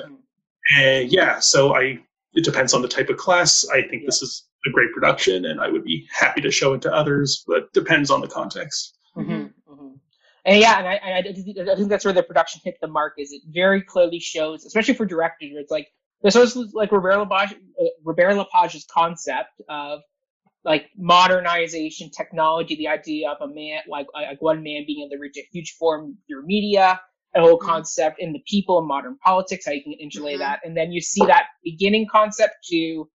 And 0.78 1.11
yeah, 1.11 1.39
so 1.39 1.76
I 1.76 1.99
it 2.34 2.43
depends 2.43 2.74
on 2.74 2.82
the 2.84 2.88
type 2.88 3.09
of 3.09 3.18
class. 3.18 3.68
I 3.70 3.82
think 3.82 4.05
this 4.05 4.22
is 4.22 4.47
a 4.68 4.70
great 4.72 4.91
production, 4.93 5.45
and 5.45 5.59
I 5.59 5.70
would 5.70 5.84
be 5.84 6.07
happy 6.11 6.41
to 6.41 6.51
show 6.51 6.74
it 6.74 6.82
to 6.84 6.93
others, 6.93 7.43
but 7.47 7.72
depends 7.74 8.11
on 8.11 8.22
the 8.22 8.28
context. 8.28 8.95
Mhm, 9.15 9.53
mhm. 9.68 9.99
And 10.45 10.59
yeah, 10.59 10.78
and 10.78 10.88
I, 10.88 10.93
and 10.95 11.13
I, 11.28 11.34
think, 11.34 11.57
I 11.57 11.76
think 11.76 11.89
that's 11.89 12.05
where 12.05 12.13
the 12.13 12.22
production 12.22 12.61
hit 12.63 12.78
the 12.80 12.88
mark. 12.88 13.13
Is 13.18 13.32
it 13.32 13.41
very 13.47 13.82
clearly 13.82 14.20
shows, 14.20 14.65
especially 14.65 14.93
for 14.93 15.05
directors, 15.05 15.51
it's 15.55 15.72
like 15.72 15.88
this 16.22 16.36
was 16.36 16.55
like 16.74 16.91
Robert 16.91 17.18
Lepage, 17.18 17.53
uh, 17.82 17.86
Robert 18.03 18.36
Lepage's 18.36 18.86
concept 18.91 19.61
of 19.70 20.01
like 20.68 20.89
modernization, 20.97 22.11
technology, 22.11 22.76
the 22.76 22.89
idea 22.89 23.30
of 23.32 23.38
a 23.41 23.51
man, 23.51 23.80
like 23.89 24.05
like 24.13 24.41
one 24.41 24.61
man 24.61 24.84
being 24.86 25.01
able 25.05 25.11
to 25.15 25.18
reach 25.20 25.38
a 25.38 25.47
huge 25.53 25.76
form 25.80 26.18
through 26.28 26.45
media, 26.45 26.99
a 27.36 27.41
whole 27.41 27.57
Mhm. 27.57 27.65
concept 27.65 28.18
in 28.20 28.34
the 28.34 28.43
people 28.45 28.78
and 28.78 28.88
modern 28.88 29.18
politics, 29.26 29.65
how 29.65 29.72
you 29.72 29.82
can 29.82 29.93
interlay 29.93 30.36
Mhm. 30.36 30.39
that, 30.39 30.59
and 30.65 30.76
then 30.78 30.91
you 30.91 31.01
see 31.01 31.26
that 31.26 31.45
beginning 31.63 32.05
concept 32.11 32.55
to 32.70 33.09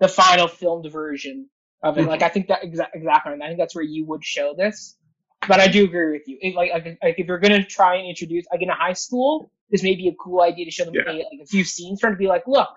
the 0.00 0.08
final 0.08 0.46
filmed 0.46 0.86
version 0.92 1.48
of 1.82 1.98
it. 1.98 2.04
Like 2.06 2.22
I 2.22 2.28
think 2.28 2.48
that 2.48 2.62
exa- 2.62 2.90
exactly, 2.94 3.32
and 3.32 3.42
I 3.42 3.46
think 3.48 3.58
that's 3.58 3.74
where 3.74 3.84
you 3.84 4.04
would 4.06 4.22
show 4.22 4.54
this. 4.54 4.98
But 5.48 5.60
I 5.60 5.68
do 5.68 5.84
agree 5.84 6.12
with 6.12 6.26
you. 6.28 6.38
It, 6.40 6.54
like, 6.54 6.70
like, 6.72 6.98
like 7.02 7.14
if 7.18 7.26
you're 7.26 7.38
gonna 7.38 7.64
try 7.64 7.96
and 7.96 8.06
introduce, 8.08 8.44
like 8.52 8.62
in 8.62 8.70
a 8.70 8.74
high 8.74 8.94
school, 8.94 9.50
this 9.70 9.82
may 9.82 9.94
be 9.94 10.08
a 10.08 10.14
cool 10.14 10.42
idea 10.42 10.64
to 10.66 10.70
show 10.70 10.84
them 10.84 10.94
Yeah. 10.94 11.10
a, 11.10 11.14
like 11.16 11.40
a 11.42 11.46
few 11.46 11.64
scenes, 11.64 12.00
trying 12.00 12.12
to 12.14 12.18
be 12.18 12.26
like, 12.26 12.46
look, 12.46 12.68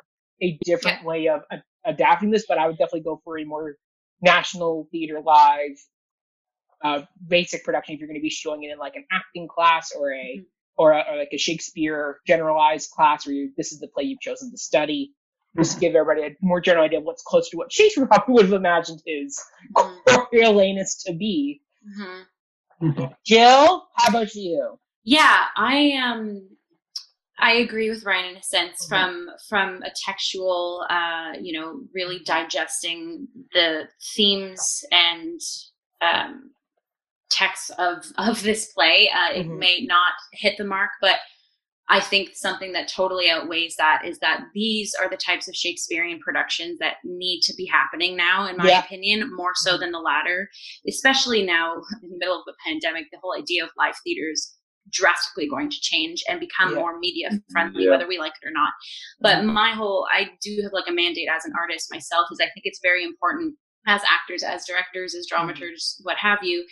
a 0.41 0.57
different 0.65 1.03
way 1.03 1.27
of 1.27 1.43
a- 1.51 1.63
adapting 1.85 2.29
this. 2.29 2.45
But 2.47 2.57
I 2.57 2.67
would 2.67 2.77
definitely 2.77 3.01
go 3.01 3.21
for 3.23 3.37
a 3.37 3.43
more 3.45 3.75
national 4.21 4.87
theater 4.91 5.21
live, 5.21 5.77
uh, 6.83 7.01
basic 7.27 7.63
production 7.63 7.93
if 7.95 7.99
you're 7.99 8.07
going 8.07 8.19
to 8.19 8.21
be 8.23 8.29
showing 8.29 8.63
it 8.63 8.71
in 8.71 8.77
like 8.77 8.95
an 8.95 9.05
acting 9.11 9.47
class 9.47 9.91
or 9.97 10.11
a 10.13 10.37
Mhm. 10.39 10.45
or, 10.77 10.91
a, 10.91 11.03
or 11.09 11.17
like 11.17 11.29
a 11.33 11.37
Shakespeare 11.37 12.19
generalized 12.27 12.91
class 12.91 13.25
where 13.25 13.33
you, 13.33 13.51
this 13.57 13.71
is 13.71 13.79
the 13.79 13.87
play 13.87 14.03
you've 14.03 14.19
chosen 14.21 14.51
to 14.51 14.57
study. 14.57 15.13
Just 15.57 15.73
to 15.73 15.79
give 15.79 15.95
everybody 15.95 16.27
a 16.27 16.35
more 16.41 16.61
general 16.61 16.85
idea 16.85 16.99
of 16.99 17.05
what's 17.05 17.23
close 17.23 17.49
to 17.49 17.57
what 17.57 17.71
Shakespeare 17.73 18.05
probably 18.11 18.33
would 18.35 18.45
have 18.45 18.53
imagined 18.53 19.01
his 19.05 19.39
Mhm. 19.75 20.03
Coriolanus 20.07 21.03
to 21.05 21.13
be. 21.13 21.61
Mhm. 21.89 23.15
Jill, 23.25 23.87
how 23.95 24.09
about 24.09 24.35
you? 24.35 24.79
Yeah, 25.03 25.45
I 25.55 25.93
um 25.93 26.47
I 27.39 27.53
agree 27.53 27.89
with 27.89 28.03
Ryan 28.03 28.31
in 28.31 28.37
a 28.37 28.43
sense 28.43 28.85
Mhm. 28.85 28.89
from 28.89 29.29
from 29.47 29.83
a 29.83 29.91
textual 30.05 30.85
uh 30.89 31.33
you 31.39 31.53
know 31.59 31.81
really 31.93 32.19
digesting 32.19 33.27
the 33.53 33.87
themes 34.15 34.83
and 34.91 35.39
um 36.01 36.51
text 37.29 37.71
of 37.77 38.05
of 38.17 38.41
this 38.43 38.71
play 38.73 39.09
uh 39.09 39.33
it 39.33 39.47
Mhm. 39.47 39.59
may 39.59 39.79
not 39.81 40.13
hit 40.33 40.57
the 40.57 40.63
mark 40.63 40.91
but 41.01 41.19
I 41.89 42.01
think 42.01 42.35
something 42.35 42.73
that 42.73 42.89
totally 42.89 43.29
outweighs 43.29 43.77
that 43.77 44.03
is 44.03 44.19
that 44.19 44.43
these 44.53 44.93
are 44.95 45.09
the 45.09 45.15
types 45.15 45.47
of 45.47 45.55
Shakespearean 45.55 46.19
productions 46.19 46.79
that 46.79 46.97
need 47.05 47.39
to 47.43 47.53
be 47.55 47.65
happening 47.65 48.17
now, 48.17 48.45
in 48.47 48.57
my 48.57 48.67
Yeah. 48.67 48.83
opinion, 48.83 49.33
more 49.33 49.53
so 49.55 49.77
than 49.77 49.91
the 49.91 49.99
latter. 50.01 50.49
Especially 50.85 51.43
now 51.43 51.75
in 52.03 52.09
the 52.09 52.17
middle 52.17 52.37
of 52.37 52.43
the 52.45 52.55
pandemic, 52.65 53.05
the 53.11 53.19
whole 53.19 53.33
idea 53.37 53.63
of 53.63 53.69
live 53.77 53.95
theater 54.03 54.29
is 54.29 54.56
drastically 54.89 55.47
going 55.47 55.69
to 55.69 55.79
change 55.81 56.23
and 56.29 56.39
become 56.39 56.69
Yeah. 56.73 56.79
more 56.79 56.99
media 56.99 57.29
friendly, 57.51 57.85
Yeah. 57.85 57.91
whether 57.91 58.07
we 58.07 58.17
like 58.19 58.33
it 58.41 58.47
or 58.47 58.51
not. 58.51 58.73
But 59.19 59.43
my 59.45 59.71
whole, 59.71 60.07
I 60.11 60.31
do 60.41 60.61
have 60.63 60.73
like 60.73 60.87
a 60.87 60.91
mandate 60.91 61.27
as 61.29 61.45
an 61.45 61.53
artist 61.59 61.91
myself, 61.91 62.27
is 62.31 62.39
I 62.39 62.45
think 62.45 62.65
it's 62.65 62.79
very 62.81 63.03
important 63.03 63.55
as 63.85 64.01
actors, 64.03 64.43
as 64.43 64.65
directors, 64.65 65.15
as 65.15 65.27
dramaturgs, 65.31 65.95
what 66.03 66.17
have 66.17 66.39
you, 66.43 66.65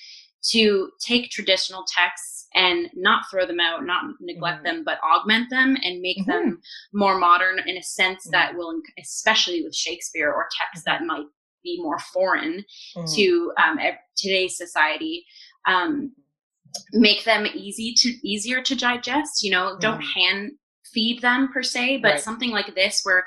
to 0.51 0.91
take 0.99 1.32
traditional 1.32 1.84
texts 1.88 2.47
and 2.53 2.89
not 2.93 3.24
throw 3.32 3.45
them 3.47 3.59
out, 3.59 3.84
not 3.86 4.03
neglect 4.20 4.59
Mhm. 4.59 4.63
them, 4.63 4.84
but 4.84 4.99
augment 5.01 5.49
them 5.49 5.76
and 5.82 6.01
make 6.01 6.20
Mhm. 6.20 6.26
them 6.28 6.61
more 6.93 7.18
modern 7.18 7.59
in 7.68 7.78
a 7.78 7.82
sense 7.84 8.28
Mhm. 8.28 8.32
that 8.32 8.55
will, 8.55 8.80
especially 8.99 9.63
with 9.63 9.76
Shakespeare 9.76 10.32
or 10.32 10.47
texts 10.61 10.86
that 10.86 11.03
might 11.03 11.26
be 11.63 11.82
more 11.82 11.97
foreign 12.13 12.63
to 13.16 13.51
um, 13.57 13.80
today's 14.16 14.55
society, 14.55 15.26
um, 15.66 16.13
make 16.93 17.23
them 17.23 17.45
easy 17.53 17.93
to 17.97 18.09
easier 18.28 18.61
to 18.61 18.76
digest. 18.76 19.43
You 19.43 19.51
know, 19.51 19.78
don't 19.80 20.01
Mhm. 20.01 20.13
hand 20.15 20.51
feed 20.93 21.21
them 21.21 21.49
per 21.51 21.61
se, 21.63 21.97
but 21.97 22.11
Right. 22.13 22.21
something 22.21 22.51
like 22.51 22.73
this 22.76 23.01
where 23.03 23.26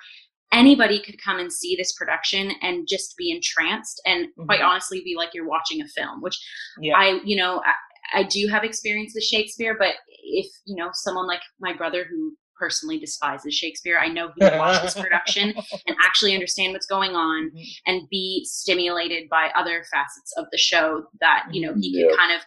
anybody 0.52 0.98
could 1.00 1.20
come 1.22 1.38
and 1.38 1.52
see 1.52 1.76
this 1.76 1.92
production 1.92 2.52
and 2.62 2.88
just 2.88 3.14
be 3.18 3.30
entranced 3.30 4.00
and 4.06 4.28
quite 4.46 4.60
Mhm. 4.60 4.68
honestly 4.68 5.02
be 5.04 5.14
like 5.14 5.34
you're 5.34 5.46
watching 5.48 5.82
a 5.82 5.88
film 5.88 6.22
which 6.22 6.38
Yeah. 6.80 6.96
i 6.96 7.20
you 7.22 7.36
know 7.36 7.62
I, 7.66 8.20
I 8.20 8.22
do 8.22 8.48
have 8.48 8.64
experience 8.64 9.12
with 9.14 9.24
shakespeare 9.24 9.76
but 9.78 9.96
if 10.22 10.46
you 10.64 10.74
know 10.74 10.88
someone 10.94 11.26
like 11.26 11.42
my 11.60 11.74
brother 11.74 12.04
who 12.08 12.34
personally 12.58 12.98
despises 12.98 13.54
shakespeare 13.54 13.98
i 13.98 14.08
know 14.08 14.28
he 14.34 14.42
would 14.42 14.56
watch 14.58 14.80
this 14.80 14.94
production 14.94 15.54
and 15.86 15.96
actually 16.02 16.32
understand 16.32 16.72
what's 16.72 16.86
going 16.86 17.14
on 17.14 17.50
Mhm. 17.50 17.64
and 17.86 18.08
be 18.08 18.42
stimulated 18.46 19.28
by 19.28 19.50
other 19.54 19.84
facets 19.92 20.32
of 20.38 20.46
the 20.50 20.56
show 20.58 21.04
that 21.20 21.46
you 21.52 21.60
know 21.60 21.74
he 21.78 21.92
could 21.92 22.16
kind 22.16 22.32
of 22.32 22.40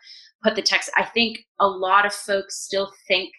put 0.44 0.56
the 0.56 0.62
text 0.62 0.90
i 0.98 1.04
think 1.04 1.40
a 1.60 1.68
lot 1.68 2.06
of 2.06 2.14
folks 2.14 2.60
still 2.64 2.92
think 3.08 3.32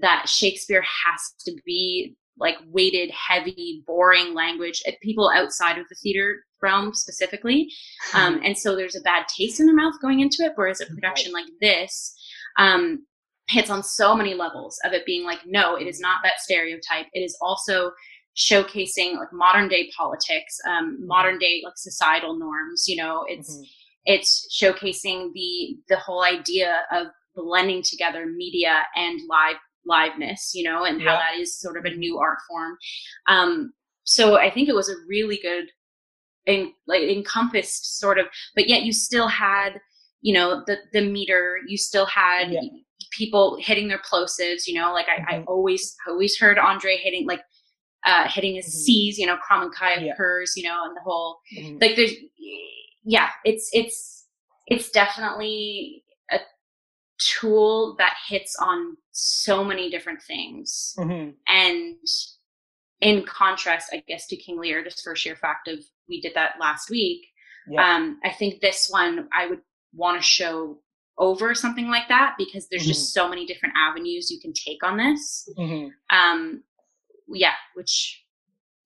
that 0.00 0.28
shakespeare 0.28 0.82
has 0.82 1.32
to 1.44 1.52
be 1.66 2.16
like 2.38 2.56
weighted, 2.68 3.10
heavy, 3.10 3.82
boring 3.86 4.34
language 4.34 4.82
at 4.86 5.00
people 5.00 5.30
outside 5.34 5.78
of 5.78 5.88
the 5.88 5.96
theater 5.96 6.44
realm 6.62 6.94
specifically. 6.94 7.68
Um, 8.14 8.40
and 8.42 8.56
so 8.56 8.74
there's 8.74 8.96
a 8.96 9.02
bad 9.02 9.28
taste 9.28 9.60
in 9.60 9.66
their 9.66 9.74
mouth 9.74 10.00
going 10.00 10.20
into 10.20 10.38
it. 10.40 10.52
Whereas 10.54 10.80
a 10.80 10.86
production 10.86 11.30
like 11.30 11.44
this 11.60 12.14
um, 12.58 13.04
hits 13.48 13.68
on 13.68 13.82
so 13.82 14.14
many 14.16 14.32
levels 14.32 14.78
of 14.82 14.94
it 14.94 15.04
being 15.04 15.24
like, 15.24 15.40
no, 15.44 15.76
it 15.76 15.86
is 15.86 16.00
not 16.00 16.20
that 16.24 16.40
stereotype. 16.40 17.06
It 17.12 17.20
is 17.20 17.36
also 17.42 17.90
showcasing 18.34 19.16
like 19.16 19.28
modern 19.32 19.68
day 19.68 19.90
politics, 19.94 20.58
um, 20.66 21.06
modern 21.06 21.38
day 21.38 21.60
like 21.62 21.74
societal 21.76 22.38
norms. 22.38 22.84
You 22.88 22.96
know, 22.96 23.26
it's 23.28 23.58
Mhm. 23.58 23.64
It's 24.14 24.30
showcasing 24.58 25.18
the 25.38 25.76
the 25.90 25.98
whole 26.04 26.22
idea 26.24 26.70
of 26.98 27.08
blending 27.36 27.82
together 27.82 28.22
media 28.26 28.74
and 28.96 29.20
live 29.34 29.56
liveness. 29.88 30.42
You 30.54 30.64
know, 30.68 30.84
and 30.88 31.00
how 31.02 31.16
that 31.22 31.34
is 31.42 31.58
sort 31.60 31.76
of 31.78 31.84
a 31.84 31.94
new 32.04 32.18
art 32.18 32.38
form. 32.48 32.72
Um, 33.28 33.72
so 34.04 34.22
I 34.36 34.50
think 34.50 34.68
it 34.68 34.74
was 34.74 34.88
a 34.88 34.94
really 35.06 35.38
good 35.48 35.66
en- 36.46 36.72
like 36.86 37.02
encompassed 37.02 37.98
sort 38.00 38.18
of 38.18 38.26
but 38.56 38.68
yet 38.68 38.82
you 38.82 38.92
still 38.92 39.28
had 39.28 39.70
you 40.22 40.32
know 40.34 40.62
the 40.66 40.76
the 40.94 41.02
meter 41.02 41.58
you 41.66 41.76
still 41.76 42.06
had 42.06 42.50
Yeah. 42.50 42.60
people 43.12 43.58
hitting 43.60 43.86
their 43.88 44.00
plosives 44.10 44.66
you 44.66 44.74
know 44.74 44.92
like 44.92 45.06
I, 45.08 45.18
I 45.32 45.34
Mhm. 45.40 45.44
always 45.46 45.94
always 46.08 46.38
heard 46.38 46.58
andre 46.58 46.96
hitting 46.96 47.26
like 47.26 47.42
uh 48.06 48.26
hitting 48.28 48.54
his 48.56 48.66
Mhm. 48.66 48.78
c's 48.84 49.18
you 49.18 49.26
know 49.26 49.36
Kramankaya 49.46 50.06
Yeah. 50.06 50.14
purrs 50.16 50.54
you 50.56 50.64
know 50.68 50.78
and 50.86 50.96
the 50.96 51.00
whole 51.08 51.38
Mhm. 51.56 51.80
like 51.82 51.94
there's 51.96 52.14
yeah 53.08 53.30
it's 53.44 53.70
it's 53.72 54.26
it's 54.66 54.90
definitely 54.90 56.04
a 56.30 56.38
tool 57.18 57.96
that 57.98 58.14
hits 58.28 58.54
on 58.60 58.96
so 59.12 59.64
many 59.64 59.90
different 59.90 60.22
things 60.22 60.94
Mhm. 60.98 61.34
and 61.48 61.96
in 63.00 63.24
contrast, 63.24 63.90
I 63.92 64.02
guess, 64.08 64.26
to 64.26 64.36
King 64.36 64.58
Lear, 64.58 64.82
just 64.82 65.04
for 65.04 65.14
sheer 65.14 65.36
fact 65.36 65.68
of 65.68 65.78
we 66.08 66.20
did 66.20 66.34
that 66.34 66.54
last 66.60 66.90
week. 66.90 67.20
Yeah. 67.70 67.94
Um, 67.94 68.18
I 68.24 68.30
think 68.30 68.60
this 68.60 68.88
one 68.90 69.28
I 69.32 69.46
would 69.46 69.60
want 69.94 70.20
to 70.20 70.26
show 70.26 70.80
over 71.16 71.54
something 71.54 71.88
like 71.88 72.08
that 72.08 72.34
because 72.36 72.68
there's 72.68 72.82
Mm-hmm. 72.82 72.88
just 72.88 73.14
so 73.14 73.28
many 73.28 73.46
different 73.46 73.76
avenues 73.78 74.32
you 74.32 74.40
can 74.40 74.52
take 74.52 74.82
on 74.82 74.96
this. 74.96 75.48
Mhm. 75.56 75.90
Um, 76.10 76.64
yeah, 77.28 77.54
which 77.74 78.24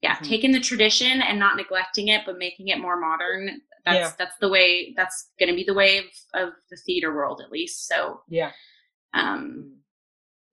yeah, 0.03 0.16
Mhm. 0.16 0.29
taking 0.29 0.53
the 0.53 0.61
tradition 0.61 1.23
and 1.23 1.39
not 1.39 1.57
neglecting 1.57 2.09
it, 2.09 2.27
but 2.27 2.37
making 2.37 2.68
it 2.68 2.79
more 2.81 3.01
modern. 3.01 3.62
That's 3.85 3.99
Yeah. 3.99 4.12
that's 4.18 4.37
the 4.41 4.49
way. 4.49 4.95
That's 4.97 5.30
going 5.39 5.51
to 5.51 5.57
be 5.57 5.64
the 5.64 5.74
way 5.74 5.99
of, 5.99 6.05
of 6.35 6.49
the 6.70 6.76
theater 6.76 7.14
world, 7.14 7.41
at 7.45 7.51
least. 7.53 7.89
So, 7.89 8.22
Yeah. 8.28 8.53
um, 9.14 9.72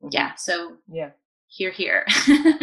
Mhm. 0.04 0.14
yeah. 0.14 0.36
So 0.36 0.78
Yeah. 0.88 1.12
here, 1.48 1.72
here. 1.72 2.06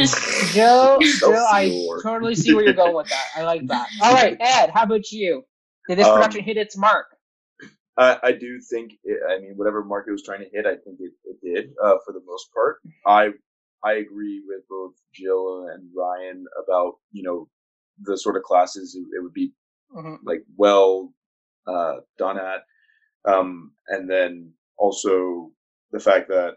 Joe, 0.54 0.98
So 1.02 1.32
Joe, 1.32 1.46
I 1.48 1.70
totally 2.02 2.34
see 2.34 2.54
where 2.54 2.64
you're 2.64 2.74
going 2.74 2.94
with 2.96 3.08
that. 3.10 3.26
I 3.36 3.42
like 3.44 3.66
that. 3.68 3.88
All 4.02 4.14
right, 4.14 4.36
Ed, 4.40 4.70
how 4.74 4.84
about 4.84 5.10
you? 5.12 5.44
Did 5.88 5.98
this 5.98 6.06
Um, 6.08 6.14
production 6.14 6.42
hit 6.44 6.56
its 6.56 6.76
mark? 6.76 7.06
I, 7.96 8.18
I 8.22 8.32
do 8.32 8.60
think, 8.60 8.92
it, 9.04 9.20
I 9.28 9.38
mean, 9.40 9.54
whatever 9.56 9.84
mark 9.84 10.06
it 10.08 10.12
was 10.12 10.22
trying 10.24 10.40
to 10.40 10.50
hit, 10.52 10.66
I 10.66 10.76
think 10.76 10.98
it, 11.00 11.12
it 11.24 11.38
did 11.42 11.74
uh, 11.82 11.96
for 12.04 12.12
the 12.12 12.22
most 12.26 12.52
part. 12.52 12.78
I 13.06 13.30
I 13.84 13.94
agree 13.94 14.42
with 14.46 14.62
both 14.68 14.94
Jill 15.14 15.68
and 15.68 15.88
Ryan 15.96 16.44
about 16.62 16.94
you 17.12 17.22
know 17.22 17.48
the 18.02 18.18
sort 18.18 18.36
of 18.36 18.42
classes 18.42 18.96
it, 18.96 19.04
it 19.16 19.22
would 19.22 19.32
be 19.34 19.52
Mhm. 19.94 20.18
like 20.24 20.42
well 20.56 21.12
uh, 21.66 21.96
done 22.18 22.38
at, 22.38 22.62
um, 23.24 23.72
and 23.88 24.08
then 24.08 24.52
also 24.78 25.50
the 25.92 25.98
fact 26.00 26.28
that 26.28 26.54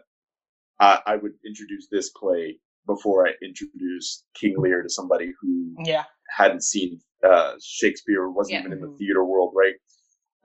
I, 0.78 1.00
I 1.06 1.16
would 1.16 1.32
introduce 1.44 1.88
this 1.88 2.10
play 2.10 2.58
before 2.86 3.26
I 3.28 3.32
introduce 3.42 4.24
King 4.34 4.56
Lear 4.58 4.82
to 4.82 4.88
somebody 4.88 5.32
who 5.40 5.74
Yeah. 5.84 6.04
hadn't 6.28 6.62
seen 6.64 7.00
uh, 7.24 7.54
Shakespeare, 7.62 8.30
wasn't 8.30 8.54
Yeah. 8.54 8.60
even 8.60 8.72
in 8.72 8.80
the 8.80 8.86
Mhm. 8.88 8.98
theater 8.98 9.24
world, 9.24 9.52
right? 9.54 9.74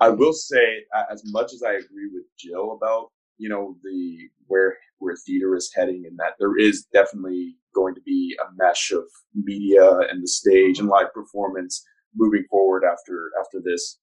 I 0.02 0.10
will 0.10 0.34
say, 0.34 0.86
as 1.10 1.24
much 1.32 1.54
as 1.54 1.64
I 1.64 1.74
agree 1.74 2.08
with 2.14 2.26
Jill 2.38 2.74
about 2.74 3.12
you 3.38 3.50
know 3.50 3.78
the 3.84 4.30
where 4.48 4.78
where 4.98 5.16
theater 5.16 5.56
is 5.56 5.72
heading, 5.74 6.06
and 6.06 6.18
that 6.20 6.36
there 6.40 6.58
is 6.58 6.86
definitely 6.92 7.58
going 7.74 7.96
to 7.96 8.02
be 8.02 8.36
a 8.42 8.52
mesh 8.56 8.92
of 8.92 9.06
media 9.34 10.00
and 10.10 10.22
the 10.24 10.28
stage 10.28 10.80
and 10.80 10.90
live 10.90 11.14
performance 11.14 11.86
moving 12.16 12.44
forward 12.50 12.84
after 12.84 13.30
after 13.40 13.60
this 13.64 14.00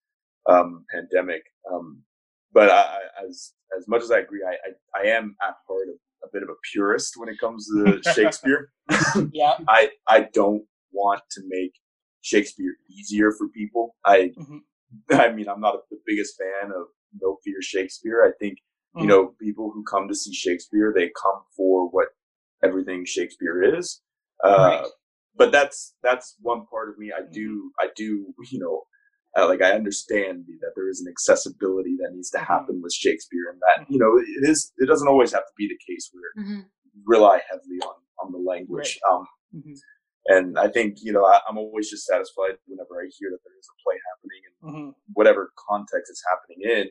um, 0.49 0.85
pandemic. 0.93 1.43
Um, 1.73 2.03
but 2.53 2.71
I, 2.71 2.81
I- 2.83 2.99
as 3.29 3.53
as 3.79 3.87
much 3.89 4.03
as 4.03 4.11
I 4.11 4.19
agree, 4.21 4.43
I 4.47 4.55
I, 4.69 5.03
I 5.05 5.07
am 5.17 5.37
at 5.43 5.55
heart 5.67 5.89
a, 5.89 6.27
a 6.27 6.29
bit 6.33 6.43
of 6.43 6.49
a 6.49 6.55
purist 6.73 7.15
when 7.17 7.29
it 7.29 7.39
comes 7.39 7.67
to 7.69 8.01
Shakespeare. 8.15 8.71
Yeah. 9.33 9.55
I 9.69 9.91
I 10.09 10.29
don't 10.33 10.65
want 10.93 11.23
to 11.33 11.43
make 11.47 11.73
Shakespeare 12.23 12.75
easier 12.91 13.31
for 13.33 13.49
people. 13.49 13.95
I 14.05 14.33
Mhm. 14.39 14.61
I 15.13 15.33
mean 15.33 15.49
I'm 15.49 15.61
not 15.61 15.89
the 15.91 15.99
biggest 16.07 16.37
fan 16.39 16.71
of 16.71 16.87
No 17.21 17.39
Fear 17.45 17.63
Shakespeare. 17.63 18.23
I 18.25 18.33
think 18.39 18.59
you 18.97 19.05
Mhm. 19.05 19.09
know 19.09 19.35
people 19.41 19.71
who 19.73 19.83
come 19.85 20.07
to 20.09 20.15
see 20.15 20.35
Shakespeare 20.35 20.93
they 20.95 21.11
come 21.25 21.41
for 21.57 21.89
what 21.89 22.09
everything 22.63 23.05
Shakespeare 23.07 23.63
is. 23.79 24.03
Uh, 24.45 24.81
Right. 24.83 24.87
But 25.35 25.51
that's 25.53 25.95
that's 26.03 26.37
one 26.41 26.67
part 26.67 26.89
of 26.91 26.99
me. 26.99 27.13
I 27.17 27.23
do 27.33 27.73
I 27.81 27.89
do 27.97 28.33
you 28.51 28.59
know. 28.59 28.83
Uh, 29.35 29.49
like 29.49 29.63
I 29.63 29.73
understand 29.73 30.45
that 30.61 30.73
there 30.77 30.91
is 30.91 31.01
an 31.01 31.11
accessibility 31.11 31.97
that 32.03 32.13
needs 32.13 32.29
to 32.33 32.39
Mhm. 32.39 32.45
happen 32.47 32.83
with 32.83 32.93
Shakespeare, 32.93 33.49
and 33.51 33.59
that 33.61 33.87
you 33.91 33.99
know 33.99 34.19
it 34.19 34.47
is. 34.51 34.73
It 34.77 34.87
doesn't 34.87 35.09
always 35.09 35.33
have 35.33 35.41
to 35.47 35.53
be 35.57 35.67
the 35.69 35.79
case 35.91 36.11
where 36.13 36.45
Mhm. 36.45 36.69
rely 37.07 37.41
heavily 37.51 37.79
on 37.81 37.95
on 38.23 38.31
the 38.33 38.39
language. 38.39 39.01
Um, 39.11 39.27
Mhm. 39.55 39.75
and 40.27 40.59
I 40.59 40.69
think 40.69 40.99
you 41.01 41.13
know 41.15 41.25
I, 41.25 41.41
I'm 41.49 41.57
always 41.57 41.89
just 41.89 42.05
satisfied 42.05 42.59
whenever 42.67 43.01
I 43.01 43.09
hear 43.19 43.31
that 43.31 43.39
there 43.43 43.59
is 43.59 43.67
a 43.71 43.77
play 43.83 43.99
happening 44.11 44.43
and 44.47 44.75
Mhm. 44.75 44.95
whatever 45.15 45.51
context 45.57 46.11
it's 46.11 46.23
happening 46.29 46.61
in. 46.61 46.91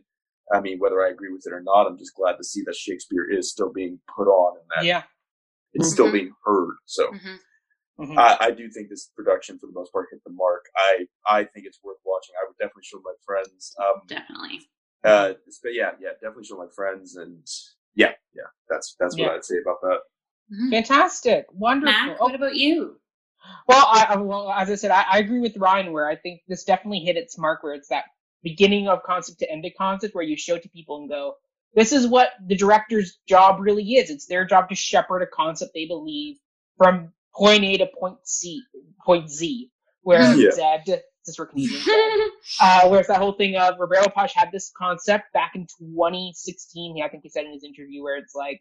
I 0.51 0.61
mean, 0.61 0.79
whether 0.79 1.05
I 1.05 1.09
agree 1.11 1.31
with 1.31 1.45
it 1.45 1.53
or 1.53 1.61
not, 1.61 1.85
I'm 1.85 1.97
just 1.99 2.15
glad 2.15 2.37
to 2.37 2.43
see 2.43 2.63
that 2.63 2.75
Shakespeare 2.75 3.29
is 3.29 3.51
still 3.51 3.71
being 3.71 4.01
put 4.15 4.27
on 4.27 4.57
and 4.57 4.67
that 4.75 4.83
Yeah. 4.85 5.03
it's 5.73 5.91
still 5.91 6.07
Mhm. 6.07 6.11
being 6.13 6.33
heard. 6.43 6.75
So 6.85 7.13
Mhm. 7.99 8.13
Mhm. 8.13 8.17
I, 8.17 8.37
I 8.47 8.51
do 8.51 8.69
think 8.69 8.89
this 8.89 9.11
production, 9.15 9.59
for 9.59 9.67
the 9.67 9.73
most 9.73 9.91
part, 9.91 10.07
hit 10.11 10.21
the 10.25 10.31
mark. 10.31 10.65
I 10.75 11.07
I 11.27 11.43
think 11.45 11.65
it's 11.65 11.79
worth 11.83 11.97
watching. 12.05 12.35
I 12.41 12.47
would 12.47 12.57
definitely 12.57 12.83
show 12.83 13.01
my 13.03 13.13
friends. 13.25 13.75
Um, 13.79 14.01
Definitely. 14.07 14.61
uh, 15.03 15.33
but 15.63 15.73
yeah, 15.73 15.91
yeah, 15.99 16.11
definitely 16.13 16.45
show 16.45 16.57
my 16.57 16.67
friends, 16.75 17.15
and 17.15 17.45
yeah, 17.95 18.13
yeah, 18.33 18.43
that's 18.69 18.95
that's 18.99 19.17
what 19.17 19.31
I'd 19.35 19.45
say 19.45 19.57
about 19.61 19.81
that. 19.81 19.99
Mhm. 20.53 20.69
Fantastic. 20.71 21.45
Wonderful. 21.51 21.93
Mac, 21.93 22.17
Oh, 22.19 22.25
what 22.25 22.35
about 22.35 22.55
you? 22.55 22.99
Well, 23.67 23.85
I, 23.87 24.05
I 24.09 24.17
well, 24.17 24.51
as 24.51 24.69
I 24.69 24.75
said, 24.75 24.91
I, 24.91 25.03
I 25.11 25.17
agree 25.19 25.39
with 25.39 25.57
Ryan 25.57 25.91
where 25.93 26.07
I 26.07 26.15
think 26.15 26.41
this 26.47 26.63
definitely 26.63 26.99
hit 26.99 27.17
its 27.17 27.37
mark 27.37 27.63
where 27.63 27.73
it's 27.73 27.89
that 27.89 28.05
beginning 28.43 28.87
of 28.87 29.03
concept 29.03 29.39
to 29.39 29.51
end 29.51 29.65
of 29.65 29.71
concept 29.77 30.13
where 30.15 30.23
you 30.23 30.37
show 30.37 30.57
to 30.57 30.69
people 30.69 30.97
and 30.99 31.09
go, 31.09 31.35
this 31.73 31.91
is 31.91 32.05
what 32.07 32.29
the 32.45 32.55
director's 32.55 33.19
job 33.27 33.59
really 33.59 33.83
is. 33.95 34.09
It's 34.09 34.25
their 34.27 34.45
job 34.45 34.69
to 34.69 34.75
shepherd 34.75 35.21
a 35.21 35.27
concept 35.27 35.71
they 35.73 35.85
believe 35.85 36.37
from 36.77 37.13
point 37.35 37.63
A 37.63 37.77
to 37.77 37.87
point 37.99 38.17
C, 38.23 38.63
point 39.05 39.29
Z, 39.29 39.71
where 40.03 40.35
Yeah. 40.35 40.51
Zed, 40.51 40.83
this 41.25 41.35
for 41.35 41.45
Canadian 41.47 41.81
Zed, 41.83 42.19
uh, 42.61 42.89
where 42.89 42.99
it's 42.99 43.09
that 43.09 43.19
whole 43.19 43.33
thing 43.33 43.55
of 43.57 43.75
Robert 43.79 44.01
Lepage 44.01 44.33
had 44.33 44.51
this 44.51 44.71
concept 44.77 45.25
back 45.33 45.53
in 45.55 45.67
2016. 45.79 46.97
Yeah, 46.97 47.05
I 47.05 47.09
think 47.09 47.23
he 47.23 47.29
said 47.29 47.45
in 47.45 47.53
his 47.53 47.63
interview 47.63 48.03
where 48.03 48.17
it's 48.17 48.35
like 48.35 48.59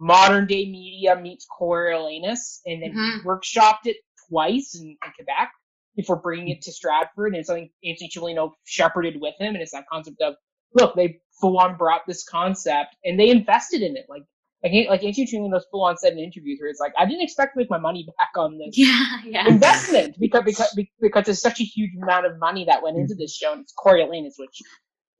modern 0.00 0.46
day 0.46 0.70
media 0.70 1.16
meets 1.16 1.46
Coriolanus, 1.60 2.60
and 2.66 2.82
then 2.82 2.92
Mhm. 2.92 3.20
he 3.22 3.28
workshopped 3.28 3.86
it 3.86 3.96
twice 4.28 4.74
in, 4.74 4.88
in 4.88 5.12
Quebec 5.16 5.50
before 5.96 6.16
bringing 6.16 6.48
it 6.48 6.62
to 6.62 6.72
Stratford, 6.72 7.28
and 7.28 7.36
it's 7.36 7.48
something 7.48 7.70
Antoni 7.84 8.10
Cimolino 8.16 8.52
shepherded 8.64 9.20
with 9.20 9.34
him, 9.38 9.54
and 9.54 9.62
it's 9.62 9.72
that 9.72 9.86
concept 9.90 10.20
of 10.22 10.36
look, 10.74 10.94
they 10.96 11.20
full 11.40 11.58
on 11.58 11.76
brought 11.76 12.02
this 12.06 12.24
concept 12.24 12.96
and 13.04 13.18
they 13.18 13.30
invested 13.30 13.82
in 13.82 13.96
it, 13.96 14.06
like. 14.08 14.22
Like, 14.64 14.72
like 14.88 15.00
Antoni 15.02 15.28
Cimolino 15.32 15.60
full 15.70 15.84
on 15.84 15.96
said 15.96 16.14
in 16.14 16.18
interviews 16.18 16.58
where 16.60 16.68
it's 16.68 16.80
like, 16.80 16.92
I 16.98 17.04
didn't 17.06 17.22
expect 17.22 17.54
to 17.54 17.58
make 17.58 17.70
my 17.70 17.78
money 17.78 18.04
back 18.18 18.30
on 18.36 18.58
this 18.58 18.76
yeah, 18.76 19.18
yeah. 19.24 19.46
investment 19.48 20.16
because 20.18 20.42
because 20.44 20.76
because 21.00 21.24
there's 21.26 21.40
such 21.40 21.60
a 21.60 21.64
huge 21.64 21.92
amount 22.02 22.26
of 22.26 22.38
money 22.40 22.64
that 22.64 22.82
went 22.82 22.96
into 22.96 23.14
this 23.14 23.34
show, 23.36 23.52
and 23.52 23.60
it's 23.62 23.72
Coriolanus, 23.78 24.34
which 24.36 24.60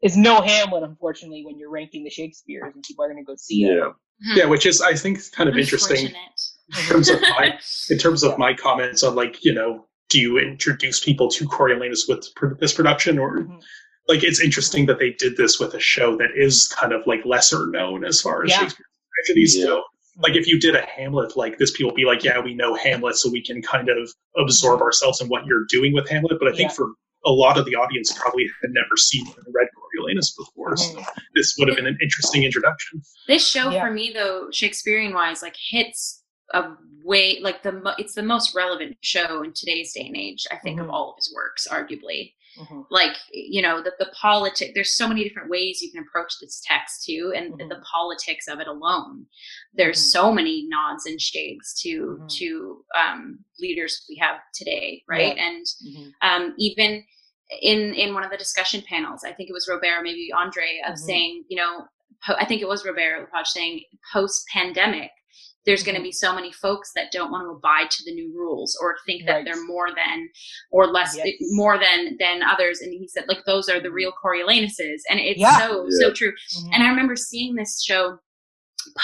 is 0.03 0.17
no 0.17 0.41
Hamlet, 0.41 0.83
unfortunately, 0.83 1.45
when 1.47 1.57
you're 1.59 1.71
ranking 1.71 2.03
the 2.05 2.11
Shakespeare's 2.11 2.75
and 2.75 2.83
people 2.83 3.05
are 3.05 3.09
going 3.13 3.25
to 3.25 3.27
go 3.27 3.35
see 3.37 3.65
it. 3.65 3.77
Yeah, 3.77 3.91
Mhm. 4.33 4.37
Yeah, 4.37 4.45
which 4.47 4.67
is 4.67 4.81
I 4.81 4.95
think 4.95 5.21
kind 5.31 5.49
of 5.49 5.57
interesting 5.57 6.07
in 6.77 6.85
terms 6.89 7.09
of 7.09 7.21
my 7.21 7.57
in 7.91 7.99
terms 7.99 8.25
of 8.25 8.37
my 8.39 8.53
comments 8.55 9.05
on 9.05 9.15
like 9.15 9.45
you 9.45 9.55
know 9.55 9.87
do 10.09 10.19
you 10.21 10.39
introduce 10.39 10.99
people 11.05 11.29
to 11.29 11.47
Coriolanus 11.47 12.09
with 12.09 12.27
pr- 12.35 12.55
this 12.59 12.73
production 12.75 13.19
or 13.21 13.39
Mhm. 13.43 13.63
like 14.09 14.25
it's 14.25 14.41
interesting 14.41 14.87
that 14.87 14.99
they 14.99 15.11
did 15.11 15.37
this 15.37 15.61
with 15.61 15.75
a 15.75 15.81
show 15.81 16.17
that 16.17 16.31
is 16.35 16.67
kind 16.67 16.93
of 16.93 17.07
like 17.07 17.25
lesser 17.25 17.69
known 17.69 18.05
as 18.05 18.21
far 18.21 18.43
as 18.45 18.51
Yeah. 18.51 18.61
Shakespeare 18.63 18.87
tragedies 19.27 19.57
Yeah. 19.57 19.67
go. 19.67 19.85
Like 20.21 20.35
if 20.35 20.49
you 20.49 20.59
did 20.59 20.75
a 20.75 20.83
Hamlet 20.83 21.37
like 21.37 21.59
this, 21.59 21.71
people 21.71 21.91
would 21.91 21.97
be 21.97 22.05
like, 22.05 22.25
"Yeah, 22.25 22.41
we 22.41 22.53
know 22.55 22.75
Hamlet, 22.75 23.17
so 23.17 23.31
we 23.31 23.43
can 23.43 23.63
kind 23.63 23.89
of 23.89 24.11
absorb 24.37 24.81
ourselves 24.83 25.21
in 25.21 25.29
what 25.29 25.47
you're 25.47 25.65
doing 25.69 25.93
with 25.93 26.09
Hamlet." 26.09 26.39
But 26.41 26.49
I 26.49 26.57
think 26.57 26.71
Yeah. 26.71 26.75
for 26.75 26.93
a 27.25 27.31
lot 27.31 27.57
of 27.59 27.65
the 27.67 27.75
audience, 27.77 28.13
probably 28.19 28.45
had 28.63 28.71
never 28.73 28.97
seen 28.97 29.27
or 29.29 29.45
read 29.53 29.69
Coriolanus 29.77 30.35
before, 30.37 30.77
so 30.77 30.95
Mhm. 30.95 31.07
this 31.35 31.55
would 31.59 31.69
have 31.69 31.77
been 31.77 31.87
an 31.87 31.99
interesting 32.03 32.43
introduction. 32.45 33.01
This 33.29 33.47
show 33.47 33.71
Yeah. 33.71 33.85
for 33.87 33.93
me 33.93 34.13
though, 34.13 34.51
Shakespearean 34.51 35.13
wise, 35.15 35.43
like 35.43 35.57
hits 35.57 36.23
a 36.55 36.65
way 37.05 37.39
like 37.41 37.63
the 37.63 37.73
mo- 37.73 37.95
it's 37.99 38.15
the 38.15 38.23
most 38.23 38.55
relevant 38.55 38.97
show 39.03 39.43
in 39.43 39.53
today's 39.53 39.93
day 39.93 40.07
and 40.07 40.17
age. 40.17 40.47
I 40.51 40.57
think 40.57 40.79
Mhm. 40.81 40.85
of 40.85 40.91
all 40.91 41.11
of 41.11 41.17
his 41.17 41.33
works, 41.35 41.67
arguably. 41.71 42.35
Mhm. 42.57 42.87
Like 42.91 43.17
you 43.33 43.61
know 43.63 43.83
the 43.83 43.93
the 43.99 44.11
politic. 44.21 44.73
There's 44.75 44.91
so 44.97 45.07
many 45.07 45.23
different 45.23 45.51
ways 45.51 45.83
you 45.83 45.91
can 45.93 46.03
approach 46.03 46.33
this 46.41 46.63
text 46.65 47.05
too, 47.05 47.33
and 47.37 47.53
Mhm. 47.55 47.69
the 47.69 47.81
politics 47.93 48.49
of 48.49 48.59
it 48.61 48.67
alone. 48.67 49.27
There's 49.75 49.99
Mhm. 49.99 50.11
so 50.13 50.33
many 50.33 50.67
nods 50.69 51.07
and 51.07 51.21
shades 51.21 51.75
to 51.83 52.19
Mhm. 52.23 52.29
to 52.39 52.85
um, 52.97 53.45
leaders 53.61 54.05
we 54.09 54.17
have 54.17 54.41
today, 54.55 55.03
right? 55.09 55.37
And 55.37 55.67
Mhm. 55.87 56.13
um, 56.23 56.55
even 56.59 57.05
in 57.63 57.95
in 57.95 58.15
one 58.15 58.25
of 58.25 58.31
the 58.31 58.37
discussion 58.37 58.83
panels, 58.83 59.25
I 59.25 59.33
think 59.33 59.49
it 59.51 59.53
was 59.53 59.69
Robert, 59.69 60.03
maybe 60.03 60.33
Andre, 60.33 60.81
of 60.87 60.99
saying, 60.99 61.45
you 61.49 61.57
know, 61.57 61.87
po- 62.27 62.37
I 62.39 62.45
think 62.45 62.61
it 62.63 62.69
was 62.69 62.85
Robert 62.85 63.21
Lepage 63.33 63.47
saying, 63.49 63.85
post 64.13 64.47
pandemic, 64.53 65.11
there's 65.67 65.83
going 65.83 65.97
to 65.97 66.03
be 66.03 66.13
so 66.13 66.35
many 66.35 66.53
folks 66.53 66.93
that 66.95 67.13
don't 67.13 67.31
want 67.31 67.45
to 67.45 67.51
abide 67.51 67.91
to 67.91 68.03
the 68.05 68.15
new 68.15 68.33
rules 68.35 68.77
or 68.81 68.97
think 69.05 69.27
that 69.27 69.33
Right. 69.33 69.45
they're 69.45 69.65
more 69.67 69.89
than 69.95 70.29
or 70.71 70.87
less 70.87 71.17
Yes. 71.17 71.35
more 71.51 71.79
than 71.79 72.17
than 72.19 72.43
others. 72.43 72.81
And 72.81 72.93
he 72.93 73.07
said, 73.09 73.25
like 73.29 73.45
those 73.45 73.69
are 73.69 73.81
the 73.81 73.91
real 73.91 74.13
Coriolanus's, 74.13 75.05
and 75.11 75.21
it's 75.21 75.41
Yeah. 75.41 75.59
so 75.59 75.87
so 75.91 76.09
Yeah. 76.09 76.15
true. 76.15 76.33
Mhm. 76.33 76.71
And 76.75 76.83
I 76.85 76.89
remember 76.89 77.17
seeing 77.17 77.55
this 77.55 77.83
show 77.83 78.19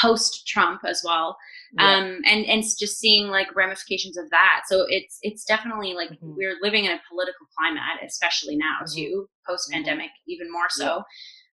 post 0.00 0.46
Trump 0.46 0.80
as 0.86 1.02
well 1.04 1.36
Yeah. 1.76 1.96
um 1.98 2.20
and 2.24 2.46
and 2.46 2.62
just 2.62 2.98
seeing 2.98 3.26
like 3.28 3.54
ramifications 3.54 4.16
of 4.16 4.30
that 4.30 4.62
so 4.66 4.86
it's 4.88 5.18
it's 5.22 5.44
definitely 5.44 5.92
like 5.92 6.10
Mhm. 6.10 6.18
we're 6.36 6.56
living 6.62 6.84
in 6.86 6.92
a 6.92 7.02
political 7.08 7.46
climate 7.58 8.00
especially 8.06 8.56
now 8.56 8.78
Mhm. 8.84 8.94
too 8.94 9.28
post 9.46 9.70
pandemic 9.70 10.10
even 10.26 10.50
more 10.50 10.68
so 10.70 11.02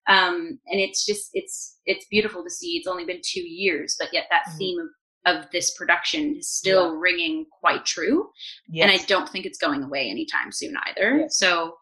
um 0.08 0.58
and 0.66 0.80
it's 0.80 1.04
just 1.06 1.30
it's 1.34 1.78
it's 1.86 2.06
beautiful 2.10 2.42
to 2.42 2.50
see 2.50 2.76
it's 2.76 2.86
only 2.88 3.04
been 3.04 3.20
two 3.24 3.40
years 3.42 3.96
but 3.98 4.08
yet 4.12 4.24
that 4.30 4.42
Mhm. 4.48 4.58
theme 4.58 4.78
of 4.80 4.86
of 5.24 5.48
this 5.52 5.72
production 5.76 6.34
is 6.36 6.50
still 6.50 6.96
ringing 6.96 7.46
quite 7.60 7.84
true 7.84 8.28
yes. 8.68 8.82
and 8.82 8.90
i 9.00 9.04
don't 9.06 9.28
think 9.28 9.46
it's 9.46 9.58
going 9.58 9.82
away 9.84 10.10
anytime 10.10 10.50
soon 10.50 10.74
either 10.86 11.18
Yes. 11.20 11.36
so 11.38 11.76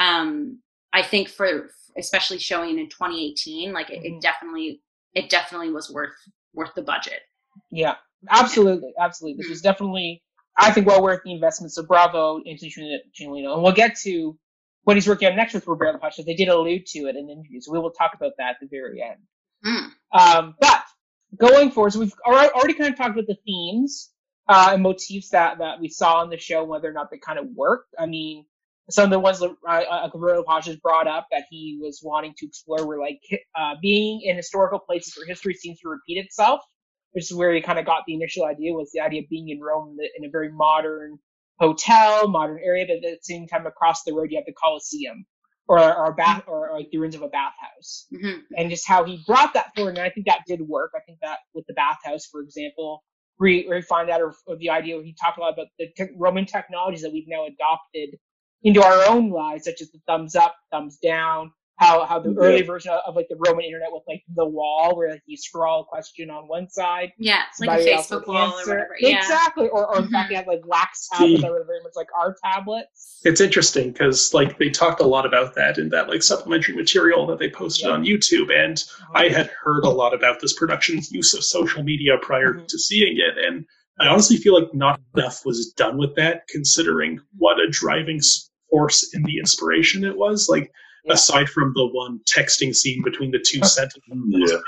um 0.00 0.60
i 0.92 1.02
think 1.02 1.28
for 1.28 1.70
especially 1.96 2.38
showing 2.38 2.78
in 2.78 2.88
2018 2.90 3.72
like 3.72 3.88
it, 3.90 4.00
Mhm. 4.00 4.16
it 4.16 4.20
definitely 4.22 4.82
it 5.14 5.30
definitely 5.30 5.70
was 5.70 5.90
worth 5.90 6.14
worth 6.52 6.74
the 6.74 6.82
budget 6.82 7.20
Yeah, 7.70 7.96
absolutely, 8.30 8.92
absolutely. 8.98 9.36
This 9.42 9.48
Mhm. 9.48 9.52
is 9.52 9.60
definitely, 9.62 10.22
I 10.56 10.70
think, 10.72 10.86
well 10.86 11.02
worth 11.02 11.20
the 11.22 11.32
investment. 11.32 11.72
So 11.72 11.82
bravo, 11.82 12.38
Antoni 12.40 12.72
Cimolino. 13.18 13.52
And 13.54 13.62
we'll 13.62 13.72
get 13.72 13.94
to 14.04 14.38
what 14.84 14.96
he's 14.96 15.08
working 15.08 15.28
on 15.28 15.36
next 15.36 15.54
with 15.54 15.66
Robert 15.66 15.94
Lepage. 15.94 16.24
They 16.24 16.34
did 16.34 16.48
allude 16.48 16.86
to 16.86 17.00
it 17.00 17.16
in 17.16 17.26
the 17.26 17.32
interview, 17.32 17.60
so 17.60 17.72
we 17.72 17.78
will 17.78 17.90
talk 17.90 18.12
about 18.14 18.32
that 18.38 18.50
at 18.50 18.56
the 18.60 18.68
very 18.68 19.02
end. 19.02 19.20
Mm. 19.64 19.90
Um, 20.18 20.54
but 20.60 20.82
going 21.38 21.70
forward, 21.70 21.92
so 21.92 22.00
we've 22.00 22.12
already, 22.26 22.74
kind 22.74 22.92
of 22.92 22.98
talked 22.98 23.10
about 23.10 23.26
the 23.26 23.38
themes 23.46 24.10
uh, 24.48 24.70
and 24.72 24.82
motifs 24.82 25.30
that, 25.30 25.58
that 25.58 25.80
we 25.80 25.88
saw 25.88 26.20
on 26.20 26.30
the 26.30 26.38
show, 26.38 26.64
whether 26.64 26.88
or 26.88 26.92
not 26.92 27.10
they 27.10 27.18
kind 27.18 27.38
of 27.38 27.46
worked. 27.54 27.94
I 27.98 28.06
mean, 28.06 28.44
some 28.90 29.04
of 29.04 29.10
the 29.10 29.20
ones 29.20 29.38
that 29.38 29.54
uh, 29.68 29.70
uh, 29.72 30.10
Robert 30.14 30.44
Lepage 30.46 30.80
brought 30.82 31.06
up 31.06 31.28
that 31.30 31.44
he 31.48 31.78
was 31.80 32.00
wanting 32.02 32.34
to 32.38 32.46
explore 32.46 32.84
were 32.84 32.98
like 32.98 33.20
uh, 33.56 33.74
being 33.80 34.22
in 34.22 34.36
historical 34.36 34.80
places 34.80 35.16
where 35.16 35.26
history 35.26 35.54
seems 35.54 35.78
to 35.80 35.88
repeat 35.88 36.18
itself 36.18 36.60
which 37.12 37.30
is 37.30 37.34
where 37.34 37.52
he 37.52 37.60
kind 37.60 37.78
of 37.78 37.86
got 37.86 38.04
the 38.06 38.14
initial 38.14 38.44
idea 38.44 38.72
was 38.72 38.90
the 38.92 39.00
idea 39.00 39.22
of 39.22 39.28
being 39.28 39.48
in 39.50 39.60
Rome 39.60 39.96
in 40.16 40.24
a 40.24 40.30
very 40.30 40.50
modern 40.50 41.18
hotel, 41.62 42.28
modern 42.28 42.60
area, 42.64 42.86
but 42.88 42.96
at 42.96 43.02
the 43.02 43.18
same 43.22 43.48
time 43.48 43.66
across 43.66 44.04
the 44.04 44.14
road 44.14 44.30
you 44.30 44.38
have 44.38 44.46
the 44.46 44.54
Colosseum 44.54 45.26
or 45.68 45.78
or 45.80 46.06
a 46.12 46.14
bath 46.14 46.44
or, 46.48 46.70
or 46.70 46.78
like 46.78 46.90
the 46.92 46.98
ruins 46.98 47.16
of 47.16 47.22
a 47.22 47.28
bathhouse, 47.28 48.06
hmm 48.12 48.40
and 48.58 48.70
just 48.70 48.88
how 48.88 49.04
he 49.04 49.22
brought 49.26 49.54
that 49.54 49.74
forward. 49.76 49.98
And 49.98 50.06
I 50.06 50.10
think 50.10 50.26
that 50.26 50.40
did 50.48 50.62
work. 50.62 50.92
I 50.96 51.00
think 51.06 51.20
that 51.22 51.40
with 51.54 51.66
the 51.68 51.74
bathhouse, 51.74 52.26
for 52.26 52.42
example, 52.42 53.04
we, 53.40 53.66
we 53.70 53.82
find 53.82 54.10
out 54.10 54.22
of, 54.22 54.36
of 54.48 54.58
the 54.60 54.70
idea 54.70 55.00
he 55.02 55.16
talked 55.20 55.38
a 55.38 55.42
lot 55.42 55.54
about 55.54 55.68
the 55.78 55.88
te- 55.96 56.14
Roman 56.18 56.46
technologies 56.46 57.02
that 57.02 57.12
we've 57.12 57.28
now 57.28 57.46
adopted 57.46 58.18
into 58.64 58.82
our 58.84 59.08
own 59.10 59.30
lives, 59.30 59.64
such 59.64 59.82
as 59.82 59.90
the 59.92 60.00
thumbs 60.08 60.36
up, 60.36 60.56
thumbs 60.72 60.98
down, 61.02 61.52
how 61.82 62.04
how 62.06 62.18
the 62.18 62.30
Yeah. 62.30 62.36
early 62.46 62.62
version 62.62 62.92
of, 62.92 63.00
of 63.06 63.16
like 63.16 63.26
the 63.28 63.36
Roman 63.46 63.64
internet 63.64 63.88
with 63.92 64.02
like 64.08 64.22
the 64.34 64.44
wall 64.44 64.96
where 64.96 65.10
like 65.10 65.22
you 65.26 65.36
scroll 65.36 65.82
a 65.82 65.84
question 65.84 66.30
on 66.30 66.48
one 66.48 66.68
side, 66.68 67.10
Yeah, 67.18 67.42
it's 67.50 67.60
like 67.60 67.80
a 67.80 67.84
Facebook 67.84 68.26
would 68.26 68.34
wall 68.34 68.52
or 68.52 68.66
whatever. 68.66 68.96
Yeah. 69.00 69.18
Exactly. 69.18 69.68
Or, 69.68 69.86
or 69.86 69.98
in 70.00 70.08
fact, 70.10 70.28
they 70.30 70.34
have 70.36 70.46
like 70.46 70.62
wax 70.66 71.08
tablets 71.08 71.36
See. 71.36 71.42
that 71.42 71.50
were 71.50 71.64
very 71.66 71.82
much 71.82 71.92
like 71.96 72.08
our 72.18 72.36
tablets. 72.44 73.20
It's 73.24 73.40
interesting 73.40 73.92
because 73.92 74.32
like 74.34 74.58
they 74.58 74.70
talked 74.70 75.00
a 75.00 75.06
lot 75.06 75.26
about 75.26 75.54
that 75.56 75.78
in 75.78 75.88
that 75.90 76.08
like 76.08 76.22
supplementary 76.22 76.74
material 76.74 77.26
that 77.26 77.38
they 77.38 77.50
posted 77.50 77.86
Yeah. 77.88 77.92
on 77.94 78.04
YouTube, 78.04 78.50
and 78.54 78.82
I 79.14 79.28
had 79.28 79.50
heard 79.62 79.84
a 79.84 79.90
lot 79.90 80.14
about 80.14 80.40
this 80.40 80.52
production's 80.52 81.10
use 81.12 81.34
of 81.34 81.44
social 81.44 81.82
media 81.82 82.12
prior 82.20 82.54
Mhm. 82.54 82.66
to 82.68 82.78
seeing 82.78 83.16
it, 83.18 83.38
and 83.44 83.64
I 84.00 84.06
honestly 84.08 84.36
feel 84.38 84.54
like 84.58 84.72
not 84.74 85.00
enough 85.16 85.42
was 85.44 85.72
done 85.76 85.98
with 85.98 86.14
that, 86.16 86.48
considering 86.48 87.20
what 87.36 87.60
a 87.60 87.68
driving 87.68 88.20
force 88.70 89.14
in 89.14 89.22
the 89.24 89.38
inspiration 89.38 90.02
it 90.04 90.16
was. 90.16 90.48
Like 90.48 90.72
Yeah. 91.04 91.14
aside 91.14 91.48
from 91.48 91.72
the 91.74 91.86
one 91.86 92.20
texting 92.32 92.74
scene 92.74 93.02
between 93.02 93.30
the 93.32 93.38
two 93.38 93.60
sentences, 93.64 94.02
Yeah. 94.10 94.58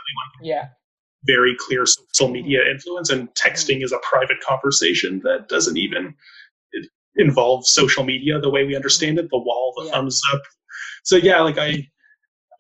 yeah. 0.42 0.68
very 1.26 1.56
clear 1.58 1.86
social 1.86 2.28
media 2.28 2.60
influence, 2.70 3.10
and 3.10 3.28
texting 3.34 3.84
is 3.84 3.92
a 3.92 3.98
private 3.98 4.40
conversation 4.40 5.20
that 5.24 5.48
doesn't 5.48 5.76
even 5.76 6.14
involve 7.16 7.66
social 7.66 8.02
media 8.04 8.40
the 8.40 8.50
way 8.50 8.64
we 8.64 8.74
understand 8.74 9.18
it. 9.18 9.28
The 9.30 9.38
wall, 9.38 9.72
the 9.78 9.84
Yeah. 9.86 9.92
thumbs 9.92 10.20
up. 10.34 10.42
So 11.04 11.16
yeah, 11.16 11.40
like 11.42 11.58
I, 11.58 11.88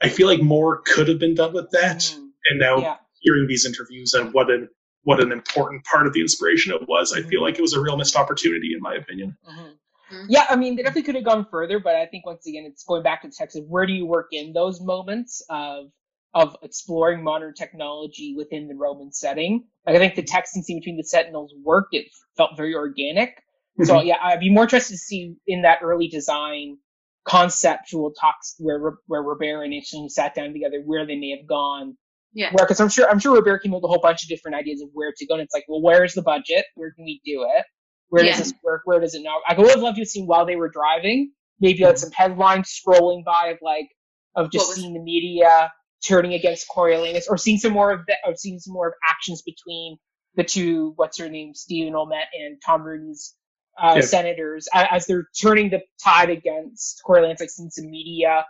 I 0.02 0.08
feel 0.08 0.28
like 0.28 0.40
more 0.42 0.82
could 0.82 1.08
have 1.08 1.18
been 1.18 1.34
done 1.34 1.52
with 1.52 1.70
that. 1.72 1.98
Mhm. 1.98 2.30
And 2.50 2.60
now 2.60 3.00
hearing 3.20 3.46
these 3.48 3.66
interviews 3.66 4.14
and 4.14 4.32
what 4.32 4.50
an 4.50 4.68
what 5.06 5.20
an 5.20 5.32
important 5.32 5.84
part 5.84 6.06
of 6.06 6.14
the 6.14 6.20
inspiration 6.22 6.72
it 6.72 6.88
was, 6.88 7.12
I 7.12 7.18
Mm-hmm. 7.20 7.28
feel 7.28 7.42
like 7.42 7.58
it 7.58 7.62
was 7.62 7.74
a 7.74 7.80
real 7.80 7.96
missed 7.96 8.16
opportunity 8.16 8.72
in 8.74 8.80
my 8.80 8.94
opinion. 8.94 9.36
Mhm. 9.46 9.76
Mhm. 10.12 10.26
Yeah, 10.28 10.46
I 10.48 10.56
mean, 10.56 10.76
they 10.76 10.82
definitely 10.82 11.02
could 11.04 11.14
have 11.16 11.24
gone 11.24 11.46
further, 11.50 11.78
but 11.80 11.94
I 11.96 12.06
think 12.06 12.26
once 12.26 12.46
again, 12.46 12.64
it's 12.66 12.84
going 12.84 13.02
back 13.02 13.22
to 13.22 13.28
the 13.28 13.34
text 13.36 13.56
of 13.56 13.64
where 13.68 13.86
do 13.86 13.92
you 13.92 14.06
work 14.06 14.28
in 14.32 14.52
those 14.52 14.80
moments 14.80 15.44
of 15.48 15.86
of 16.34 16.56
exploring 16.62 17.22
modern 17.22 17.54
technology 17.54 18.34
within 18.36 18.66
the 18.66 18.74
Roman 18.74 19.12
setting. 19.12 19.64
Like 19.86 19.96
I 19.96 19.98
think 20.00 20.16
the 20.16 20.22
text 20.24 20.54
scene 20.54 20.80
between 20.80 20.96
the 20.96 21.04
Sentinels 21.04 21.54
worked; 21.62 21.94
it 21.94 22.06
felt 22.36 22.56
very 22.56 22.74
organic. 22.74 23.38
So 23.82 23.94
Mm-hmm. 23.94 24.06
yeah, 24.08 24.16
I'd 24.22 24.40
be 24.40 24.50
more 24.50 24.64
interested 24.64 24.94
to 24.94 24.98
see 24.98 25.36
in 25.46 25.62
that 25.62 25.78
early 25.82 26.08
design 26.08 26.78
conceptual 27.26 28.12
talks 28.20 28.54
where 28.58 28.80
where 29.06 29.22
Robert 29.22 29.62
and 29.62 29.72
Itching 29.74 30.08
sat 30.08 30.34
down 30.34 30.52
together, 30.52 30.82
where 30.84 31.06
they 31.06 31.16
may 31.16 31.30
have 31.36 31.46
gone. 31.46 31.96
Yeah. 32.32 32.50
Where, 32.52 32.66
because 32.66 32.80
I'm 32.80 32.88
sure 32.88 33.08
I'm 33.08 33.18
sure 33.20 33.34
Robert 33.34 33.62
came 33.62 33.72
up 33.74 33.82
with 33.82 33.84
a 33.84 33.88
whole 33.88 34.00
bunch 34.02 34.22
of 34.24 34.28
different 34.28 34.56
ideas 34.56 34.80
of 34.82 34.90
where 34.92 35.12
to 35.16 35.26
go, 35.26 35.34
and 35.34 35.42
it's 35.42 35.54
like, 35.54 35.64
well, 35.68 35.82
where's 35.82 36.14
the 36.14 36.22
budget? 36.22 36.66
Where 36.74 36.92
can 36.92 37.04
we 37.04 37.20
do 37.24 37.46
it? 37.56 37.64
Where 38.08 38.24
Yeah. 38.24 38.36
does 38.36 38.50
this 38.52 38.54
work? 38.62 38.82
Where 38.84 39.00
does 39.00 39.14
it 39.14 39.22
not? 39.22 39.42
I 39.48 39.54
would 39.58 39.68
have 39.70 39.80
loved 39.80 39.96
to 39.96 40.02
have 40.02 40.08
seen 40.08 40.26
while 40.26 40.46
they 40.46 40.56
were 40.56 40.68
driving, 40.68 41.32
maybe 41.60 41.84
like 41.84 41.98
some 41.98 42.10
headlines 42.12 42.68
scrolling 42.86 43.24
by 43.24 43.48
of 43.48 43.58
like 43.62 43.88
of 44.36 44.50
just 44.50 44.68
was- 44.68 44.76
seeing 44.76 44.94
the 44.94 45.00
media 45.00 45.72
turning 46.06 46.34
against 46.34 46.66
Coriolanus, 46.68 47.26
or 47.30 47.38
seeing 47.38 47.58
some 47.58 47.72
more 47.72 47.90
of 47.90 48.00
that, 48.08 48.18
or 48.26 48.34
seeing 48.36 48.58
some 48.58 48.74
more 48.74 48.88
of 48.88 48.94
actions 49.08 49.42
between 49.42 49.96
the 50.36 50.44
two, 50.44 50.92
what's 50.96 51.18
her 51.18 51.28
name, 51.30 51.54
Stephen 51.54 51.94
Ouimette 51.94 52.26
and 52.34 52.60
Tom 52.64 52.82
Rooney's 52.82 53.34
uh, 53.82 53.94
Yeah. 53.96 54.00
senators, 54.02 54.68
a- 54.74 54.92
as 54.92 55.06
they're 55.06 55.28
turning 55.40 55.70
the 55.70 55.80
tide 56.04 56.30
against 56.30 57.00
Coriolanus, 57.06 57.40
like 57.40 57.50
seeing 57.50 57.70
some 57.70 57.90
media 57.90 58.44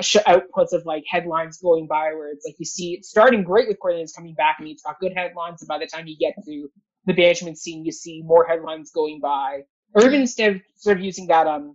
outputs 0.00 0.72
of 0.72 0.84
like 0.86 1.04
headlines 1.08 1.58
going 1.58 1.86
by 1.88 2.12
where 2.14 2.30
it's 2.32 2.44
like 2.46 2.54
you 2.58 2.64
see 2.64 2.94
it's 2.94 3.08
starting 3.08 3.42
great 3.44 3.66
with 3.68 3.78
Coriolanus 3.80 4.14
coming 4.14 4.34
back 4.34 4.56
and 4.60 4.68
it's 4.68 4.82
got 4.82 4.98
good 5.00 5.12
headlines, 5.14 5.60
and 5.62 5.68
by 5.68 5.78
the 5.78 5.86
time 5.86 6.06
you 6.06 6.16
get 6.18 6.34
to 6.44 6.68
the 7.08 7.14
banishment 7.14 7.58
scene, 7.58 7.84
you 7.84 7.90
see 7.92 8.22
more 8.24 8.44
headlines 8.46 8.90
going 8.92 9.18
by, 9.20 9.60
or 9.94 10.02
even 10.06 10.20
instead 10.20 10.56
of 10.56 10.60
sort 10.76 10.98
of 10.98 11.02
using 11.04 11.26
that 11.26 11.46
um 11.46 11.74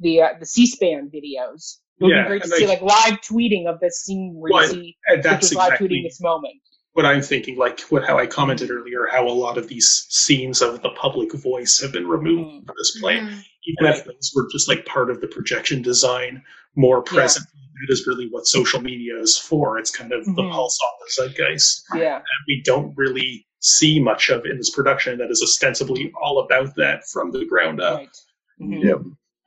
the 0.00 0.20
uh, 0.20 0.28
the 0.40 0.46
C-SPAN 0.46 1.10
videos. 1.14 1.78
It 2.00 2.04
would 2.04 2.10
Yeah, 2.10 2.22
be 2.24 2.28
great 2.28 2.42
to 2.42 2.48
see 2.48 2.66
like- 2.66 2.82
like 2.82 3.10
live 3.10 3.20
tweeting 3.20 3.66
of 3.68 3.78
this 3.80 4.02
scene 4.04 4.34
where 4.34 4.50
Well, 4.52 4.62
you 4.64 4.68
see 4.70 4.96
that's 5.22 5.26
Victor's 5.50 5.54
live 5.54 5.72
tweeting 5.78 6.02
this 6.02 6.20
moment. 6.20 6.54
what 6.94 7.06
I'm 7.06 7.22
thinking. 7.22 7.56
Like 7.56 7.80
what 7.92 8.04
how 8.04 8.18
I 8.18 8.26
commented 8.26 8.70
earlier, 8.70 9.06
how 9.10 9.26
a 9.26 9.30
lot 9.46 9.56
of 9.56 9.68
these 9.68 10.06
scenes 10.10 10.60
of 10.60 10.82
the 10.82 10.90
public 10.90 11.32
voice 11.32 11.80
have 11.80 11.92
been 11.92 12.06
removed 12.08 12.50
Mhm. 12.50 12.66
from 12.66 12.74
this 12.76 12.98
play. 13.00 13.18
Mhm. 13.18 13.44
even 13.64 13.92
if 13.92 14.04
those 14.04 14.32
were 14.34 14.48
just 14.50 14.66
like 14.68 14.84
part 14.86 15.08
of 15.08 15.20
the 15.20 15.28
projection 15.28 15.82
design 15.82 16.42
more 16.74 17.00
present 17.00 17.46
that 17.80 17.92
is 17.92 18.06
really 18.06 18.28
what 18.30 18.46
social 18.46 18.80
media 18.80 19.18
is 19.18 19.36
for 19.38 19.78
it's 19.78 19.90
kind 19.90 20.12
of 20.12 20.24
the 20.24 20.30
Mhm. 20.42 20.52
pulse 20.52 20.78
on 20.86 20.92
the 21.00 21.10
zeitgeist 21.12 21.82
Yeah. 21.94 22.16
and 22.16 22.24
we 22.46 22.62
don't 22.64 22.94
really 22.96 23.46
see 23.60 24.00
much 24.00 24.28
of 24.30 24.44
in 24.44 24.56
this 24.56 24.70
production 24.70 25.18
that 25.18 25.30
is 25.30 25.42
ostensibly 25.42 26.12
all 26.20 26.40
about 26.40 26.74
that 26.76 27.02
from 27.12 27.30
the 27.30 27.44
ground 27.44 27.80
up 27.80 27.98
Right. 27.98 28.16
Mhm. 28.60 28.84
Yep. 28.84 28.98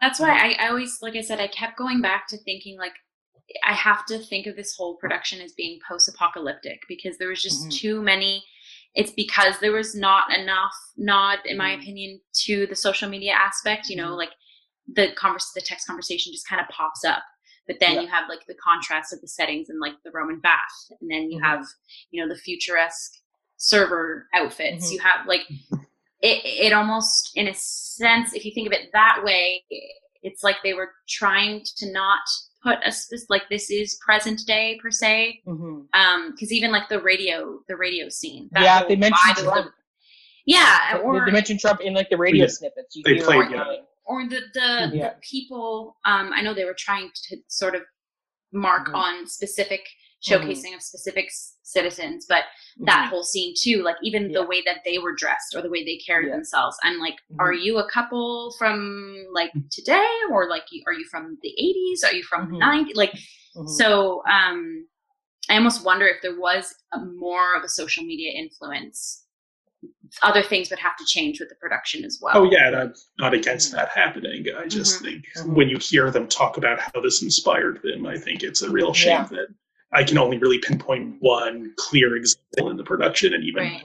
That's 0.02 0.20
why 0.20 0.30
I, 0.32 0.66
I 0.66 0.68
always, 0.70 1.00
like 1.02 1.16
I 1.16 1.22
said, 1.22 1.40
I 1.40 1.48
kept 1.48 1.78
going 1.78 2.02
back 2.02 2.28
to 2.30 2.38
thinking 2.38 2.78
like 2.78 2.94
I 3.64 3.74
have 3.74 4.06
to 4.08 4.18
think 4.18 4.48
of 4.48 4.56
this 4.56 4.76
whole 4.76 4.96
production 4.98 5.40
as 5.40 5.54
being 5.54 5.80
post-apocalyptic 5.88 6.80
because 6.88 7.18
there 7.18 7.28
was 7.30 7.42
just 7.44 7.68
Mhm. 7.68 7.72
too 7.78 8.02
many. 8.02 8.44
It's 8.96 9.12
because 9.12 9.60
there 9.60 9.72
was 9.72 9.94
not 9.94 10.34
enough 10.36 10.74
nod, 10.98 11.40
in 11.46 11.56
my 11.58 11.72
Mhm. 11.76 11.82
opinion, 11.82 12.22
to 12.46 12.66
the 12.68 12.76
social 12.76 13.08
media 13.10 13.34
aspect. 13.34 13.88
You 13.90 13.98
know, 13.98 14.12
Mhm. 14.14 14.18
like 14.18 14.32
the 14.88 15.12
converse, 15.14 15.52
the 15.54 15.62
text 15.62 15.86
conversation 15.88 16.34
just 16.34 16.48
kind 16.48 16.60
of 16.62 16.68
pops 16.70 17.04
up, 17.06 17.24
but 17.68 17.80
then 17.80 17.96
Yeah. 17.96 18.02
you 18.02 18.08
have 18.08 18.30
like 18.30 18.46
the 18.48 18.56
contrast 18.56 19.14
of 19.14 19.22
the 19.22 19.28
settings 19.28 19.70
and 19.70 19.80
like 19.80 19.94
the 20.04 20.12
Roman 20.12 20.40
bath, 20.40 20.92
and 21.02 21.10
then 21.10 21.32
you 21.32 21.40
Mhm. 21.40 21.46
have 21.46 21.66
you 22.12 22.22
know 22.26 22.34
the 22.34 22.40
futuresque 22.40 23.20
server 23.58 24.28
outfits. 24.34 24.88
Mhm. 24.90 24.92
You 24.94 25.00
have 25.00 25.26
like 25.28 25.42
it. 26.22 26.42
It 26.46 26.74
almost, 26.74 27.32
in 27.36 27.48
a 27.48 27.54
sense, 27.54 28.34
if 28.34 28.46
you 28.46 28.52
think 28.54 28.68
of 28.68 28.74
it 28.74 28.90
that 28.94 29.22
way, 29.24 29.64
it's 30.24 30.44
like 30.44 30.58
they 30.64 30.74
were 30.74 30.92
trying 31.08 31.64
to 31.78 31.92
not 31.92 32.22
put 32.64 32.80
a 32.84 32.92
spec- 32.92 33.20
like 33.30 33.48
this 33.50 33.70
is 33.70 33.96
present 34.04 34.42
day 34.48 34.80
per 34.82 34.90
se. 34.90 35.42
hmm 35.46 35.82
Um, 35.94 36.32
because 36.32 36.52
even 36.52 36.72
like 36.72 36.90
the 36.90 37.00
radio, 37.00 37.60
the 37.68 37.78
radio 37.78 38.10
scene. 38.10 38.50
that 38.54 38.64
Yeah, 38.64 38.84
they 38.88 38.96
mentioned 38.96 39.38
of 39.38 39.44
the- 39.46 39.52
Trump. 39.52 39.72
yeah, 40.46 40.98
They- 40.98 41.04
or 41.04 41.26
they 41.26 41.32
mentioned 41.32 41.60
Trump 41.60 41.82
in 41.82 41.94
like 41.94 42.10
the 42.10 42.18
radio 42.18 42.46
Yeah. 42.46 42.50
snippets. 42.50 42.96
You 42.96 43.04
They 43.04 43.20
played, 43.20 43.52
yeah. 43.52 43.64
going. 43.66 43.86
Or 44.06 44.28
the 44.28 44.42
the, 44.54 44.92
Yeah. 44.94 45.10
the 45.10 45.16
people 45.22 45.98
um 46.06 46.32
i 46.34 46.42
know 46.42 46.54
they 46.54 46.66
were 46.66 46.76
trying 46.78 47.10
to 47.30 47.38
sort 47.48 47.76
of 47.76 47.82
mark 48.54 48.88
Mhm. 48.90 48.96
on 48.96 49.28
specific 49.28 49.82
Mhm. 49.82 50.28
showcasing 50.32 50.74
of 50.76 50.82
specific 50.82 51.26
s- 51.26 51.58
citizens 51.64 52.26
but 52.28 52.44
that 52.86 53.06
Mhm. 53.06 53.10
whole 53.10 53.24
scene 53.24 53.54
too 53.60 53.84
like 53.84 53.98
even 54.02 54.30
Yeah. 54.30 54.40
the 54.40 54.46
way 54.48 54.62
that 54.64 54.80
they 54.86 54.98
were 55.00 55.14
dressed 55.14 55.56
or 55.56 55.62
the 55.62 55.70
way 55.70 55.84
they 55.84 55.98
carried 55.98 56.28
Yeah. 56.28 56.36
themselves 56.36 56.78
i'm 56.84 57.00
like 57.00 57.18
are 57.40 57.54
you 57.54 57.78
a 57.80 57.90
couple 57.90 58.54
from 58.58 59.26
like 59.34 59.52
today 59.72 60.10
or 60.32 60.48
like 60.50 60.66
are 60.88 60.94
you 60.94 61.06
from 61.06 61.38
the 61.42 61.50
80s 61.58 62.04
are 62.04 62.14
you 62.14 62.24
from 62.24 62.50
the 62.50 62.56
Mhm. 62.58 62.60
90s 62.60 62.96
like 62.96 63.14
so 63.68 64.24
um 64.28 64.88
i 65.50 65.56
almost 65.58 65.84
wonder 65.86 66.08
if 66.08 66.22
there 66.22 66.40
was 66.40 66.74
a, 66.94 67.00
more 67.00 67.56
of 67.56 67.64
a 67.64 67.70
social 67.70 68.04
media 68.04 68.32
influence 68.32 69.25
other 70.24 70.44
things 70.44 70.70
would 70.70 70.80
have 70.80 70.96
to 70.98 71.06
change 71.06 71.40
with 71.40 71.50
the 71.50 71.56
production 71.56 72.04
as 72.06 72.20
well 72.22 72.34
Oh 72.38 72.50
yeah, 72.52 72.68
and 72.68 72.76
I'm 72.76 72.94
not 73.20 73.34
against 73.34 73.72
that 73.74 73.90
happening. 73.90 74.46
I 74.58 74.68
just 74.68 75.00
Mhm. 75.00 75.04
think 75.04 75.26
Mhm. 75.38 75.54
when 75.56 75.70
you 75.70 75.78
hear 75.78 76.12
them 76.12 76.28
talk 76.28 76.58
about 76.58 76.80
how 76.80 77.02
this 77.02 77.22
inspired 77.22 77.82
them, 77.84 78.06
I 78.06 78.18
think 78.18 78.44
it's 78.44 78.62
a 78.62 78.70
real 78.70 78.94
shame 78.94 79.12
Yeah. 79.12 79.28
that 79.32 79.48
I 79.94 80.04
can 80.04 80.18
only 80.18 80.38
really 80.38 80.60
pinpoint 80.60 81.18
one 81.22 81.74
clear 81.78 82.16
example 82.18 82.70
in 82.70 82.78
the 82.78 82.84
production, 82.84 83.34
and 83.34 83.44
even 83.44 83.64
Right. 83.64 83.84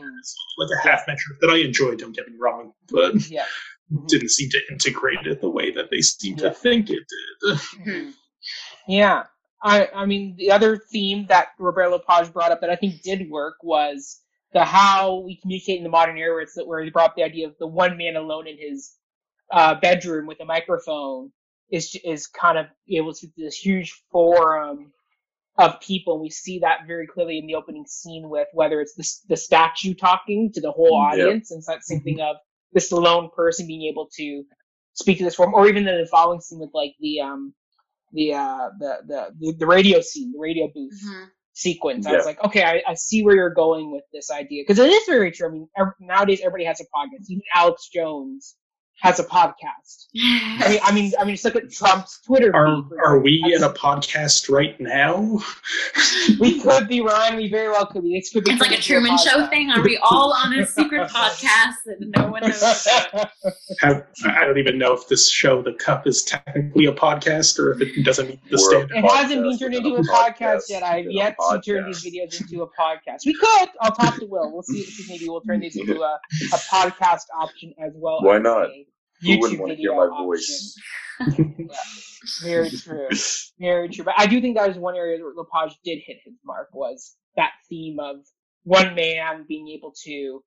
like 0.59 0.71
a 0.79 0.89
half 0.89 1.07
measure 1.07 1.37
that 1.41 1.51
I 1.51 1.57
enjoyed. 1.59 1.99
Don't 1.99 2.13
get 2.17 2.29
me 2.29 2.37
wrong, 2.39 2.73
but 2.91 3.15
yeah. 3.31 3.47
Mhm. 3.93 4.09
didn't 4.09 4.31
seem 4.31 4.51
to 4.51 4.61
integrate 4.71 5.27
it 5.27 5.41
the 5.41 5.51
way 5.51 5.71
that 5.73 5.91
they 5.91 6.01
seem 6.01 6.37
Yeah. 6.37 6.49
to 6.49 6.55
think 6.55 6.91
it 6.91 7.03
did. 7.43 7.59
Mhm. 7.59 8.15
Yeah. 8.89 9.25
I 9.63 9.89
I 9.95 10.07
mean 10.07 10.37
the 10.37 10.51
other 10.51 10.79
theme 10.79 11.27
that 11.27 11.49
Robert 11.59 11.91
Lepage 11.91 12.33
brought 12.33 12.51
up 12.51 12.61
that 12.63 12.71
I 12.71 12.77
think 12.77 13.03
did 13.03 13.29
work 13.31 13.57
was 13.63 14.21
the 14.53 14.65
how 14.65 15.21
we 15.21 15.37
communicate 15.37 15.79
in 15.79 15.85
the 15.85 15.91
modern 15.91 16.19
era 16.19 16.35
where, 16.35 16.43
it's, 16.43 16.57
where 16.65 16.83
he 16.83 16.91
brought 16.91 17.11
up 17.11 17.17
the 17.17 17.23
idea 17.25 17.47
of 17.49 17.55
the 17.59 17.67
one 17.67 17.97
man 17.97 18.17
alone 18.17 18.47
in 18.49 18.57
his 18.59 18.93
uh, 19.53 19.75
bedroom 19.81 20.27
with 20.27 20.41
a 20.41 20.45
microphone 20.45 21.31
is 21.71 21.97
is 22.05 22.27
kind 22.27 22.59
of 22.59 22.67
able 22.91 23.15
to 23.15 23.29
this 23.37 23.57
huge 23.57 24.03
forum 24.13 24.93
of 25.59 25.81
people. 25.81 26.15
And 26.15 26.23
we 26.23 26.31
see 26.31 26.61
that 26.61 26.81
very 26.87 27.07
clearly 27.07 27.39
in 27.39 27.47
the 27.47 27.55
opening 27.57 27.87
scene 27.87 28.29
with 28.29 28.49
whether 28.55 28.81
it's 28.81 28.95
the, 28.95 29.35
the 29.35 29.37
statue 29.37 29.95
talking 29.95 30.53
to 30.55 30.61
the 30.61 30.73
whole 30.73 30.95
Yeah. 30.95 31.25
audience 31.27 31.51
and 31.51 31.59
it's 31.59 31.67
that 31.69 31.85
same 31.85 32.01
thing 32.03 32.21
of 32.21 32.37
this 32.73 32.93
lone 32.93 33.31
person 33.37 33.67
being 33.67 33.83
able 33.91 34.09
to 34.17 34.45
speak 34.95 35.19
to 35.19 35.25
this 35.25 35.35
forum, 35.37 35.55
or 35.55 35.69
even 35.69 35.87
in 35.89 35.99
the 36.01 36.07
following 36.07 36.41
scene 36.41 36.61
with 36.61 36.71
like 36.75 36.95
the 37.01 37.21
um 37.21 37.55
the 38.13 38.35
uh 38.35 38.71
the 38.79 38.99
the 39.07 39.29
the, 39.41 39.55
the 39.61 39.67
radio 39.67 40.01
scene, 40.01 40.33
the 40.33 40.39
radio 40.41 40.69
booth 40.75 40.95
Mhm. 41.07 41.31
Sequence. 41.53 42.07
I 42.07 42.17
was 42.17 42.27
like, 42.27 42.43
okay, 42.45 42.63
I, 42.65 42.83
I 42.87 42.95
see 42.95 43.25
where 43.25 43.35
you're 43.35 43.55
going 43.55 43.93
with 43.93 44.05
this 44.13 44.31
idea 44.31 44.63
because 44.63 44.79
it 44.79 44.91
is 44.91 45.03
very 45.07 45.31
true. 45.33 45.49
I 45.49 45.51
mean, 45.53 45.69
ev- 45.79 45.95
nowadays 46.01 46.41
everybody 46.41 46.65
has 46.65 46.81
a 46.81 46.85
podcast. 46.85 47.27
Even 47.29 47.43
Alex 47.55 47.89
Jones 47.93 48.57
has 49.01 49.19
a 49.19 49.25
podcast. 49.25 50.07
I 50.17 50.69
mean, 50.69 50.81
I 50.83 50.93
mean, 50.93 51.13
I 51.21 51.25
mean, 51.25 51.35
just 51.35 51.45
look 51.45 51.57
at 51.57 51.71
Trump's 51.71 52.21
Twitter. 52.23 52.55
Are 52.55 52.83
feed, 52.83 52.99
are 53.05 53.19
we 53.21 53.55
in 53.57 53.63
a 53.63 53.71
podcast 53.71 54.51
right 54.51 54.79
now? 54.81 55.41
We 56.39 56.61
could 56.61 56.89
be 56.89 57.01
Ryan. 57.01 57.37
We 57.37 57.49
very 57.49 57.69
well 57.69 57.87
could 57.87 58.03
be. 58.03 58.19
This 58.19 58.31
could 58.33 58.45
be. 58.45 58.53
It's 58.53 58.61
like 58.61 58.71
a 58.71 58.81
turned 58.81 59.07
into 59.07 59.17
Truman 59.17 59.19
Show 59.19 59.47
thing. 59.49 59.71
Are 59.71 59.83
we 59.83 59.97
all 59.99 60.33
on 60.33 60.53
a 60.59 60.67
secret 60.67 61.09
podcast 61.11 61.75
that 61.87 61.97
no 62.17 62.29
one 62.29 62.43
knows? 62.43 62.87
Have, 63.81 64.07
I 64.25 64.45
don't 64.45 64.59
even 64.59 64.79
know 64.79 64.93
if 64.95 65.09
this 65.09 65.31
show, 65.31 65.63
The 65.63 65.75
Cup, 65.75 66.07
is 66.07 66.23
technically 66.25 66.87
a 66.87 66.93
podcast 66.93 67.59
or 67.59 67.73
if 67.73 67.81
it 67.97 68.05
doesn't 68.05 68.29
meet 68.29 68.41
the 68.51 68.57
We're- 68.57 68.87
standard. 68.89 68.97
It 69.05 69.11
hasn't 69.11 69.43
been 69.43 69.59
turned 69.59 69.75
into 69.75 69.95
a 69.95 70.01
a 70.01 70.03
podcast 70.03 70.41
podcast 70.41 70.61
yet. 70.69 70.83
I've 70.83 71.07
yet 71.11 71.37
to 71.51 71.61
turn 71.61 71.87
these 71.87 72.05
videos 72.05 72.41
into 72.41 72.63
a 72.63 72.67
podcast. 72.69 73.25
We 73.27 73.35
could. 73.35 73.69
I'll 73.81 73.93
talk 73.95 74.17
to 74.19 74.27
Will. 74.27 74.53
We'll 74.53 74.63
see 74.63 74.81
if 74.81 75.09
maybe 75.09 75.29
we'll 75.29 75.41
turn 75.43 75.61
these 75.61 75.77
into 75.77 76.01
a, 76.01 76.19
a 76.53 76.57
podcast 76.57 77.25
option 77.39 77.75
as 77.83 77.93
well. 77.95 78.23
Why 78.23 78.39
not? 78.39 78.67
a 78.67 78.85
Who 79.23 79.39
wouldn't 79.39 79.61
want 79.61 79.73
to 79.73 79.77
hear 79.77 79.91
video 79.91 80.11
my 80.11 80.25
voice? 80.25 80.77
Very 82.43 82.71
true. 82.71 83.09
Very 83.59 83.89
true. 83.89 84.05
But 84.05 84.15
I 84.17 84.27
do 84.27 84.41
think 84.41 84.57
that 84.57 84.69
was 84.69 84.77
one 84.79 84.97
area 84.97 85.23
where 85.23 85.33
Lepage 85.35 85.77
did 85.85 85.99
hit 86.07 86.19
his 86.25 86.35
mark 86.45 86.69
was 86.73 87.17
that 87.37 87.51
theme 87.69 87.99
of 88.01 88.17
one 88.65 88.95
man 88.95 89.45
being 89.49 89.69
able 89.69 89.93
to 90.05 90.43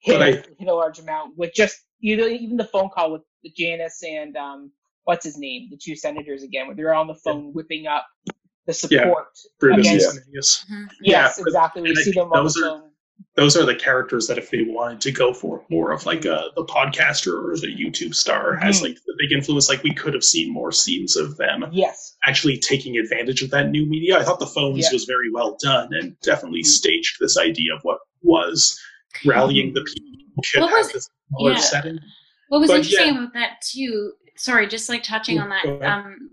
hit, 0.00 0.18
But 0.18 0.22
I- 0.22 0.30
hit 0.58 0.68
a 0.68 0.74
large 0.74 0.98
amount 0.98 1.36
with 1.36 1.52
just 1.54 1.76
you 2.00 2.16
know, 2.16 2.26
even 2.28 2.56
the 2.56 2.64
phone 2.64 2.88
call 2.90 3.12
with 3.12 3.22
Junius 3.56 4.02
and 4.04 4.36
um 4.36 4.70
what's 5.04 5.24
his 5.24 5.36
name, 5.38 5.68
the 5.70 5.76
two 5.82 5.96
senators 5.96 6.42
again, 6.42 6.66
where 6.66 6.76
they're 6.76 6.94
on 6.94 7.06
the 7.08 7.14
phone 7.14 7.52
whipping 7.54 7.86
up 7.86 8.06
the 8.66 8.72
support. 8.74 9.26
Brutus 9.58 9.86
Against- 9.86 10.16
and 10.16 10.24
Sicinius. 10.26 10.64
Yes, 11.02 11.38
Yeah, 11.38 11.44
exactly. 11.46 11.82
We 11.82 11.94
see 11.96 12.12
them 12.12 12.30
on 12.32 12.36
the 12.38 12.42
those 12.42 12.56
are- 12.58 12.60
phone. 12.60 12.87
Those 13.36 13.56
are 13.56 13.64
the 13.64 13.74
characters 13.74 14.26
that 14.26 14.38
if 14.38 14.50
they 14.50 14.62
wanted 14.64 15.00
to 15.02 15.12
go 15.12 15.32
for 15.32 15.64
more 15.70 15.92
of 15.92 16.04
like 16.06 16.24
a, 16.24 16.50
the 16.56 16.64
podcaster 16.64 17.32
or 17.42 17.56
the 17.56 17.68
YouTube 17.68 18.14
star 18.14 18.56
has 18.56 18.78
Mhm. 18.78 18.82
like 18.82 18.94
the 19.06 19.14
big 19.18 19.32
influence, 19.32 19.68
like 19.68 19.82
we 19.84 19.94
could 19.94 20.12
have 20.14 20.24
seen 20.24 20.52
more 20.52 20.72
scenes 20.72 21.16
of 21.16 21.36
them 21.36 21.64
Yes. 21.72 22.16
actually 22.26 22.58
taking 22.58 22.96
advantage 22.96 23.42
of 23.42 23.50
that 23.50 23.70
new 23.70 23.86
media. 23.86 24.18
I 24.18 24.24
thought 24.24 24.40
the 24.40 24.46
phones 24.46 24.78
Yeah. 24.84 24.92
was 24.92 25.04
very 25.04 25.30
well 25.32 25.56
done 25.60 25.92
and 25.94 26.18
definitely 26.20 26.62
Mhm. 26.62 26.66
staged 26.66 27.16
this 27.20 27.38
idea 27.38 27.74
of 27.74 27.80
what 27.82 27.98
was 28.22 28.78
rallying 29.24 29.72
the 29.72 29.82
people 29.84 30.62
What 30.62 30.72
was- 30.72 30.92
this 30.92 31.08
smaller 31.28 31.52
yeah. 31.52 31.58
setting. 31.58 31.98
What 32.48 32.60
was 32.60 32.70
But 32.70 32.76
interesting 32.78 33.14
yeah. 33.14 33.20
about 33.20 33.32
that 33.34 33.60
too? 33.62 34.12
Sorry, 34.36 34.66
just 34.66 34.88
like 34.88 35.02
touching 35.02 35.38
on 35.40 35.48
that. 35.50 35.82
Um, 35.82 36.30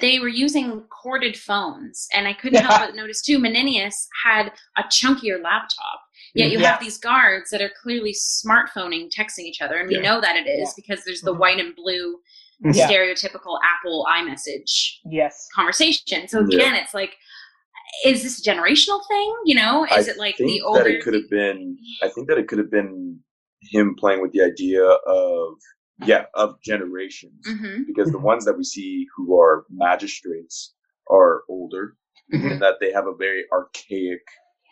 they 0.00 0.18
were 0.18 0.28
using 0.28 0.82
corded 0.90 1.36
phones, 1.38 2.06
and 2.12 2.26
I 2.28 2.32
couldn't 2.34 2.62
help 2.64 2.80
but 2.80 2.94
notice 2.96 3.22
too. 3.22 3.38
Menenius 3.38 4.06
had 4.24 4.52
a 4.76 4.82
chunkier 4.84 5.42
laptop. 5.42 6.00
Yet 6.34 6.50
you 6.50 6.58
Yeah. 6.58 6.72
have 6.72 6.80
these 6.80 6.98
guards 6.98 7.50
that 7.50 7.60
are 7.62 7.70
clearly 7.82 8.12
smartphoning, 8.12 9.08
texting 9.10 9.44
each 9.44 9.60
other, 9.60 9.76
and 9.76 9.88
we 9.88 9.94
Yeah. 9.96 10.02
know 10.02 10.20
that 10.20 10.36
it 10.36 10.46
is 10.48 10.68
Yeah. 10.68 10.72
because 10.76 11.04
there's 11.04 11.22
the 11.22 11.34
Mhm. 11.34 11.38
white 11.38 11.60
and 11.60 11.74
blue 11.74 12.20
Yeah. 12.72 12.88
stereotypical 12.88 13.58
Apple 13.64 14.04
iMessage 14.08 14.98
Yes. 15.04 15.48
conversation. 15.54 16.28
So 16.28 16.40
Yeah. 16.40 16.56
again, 16.56 16.74
it's 16.74 16.94
like, 16.94 17.16
is 18.04 18.22
this 18.22 18.38
a 18.38 18.42
generational 18.50 19.00
thing? 19.08 19.34
You 19.44 19.54
know, 19.56 19.84
is 19.84 20.08
I 20.08 20.12
it 20.12 20.18
like 20.18 20.36
think 20.36 20.50
the 20.50 20.60
older? 20.62 20.84
that 20.84 20.90
it 20.90 21.02
could 21.02 21.14
have 21.14 21.30
been. 21.30 21.78
I 22.02 22.08
think 22.08 22.28
that 22.28 22.38
it 22.38 22.48
could 22.48 22.58
have 22.58 22.70
been 22.70 23.22
him 23.72 23.94
playing 23.96 24.20
with 24.22 24.32
the 24.32 24.42
idea 24.42 24.84
of 24.84 25.58
yeah 26.06 26.26
of 26.34 26.62
generations 26.62 27.44
hmm 27.44 27.82
because 27.88 28.12
the 28.12 28.18
ones 28.20 28.44
that 28.44 28.56
we 28.56 28.62
see 28.62 29.04
who 29.16 29.36
are 29.36 29.66
magistrates 29.68 30.72
are 31.10 31.42
older 31.48 31.96
Mhm. 32.32 32.52
and 32.52 32.62
that 32.62 32.76
they 32.80 32.92
have 32.92 33.08
a 33.08 33.14
very 33.16 33.44
archaic 33.52 34.22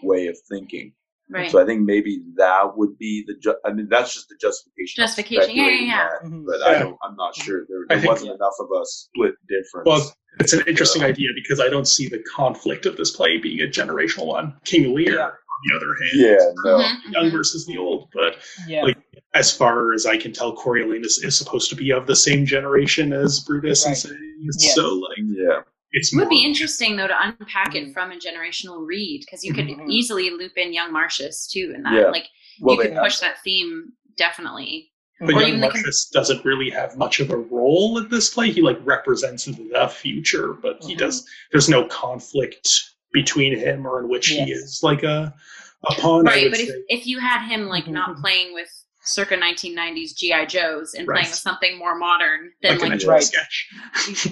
way 0.04 0.28
of 0.28 0.36
thinking. 0.48 0.94
Right. 1.28 1.50
So 1.50 1.60
I 1.60 1.66
think 1.66 1.82
maybe 1.82 2.22
that 2.36 2.76
would 2.76 2.96
be 2.98 3.24
the. 3.26 3.34
Ju- 3.34 3.56
I 3.64 3.72
mean, 3.72 3.88
that's 3.90 4.14
just 4.14 4.28
the 4.28 4.36
justification. 4.40 5.02
Justification, 5.02 5.56
yeah, 5.56 5.66
yeah, 5.68 5.80
yeah. 5.80 6.08
that, 6.22 6.28
Mhm. 6.30 6.44
But 6.46 6.62
I 6.62 6.78
don't. 6.78 6.96
I'm 7.02 7.16
not 7.16 7.34
sure. 7.34 7.66
There, 7.68 7.80
there 7.88 7.98
think- 7.98 8.08
wasn't 8.08 8.32
enough 8.32 8.54
of 8.60 8.68
a 8.70 8.84
split 8.84 9.34
difference. 9.48 9.86
Well, 9.86 10.14
it's 10.38 10.52
an 10.52 10.62
interesting 10.68 11.02
idea 11.02 11.30
because 11.34 11.58
I 11.60 11.68
don't 11.68 11.88
see 11.88 12.08
the 12.08 12.22
conflict 12.34 12.86
of 12.86 12.96
this 12.96 13.10
play 13.10 13.38
being 13.38 13.60
a 13.60 13.64
generational 13.64 14.26
one. 14.26 14.54
King 14.64 14.94
Lear, 14.94 15.14
Yeah. 15.16 15.24
on 15.24 15.32
the 15.64 15.76
other 15.76 15.94
hand, 16.00 16.10
yeah, 16.14 16.52
no. 16.64 16.78
Mhm, 16.78 17.12
young 17.12 17.24
mhm. 17.26 17.32
versus 17.32 17.66
the 17.66 17.76
old, 17.78 18.08
but 18.14 18.36
Yeah. 18.68 18.82
Like, 18.84 18.98
as 19.34 19.50
far 19.50 19.92
as 19.94 20.06
I 20.06 20.16
can 20.18 20.32
tell, 20.32 20.54
Coriolanus 20.56 21.24
is 21.24 21.36
supposed 21.36 21.68
to 21.70 21.76
be 21.76 21.90
of 21.90 22.06
the 22.06 22.14
same 22.16 22.46
generation 22.46 23.12
as 23.12 23.40
Brutus 23.40 23.84
Right. 23.84 23.88
and 23.88 23.96
Sicinius, 23.96 24.56
Yes. 24.60 24.74
so 24.76 24.88
like 24.94 25.18
Yeah, 25.24 25.60
it's 25.92 26.12
It 26.12 26.16
would 26.16 26.24
more 26.24 26.30
be 26.30 26.44
interesting 26.44 26.96
though 26.96 27.06
to 27.06 27.16
unpack 27.22 27.74
it 27.74 27.92
from 27.92 28.12
a 28.12 28.16
generational 28.16 28.84
read 28.86 29.20
because 29.24 29.44
you 29.44 29.54
could 29.54 29.66
Mhm. 29.66 29.90
easily 29.90 30.30
loop 30.30 30.52
in 30.56 30.72
young 30.72 30.92
Marcius 30.92 31.46
too 31.50 31.72
in 31.74 31.82
that. 31.82 31.94
Yeah. 31.94 32.08
Like 32.10 32.26
well, 32.60 32.76
you 32.76 32.82
could 32.82 32.96
push 32.96 33.18
that 33.20 33.42
theme 33.42 33.92
definitely. 34.16 34.92
But 35.20 35.28
Or 35.34 35.40
young 35.40 35.48
even 35.48 35.60
the 35.60 35.68
con- 35.70 35.82
doesn't 36.12 36.44
really 36.44 36.68
have 36.70 36.96
much 36.98 37.20
of 37.20 37.30
a 37.30 37.36
role 37.36 37.96
in 37.98 38.08
this 38.10 38.28
play. 38.30 38.50
He 38.50 38.60
like 38.62 38.78
represents 38.84 39.44
the 39.46 39.88
future, 39.88 40.52
but 40.52 40.82
he 40.84 40.94
Mhm. 40.94 40.98
does. 40.98 41.26
There's 41.52 41.68
no 41.70 41.86
conflict 41.86 42.68
between 43.12 43.56
him 43.58 43.86
or 43.86 44.00
in 44.00 44.08
which 44.08 44.26
he 44.28 44.52
is 44.52 44.80
like 44.82 45.02
a 45.04 45.34
a 45.88 45.94
pawn. 45.94 46.26
I 46.26 46.32
right, 46.32 46.42
would 46.44 46.50
but 46.52 46.60
if, 46.60 46.68
say. 46.68 46.82
if 46.88 47.06
you 47.06 47.18
had 47.20 47.46
him 47.46 47.66
like 47.68 47.86
not 47.86 48.16
playing 48.18 48.52
with 48.52 48.68
circa 49.06 49.36
1990s 49.36 50.14
GI 50.16 50.46
Joes 50.46 50.94
and 50.94 51.06
playing 51.06 51.26
with 51.26 51.34
something 51.34 51.78
more 51.78 51.96
modern, 51.96 52.52
than 52.62 52.72
like 52.72 52.82
an 52.82 52.88
like, 52.90 52.92
intro 53.00 53.14
Right. 53.14 53.22
sketch. 53.22 53.68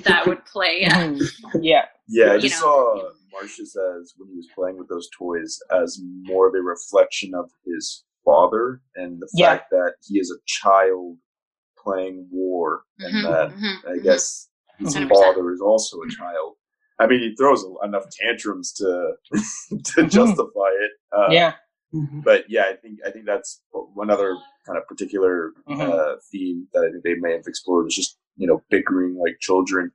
that 0.04 0.26
would 0.26 0.44
play. 0.44 0.78
Yeah. 0.82 1.06
Mhm. 1.08 1.62
Yeah. 1.62 1.86
Yeah, 2.08 2.32
I 2.32 2.34
you 2.34 2.40
just 2.42 2.60
know, 2.60 2.66
saw 2.66 2.96
yeah. 2.96 3.10
Marcius 3.32 3.74
as 3.76 4.12
when 4.18 4.28
he 4.28 4.36
was 4.36 4.48
playing 4.54 4.76
with 4.78 4.88
those 4.88 5.08
toys 5.16 5.58
as 5.72 5.98
more 6.22 6.48
of 6.48 6.54
a 6.54 6.60
reflection 6.60 7.34
of 7.34 7.50
his 7.64 8.04
father 8.24 8.82
and 8.96 9.20
the 9.20 9.28
Yeah. 9.34 9.50
fact 9.56 9.70
that 9.70 9.94
he 10.06 10.18
is 10.18 10.30
a 10.30 10.38
child 10.46 11.16
playing 11.78 12.28
war 12.30 12.82
and 12.98 13.14
Mhm, 13.14 13.22
that 13.22 13.50
mhm, 13.56 13.78
I 13.86 13.98
mhm. 13.98 14.02
guess 14.02 14.48
his 14.78 14.94
100%. 14.94 15.08
father 15.08 15.50
is 15.52 15.60
also 15.60 15.98
a 16.02 16.08
child. 16.10 16.56
I 16.98 17.06
mean, 17.06 17.20
he 17.20 17.34
throws 17.36 17.64
enough 17.82 18.04
tantrums 18.10 18.72
to 18.74 19.12
to 19.32 20.02
Mhm. 20.02 20.10
justify 20.10 20.70
it. 20.80 20.90
Uh, 21.16 21.28
yeah. 21.30 21.54
But 22.24 22.50
yeah, 22.50 22.64
I 22.68 22.74
think 22.76 22.98
I 23.06 23.10
think 23.10 23.24
that's 23.24 23.62
one 23.72 24.10
other 24.10 24.36
kind 24.66 24.78
of 24.78 24.86
particular 24.86 25.52
Mhm. 25.68 25.80
uh, 25.80 26.16
theme 26.30 26.66
that 26.72 26.84
I 26.84 26.90
think 26.90 27.04
they 27.04 27.14
may 27.14 27.32
have 27.32 27.46
explored 27.46 27.86
is 27.88 27.94
just 27.94 28.18
you 28.36 28.46
know 28.46 28.62
bickering 28.70 29.16
like 29.16 29.38
children 29.40 29.92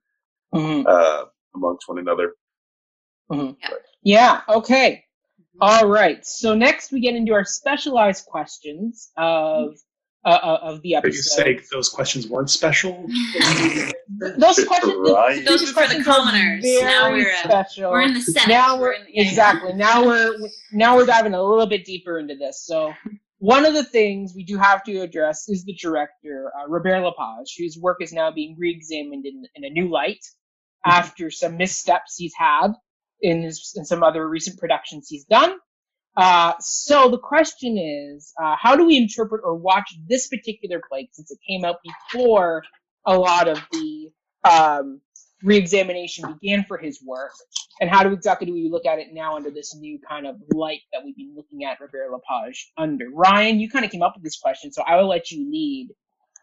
Mhm. 0.54 0.86
uh, 0.88 1.26
amongst 1.56 1.88
one 1.88 2.00
another. 2.00 2.34
Yeah. 4.02 4.42
Okay. 4.50 5.04
Mm-hmm. 5.42 5.58
All 5.62 5.88
right. 5.88 6.26
So 6.26 6.56
next 6.56 6.92
we 6.92 7.00
get 7.00 7.16
into 7.16 7.34
our 7.34 7.44
specialized 7.46 8.26
questions 8.26 9.12
of 9.18 9.76
uh, 10.26 10.30
uh, 10.30 10.60
of 10.64 10.82
the 10.82 10.96
Are 10.96 11.02
you 11.04 11.10
episode. 11.10 11.44
saying 11.44 11.62
those 11.72 11.88
questions 11.90 12.28
weren't 12.28 12.50
special? 12.50 13.06
Those 14.38 14.66
questions. 14.66 15.10
Right. 15.12 15.46
Those 15.46 15.64
are 15.64 15.68
for 15.68 15.74
the 15.88 16.04
questions 16.04 16.06
commoners. 16.06 16.62
Very 16.64 16.82
Now 16.84 17.12
we're, 17.12 17.32
uh, 17.32 17.44
special. 17.44 17.92
We're 17.92 18.02
in 18.02 18.14
the 18.16 18.22
Senate. 18.22 18.50
now 18.50 18.78
we're 18.80 18.94
in 18.94 19.04
the, 19.06 19.12
yeah. 19.14 19.22
exactly 19.30 19.72
now 19.74 20.06
we're 20.06 20.36
now 20.74 20.96
we're 20.98 21.06
diving 21.06 21.34
a 21.36 21.42
little 21.42 21.68
bit 21.68 21.86
deeper 21.86 22.20
into 22.20 22.36
this. 22.36 22.66
So 22.66 22.92
one 23.40 23.66
of 23.66 23.74
the 23.74 23.84
things 23.84 24.34
we 24.36 24.44
do 24.44 24.58
have 24.58 24.84
to 24.84 25.00
address 25.00 25.50
is 25.50 25.64
the 25.66 25.74
director 25.74 26.52
uh, 26.58 26.68
Robert 26.68 27.02
Lepage, 27.04 27.56
whose 27.58 27.78
work 27.82 27.98
is 28.02 28.14
now 28.14 28.32
being 28.32 28.56
re-examined 28.60 29.26
in, 29.26 29.44
in 29.56 29.64
a 29.66 29.70
new 29.70 29.90
light 29.90 30.24
after 30.86 31.32
some 31.32 31.58
missteps 31.58 32.16
he's 32.18 32.34
had 32.38 32.70
in 33.22 33.42
his 33.42 33.74
in 33.76 33.86
some 33.86 34.04
other 34.04 34.28
recent 34.28 34.60
productions 34.60 35.08
he's 35.10 35.26
done. 35.26 35.54
Uh, 36.18 36.54
so 36.60 37.10
the 37.10 37.18
question 37.18 37.78
is, 37.78 38.34
uh, 38.42 38.56
how 38.62 38.76
do 38.76 38.86
we 38.86 38.98
interpret 38.98 39.42
or 39.44 39.56
watch 39.56 39.94
this 40.08 40.28
particular 40.28 40.82
play 40.90 41.10
since 41.14 41.32
it 41.32 41.40
came 41.48 41.64
out 41.64 41.78
before 42.12 42.64
a 43.06 43.18
lot 43.18 43.48
of 43.48 43.60
the 43.72 44.10
um, 44.44 45.02
re-examination 45.44 46.38
began 46.40 46.64
for 46.66 46.78
his 46.78 47.02
work, 47.04 47.32
and 47.82 47.90
how 47.90 48.04
do 48.04 48.12
exactly 48.14 48.48
do 48.48 48.54
we 48.54 48.70
look 48.70 48.86
at 48.86 49.00
it 49.00 49.14
now 49.14 49.36
under 49.36 49.50
this 49.50 49.76
new 49.76 50.00
kind 50.08 50.28
of 50.28 50.36
light 50.54 50.82
that 50.94 51.04
we've 51.04 51.16
been 51.16 51.34
looking 51.36 51.64
at 51.64 51.80
Robert 51.80 52.12
Lepage 52.12 52.72
under? 52.78 53.10
Ryan, 53.10 53.60
you 53.60 53.70
kind 53.70 53.86
of 53.86 53.92
came 53.92 54.02
up 54.02 54.14
with 54.16 54.24
this 54.24 54.38
question, 54.38 54.72
so 54.72 54.82
I 54.84 54.96
will 54.98 55.08
let 55.08 55.32
you 55.32 55.50
lead 55.50 55.90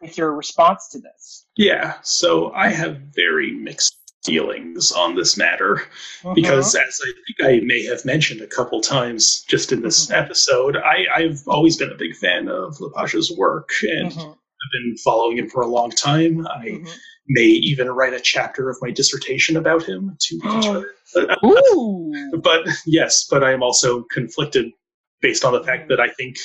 with 0.01 0.17
your 0.17 0.33
response 0.33 0.89
to 0.89 0.99
this. 0.99 1.45
Yeah, 1.55 1.95
so 2.01 2.51
I 2.53 2.69
have 2.69 2.97
very 3.15 3.51
mixed 3.51 3.95
feelings 4.25 4.91
on 4.91 5.15
this 5.15 5.37
matter 5.37 5.83
because, 6.35 6.75
as 6.75 6.99
I 7.01 7.11
think 7.45 7.61
I 7.63 7.65
may 7.65 7.85
have 7.85 8.03
mentioned 8.03 8.41
a 8.41 8.47
couple 8.47 8.81
times 8.81 9.43
just 9.47 9.71
in 9.71 9.81
this 9.81 10.07
Mhm. 10.07 10.21
episode, 10.21 10.75
I, 10.75 11.05
I've 11.15 11.47
always 11.47 11.77
been 11.77 11.91
a 11.91 11.95
big 11.95 12.15
fan 12.15 12.49
of 12.49 12.77
Lepage's 12.79 13.31
work 13.37 13.69
and 13.83 14.11
Mhm, 14.11 14.29
I've 14.31 14.71
been 14.73 14.97
following 14.97 15.37
him 15.37 15.49
for 15.49 15.61
a 15.61 15.67
long 15.67 15.91
time. 15.91 16.45
I 16.47 16.65
mhm. 16.65 16.89
May 17.27 17.41
even 17.43 17.89
write 17.89 18.13
a 18.13 18.19
chapter 18.19 18.69
of 18.69 18.77
my 18.81 18.91
dissertation 18.91 19.57
about 19.57 19.83
him 19.83 20.15
to 20.19 20.39
be 20.39 20.47
determined. 20.49 20.85
Ooh. 21.45 22.39
but 22.43 22.67
yes, 22.85 23.27
but 23.29 23.43
I 23.43 23.51
am 23.51 23.63
also 23.63 24.03
conflicted 24.11 24.71
based 25.21 25.43
on 25.43 25.53
the 25.53 25.63
fact 25.63 25.89
that 25.89 25.99
I 25.99 26.09
think 26.09 26.37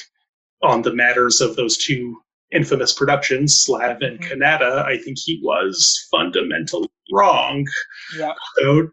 on 0.63 0.83
the 0.83 0.95
matters 0.95 1.41
of 1.41 1.57
those 1.57 1.77
two 1.77 2.17
infamous 2.53 2.93
productions, 2.93 3.63
Slav 3.63 4.01
and 4.03 4.21
Mhm. 4.21 4.29
Kanata, 4.31 4.85
I 4.85 4.99
think 4.99 5.19
he 5.19 5.41
was 5.43 6.07
fundamentally 6.11 6.89
wrong. 7.13 7.67
Yeah. 8.17 8.33
So, 8.59 8.89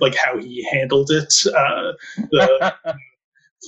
like 0.00 0.14
how 0.14 0.38
he 0.38 0.66
handled 0.72 1.10
it, 1.10 1.32
uh, 1.54 1.92
the 2.30 2.74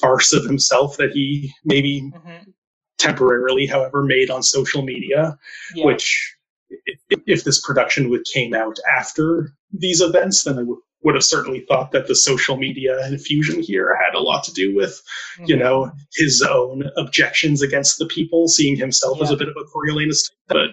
farce 0.01 0.33
of 0.33 0.45
himself 0.45 0.97
that 0.99 1.13
he 1.13 1.53
maybe 1.65 2.03
Mhm. 2.15 2.53
temporarily, 2.99 3.67
however, 3.67 4.03
made 4.03 4.31
on 4.31 4.43
social 4.43 4.83
media 4.83 5.37
Yeah. 5.75 5.85
which 5.87 6.36
if, 6.69 7.21
if 7.27 7.45
this 7.45 7.61
production 7.61 8.09
would 8.11 8.25
came 8.25 8.55
out 8.55 8.77
after 8.97 9.53
these 9.73 10.01
events, 10.01 10.45
then 10.45 10.59
I 10.59 10.63
would 11.03 11.15
have 11.15 11.25
certainly 11.25 11.61
thought 11.69 11.93
that 11.93 12.09
the 12.09 12.15
social 12.15 12.57
media 12.57 13.07
infusion 13.07 13.63
here 13.63 13.97
had 13.97 14.15
a 14.15 14.23
lot 14.23 14.43
to 14.45 14.53
do 14.53 14.75
with, 14.75 15.01
you 15.47 15.55
Mhm. 15.57 15.61
know, 15.61 15.91
his 16.15 16.43
own 16.43 16.85
objections 16.97 17.63
against 17.63 17.99
the 17.99 18.07
people, 18.07 18.49
seeing 18.49 18.77
himself 18.77 19.21
as 19.23 19.31
a 19.31 19.37
bit 19.37 19.49
of 19.49 19.57
a 19.57 19.65
Coriolanus. 19.65 20.31
But 20.49 20.71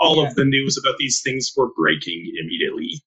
all 0.00 0.16
Yeah. 0.22 0.28
of 0.28 0.34
the 0.34 0.44
news 0.44 0.76
about 0.78 0.98
these 0.98 1.20
things 1.22 1.52
were 1.56 1.72
breaking 1.74 2.32
immediately 2.40 3.00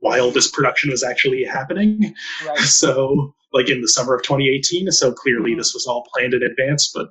while 0.00 0.30
this 0.30 0.48
production 0.48 0.90
was 0.90 1.02
actually 1.02 1.44
happening. 1.44 2.14
Right. 2.46 2.56
So, 2.68 3.34
like 3.52 3.68
in 3.68 3.80
the 3.82 3.88
summer 3.88 4.14
of 4.14 4.22
2018. 4.22 4.90
So 4.92 5.12
clearly, 5.12 5.52
Mhm. 5.52 5.58
this 5.58 5.74
was 5.74 5.86
all 5.86 6.06
planned 6.14 6.34
in 6.34 6.42
advance. 6.42 6.90
But 6.94 7.08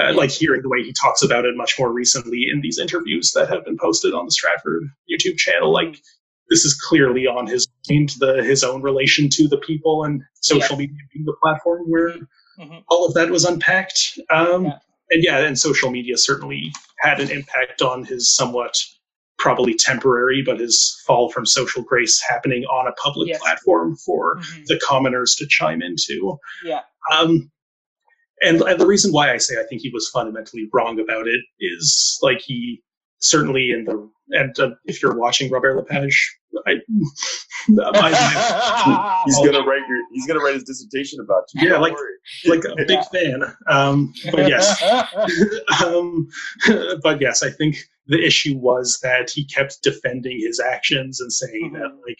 uh, 0.00 0.12
like 0.14 0.30
hearing 0.30 0.62
the 0.62 0.68
way 0.68 0.82
he 0.82 0.92
talks 0.92 1.22
about 1.22 1.44
it 1.44 1.56
much 1.56 1.78
more 1.78 1.92
recently 1.92 2.46
in 2.52 2.60
these 2.60 2.78
interviews 2.78 3.32
that 3.32 3.48
have 3.48 3.64
been 3.64 3.78
posted 3.78 4.12
on 4.14 4.24
the 4.26 4.30
Stratford 4.32 4.84
YouTube 5.10 5.36
channel, 5.36 5.72
like 5.72 6.00
this 6.50 6.64
is 6.64 6.74
clearly 6.74 7.26
on 7.26 7.46
his 7.46 7.66
mind, 7.88 8.10
the 8.18 8.42
his 8.42 8.62
own 8.64 8.82
relation 8.82 9.28
to 9.30 9.48
the 9.48 9.58
people 9.58 10.04
and 10.04 10.22
social 10.40 10.76
media 10.76 10.96
being 11.12 11.24
the 11.24 11.36
platform 11.42 11.82
where 11.90 12.14
Mhm. 12.58 12.84
all 12.88 13.06
of 13.06 13.14
that 13.14 13.30
was 13.30 13.44
unpacked. 13.44 14.18
Um, 14.30 14.66
Yeah. 14.66 14.78
And 15.10 15.22
yeah, 15.22 15.38
and 15.40 15.58
social 15.58 15.90
media 15.90 16.16
certainly 16.16 16.72
had 17.00 17.20
an 17.20 17.30
impact 17.30 17.82
on 17.82 18.04
his 18.04 18.34
somewhat 18.34 18.74
probably 19.38 19.74
temporary, 19.74 20.42
but 20.42 20.58
his 20.60 21.02
fall 21.06 21.28
from 21.30 21.44
social 21.44 21.82
grace 21.82 22.22
happening 22.26 22.64
on 22.64 22.86
a 22.88 22.92
public 22.92 23.28
Yes. 23.28 23.40
platform 23.40 23.96
for 23.96 24.36
Mhm. 24.36 24.66
the 24.66 24.78
commoners 24.82 25.34
to 25.36 25.46
chime 25.46 25.82
into. 25.82 26.38
Yeah. 26.64 26.80
Um, 27.12 27.50
and, 28.42 28.60
and 28.62 28.80
the 28.80 28.86
reason 28.86 29.12
why 29.12 29.32
I 29.32 29.38
say 29.38 29.54
I 29.60 29.64
think 29.68 29.80
he 29.82 29.90
was 29.90 30.08
fundamentally 30.12 30.68
wrong 30.72 30.98
about 31.00 31.26
it 31.28 31.40
is 31.60 32.18
like 32.22 32.40
he 32.40 32.82
certainly 33.20 33.70
in 33.70 33.84
the 33.84 34.10
and 34.30 34.58
uh, 34.58 34.70
if 34.86 35.02
you're 35.02 35.14
watching 35.18 35.50
Robert 35.50 35.76
Lepage, 35.76 36.38
I, 36.66 36.76
my, 37.68 37.90
my, 37.92 39.22
He's 39.26 39.36
Oh, 39.38 39.44
gonna 39.44 39.64
write 39.66 39.86
your. 39.86 39.98
He's 40.12 40.26
gonna 40.26 40.40
write 40.40 40.54
his 40.54 40.64
dissertation 40.64 41.20
about 41.20 41.42
you. 41.54 41.68
Yeah, 41.68 41.76
like- 41.78 41.92
worry. 41.92 42.12
like 42.46 42.64
a 42.64 42.74
big 42.88 43.00
fan. 43.12 43.42
Um, 43.68 44.14
but 44.32 44.48
yes, 44.48 44.82
um, 45.84 46.26
but 47.02 47.20
yes, 47.20 47.42
I 47.42 47.50
think 47.50 47.76
the 48.06 48.22
issue 48.24 48.56
was 48.56 48.98
that 49.02 49.30
he 49.30 49.44
kept 49.46 49.82
defending 49.82 50.38
his 50.40 50.58
actions 50.60 51.20
and 51.20 51.32
saying 51.32 51.72
that, 51.74 51.90
Mhm. 51.90 51.98
like, 52.06 52.18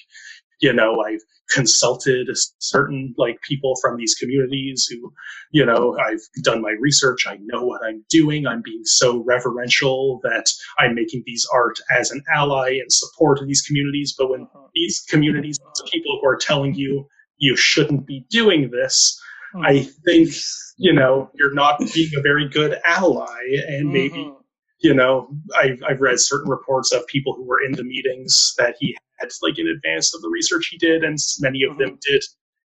you 0.65 0.73
know, 0.73 1.03
I've 1.07 1.21
consulted 1.51 2.27
certain 2.59 3.15
like 3.19 3.39
people 3.43 3.75
from 3.83 3.99
these 3.99 4.15
communities 4.15 4.89
who, 4.91 5.13
you 5.51 5.65
know, 5.67 5.95
I've 5.99 6.23
done 6.43 6.63
my 6.63 6.75
research. 6.81 7.27
I 7.29 7.37
know 7.43 7.67
what 7.67 7.83
I'm 7.87 8.03
doing. 8.09 8.47
I'm 8.47 8.63
being 8.65 8.85
so 8.85 9.23
reverential 9.27 10.21
that 10.23 10.51
I'm 10.79 10.95
making 10.95 11.23
these 11.27 11.47
art 11.53 11.79
as 11.95 12.11
an 12.11 12.23
ally 12.35 12.79
and 12.81 12.91
support 12.91 13.41
of 13.41 13.47
these 13.47 13.61
communities. 13.61 14.15
But 14.17 14.31
when 14.31 14.45
uh-huh. 14.45 14.69
these 14.75 15.05
communities, 15.07 15.61
uh-huh. 15.61 15.91
people 15.93 16.19
who 16.19 16.27
are 16.27 16.39
telling 16.39 16.75
you 16.75 17.07
you 17.37 17.57
shouldn't 17.57 18.07
be 18.07 18.25
doing 18.31 18.71
this, 18.71 19.21
hmm. 19.53 19.67
I 19.67 19.87
think 20.07 20.31
you 20.79 20.95
know 20.95 21.29
you're 21.35 21.53
not 21.53 21.79
being 21.93 22.13
a 22.17 22.23
very 22.23 22.49
good 22.49 22.79
ally, 22.87 23.43
and 23.69 23.93
maybe 23.93 24.25
Mhm. 24.25 24.37
you 24.81 24.95
know 24.95 25.29
I've 25.55 25.83
I've 25.87 26.01
read 26.01 26.21
certain 26.21 26.49
reports 26.49 26.91
of 26.91 27.07
people 27.07 27.35
who 27.35 27.45
were 27.45 27.63
in 27.63 27.73
the 27.73 27.85
meetings 27.85 28.55
that 28.57 28.77
he 28.81 28.97
like 29.43 29.59
in 29.59 29.69
advance 29.69 30.15
of 30.15 30.23
the 30.23 30.29
research 30.29 30.69
he 30.71 30.79
did, 30.79 31.05
and 31.05 31.19
many 31.41 31.63
of 31.63 31.79
them 31.79 31.99
did 32.09 32.23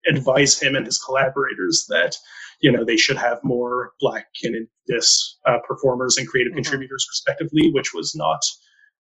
advise 0.09 0.59
him 0.60 0.74
and 0.76 0.86
his 0.86 0.98
collaborators 0.98 1.86
that 1.89 2.16
you 2.60 2.70
know 2.72 2.85
they 2.85 2.97
should 2.97 3.16
have 3.16 3.39
more 3.43 3.93
black 4.01 4.26
and 4.43 4.55
indigenous 4.55 5.39
uh, 5.47 5.59
performers 5.66 6.16
and 6.16 6.28
creative 6.28 6.52
Mhm. 6.52 6.56
contributors 6.56 7.06
respectively, 7.10 7.70
which 7.72 7.93
was 7.94 8.14
not 8.14 8.43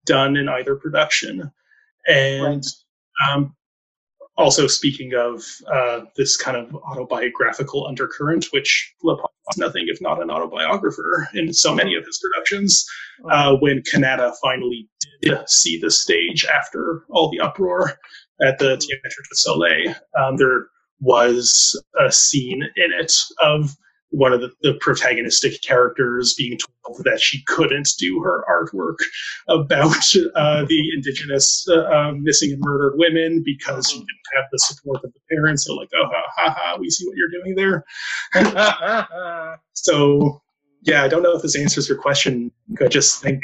done 0.05 0.37
in 0.37 0.47
either 0.49 0.75
production, 0.75 1.51
and. 2.07 2.63
Um, 3.29 3.55
also, 4.35 4.65
speaking 4.65 5.13
of 5.13 5.43
uh, 5.71 6.01
this 6.15 6.35
kind 6.35 6.57
of 6.57 6.73
autobiographical 6.75 7.85
undercurrent, 7.85 8.45
which 8.51 8.93
Lepage 9.03 9.25
is 9.51 9.57
nothing 9.57 9.85
if 9.87 10.01
not 10.01 10.21
an 10.21 10.31
autobiographer 10.31 11.27
in 11.35 11.53
so 11.53 11.73
many 11.73 11.95
of 11.95 12.05
his 12.05 12.19
productions, 12.19 12.85
uh, 13.29 13.55
when 13.57 13.83
Kanata 13.83 14.33
finally 14.41 14.89
did 15.21 15.37
see 15.47 15.79
the 15.79 15.91
stage 15.91 16.45
after 16.45 17.03
all 17.09 17.29
the 17.29 17.39
uproar 17.39 17.99
at 18.41 18.57
the 18.57 18.75
Théâtre 18.77 19.23
du 19.29 19.35
Soleil, 19.35 19.95
um, 20.19 20.37
there 20.37 20.67
was 20.99 21.79
a 21.99 22.11
scene 22.11 22.63
in 22.75 22.91
it 22.99 23.13
of 23.41 23.75
one 24.13 24.31
of 24.31 24.41
the, 24.41 24.51
the 24.61 24.73
protagonistic 24.73 25.61
characters 25.63 26.35
being 26.35 26.57
told 26.85 27.03
that 27.03 27.19
she 27.19 27.43
couldn't 27.47 27.89
do 27.97 28.21
her 28.21 28.45
artwork 28.47 28.97
about 29.47 30.05
uh, 30.35 30.63
the 30.65 30.89
indigenous 30.95 31.65
uh, 31.67 31.81
uh, 31.81 32.11
missing 32.15 32.51
and 32.51 32.61
murdered 32.61 32.93
women 32.95 33.41
because 33.43 33.89
she 33.89 33.97
didn't 33.97 34.07
have 34.35 34.45
the 34.51 34.59
support 34.59 35.03
of 35.03 35.11
the 35.13 35.19
parents. 35.35 35.65
So 35.65 35.73
like, 35.73 35.89
oh, 35.95 36.05
ha, 36.05 36.23
ha, 36.35 36.55
ha, 36.57 36.77
we 36.79 36.89
see 36.91 37.07
what 37.07 37.15
you're 37.17 37.29
doing 37.41 37.55
there. 37.55 37.83
So 39.73 40.41
yeah, 40.83 41.03
I 41.03 41.07
don't 41.07 41.23
know 41.23 41.35
if 41.35 41.41
this 41.41 41.57
answers 41.57 41.89
your 41.89 41.97
question. 41.97 42.51
I 42.79 42.87
just 42.87 43.21
think 43.21 43.43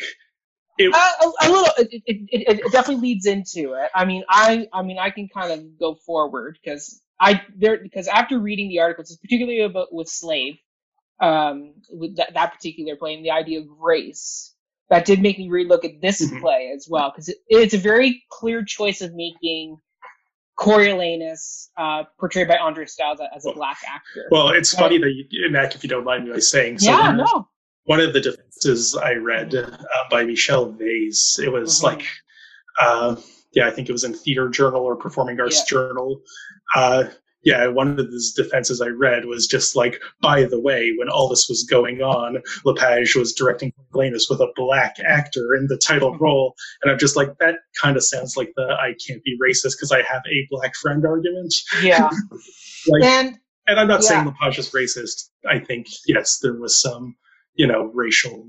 it. 0.77 0.93
Uh, 0.93 0.97
a, 1.21 1.47
a 1.47 1.51
little. 1.51 1.73
It, 1.77 2.03
it, 2.05 2.17
it, 2.31 2.59
it 2.59 2.71
definitely 2.71 3.01
leads 3.01 3.25
into 3.25 3.73
it. 3.73 3.89
I 3.95 4.05
mean, 4.05 4.23
I 4.29 4.67
I 4.73 4.83
mean, 4.83 4.99
I 4.99 5.09
can 5.09 5.27
kind 5.29 5.51
of 5.51 5.79
go 5.79 5.95
forward 5.95 6.59
because 6.61 7.01
I 7.19 7.41
there 7.55 7.77
because 7.77 8.07
after 8.07 8.39
reading 8.39 8.69
the 8.69 8.79
articles, 8.79 9.15
particularly 9.17 9.61
about 9.61 9.93
with 9.93 10.07
Slave, 10.07 10.57
um, 11.21 11.73
with 11.91 12.15
that, 12.17 12.33
that 12.33 12.53
particular 12.53 12.95
play 12.95 13.13
and 13.15 13.25
the 13.25 13.31
idea 13.31 13.59
of 13.59 13.67
race, 13.79 14.55
that 14.89 15.05
did 15.05 15.21
make 15.21 15.37
me 15.37 15.49
relook 15.49 15.83
at 15.85 16.01
this 16.01 16.21
Mhm. 16.21 16.39
play 16.41 16.71
as 16.75 16.87
well 16.89 17.11
because 17.11 17.29
it, 17.29 17.37
it's 17.49 17.73
a 17.73 17.77
very 17.77 18.23
clear 18.29 18.63
choice 18.63 19.01
of 19.01 19.13
making 19.13 19.77
Coriolanus, 20.57 21.69
uh, 21.77 22.03
portrayed 22.19 22.47
by 22.47 22.57
Andre 22.57 22.85
Sills 22.85 23.19
as 23.33 23.45
a 23.45 23.53
black 23.53 23.77
actor. 23.87 24.27
Well, 24.29 24.49
it's 24.49 24.73
funny 24.73 24.97
that 24.97 25.11
you, 25.29 25.49
Mac, 25.49 25.73
if 25.73 25.83
you 25.83 25.89
don't 25.89 26.03
mind 26.03 26.27
me 26.27 26.39
saying. 26.41 26.79
So 26.79 26.91
yeah, 26.91 27.07
one, 27.07 27.17
no. 27.17 27.47
One 27.85 27.99
of 28.01 28.13
the 28.13 28.19
defenses 28.19 28.95
I 28.95 29.13
read 29.13 29.55
uh, 29.55 29.77
by 30.11 30.23
Michelle 30.25 30.69
Vase, 30.71 31.39
it 31.39 31.49
was 31.51 31.79
Mhm. 31.79 31.83
like, 31.83 32.07
uh, 32.81 33.15
yeah, 33.53 33.67
I 33.67 33.71
think 33.71 33.89
it 33.89 33.93
was 33.93 34.03
in 34.03 34.13
Theater 34.13 34.49
Journal 34.49 34.81
or 34.83 34.95
Performing 34.95 35.39
Arts 35.39 35.59
Yeah. 35.59 35.65
Journal. 35.69 36.21
Uh, 36.75 37.05
yeah, 37.43 37.67
one 37.67 37.97
of 37.97 38.07
his 38.07 38.33
defenses 38.35 38.81
I 38.81 38.87
read 38.87 39.23
was 39.25 39.47
just 39.47 39.73
like, 39.73 40.01
by 40.21 40.43
the 40.43 40.59
way, 40.59 40.93
when 40.97 41.07
all 41.07 41.29
this 41.29 41.47
was 41.47 41.63
going 41.63 42.01
on, 42.01 42.39
Lepage 42.65 43.15
was 43.15 43.31
directing 43.33 43.71
Coriolanus 43.93 44.29
with 44.29 44.41
a 44.41 44.51
black 44.57 44.97
actor 45.07 45.55
in 45.55 45.67
the 45.67 45.77
title 45.77 46.11
Mhm. 46.13 46.19
role, 46.19 46.53
and 46.81 46.91
I'm 46.91 46.99
just 46.99 47.15
like, 47.15 47.29
that 47.39 47.55
kind 47.81 47.95
of 47.95 48.03
sounds 48.03 48.35
like 48.35 48.51
the 48.57 48.63
I 48.81 48.93
can't 49.07 49.23
be 49.23 49.37
racist 49.41 49.77
because 49.77 49.91
I 49.93 50.01
have 50.01 50.21
a 50.29 50.47
black 50.51 50.75
friend 50.75 51.05
argument. 51.05 51.53
Yeah. 51.81 52.09
Like- 52.87 53.03
and 53.03 53.37
And 53.67 53.79
I'm 53.79 53.87
not 53.87 54.03
saying 54.03 54.25
Yeah. 54.25 54.33
Lepage 54.41 54.59
is 54.59 54.69
racist. 54.71 55.29
I 55.47 55.59
think 55.59 55.87
yes, 56.07 56.39
there 56.39 56.53
was 56.59 56.79
some, 56.79 57.15
you 57.55 57.67
know, 57.67 57.91
racial 57.93 58.47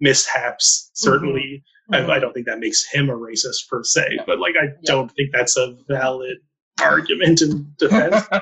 mishaps. 0.00 0.90
Certainly, 0.94 1.62
Mhm. 1.92 2.10
I, 2.10 2.16
I 2.16 2.18
don't 2.18 2.32
think 2.32 2.46
that 2.46 2.58
makes 2.60 2.84
him 2.90 3.10
a 3.10 3.14
racist 3.16 3.68
per 3.68 3.82
se. 3.84 4.08
Yeah. 4.16 4.24
But 4.26 4.40
like, 4.40 4.54
I 4.60 4.66
Yeah. 4.66 4.72
don't 4.84 5.12
think 5.12 5.30
that's 5.32 5.56
a 5.56 5.76
valid 5.88 6.38
argument 6.82 7.42
in 7.42 7.72
defense. 7.78 8.26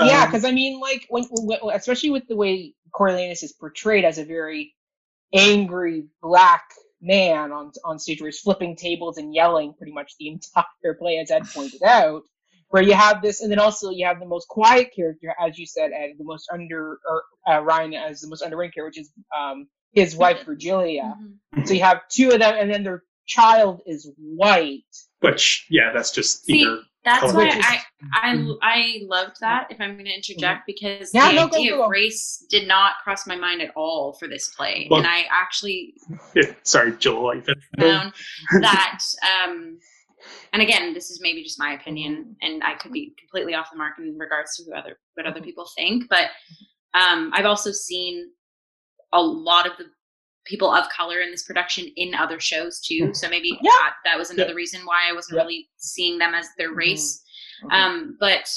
yeah, 0.00 0.22
Um, 0.24 0.26
because 0.30 0.44
I 0.44 0.52
mean, 0.52 0.80
like 0.80 1.06
when, 1.10 1.24
when, 1.30 1.58
especially 1.74 2.10
with 2.10 2.26
the 2.28 2.36
way 2.36 2.74
Coriolanus 2.94 3.42
is 3.42 3.52
portrayed 3.52 4.04
as 4.04 4.18
a 4.18 4.24
very 4.24 4.74
angry 5.34 6.06
black 6.22 6.64
man 7.00 7.52
on 7.52 7.72
on 7.84 7.98
stage, 7.98 8.20
where 8.20 8.28
he's 8.28 8.40
flipping 8.40 8.76
tables 8.76 9.18
and 9.18 9.34
yelling 9.34 9.74
pretty 9.76 9.92
much 9.92 10.12
the 10.18 10.28
entire 10.28 10.94
play, 10.98 11.18
as 11.18 11.30
Ed 11.30 11.44
pointed 11.54 11.82
out. 11.82 12.22
Where 12.70 12.82
you 12.82 12.92
have 12.94 13.22
this, 13.22 13.40
and 13.40 13.50
then 13.50 13.58
also 13.60 13.90
you 13.90 14.06
have 14.06 14.20
the 14.20 14.26
most 14.26 14.46
quiet 14.48 14.90
character, 14.94 15.34
as 15.40 15.58
you 15.58 15.64
said, 15.66 15.90
Ed, 15.92 16.10
the 16.18 16.24
most 16.24 16.48
under 16.52 16.98
or 17.08 17.22
uh, 17.50 17.60
Ryan 17.62 17.94
as 17.94 18.20
the 18.20 18.28
most 18.28 18.42
underrated 18.42 18.74
character, 18.74 19.00
which 19.02 19.06
is 19.06 19.10
um, 19.38 19.68
his 19.92 20.16
wife 20.16 20.44
Virgilia. 20.44 21.14
Mhm. 21.56 21.66
So 21.66 21.74
you 21.74 21.82
have 21.82 22.02
two 22.08 22.30
of 22.30 22.38
them, 22.40 22.54
and 22.58 22.70
then 22.70 22.84
their 22.84 23.04
child 23.26 23.80
is 23.86 24.10
white. 24.18 24.84
which 25.20 25.66
yeah, 25.68 25.90
that's 25.92 26.12
just 26.12 26.44
See, 26.44 26.60
either. 26.62 26.80
That's 27.04 27.20
color. 27.32 27.34
why 27.46 27.48
I 27.50 27.82
I 28.12 28.54
I 28.62 28.98
loved 29.02 29.36
that. 29.40 29.66
If 29.70 29.80
I'm 29.80 29.94
going 29.94 30.04
to 30.04 30.12
interject, 30.14 30.62
because 30.66 31.10
Yeah, 31.12 31.28
the 31.28 31.34
no, 31.34 31.48
go, 31.48 31.56
idea 31.56 31.70
go. 31.72 31.84
of 31.84 31.90
race 31.90 32.44
did 32.50 32.68
not 32.68 32.92
cross 33.02 33.26
my 33.26 33.34
mind 33.36 33.60
at 33.62 33.70
all 33.74 34.12
for 34.12 34.28
this 34.28 34.48
play, 34.54 34.86
Well- 34.90 35.00
and 35.00 35.08
I 35.08 35.26
actually 35.30 35.94
Yeah, 36.36 36.54
sorry, 36.62 36.92
Joel. 36.98 37.32
I 37.32 37.40
found 37.80 38.12
that. 38.60 39.00
Um, 39.44 39.78
and 40.52 40.62
again, 40.62 40.92
this 40.94 41.10
is 41.10 41.20
maybe 41.22 41.42
just 41.42 41.58
my 41.58 41.72
opinion, 41.72 42.36
and 42.42 42.62
I 42.62 42.74
could 42.74 42.92
be 42.92 43.14
completely 43.18 43.54
off 43.54 43.70
the 43.70 43.76
mark 43.78 43.94
in 43.98 44.16
regards 44.18 44.56
to 44.56 44.64
who 44.64 44.74
other 44.74 44.98
what 45.14 45.26
other 45.26 45.40
people 45.40 45.68
think. 45.76 46.04
But 46.08 46.30
um, 46.94 47.30
I've 47.34 47.46
also 47.46 47.72
seen 47.72 48.30
a 49.12 49.20
lot 49.22 49.66
of 49.66 49.72
the 49.78 49.84
people 50.46 50.72
of 50.72 50.88
color 50.88 51.20
in 51.20 51.30
this 51.30 51.44
production 51.44 51.86
in 51.96 52.14
other 52.14 52.40
shows 52.40 52.80
too. 52.80 53.12
So 53.12 53.28
maybe 53.28 53.50
Yeah. 53.62 53.70
that, 53.70 53.94
that 54.04 54.18
was 54.18 54.30
another 54.30 54.54
reason 54.54 54.80
why 54.84 55.08
I 55.08 55.12
wasn't 55.12 55.36
Yeah. 55.36 55.42
really 55.42 55.68
seeing 55.76 56.18
them 56.18 56.34
as 56.34 56.48
their 56.56 56.72
race. 56.72 57.22
Mhm. 57.64 57.72
Um, 57.72 58.16
but 58.18 58.48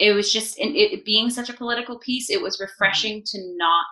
it 0.00 0.12
was 0.12 0.32
just 0.32 0.58
in 0.58 0.74
it 0.74 1.04
being 1.04 1.30
such 1.30 1.48
a 1.48 1.52
political 1.52 1.98
piece, 2.00 2.30
it 2.30 2.40
was 2.42 2.58
refreshing 2.58 3.22
to 3.26 3.38
not 3.56 3.86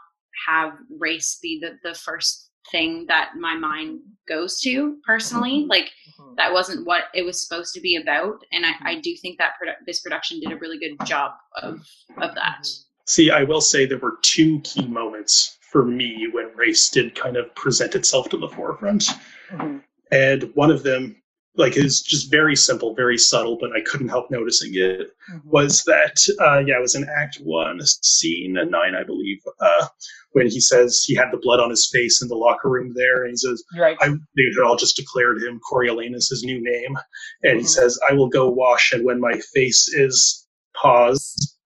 have 0.48 0.72
race 0.98 1.38
be 1.40 1.60
the, 1.60 1.78
the 1.88 1.94
first 1.94 2.50
thing 2.72 3.06
that 3.06 3.36
my 3.36 3.54
mind 3.54 4.00
goes 4.26 4.58
to 4.60 4.96
personally. 5.06 5.64
Mhm. 5.64 5.68
Like 5.68 5.92
that 6.38 6.52
wasn't 6.52 6.86
what 6.86 7.04
it 7.14 7.22
was 7.24 7.40
supposed 7.46 7.72
to 7.74 7.80
be 7.80 7.96
about, 7.96 8.40
and 8.50 8.64
I, 8.66 8.72
I 8.84 8.94
do 9.00 9.14
think 9.16 9.38
that 9.38 9.52
produ- 9.62 9.76
this 9.86 10.00
production 10.00 10.40
did 10.40 10.50
a 10.52 10.56
really 10.56 10.78
good 10.78 10.96
job 11.06 11.32
of 11.60 11.86
of 12.20 12.34
that. 12.34 12.66
See, 13.06 13.30
I 13.30 13.42
will 13.44 13.60
say 13.60 13.84
there 13.84 13.98
were 13.98 14.18
two 14.22 14.60
key 14.60 14.86
moments 14.86 15.58
for 15.72 15.84
me 15.86 16.28
when 16.32 16.54
race 16.54 16.88
did 16.90 17.14
kind 17.14 17.36
of 17.36 17.52
present 17.54 17.94
itself 17.94 18.28
to 18.28 18.36
the 18.36 18.48
forefront. 18.48 19.08
Mhm. 19.50 19.82
And 20.12 20.54
one 20.54 20.70
of 20.70 20.82
them, 20.82 21.16
like, 21.56 21.78
is 21.78 22.02
just 22.02 22.30
very 22.30 22.54
simple, 22.54 22.94
very 22.94 23.16
subtle, 23.16 23.56
but 23.58 23.72
I 23.74 23.80
couldn't 23.80 24.08
help 24.08 24.30
noticing 24.30 24.72
it. 24.74 25.10
Mhm. 25.30 25.44
Was 25.46 25.82
that, 25.84 26.22
uh, 26.40 26.62
yeah, 26.66 26.76
it 26.78 26.82
was 26.82 26.94
in 26.94 27.08
Act 27.08 27.38
One, 27.42 27.80
scene 27.82 28.52
nine, 28.52 28.94
I 28.94 29.02
believe, 29.02 29.38
uh, 29.60 29.86
when 30.32 30.46
he 30.48 30.60
says 30.60 31.02
he 31.06 31.14
had 31.14 31.30
the 31.32 31.38
blood 31.38 31.58
on 31.60 31.70
his 31.70 31.88
face 31.90 32.20
in 32.20 32.28
the 32.28 32.36
locker 32.36 32.68
room 32.68 32.92
there, 32.94 33.22
and 33.24 33.30
he 33.32 33.36
says, 33.38 33.64
right. 33.78 33.96
I, 34.00 34.08
they 34.08 34.44
had 34.54 34.62
all 34.64 34.76
just 34.76 34.96
declared 34.96 35.42
him 35.42 35.58
Coriolanus 35.70 36.28
his 36.28 36.42
new 36.44 36.62
name, 36.62 36.98
and 37.42 37.60
he 37.60 37.64
Mhm. 37.64 37.68
says, 37.68 37.98
"I 38.08 38.12
will 38.12 38.28
go 38.28 38.48
wash, 38.50 38.92
and 38.92 39.04
when 39.04 39.20
my 39.20 39.38
face 39.54 39.88
is 39.88 40.46
pause 40.74 41.56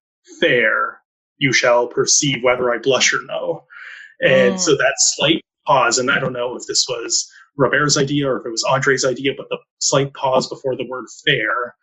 fair, 0.41 1.01
you 1.39 1.53
shall 1.53 1.89
perceive 1.89 2.43
whether 2.45 2.73
I 2.73 2.79
blush 2.79 3.13
or 3.13 3.23
no." 3.23 3.65
And 4.21 4.55
Mm. 4.55 4.61
so 4.61 4.77
that 4.77 4.95
slight 4.99 5.43
pause, 5.67 5.99
and 5.99 6.11
I 6.11 6.19
don't 6.19 6.33
know 6.33 6.57
if 6.57 6.63
this 6.67 6.87
was 6.89 7.31
Robert's 7.57 7.97
idea 7.97 8.29
or 8.29 8.41
if 8.41 8.47
it 8.47 8.51
was 8.51 8.65
Andre's 8.65 9.05
idea, 9.05 9.33
but 9.37 9.49
the 9.51 9.59
slight 9.79 10.13
pause 10.15 10.49
before 10.49 10.77
the 10.77 10.87
word 10.87 11.07
fair, 11.27 11.75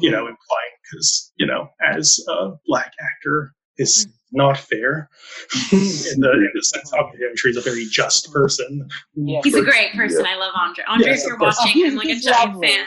you 0.00 0.10
know, 0.10 0.20
implying 0.20 0.72
because 0.82 1.32
you 1.36 1.46
know, 1.46 1.68
as 1.82 2.18
a 2.28 2.52
black 2.66 2.92
actor 3.00 3.52
is 3.78 4.06
not 4.34 4.58
fair 4.58 5.08
in 5.72 5.78
the 6.20 6.30
in 6.32 6.50
the 6.54 6.62
sense 6.62 6.92
obviously 6.92 7.26
I'm 7.28 7.36
sure 7.36 7.48
he's 7.50 7.56
a 7.56 7.60
very 7.62 7.86
just 7.90 8.32
person. 8.32 8.88
Yeah. 9.14 9.40
He's 9.44 9.54
a 9.54 9.62
great 9.62 9.92
person. 9.94 10.26
I 10.26 10.36
love 10.36 10.52
Andre. 10.58 10.84
Andre, 10.88 11.06
Yes, 11.10 11.22
if 11.22 11.28
you're 11.28 11.38
watching, 11.38 11.82
Oh, 11.84 11.86
I'm 11.86 11.96
like 11.96 12.06
a 12.06 12.14
he's 12.14 12.24
giant 12.24 12.52
lovely. 12.54 12.68
fan. 12.68 12.86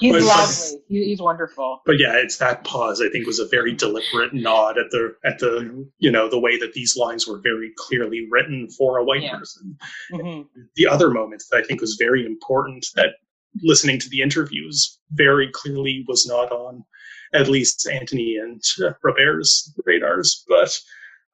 He's 0.00 0.12
But- 0.12 0.22
lovely. 0.22 0.78
He, 0.88 1.04
he's 1.06 1.20
wonderful. 1.22 1.80
But 1.86 1.98
yeah, 1.98 2.14
it's 2.16 2.36
that 2.38 2.64
pause 2.64 3.00
I 3.00 3.08
think 3.10 3.26
was 3.26 3.38
a 3.38 3.46
very 3.48 3.72
deliberate 3.72 4.34
nod 4.34 4.76
at 4.78 4.90
the 4.90 5.14
at 5.24 5.38
the 5.38 5.86
you 5.98 6.10
know 6.10 6.28
the 6.28 6.38
way 6.40 6.58
that 6.58 6.72
these 6.74 6.96
lines 6.96 7.26
were 7.26 7.40
very 7.42 7.72
clearly 7.78 8.26
written 8.30 8.68
for 8.76 8.98
a 8.98 9.04
white 9.04 9.22
Yeah. 9.22 9.38
person. 9.38 9.76
Mhm. 10.12 10.46
The 10.76 10.86
other 10.86 11.10
moment 11.10 11.42
that 11.50 11.58
I 11.58 11.62
think 11.62 11.80
was 11.80 11.96
very 11.98 12.26
important 12.26 12.86
that 12.96 13.10
listening 13.62 13.98
to 14.00 14.08
the 14.08 14.20
interviews 14.22 14.98
very 15.12 15.50
clearly 15.52 16.04
was 16.08 16.26
not 16.26 16.50
on 16.50 16.82
at 17.34 17.48
least 17.48 17.86
Antony 17.88 18.36
and 18.36 18.62
uh, 18.84 18.92
Robert's 19.02 19.72
radars, 19.86 20.44
but 20.48 20.78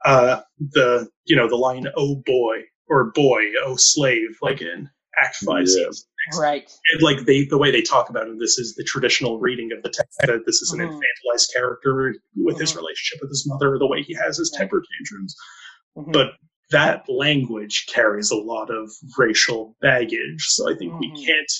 uh, 0.04 0.40
the 0.58 1.08
you 1.26 1.36
know 1.36 1.48
the 1.48 1.56
line 1.56 1.86
"Oh 1.96 2.22
boy" 2.26 2.58
or 2.88 3.10
"Boy, 3.12 3.42
oh 3.64 3.76
slave," 3.76 4.36
like 4.42 4.60
in 4.62 4.88
Act 5.22 5.36
Five, 5.36 5.66
Yeah. 5.68 5.86
Right. 6.38 6.70
it- 6.92 7.02
like 7.02 7.24
they 7.26 7.44
the 7.46 7.58
way 7.58 7.70
they 7.70 7.82
talk 7.82 8.10
about 8.10 8.28
it 8.28 8.38
this 8.38 8.58
is 8.58 8.74
the 8.74 8.84
traditional 8.84 9.38
reading 9.40 9.70
of 9.72 9.82
the 9.82 9.88
text 9.90 10.18
that 10.20 10.42
this 10.46 10.60
is 10.62 10.72
an 10.72 10.80
Mhm. 10.80 10.90
infantilized 10.90 11.52
character 11.54 12.14
with 12.36 12.58
his 12.60 12.72
Mhm. 12.72 12.76
relationship 12.76 13.20
with 13.22 13.30
his 13.30 13.44
mother 13.46 13.78
the 13.78 13.86
way 13.86 14.02
he 14.02 14.14
has 14.14 14.36
his 14.36 14.50
temper 14.50 14.82
tantrums 14.98 15.34
Mhm. 15.96 16.12
But- 16.12 16.32
that 16.70 17.08
language 17.08 17.86
carries 17.86 18.30
a 18.30 18.36
lot 18.36 18.68
of 18.70 18.90
racial 19.16 19.74
baggage 19.80 20.44
so 20.48 20.70
i 20.70 20.76
think 20.76 20.92
we 21.00 21.08
Mhm. 21.10 21.24
can't 21.24 21.52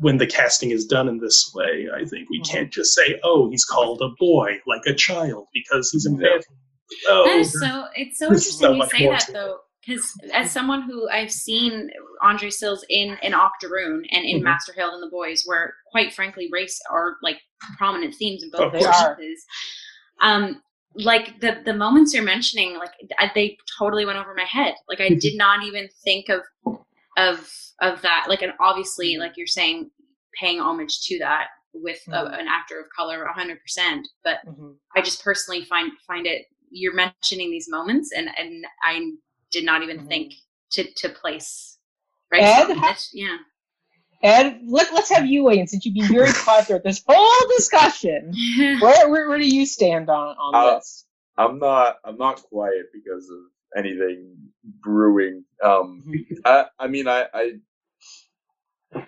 when 0.00 0.16
the 0.18 0.26
casting 0.26 0.70
is 0.70 0.84
done 0.86 1.08
in 1.08 1.18
this 1.18 1.50
way 1.54 1.88
i 1.94 2.04
think 2.04 2.28
we 2.30 2.40
Mhm. 2.40 2.50
can't 2.50 2.72
just 2.72 2.94
say 2.94 3.18
oh 3.24 3.50
he's 3.50 3.64
called 3.64 4.00
a 4.02 4.08
boy 4.18 4.58
like 4.66 4.82
a 4.86 4.94
child 4.94 5.46
because 5.52 5.90
he's 5.90 6.06
Yeah. 6.06 6.16
infantil 6.16 6.42
oh 7.08 7.24
That 7.26 7.38
is 7.38 7.52
so. 7.60 7.86
It's 7.96 8.18
so 8.18 8.26
interesting 8.28 8.52
so 8.60 8.72
you 8.72 8.86
say 8.88 9.06
that 9.08 9.28
though, 9.32 9.58
because 9.84 10.10
as 10.32 10.50
someone 10.50 10.82
who 10.82 11.08
I've 11.08 11.30
seen 11.32 11.90
Andre 12.22 12.50
Sills 12.50 12.84
in 12.88 13.16
in 13.22 13.32
Octoroon 13.34 14.04
and 14.10 14.24
in 14.24 14.38
Mhm. 14.40 14.44
Master 14.44 14.72
Harold 14.76 14.94
and 14.94 15.02
the 15.02 15.10
Boys, 15.10 15.42
where 15.46 15.74
quite 15.90 16.12
frankly 16.14 16.48
race 16.52 16.80
are 16.90 17.16
like 17.22 17.38
prominent 17.76 18.14
themes 18.14 18.42
in 18.42 18.50
both 18.50 18.60
Of 18.62 18.72
course. 18.72 18.84
They 18.84 18.88
are. 18.90 19.14
places. 19.16 19.44
Um, 20.20 20.62
like 20.94 21.40
the 21.40 21.60
the 21.64 21.74
moments 21.74 22.12
you're 22.14 22.22
mentioning, 22.34 22.76
like 22.78 22.92
they 23.34 23.56
totally 23.78 24.04
went 24.06 24.18
over 24.18 24.34
my 24.34 24.44
head. 24.44 24.74
Like 24.88 25.00
I 25.00 25.10
did 25.10 25.36
not 25.36 25.62
even 25.64 25.88
think 26.04 26.28
of 26.28 26.40
of 27.18 27.50
of 27.80 28.00
that. 28.02 28.26
Like 28.28 28.42
and 28.42 28.52
obviously, 28.60 29.16
like 29.18 29.34
you're 29.36 29.46
saying, 29.46 29.90
paying 30.40 30.60
homage 30.60 31.00
to 31.08 31.18
that 31.18 31.48
with 31.74 32.00
a, 32.08 32.10
Mhm. 32.10 32.40
an 32.40 32.48
actor 32.48 32.80
of 32.80 32.86
color, 32.96 33.26
hundred 33.26 33.60
percent. 33.60 34.08
But 34.24 34.38
Mhm. 34.46 34.76
I 34.96 35.02
just 35.02 35.22
personally 35.22 35.64
find 35.64 35.92
find 36.06 36.26
it. 36.26 36.46
You're 36.70 36.94
mentioning 36.94 37.50
these 37.50 37.68
moments, 37.68 38.12
and 38.16 38.28
and 38.38 38.64
I 38.82 39.12
did 39.50 39.64
not 39.64 39.82
even 39.82 40.00
Mhm. 40.00 40.08
think 40.08 40.32
to 40.72 40.84
to 41.00 41.08
place. 41.10 41.78
Right? 42.32 42.42
Ed, 42.42 42.66
So 42.68 42.74
how- 42.74 42.86
it's- 42.90 43.10
yeah. 43.14 43.38
Ed, 44.22 44.60
let, 44.66 44.92
let's 44.92 45.08
have 45.10 45.26
you 45.26 45.44
weigh 45.44 45.60
in 45.60 45.68
since 45.68 45.86
you've 45.86 45.94
been 45.94 46.12
very 46.12 46.32
quiet 46.44 46.66
throughout 46.66 46.82
this 46.82 47.02
whole 47.08 47.48
discussion. 47.56 48.32
Where, 48.82 49.08
where, 49.08 49.28
where 49.28 49.38
do 49.38 49.46
you 49.48 49.64
stand 49.64 50.10
on, 50.10 50.36
on 50.36 50.54
Uh, 50.54 50.74
this? 50.74 51.06
I'm 51.38 51.58
not. 51.60 51.98
I'm 52.04 52.18
not 52.18 52.42
quiet 52.42 52.86
because 52.92 53.30
of 53.30 53.38
anything 53.76 54.36
brewing. 54.80 55.44
Um, 55.62 56.04
I, 56.44 56.66
I 56.78 56.86
mean, 56.88 57.08
I, 57.08 57.26
I, 57.34 57.52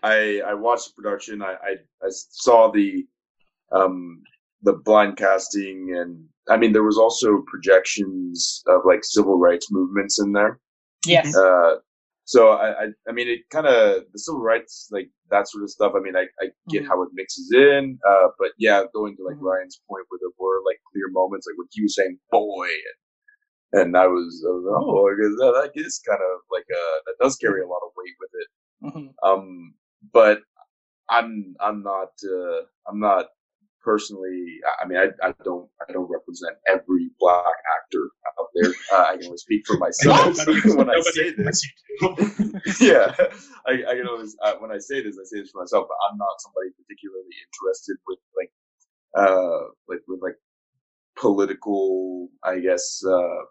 I, 0.03 0.41
I 0.47 0.55
watched 0.55 0.89
the 0.95 1.03
production. 1.03 1.43
I, 1.43 1.53
I, 1.63 1.71
I 2.03 2.09
saw 2.11 2.71
the, 2.71 3.07
um, 3.73 4.23
the 4.63 4.75
blind 4.75 5.17
casting, 5.17 5.95
and 5.97 6.25
I 6.49 6.57
mean, 6.59 6.73
there 6.73 6.83
was 6.83 6.99
also 6.99 7.43
projections 7.47 8.63
of 8.67 8.83
like 8.85 9.05
civil 9.05 9.39
rights 9.39 9.69
movements 9.71 10.21
in 10.21 10.33
there. 10.33 10.59
Yes. 11.07 11.35
Uh, 11.35 11.77
so 12.25 12.51
I, 12.51 12.85
I, 12.85 12.87
I 13.09 13.13
mean, 13.13 13.27
it 13.29 13.41
kind 13.51 13.67
of 13.67 14.05
the 14.13 14.19
civil 14.19 14.41
rights, 14.43 14.89
like 14.93 15.09
that 15.31 15.49
sort 15.49 15.65
of 15.65 15.71
stuff. 15.71 15.95
I 15.97 16.01
mean, 16.01 16.15
I, 16.15 16.27
I 16.41 16.49
get 16.69 16.85
Mhm. 16.85 16.89
how 16.89 17.03
it 17.03 17.09
mixes 17.15 17.51
in, 17.53 17.99
uh, 18.09 18.29
but 18.39 18.51
yeah, 18.59 18.85
going 18.95 19.17
to 19.17 19.25
like 19.25 19.37
Mhm. 19.37 19.43
Ryan's 19.43 19.81
point 19.89 20.05
where 20.11 20.19
there 20.21 20.31
were 20.39 20.61
like 20.67 20.79
clear 20.93 21.09
moments, 21.11 21.47
like 21.49 21.57
when 21.59 21.67
he 21.73 21.83
was 21.83 21.95
saying 21.97 22.19
"boy," 22.31 22.69
and, 23.73 23.97
I 23.97 24.07
was, 24.07 24.45
I 24.47 24.51
was 24.53 24.65
oh, 24.69 25.09
I 25.09 25.15
guess 25.21 25.37
that, 25.39 25.71
that 25.75 25.81
is 25.81 26.01
kind 26.07 26.21
of 26.21 26.41
like 26.53 26.67
uh 26.73 26.99
that 27.07 27.17
does 27.23 27.37
carry 27.37 27.63
a 27.63 27.67
lot 27.69 27.83
of 27.85 27.93
weight 27.97 28.17
with 28.21 28.31
it. 28.43 28.49
Mhm. 28.85 29.15
Um, 29.23 29.75
but 30.13 30.41
I'm 31.09 31.55
I'm 31.61 31.83
not 31.83 32.11
uh, 32.25 32.63
I'm 32.89 33.01
not 33.01 33.27
personally. 33.83 34.59
I- 34.83 34.87
mean, 34.87 34.99
I, 34.99 35.29
I 35.29 35.35
don't 35.45 35.69
I 35.89 35.93
don't 35.93 36.11
represent 36.11 36.57
every 36.69 37.11
black 37.21 37.45
actor 37.79 38.11
out 38.39 38.49
there. 38.55 38.73
Uh, 38.93 39.07
I 39.11 39.17
can 39.17 39.27
only 39.27 39.39
speak 39.39 39.63
for 39.67 39.79
myself 39.79 40.37
when 40.77 40.91
I 40.91 41.01
say 41.01 41.33
this 41.33 41.63
wants 42.03 42.39
you 42.41 42.53
to. 42.53 42.63
yeah, 42.81 43.15
I, 43.67 43.73
I 43.91 43.95
can 43.97 44.07
always 44.09 44.37
uh, 44.43 44.55
when 44.61 44.73
I 44.73 44.79
say 44.79 45.03
this, 45.03 45.17
I 45.21 45.25
say 45.25 45.41
this 45.41 45.51
for 45.53 45.63
myself. 45.63 45.87
But 45.89 45.97
I'm 46.11 46.19
not 46.19 46.41
somebody 46.41 46.71
particularly 46.77 47.37
interested 47.47 47.97
with 48.09 48.19
like, 48.37 48.53
uh, 49.17 49.69
like 49.89 50.01
with 50.09 50.21
like 50.23 50.37
political, 51.17 52.29
I 52.45 52.61
guess, 52.61 53.03
uh, 53.07 53.43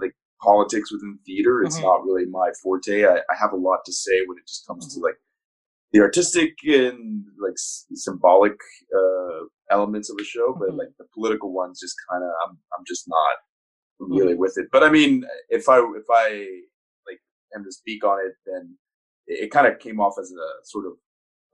like 0.00 0.14
politics 0.40 0.92
within 0.92 1.18
theater. 1.26 1.62
It's 1.62 1.78
Mhm. 1.78 1.82
not 1.82 2.04
really 2.04 2.26
my 2.26 2.50
forte. 2.62 3.04
I, 3.04 3.16
I 3.18 3.34
have 3.40 3.52
a 3.52 3.56
lot 3.56 3.80
to 3.86 3.92
say 3.92 4.22
when 4.26 4.38
it 4.38 4.46
just 4.46 4.66
comes 4.66 4.92
to 4.94 5.00
like 5.00 5.16
the 5.92 6.00
artistic 6.00 6.54
and 6.64 7.24
like 7.40 7.52
s- 7.54 7.86
symbolic 7.94 8.56
uh, 8.96 9.40
elements 9.70 10.10
of 10.10 10.16
a 10.20 10.24
show, 10.24 10.54
but 10.58 10.70
Mhm. 10.70 10.78
like 10.78 10.92
the 10.98 11.06
political 11.14 11.52
ones, 11.52 11.80
just 11.80 11.96
kind 12.10 12.24
of, 12.24 12.30
I'm 12.44 12.58
I'm 12.76 12.84
just 12.86 13.08
not 13.08 13.36
really 13.98 14.34
with 14.34 14.54
it. 14.58 14.68
But 14.72 14.82
I 14.82 14.90
mean, 14.90 15.24
if 15.48 15.68
I 15.68 15.78
if 15.78 16.06
I 16.10 16.28
like 17.06 17.20
am 17.54 17.64
to 17.64 17.72
speak 17.72 18.04
on 18.04 18.18
it, 18.26 18.34
then 18.46 18.76
it, 19.26 19.44
it 19.44 19.50
kind 19.50 19.66
of 19.66 19.78
came 19.78 20.00
off 20.00 20.14
as 20.18 20.32
a 20.32 20.48
sort 20.64 20.86
of 20.86 20.94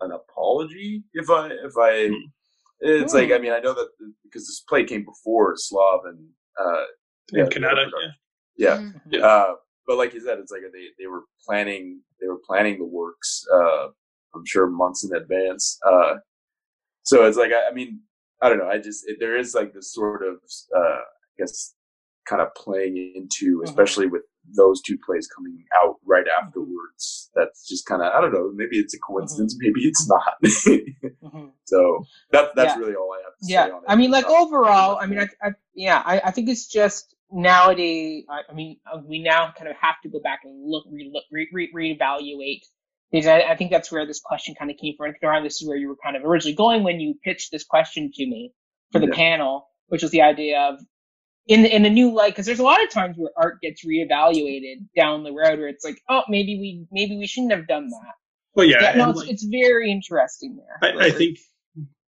an 0.01 0.13
apology. 0.13 1.05
If 1.15 1.29
I 1.31 1.49
if 1.49 1.75
I, 1.79 2.11
it's 2.81 3.13
like 3.15 3.33
I 3.33 3.39
mean 3.39 3.53
I 3.53 3.59
know 3.61 3.75
that 3.75 3.89
because 4.23 4.47
this 4.47 4.65
play 4.69 4.85
came 4.85 5.05
before 5.05 5.55
Slav 5.57 6.01
and 6.07 6.21
uh, 6.65 6.85
In 7.33 7.45
the 7.45 7.51
Kanata, 7.51 7.73
other 7.73 7.91
yeah. 8.57 8.77
production. 8.77 9.01
Mhm. 9.07 9.13
Yeah. 9.13 9.27
Uh, 9.27 9.55
but 9.87 9.97
like 9.99 10.15
you 10.15 10.21
said, 10.21 10.39
it's 10.39 10.53
like 10.53 10.63
they 10.73 10.89
they 10.99 11.07
were 11.07 11.25
planning 11.47 12.03
they 12.21 12.27
were 12.29 12.41
planning 12.47 12.79
the 12.79 12.85
works. 12.85 13.45
Uh, 13.53 13.89
I'm 14.35 14.45
sure 14.47 14.67
months 14.69 15.05
in 15.05 15.15
advance. 15.17 15.79
Uh, 15.87 16.17
so 17.03 17.25
it's 17.27 17.37
like 17.39 17.53
I, 17.53 17.69
I 17.71 17.73
mean 17.75 18.01
I 18.43 18.49
don't 18.49 18.59
know. 18.59 18.69
I 18.69 18.79
just 18.79 19.05
it, 19.09 19.17
there 19.21 19.37
is 19.37 19.55
like 19.55 19.73
this 19.73 19.93
sort 19.93 20.23
of 20.23 20.37
uh, 20.77 20.81
I 21.01 21.03
guess 21.39 21.75
kind 22.29 22.43
of 22.43 22.55
playing 22.55 22.97
into, 23.15 23.63
especially 23.65 24.07
with 24.07 24.23
those 24.57 24.83
two 24.83 24.99
plays 25.07 25.27
coming 25.35 25.65
out 25.83 25.97
right 26.07 26.27
afterwards. 26.43 27.31
That's 27.35 27.67
just 27.67 27.87
kind 27.87 28.03
of 28.03 28.13
I 28.13 28.21
don't 28.21 28.33
know. 28.33 28.51
Maybe 28.55 28.79
it's 28.79 28.95
a 28.95 28.99
coincidence. 28.99 29.57
Maybe 29.59 29.83
it's 29.87 30.09
not. 30.09 30.35
Mhm. 31.25 31.53
so 31.65 32.05
that 32.33 32.51
that's 32.57 32.75
Yeah. 32.75 32.79
really 32.81 32.95
all 32.95 33.13
I 33.13 33.23
have 33.25 33.37
to 33.39 33.45
say 33.45 33.53
Yeah, 33.55 33.65
on 33.67 33.83
it. 33.83 33.87
I 33.89 33.97
mean, 33.97 34.11
like 34.11 34.27
overall, 34.27 34.99
I 35.01 35.07
mean, 35.07 35.19
I, 35.21 35.29
I 35.47 35.53
yeah, 35.75 36.03
I, 36.05 36.21
I 36.27 36.31
think 36.31 36.49
it's 36.49 36.67
just 36.67 37.15
nowadays. 37.31 38.25
I, 38.29 38.41
I 38.51 38.55
mean, 38.55 38.79
uh, 38.93 38.99
we 39.05 39.23
now 39.23 39.53
kind 39.57 39.71
of 39.71 39.77
have 39.81 39.97
to 40.03 40.09
go 40.09 40.21
back 40.21 40.41
and 40.45 40.69
look, 40.71 40.85
re, 40.91 41.13
re, 41.31 41.49
re, 41.53 41.97
reevaluate 41.99 42.63
because 43.11 43.27
I, 43.27 43.41
I 43.41 43.57
think 43.57 43.71
that's 43.71 43.91
where 43.91 44.07
this 44.07 44.21
question 44.21 44.55
kind 44.59 44.71
of 44.71 44.77
came 44.77 44.95
from. 44.97 45.13
Think 45.13 45.45
this 45.45 45.61
is 45.63 45.69
where 45.69 45.77
you 45.77 45.89
were 45.89 45.97
kind 46.03 46.17
of 46.17 46.25
originally 46.25 46.55
going 46.55 46.85
when 46.85 47.01
you 47.01 47.15
pitched 47.23 47.51
this 47.53 47.65
question 47.65 48.11
to 48.15 48.27
me 48.27 48.53
for 48.93 49.01
the 49.01 49.09
Yeah. 49.09 49.15
panel, 49.15 49.69
which 49.89 50.03
was 50.03 50.11
the 50.11 50.23
idea 50.23 50.61
of 50.61 50.81
in 51.47 51.63
the, 51.63 51.75
in 51.75 51.83
the 51.83 51.91
new 51.91 52.15
light 52.15 52.33
because 52.33 52.47
there's 52.47 52.59
a 52.59 52.65
lot 52.65 52.83
of 52.83 52.91
times 52.91 53.17
where 53.17 53.31
art 53.37 53.61
gets 53.63 53.85
reevaluated 53.85 54.87
down 54.97 55.25
the 55.25 55.33
road 55.33 55.59
where 55.59 55.69
it's 55.69 55.85
like, 55.85 56.01
oh, 56.09 56.23
maybe 56.29 56.59
we 56.59 56.87
maybe 56.91 57.17
we 57.17 57.27
shouldn't 57.27 57.53
have 57.53 57.67
done 57.67 57.89
that. 57.89 58.15
Well, 58.55 58.67
yeah, 58.67 58.83
Yeah, 58.83 58.93
no, 58.97 59.11
it's, 59.11 59.21
like, 59.21 59.31
it's 59.31 59.45
very 59.45 59.91
interesting 59.91 60.57
there. 60.57 60.93
I, 61.01 61.07
I 61.07 61.11
think 61.11 61.39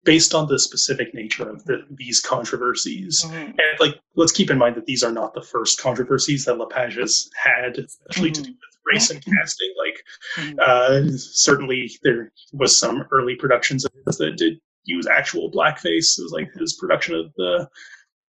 based 0.04 0.34
on 0.34 0.46
the 0.48 0.58
specific 0.58 1.12
nature 1.14 1.48
of 1.48 1.64
the, 1.64 1.84
these 1.90 2.20
controversies, 2.20 3.22
Mhm. 3.24 3.48
and 3.50 3.80
like 3.80 3.98
let's 4.16 4.32
keep 4.32 4.50
in 4.50 4.58
mind 4.58 4.76
that 4.76 4.86
these 4.86 5.02
are 5.04 5.12
not 5.12 5.34
the 5.34 5.42
first 5.42 5.80
controversies 5.80 6.44
that 6.46 6.56
Lepage 6.58 6.96
has 6.96 7.28
had, 7.34 7.78
especially 7.78 8.30
to 8.30 8.42
do 8.42 8.50
with 8.50 8.78
race 8.86 9.10
and 9.10 9.22
casting. 9.24 9.74
Like 9.78 10.04
Mhm. 10.36 10.58
uh, 10.60 11.16
certainly 11.18 11.90
there 12.02 12.32
was 12.52 12.76
some 12.76 13.04
early 13.10 13.34
productions 13.36 13.84
of 13.84 13.92
his 14.06 14.16
that 14.18 14.36
did 14.36 14.58
use 14.84 15.06
actual 15.06 15.50
blackface. 15.50 16.18
It 16.18 16.22
was 16.22 16.32
like 16.32 16.48
his 16.58 16.74
production 16.74 17.14
of 17.14 17.32
the 17.36 17.68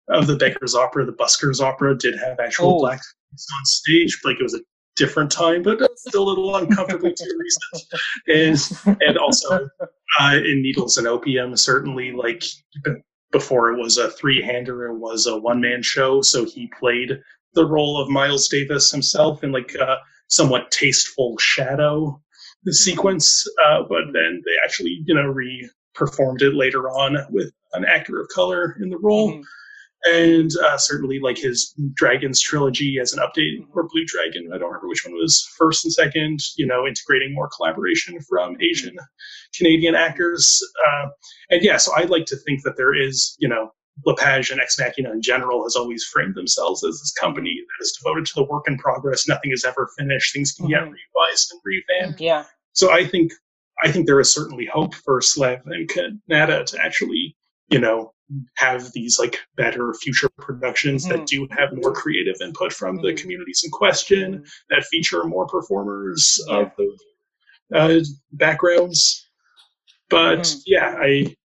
of 0.10 0.26
the 0.26 0.38
Baker's 0.38 0.74
Opera, 0.74 1.06
the 1.06 1.12
Buskers 1.12 1.60
Opera, 1.60 1.98
did 1.98 2.18
have 2.18 2.40
actual 2.40 2.80
Oh. 2.80 2.82
blackface 2.88 3.02
on 3.60 3.66
stage. 3.66 4.18
Like 4.24 4.38
it 4.40 4.44
was 4.44 4.54
a 4.54 4.62
different 4.98 5.32
time, 5.32 5.64
but 5.64 5.80
still 5.98 6.24
a 6.24 6.30
little 6.30 6.56
uncomfortably 6.56 7.14
too 7.14 7.40
recent. 7.40 8.02
And 8.28 8.98
and 9.02 9.18
also 9.18 9.70
uh, 10.20 10.36
in 10.36 10.62
Needles 10.62 10.98
and 10.98 11.08
Opium, 11.08 11.56
certainly 11.56 12.12
like 12.12 12.44
before 13.32 13.72
it 13.72 13.78
was 13.78 13.98
a 13.98 14.10
three 14.12 14.42
hander, 14.42 14.88
it 14.88 14.98
was 14.98 15.28
a 15.28 15.38
one 15.38 15.62
man 15.62 15.82
show. 15.82 16.22
So 16.22 16.46
he 16.46 16.70
played 16.80 17.20
the 17.54 17.66
role 17.66 18.02
of 18.02 18.10
Miles 18.10 18.48
Davis 18.48 18.92
himself 18.92 19.44
in 19.44 19.52
like 19.52 19.76
a 19.76 19.98
somewhat 20.28 20.72
tasteful 20.72 21.38
shadow 21.38 22.22
sequence. 22.70 23.46
Uh, 23.66 23.84
but 23.88 24.04
then 24.14 24.42
they 24.46 24.54
actually, 24.64 25.02
you 25.06 25.16
know, 25.16 25.28
re 25.28 25.70
performed 25.96 26.42
it 26.42 26.54
later 26.54 26.90
on 26.90 27.18
with 27.32 27.52
an 27.74 27.84
actor 27.86 28.22
of 28.22 28.28
color 28.30 28.78
in 28.82 28.90
the 28.90 28.98
role. 29.00 29.32
Mhm. 29.34 29.44
And 30.06 30.52
uh, 30.64 30.78
certainly 30.78 31.20
like 31.20 31.38
his 31.38 31.74
Dragons 31.96 32.40
trilogy 32.40 32.98
as 33.02 33.14
an 33.14 33.20
update, 33.20 33.58
or 33.74 33.88
Blue 33.88 34.06
Dragon, 34.06 34.50
I 34.54 34.58
don't 34.58 34.68
remember 34.68 34.88
which 34.88 35.04
one 35.06 35.16
was 35.16 35.46
first 35.58 35.84
and 35.86 35.94
second, 35.94 36.40
you 36.58 36.66
know, 36.68 36.86
integrating 36.88 37.34
more 37.34 37.50
collaboration 37.56 38.18
from 38.30 38.56
Asian 38.62 38.96
Canadian 39.58 39.96
actors. 39.96 40.62
Uh, 40.88 41.08
and 41.50 41.64
yeah, 41.64 41.78
so 41.78 41.92
I 41.96 42.04
like 42.04 42.26
to 42.28 42.38
think 42.38 42.64
that 42.64 42.78
there 42.78 42.94
is, 42.96 43.36
you 43.40 43.50
know, 43.50 43.72
Lepage 44.06 44.52
and 44.52 44.62
Ex 44.62 44.78
Machina 44.80 45.12
in 45.12 45.22
general 45.24 45.64
has 45.64 45.76
always 45.76 46.04
framed 46.06 46.36
themselves 46.36 46.84
as 46.84 47.00
this 47.00 47.12
company 47.20 47.56
that 47.60 47.84
is 47.84 47.98
devoted 48.02 48.28
to 48.28 48.34
the 48.36 48.44
work 48.44 48.66
in 48.68 48.78
progress. 48.78 49.28
Nothing 49.28 49.52
is 49.52 49.66
ever 49.66 49.90
finished. 49.98 50.34
Things 50.34 50.52
can 50.52 50.68
get 50.68 50.82
Mhm. 50.84 50.94
revised 50.94 51.52
and 51.52 51.62
revamped. 51.66 52.22
Yeah. 52.22 52.46
So 52.74 52.92
I 52.92 53.06
think 53.08 53.32
I 53.84 53.92
think 53.92 54.06
there 54.08 54.20
is 54.20 54.32
certainly 54.34 54.66
hope 54.66 54.94
for 54.96 55.22
Slav 55.22 55.60
and 55.66 55.88
Kanata 55.90 56.66
to 56.66 56.80
actually, 56.84 57.36
you 57.70 57.80
know, 57.80 58.12
have 58.58 58.92
these 58.94 59.18
like 59.20 59.40
better 59.56 59.94
future 60.02 60.30
productions 60.38 61.06
Mhm. 61.06 61.10
that 61.10 61.26
do 61.28 61.48
have 61.52 61.70
more 61.74 61.94
creative 61.94 62.36
input 62.42 62.74
from 62.74 62.98
the 62.98 63.14
Mhm. 63.14 63.18
communities 63.22 63.62
in 63.64 63.72
question 63.72 64.40
Mhm. 64.40 64.50
that 64.70 64.84
feature 64.86 65.24
more 65.24 65.48
performers 65.48 66.40
Yeah. 66.48 66.58
of 66.58 66.72
those 66.78 67.00
uh, 67.74 68.00
backgrounds. 68.34 69.30
But 70.10 70.40
Mhm. 70.40 70.62
yeah, 70.66 70.96
I, 71.00 71.36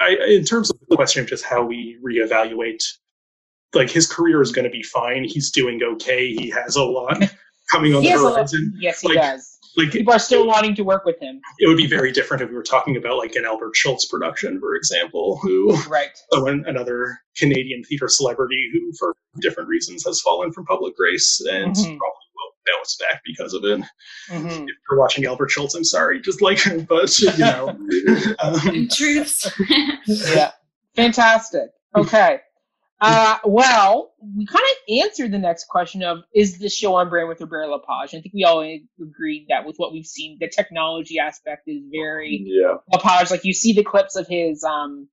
I, 0.00 0.16
in 0.28 0.44
terms 0.44 0.70
of 0.70 0.78
the 0.88 0.96
question 0.96 1.22
of 1.22 1.28
just 1.28 1.44
how 1.44 1.64
we 1.64 1.98
reevaluate, 2.04 2.82
like 3.74 3.90
his 3.90 4.06
career 4.06 4.42
is 4.42 4.52
going 4.52 4.64
to 4.64 4.70
be 4.70 4.82
fine. 4.82 5.24
He's 5.24 5.50
doing 5.50 5.82
okay. 5.82 6.32
He 6.32 6.50
has 6.50 6.76
a 6.76 6.82
lot 6.84 7.18
coming 7.70 7.94
on 7.94 8.02
He 8.02 8.12
the 8.12 8.18
horizon. 8.18 8.74
yes, 8.78 9.00
he 9.00 9.08
Like- 9.08 9.16
does. 9.16 9.58
Like 9.76 9.92
People 9.92 10.12
are 10.12 10.18
still 10.18 10.46
wanting 10.46 10.74
to 10.76 10.82
work 10.82 11.04
with 11.04 11.18
him. 11.20 11.40
it 11.58 11.68
would 11.68 11.76
be 11.76 11.86
very 11.86 12.10
different 12.12 12.42
if 12.42 12.48
we 12.50 12.56
were 12.56 12.62
talking 12.62 12.96
about 12.96 13.18
like 13.18 13.34
an 13.36 13.44
Albert 13.44 13.76
Schultz 13.76 14.04
production, 14.06 14.58
for 14.60 14.74
example, 14.74 15.38
who 15.42 15.74
Right. 15.88 16.10
so 16.32 16.46
an, 16.48 16.64
another 16.66 17.18
Canadian 17.36 17.82
theater 17.84 18.08
celebrity 18.08 18.68
who, 18.72 18.92
for 18.98 19.14
different 19.40 19.68
reasons, 19.68 20.04
has 20.04 20.20
fallen 20.20 20.52
from 20.52 20.66
public 20.66 20.96
grace 20.96 21.40
and 21.50 21.74
Mhm. 21.74 21.98
probably 21.98 22.26
will 22.34 22.54
bounce 22.76 22.96
back 22.96 23.22
because 23.24 23.54
of 23.54 23.64
it. 23.64 23.80
hmm 24.28 24.46
If 24.48 24.76
you're 24.90 24.98
watching 24.98 25.24
Albert 25.24 25.50
Schultz, 25.50 25.74
I'm 25.74 25.84
sorry, 25.84 26.20
just 26.20 26.42
like, 26.42 26.58
but 26.88 27.16
you 27.20 27.30
know, 27.38 27.68
um, 28.42 28.88
Truths. 28.90 29.50
Yeah. 30.06 30.50
Fantastic. 30.96 31.70
Okay. 31.96 32.40
Uh, 33.00 33.38
well, 33.44 34.09
we 34.22 34.46
kind 34.46 34.64
of 34.64 35.02
answered 35.02 35.32
the 35.32 35.38
next 35.38 35.66
question 35.68 36.02
of 36.02 36.18
is 36.34 36.58
this 36.58 36.74
show 36.74 36.94
on 36.94 37.08
brand 37.08 37.28
with 37.28 37.40
Robert 37.40 37.68
Lepage? 37.68 38.14
I 38.14 38.20
think 38.20 38.32
we 38.34 38.44
all 38.44 38.60
agreed 39.00 39.46
that 39.48 39.66
with 39.66 39.76
what 39.76 39.92
we've 39.92 40.06
seen, 40.06 40.36
the 40.40 40.48
technology 40.48 41.18
aspect 41.18 41.62
is 41.66 41.82
very 41.90 42.42
yeah, 42.46 42.76
Lepage. 42.92 43.30
Like 43.30 43.44
you 43.44 43.54
see 43.54 43.72
the 43.72 43.84
clips 43.84 44.16
of 44.16 44.26
his 44.28 44.62
um 44.64 45.08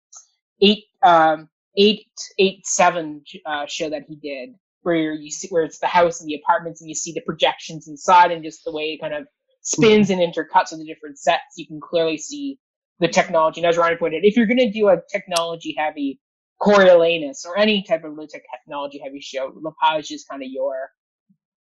eight 0.61 0.85
um 1.03 1.49
eight 1.77 2.07
eight 2.37 2.65
seven 2.65 3.23
uh, 3.45 3.65
show 3.67 3.89
that 3.89 4.03
he 4.07 4.15
did, 4.15 4.55
where 4.81 5.13
you 5.13 5.31
see 5.31 5.47
where 5.49 5.63
it's 5.63 5.79
the 5.79 5.87
house 5.87 6.21
and 6.21 6.29
the 6.29 6.35
apartments, 6.35 6.81
and 6.81 6.89
you 6.89 6.95
see 6.95 7.13
the 7.13 7.21
projections 7.21 7.87
inside, 7.87 8.31
and 8.31 8.43
just 8.43 8.63
the 8.65 8.71
way 8.71 8.93
it 8.93 9.01
kind 9.01 9.13
of 9.13 9.27
spins 9.61 10.09
and 10.09 10.21
intercuts 10.21 10.71
with 10.71 10.79
the 10.79 10.85
different 10.85 11.17
sets. 11.17 11.55
You 11.57 11.67
can 11.67 11.79
clearly 11.79 12.17
see 12.17 12.59
the 12.99 13.07
technology. 13.07 13.61
And 13.61 13.69
as 13.69 13.77
Ryan 13.77 13.97
pointed, 13.97 14.25
if 14.25 14.35
you're 14.35 14.47
going 14.47 14.57
to 14.57 14.71
do 14.71 14.89
a 14.89 14.97
technology 15.11 15.75
heavy 15.77 16.19
Coriolanus 16.61 17.45
or 17.45 17.57
any 17.57 17.83
type 17.83 18.03
of 18.03 18.13
low 18.15 18.25
tech 18.25 18.43
technology 18.51 18.99
heavy 19.03 19.21
show, 19.21 19.53
Lepage 19.55 20.11
is 20.11 20.25
kind 20.29 20.41
of 20.43 20.49
your 20.49 20.89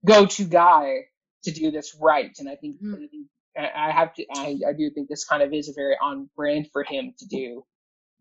go 0.06 0.26
to 0.26 0.44
guy 0.44 0.98
to 1.44 1.52
do 1.52 1.72
this 1.72 1.96
right. 2.02 2.32
And 2.40 2.50
I 2.50 2.56
think, 2.56 2.82
Mhm. 2.82 2.96
I 2.96 3.08
think 3.08 3.28
I 3.58 3.88
I 3.88 3.92
have 3.92 4.14
to, 4.16 4.26
I, 4.36 4.58
I 4.68 4.74
do 4.74 4.90
think 4.94 5.08
this 5.10 5.26
kind 5.26 5.42
of 5.42 5.54
is 5.54 5.70
a 5.70 5.74
very 5.74 5.96
on 6.02 6.30
brand 6.36 6.70
for 6.72 6.84
him 6.84 7.14
to 7.20 7.26
do 7.28 7.66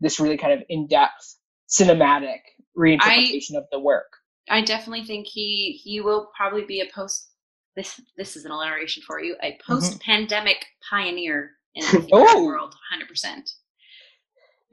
this 0.00 0.20
really 0.20 0.36
kind 0.36 0.52
of 0.52 0.62
in 0.68 0.86
depth 0.86 1.36
cinematic 1.68 2.40
reinterpretation 2.76 3.56
of 3.56 3.64
the 3.70 3.78
work. 3.80 4.10
I 4.48 4.60
definitely 4.62 5.04
think 5.06 5.26
he 5.26 5.80
he 5.82 6.00
will 6.00 6.30
probably 6.36 6.64
be 6.64 6.80
a 6.80 6.86
post 6.94 7.30
this 7.76 8.00
this 8.16 8.36
is 8.36 8.44
an 8.44 8.52
alliteration 8.52 9.02
for 9.06 9.20
you 9.20 9.36
a 9.42 9.58
post-pandemic 9.66 10.64
pioneer 10.88 11.52
in 11.74 11.84
the 11.86 12.08
Oh. 12.12 12.44
world 12.44 12.74
100% 12.92 13.50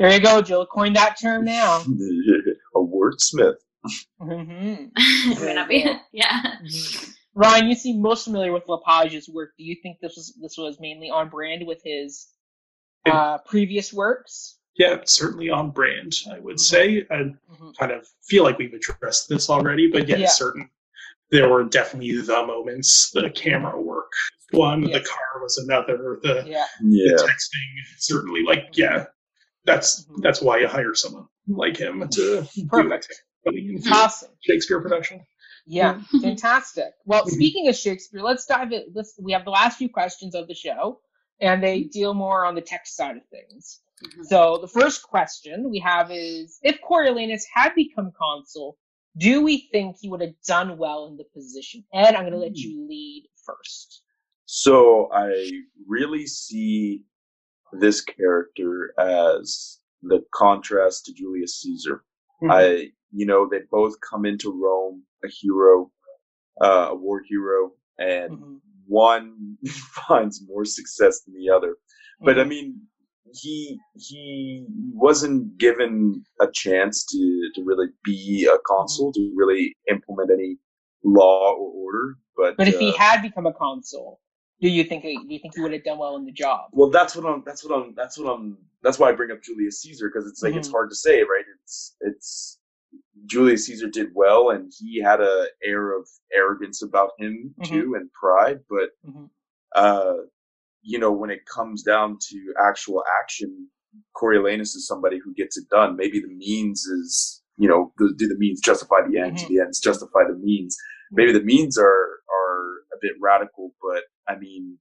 There 0.02 0.12
you 0.14 0.20
go, 0.20 0.42
Jill. 0.42 0.66
Coin 0.66 0.94
that 0.94 1.20
term 1.22 1.46
now. 1.46 1.82
a 2.76 2.80
wordsmith. 2.80 3.54
hmm 4.20 4.86
It 4.98 5.56
not 5.56 5.70
be- 5.70 5.86
yeah 6.12 6.56
Ryan, 7.36 7.68
you 7.70 7.76
seem 7.76 8.02
most 8.02 8.24
familiar 8.26 8.52
with 8.52 8.66
Lepage's 8.68 9.30
work. 9.30 9.52
Do 9.60 9.64
you 9.64 9.76
think 9.84 9.98
this 10.02 10.16
was 10.16 10.34
this 10.42 10.58
was 10.58 10.80
mainly 10.80 11.12
on 11.12 11.30
brand 11.30 11.68
with 11.68 11.82
his 11.86 12.30
It- 13.06 13.14
uh, 13.14 13.38
previous 13.46 13.94
works? 13.94 14.58
Yeah, 14.76 14.98
certainly 15.06 15.52
on 15.52 15.70
brand, 15.70 16.14
I 16.32 16.40
would 16.40 16.56
Mhm. 16.56 16.60
say. 16.60 17.06
I 17.12 17.16
Mhm. 17.54 17.78
kind 17.78 17.92
of 17.92 18.08
feel 18.24 18.44
like 18.44 18.58
we've 18.58 18.74
addressed 18.74 19.30
this 19.30 19.52
already, 19.52 19.88
but 19.88 20.08
yeah, 20.08 20.18
Yeah. 20.18 20.28
certain. 20.30 20.68
There 21.30 21.48
were 21.48 21.64
definitely 21.66 22.18
the 22.22 22.44
moments, 22.46 23.12
the 23.12 23.30
camera 23.30 23.80
work. 23.80 24.12
One, 24.52 24.84
Yes. 24.84 24.94
the 25.04 25.10
car 25.10 25.42
was 25.44 25.58
another, 25.60 26.20
the, 26.24 26.44
Yeah. 26.48 26.66
Yeah. 26.84 27.12
the 27.16 27.24
texting, 27.24 28.00
certainly. 28.00 28.42
Like, 28.44 28.70
yeah, 28.74 29.06
that's 29.66 30.06
Mhm. 30.06 30.22
that's 30.22 30.42
why 30.42 30.60
you 30.60 30.68
hire 30.68 30.94
someone 30.96 31.28
like 31.48 31.78
him 31.78 32.08
to 32.10 32.48
do 32.56 32.68
Perfect. 32.68 33.08
that 33.46 33.54
in 33.56 33.82
Awesome. 33.92 34.32
Shakespeare 34.42 34.82
production. 34.82 35.26
Yeah, 35.66 36.02
fantastic. 36.22 36.94
Well, 37.06 37.26
Mhm. 37.26 37.30
speaking 37.32 37.68
of 37.68 37.76
Shakespeare, 37.76 38.22
let's 38.22 38.46
dive 38.46 38.72
in. 38.72 38.92
Let's, 38.94 39.14
we 39.20 39.32
have 39.34 39.46
the 39.46 39.52
last 39.52 39.78
few 39.78 39.90
questions 39.90 40.34
of 40.36 40.48
the 40.48 40.56
show, 40.56 41.02
and 41.40 41.64
they 41.64 41.84
deal 41.84 42.14
more 42.14 42.46
on 42.46 42.56
the 42.56 42.62
text 42.62 42.96
side 42.96 43.18
of 43.18 43.24
things. 43.30 43.82
Mhm. 44.04 44.26
So 44.26 44.58
the 44.58 44.68
first 44.68 45.04
question 45.04 45.70
we 45.70 45.80
have 45.80 46.10
is: 46.12 46.58
If 46.64 46.80
Coriolanus 46.82 47.44
had 47.54 47.76
become 47.76 48.12
consul, 48.18 48.78
do 49.18 49.42
we 49.44 49.68
think 49.72 49.98
he 50.00 50.10
would 50.10 50.22
have 50.22 50.34
done 50.48 50.78
well 50.78 51.08
in 51.08 51.18
the 51.18 51.26
position? 51.26 51.84
Ed, 51.94 52.16
I'm 52.16 52.22
going 52.24 52.32
to 52.34 52.40
let 52.40 52.56
you 52.58 52.88
lead 52.88 53.28
first. 53.46 54.02
So 54.46 55.12
I 55.14 55.50
really 55.88 56.26
see 56.28 57.04
this 57.74 58.02
character 58.02 58.94
as 59.00 59.80
the 60.04 60.24
contrast 60.34 61.06
to 61.06 61.14
Julius 61.14 61.62
Caesar. 61.62 62.04
Mhm. 62.42 62.52
I, 62.52 62.92
you 63.12 63.26
know, 63.26 63.48
they 63.50 63.62
both 63.70 64.00
come 64.02 64.26
into 64.26 64.52
Rome 64.52 65.04
a 65.24 65.28
hero, 65.28 65.92
uh, 66.62 66.88
a 66.92 66.96
war 66.96 67.22
hero, 67.22 67.74
and 67.98 68.32
Mhm. 68.40 68.62
one 68.88 69.58
finds 70.08 70.46
more 70.48 70.66
success 70.66 71.22
than 71.24 71.36
the 71.36 71.50
other. 71.50 71.78
But 72.20 72.40
I 72.40 72.44
Mhm. 72.44 72.50
mean, 72.50 72.88
he 73.34 73.80
he 73.96 74.66
wasn't 74.94 75.58
given 75.58 76.26
a 76.40 76.52
chance 76.52 77.06
to 77.06 77.52
to 77.56 77.64
really 77.64 77.88
be 78.04 78.46
a 78.52 78.58
consul 78.66 79.14
to 79.14 79.32
really 79.36 79.76
implement 79.90 80.32
any 80.32 80.58
law 81.04 81.54
or 81.54 81.72
order. 81.72 82.18
But 82.36 82.58
but 82.58 82.68
if 82.68 82.78
he 82.80 82.90
uh, 82.90 82.98
had 82.98 83.22
become 83.22 83.46
a 83.46 83.54
consul, 83.54 84.20
do 84.62 84.70
you 84.70 84.84
think 84.84 85.04
do 85.04 85.10
you 85.10 85.40
think 85.40 85.56
he 85.56 85.62
would 85.62 85.74
have 85.74 85.84
done 85.84 85.98
well 85.98 86.16
in 86.18 86.26
the 86.26 86.32
job? 86.32 86.70
well, 86.72 86.90
that's 86.90 87.16
what 87.16 87.26
I'm. 87.26 87.44
That's 87.46 87.64
what 87.64 87.76
I'm. 87.78 87.94
That's 87.96 88.18
what 88.18 88.32
I'm. 88.32 88.58
That's 88.84 89.00
why 89.00 89.10
I 89.10 89.12
bring 89.14 89.32
up 89.32 89.42
Julius 89.44 89.82
Caesar 89.82 90.10
because 90.14 90.30
it's 90.30 90.42
like 90.44 90.54
it's 90.54 90.68
Mhm. 90.70 90.72
hard 90.72 90.90
to 90.90 90.96
say, 90.96 91.22
right? 91.22 91.46
It's 91.64 91.96
it's 92.02 92.60
Julius 93.26 93.66
Caesar 93.66 93.88
did 93.90 94.10
well, 94.14 94.50
and 94.52 94.72
he 94.80 95.02
had 95.02 95.22
a 95.22 95.48
air 95.64 95.98
of 95.98 96.08
arrogance 96.34 96.82
about 96.82 97.12
him 97.20 97.54
Mhm. 97.60 97.66
too, 97.68 97.96
and 97.96 98.12
pride. 98.14 98.60
But 98.70 98.90
Mhm. 99.08 99.30
uh, 99.76 100.14
you 100.84 101.00
know, 101.00 101.12
when 101.12 101.30
it 101.30 101.46
comes 101.46 101.84
down 101.84 102.18
to 102.30 102.54
actual 102.60 103.04
action, 103.22 103.70
Coriolanus 104.16 104.76
is 104.76 104.88
somebody 104.88 105.20
who 105.24 105.34
gets 105.34 105.58
it 105.58 105.68
done. 105.70 105.96
Maybe 105.96 106.20
the 106.20 106.28
means 106.34 106.86
is, 106.86 107.42
you 107.58 107.68
know, 107.70 107.94
the, 107.98 108.14
do 108.18 108.28
the 108.28 108.38
means 108.38 108.60
justify 108.62 109.08
the 109.08 109.18
ends? 109.20 109.44
Mhm. 109.44 109.48
The 109.50 109.60
ends 109.60 109.80
justify 109.80 110.24
the 110.28 110.38
means. 110.38 110.76
Maybe 111.12 111.32
the 111.34 111.44
means 111.44 111.78
are 111.78 112.20
are 112.40 112.80
a 112.94 112.98
bit 113.02 113.12
radical, 113.20 113.74
but 113.82 114.04
I 114.32 114.38
mean, 114.38 114.78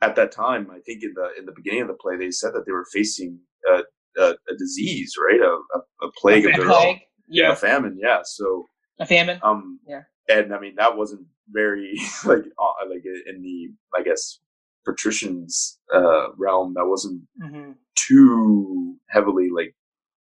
at 0.00 0.16
that 0.16 0.32
time, 0.32 0.68
I 0.70 0.80
think 0.86 1.02
in 1.02 1.12
the 1.14 1.28
in 1.38 1.44
the 1.46 1.52
beginning 1.58 1.82
of 1.82 1.88
the 1.88 1.94
play, 2.02 2.16
they 2.16 2.30
said 2.30 2.52
that 2.54 2.64
they 2.66 2.72
were 2.72 2.86
facing 2.92 3.38
a, 3.72 3.82
a, 4.22 4.26
a 4.52 4.54
disease, 4.58 5.14
right? 5.26 5.40
A, 5.40 5.52
a, 5.76 6.06
a 6.06 6.10
plague 6.20 6.44
A 6.44 6.50
of 6.50 6.56
their 6.56 6.66
plague? 6.66 6.94
own, 6.96 7.00
Yeah. 7.28 7.52
a 7.52 7.56
famine. 7.56 7.98
Yeah. 8.00 8.20
So, 8.24 8.64
A 9.00 9.06
famine? 9.06 9.38
um, 9.42 9.80
Yeah. 9.86 10.02
and 10.28 10.54
I 10.54 10.58
mean 10.60 10.74
that 10.76 10.96
wasn't 10.96 11.26
very 11.50 11.94
like 12.24 12.44
uh, 12.64 12.84
like 12.92 13.04
in 13.30 13.42
the 13.42 13.58
I 13.98 14.02
guess 14.08 14.40
patricians 14.86 15.78
uh, 15.94 16.32
realm 16.36 16.74
that 16.74 16.86
wasn't 16.86 17.22
hmm 17.42 17.72
too 18.06 18.96
heavily 19.10 19.48
like 19.58 19.74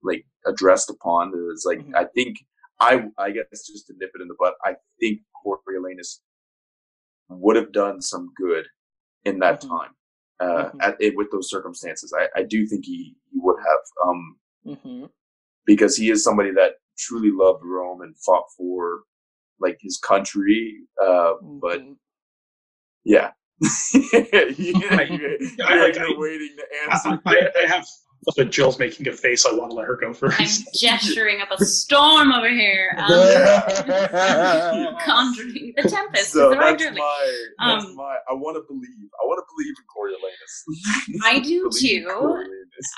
like 0.03 0.23
addressed 0.45 0.89
upon. 0.89 1.29
It 1.29 1.45
was 1.53 1.63
like 1.65 1.79
Mhm. 1.79 1.95
I 1.95 2.05
think 2.15 2.37
I 2.79 2.91
I 3.17 3.31
guess 3.31 3.67
just 3.71 3.87
to 3.87 3.93
nip 3.99 4.11
it 4.15 4.21
in 4.21 4.27
the 4.27 4.35
butt, 4.39 4.53
I 4.63 4.75
think 4.99 5.21
Coriolanus 5.39 6.21
would 7.29 7.55
have 7.55 7.71
done 7.71 8.01
some 8.01 8.31
good 8.35 8.65
in 9.25 9.39
that 9.39 9.61
Mhm. 9.61 9.67
time. 9.69 9.91
Uh, 10.39 10.69
Mhm. 10.71 10.75
at, 10.81 10.95
it, 11.01 11.15
with 11.15 11.31
those 11.31 11.49
circumstances, 11.49 12.13
I, 12.13 12.27
I 12.39 12.43
do 12.43 12.65
think 12.67 12.85
he, 12.85 13.15
he 13.31 13.39
would 13.39 13.57
have, 13.59 13.79
um, 14.07 14.37
hmm 14.65 15.05
because 15.65 15.97
he 15.97 16.11
is 16.11 16.23
somebody 16.23 16.51
that 16.51 16.73
truly 16.97 17.31
loved 17.31 17.63
Rome 17.63 18.01
and 18.01 18.15
fought 18.19 18.45
for 18.55 19.03
like 19.59 19.77
his 19.81 19.97
country. 19.97 20.81
Uh, 21.01 21.33
but 21.41 21.79
Mhm. 21.81 21.97
yeah, 23.03 23.31
I- 24.13 25.07
you're, 25.09 25.37
I 25.65 25.79
like- 25.79 25.97
I- 25.97 26.13
waiting 26.17 26.55
to 26.57 26.65
answer. 26.91 27.21
I, 27.25 27.49
I 27.63 27.67
have, 27.67 27.87
but 28.35 28.51
Jill's 28.51 28.79
making 28.79 29.07
a 29.07 29.13
face. 29.13 29.45
I 29.45 29.53
want 29.53 29.71
to 29.71 29.75
let 29.75 29.87
her 29.87 29.95
go 29.97 30.13
for. 30.13 30.31
i'm 30.33 30.47
gesturing 30.73 31.41
up 31.41 31.51
a 31.51 31.63
storm 31.63 32.31
over 32.31 32.49
here 32.49 32.95
um, 32.97 33.07
conjuring 35.03 35.73
the 35.75 35.83
tempest 35.87 36.31
so 36.31 36.51
is 36.51 36.57
that's 36.57 36.61
arrived 36.61 36.81
early. 36.81 36.97
my, 36.99 37.45
that's 37.59 37.85
Um, 37.85 37.95
my. 37.95 38.17
I 38.29 38.33
want 38.33 38.55
to 38.57 38.63
believe. 38.67 38.89
I 39.21 39.25
want 39.25 39.39
to 39.39 39.45
believe 39.55 39.75
in 39.77 39.85
Coriolanus. 39.93 41.23
I 41.23 41.39
do 41.43 41.69
too. 41.77 42.05
Coriolanus. 42.07 42.49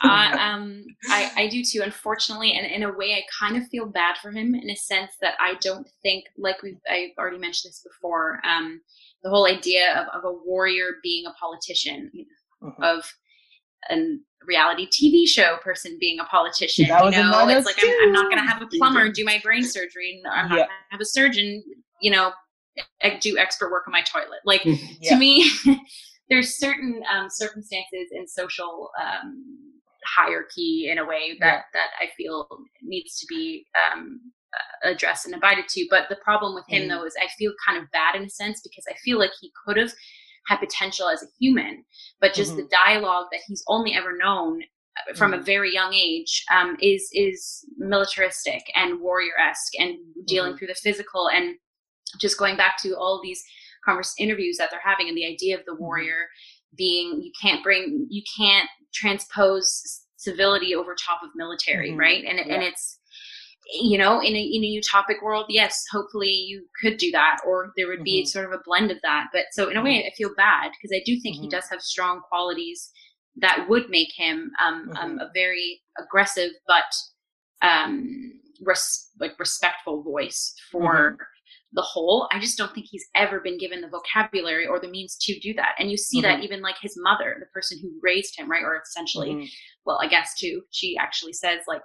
uh, 0.03 0.37
um, 0.39 0.83
I, 1.09 1.31
I 1.35 1.47
do 1.49 1.63
too. 1.63 1.81
Unfortunately, 1.83 2.53
and 2.53 2.65
in 2.65 2.83
a 2.83 2.91
way, 2.95 3.13
I 3.13 3.21
kind 3.39 3.57
of 3.61 3.67
feel 3.69 3.85
bad 3.85 4.17
for 4.21 4.31
him 4.31 4.55
in 4.55 4.69
a 4.69 4.75
sense 4.75 5.11
that 5.21 5.33
I 5.39 5.55
don't 5.61 5.87
think, 6.01 6.25
like 6.37 6.61
we've 6.63 6.79
I've 6.89 7.11
already 7.19 7.37
mentioned 7.37 7.71
this 7.71 7.83
before, 7.83 8.39
um, 8.45 8.81
the 9.23 9.29
whole 9.29 9.45
idea 9.47 9.93
of, 9.99 10.07
of 10.19 10.25
a 10.25 10.33
warrior 10.45 10.95
being 11.03 11.25
a 11.25 11.33
politician, 11.33 12.11
Mhm. 12.63 12.81
of 12.81 13.05
a 13.91 13.95
reality 14.48 14.88
TV 14.88 15.28
show 15.28 15.57
person 15.61 15.98
being 15.99 16.19
a 16.19 16.24
politician. 16.26 16.88
That 16.88 17.03
you 17.03 17.11
know, 17.11 17.48
it's 17.49 17.65
like 17.65 17.76
I'm, 17.84 17.94
I'm 18.03 18.14
not 18.14 18.32
going 18.32 18.41
to 18.41 18.49
have 18.49 18.61
a 18.61 18.68
plumber 18.78 19.11
do 19.11 19.24
my 19.26 19.40
brain 19.44 19.64
surgery, 19.64 20.22
and 20.24 20.34
I'm 20.34 20.49
not 20.49 20.56
going 20.56 20.68
to 20.68 20.91
have 20.91 21.02
a 21.02 21.06
surgeon, 21.06 21.64
you 22.02 22.11
know, 22.11 22.32
do 23.19 23.38
expert 23.38 23.72
work 23.72 23.84
on 23.88 23.91
my 23.91 24.02
toilet. 24.02 24.40
Like 24.45 24.61
Yeah. 24.65 25.10
to 25.10 25.15
me 25.18 25.49
there's 26.30 26.57
certain 26.57 27.02
um, 27.14 27.30
circumstances 27.30 28.10
in 28.11 28.28
social 28.28 28.90
um, 29.02 29.44
hierarchy 30.06 30.90
in 30.90 30.99
a 30.99 31.06
way 31.06 31.38
that 31.40 31.65
that 31.74 31.88
i 31.99 32.07
feel 32.15 32.48
needs 32.82 33.19
to 33.19 33.26
be 33.28 33.65
um, 33.91 34.19
addressed 34.84 35.26
and 35.26 35.36
abided 35.36 35.68
to 35.68 35.86
but 35.90 36.03
the 36.10 36.15
problem 36.18 36.56
with 36.56 36.64
him 36.69 36.84
Mhm. 36.84 36.90
though 36.90 37.06
is 37.06 37.15
i 37.22 37.28
feel 37.38 37.52
kind 37.65 37.82
of 37.82 37.90
bad 37.91 38.15
in 38.15 38.24
a 38.24 38.30
sense 38.30 38.61
because 38.61 38.86
i 38.90 38.95
feel 39.03 39.19
like 39.19 39.32
he 39.41 39.52
could 39.65 39.76
have 39.78 39.91
had 40.48 40.57
potential 40.57 41.07
as 41.10 41.22
a 41.24 41.28
human 41.40 41.84
but 42.22 42.34
just 42.34 42.56
the 42.56 42.68
dialogue 42.72 43.28
that 43.32 43.41
he's 43.48 43.64
only 43.68 43.94
ever 43.94 44.15
known 44.18 44.61
uh, 45.10 45.14
from 45.15 45.34
a 45.34 45.38
Mhm. 45.38 45.44
very 45.45 45.74
young 45.74 45.94
age 45.94 46.44
um, 46.52 46.76
is 46.82 47.10
is 47.14 47.65
militaristic 47.78 48.64
and 48.76 48.99
warrior-esque 48.99 49.74
and 49.80 49.98
dealing 50.26 50.53
Mhm. 50.53 50.57
through 50.57 50.68
the 50.68 50.76
physical 50.76 51.30
and 51.30 51.56
just 52.22 52.38
going 52.38 52.56
back 52.57 52.78
to 52.82 52.95
all 52.98 53.22
these 53.22 53.44
converse 53.86 54.14
interviews 54.18 54.57
that 54.57 54.69
they're 54.72 54.80
having 54.84 55.07
and 55.07 55.18
the 55.18 55.26
idea 55.26 55.57
of 55.57 55.64
the 55.65 55.76
warrior 55.76 56.28
being 56.76 57.22
you 57.22 57.32
can't 57.41 57.64
bring 57.64 58.07
you 58.10 58.24
can't 58.38 58.69
transpose 58.94 60.03
civility 60.18 60.74
over 60.76 60.95
top 60.95 61.22
of 61.24 61.30
military 61.36 61.91
Mhm. 61.91 61.99
right 61.99 62.24
and 62.26 62.40
it 62.40 62.48
and 62.48 62.64
it's 62.64 62.99
you 63.73 63.98
know 63.98 64.19
in 64.22 64.35
a 64.35 64.39
in 64.41 64.64
a 64.64 64.68
utopic 64.81 65.22
world 65.22 65.45
yes 65.49 65.84
hopefully 65.91 66.30
you 66.30 66.65
could 66.81 66.98
do 66.98 67.11
that 67.11 67.38
or 67.45 67.72
there 67.76 67.88
would 67.88 68.03
be 68.03 68.23
Mhm. 68.23 68.27
sort 68.27 68.45
of 68.45 68.52
a 68.52 68.64
blend 68.65 68.91
of 68.91 68.98
that. 69.03 69.27
But 69.34 69.45
so 69.52 69.69
in 69.69 69.77
a 69.77 69.84
way 69.84 70.06
i 70.06 70.11
feel 70.15 70.34
bad 70.35 70.72
because 70.72 70.95
i 70.95 71.02
do 71.06 71.19
think 71.22 71.35
he 71.38 71.48
Mhm. 71.48 71.52
does 71.52 71.69
have 71.69 71.81
strong 71.81 72.22
qualities 72.30 72.91
that 73.38 73.68
would 73.69 73.89
make 73.89 74.11
him 74.15 74.52
um, 74.64 74.91
um, 74.98 75.18
Mhm. 75.18 75.22
a 75.22 75.31
very 75.34 75.81
aggressive 75.99 76.52
but 76.68 76.91
um 77.61 78.39
res- 78.61 79.10
like 79.19 79.38
respectful 79.39 80.02
voice 80.03 80.53
for 80.72 81.18
the 81.73 81.81
whole. 81.81 82.27
I 82.31 82.39
just 82.39 82.57
don't 82.57 82.73
think 82.73 82.88
he's 82.89 83.06
ever 83.14 83.39
been 83.41 83.57
given 83.60 83.81
the 83.81 83.89
vocabulary 83.89 84.65
or 84.65 84.80
the 84.80 84.88
means 84.88 85.18
to 85.22 85.38
do 85.39 85.53
that. 85.56 85.76
And 85.77 85.91
you 85.91 85.98
see 85.98 86.22
that 86.22 86.41
even 86.41 86.61
like 86.61 86.77
his 86.81 86.95
mother 86.98 87.35
the 87.39 87.45
person 87.48 87.77
who 87.81 87.99
raised 88.02 88.39
him 88.39 88.49
right 88.49 88.64
or 88.64 88.81
essentially 88.81 89.52
well 89.85 89.99
i 90.02 90.07
guess 90.07 90.34
too 90.39 90.61
she 90.72 90.98
actually 90.98 91.34
says 91.34 91.60
like 91.68 91.81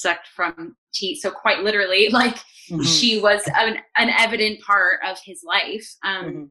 sucked 0.00 0.28
from 0.28 0.76
teeth 0.92 1.20
so 1.22 1.30
quite 1.30 1.60
literally 1.64 2.08
like 2.22 2.36
Mhm. 2.70 2.84
she 2.84 3.18
was 3.20 3.42
an, 3.56 3.78
an 3.96 4.10
evident 4.10 4.60
part 4.60 5.00
of 5.04 5.18
his 5.24 5.42
life 5.44 5.86
um 6.04 6.24
Mhm. 6.24 6.50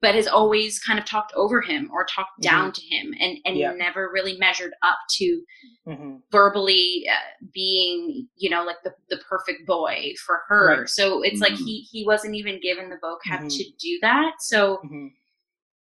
but 0.00 0.14
has 0.14 0.26
always 0.26 0.78
kind 0.80 0.98
of 0.98 1.04
talked 1.04 1.32
over 1.34 1.60
him 1.62 1.90
or 1.92 2.04
talked 2.04 2.40
down 2.40 2.72
to 2.72 2.82
him 2.82 3.14
and 3.20 3.38
and 3.44 3.56
Yeah. 3.56 3.72
never 3.72 4.10
really 4.12 4.36
measured 4.38 4.72
up 4.82 4.98
to 5.18 5.42
Mhm. 5.86 6.22
verbally 6.30 7.06
uh, 7.10 7.28
being 7.52 8.28
you 8.36 8.48
know 8.50 8.64
like 8.64 8.82
the, 8.84 8.94
the 9.10 9.18
perfect 9.28 9.66
boy 9.66 10.14
for 10.24 10.42
her 10.48 10.78
Right. 10.80 10.88
so 10.88 11.22
it's 11.22 11.40
like 11.40 11.52
Mhm. 11.54 11.64
he 11.66 11.80
he 11.92 12.04
wasn't 12.06 12.34
even 12.34 12.60
given 12.60 12.88
the 12.90 12.96
vocab 12.96 13.40
Mhm. 13.44 13.56
to 13.56 13.64
do 13.78 13.98
that 14.00 14.32
so 14.40 14.80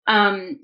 um 0.08 0.60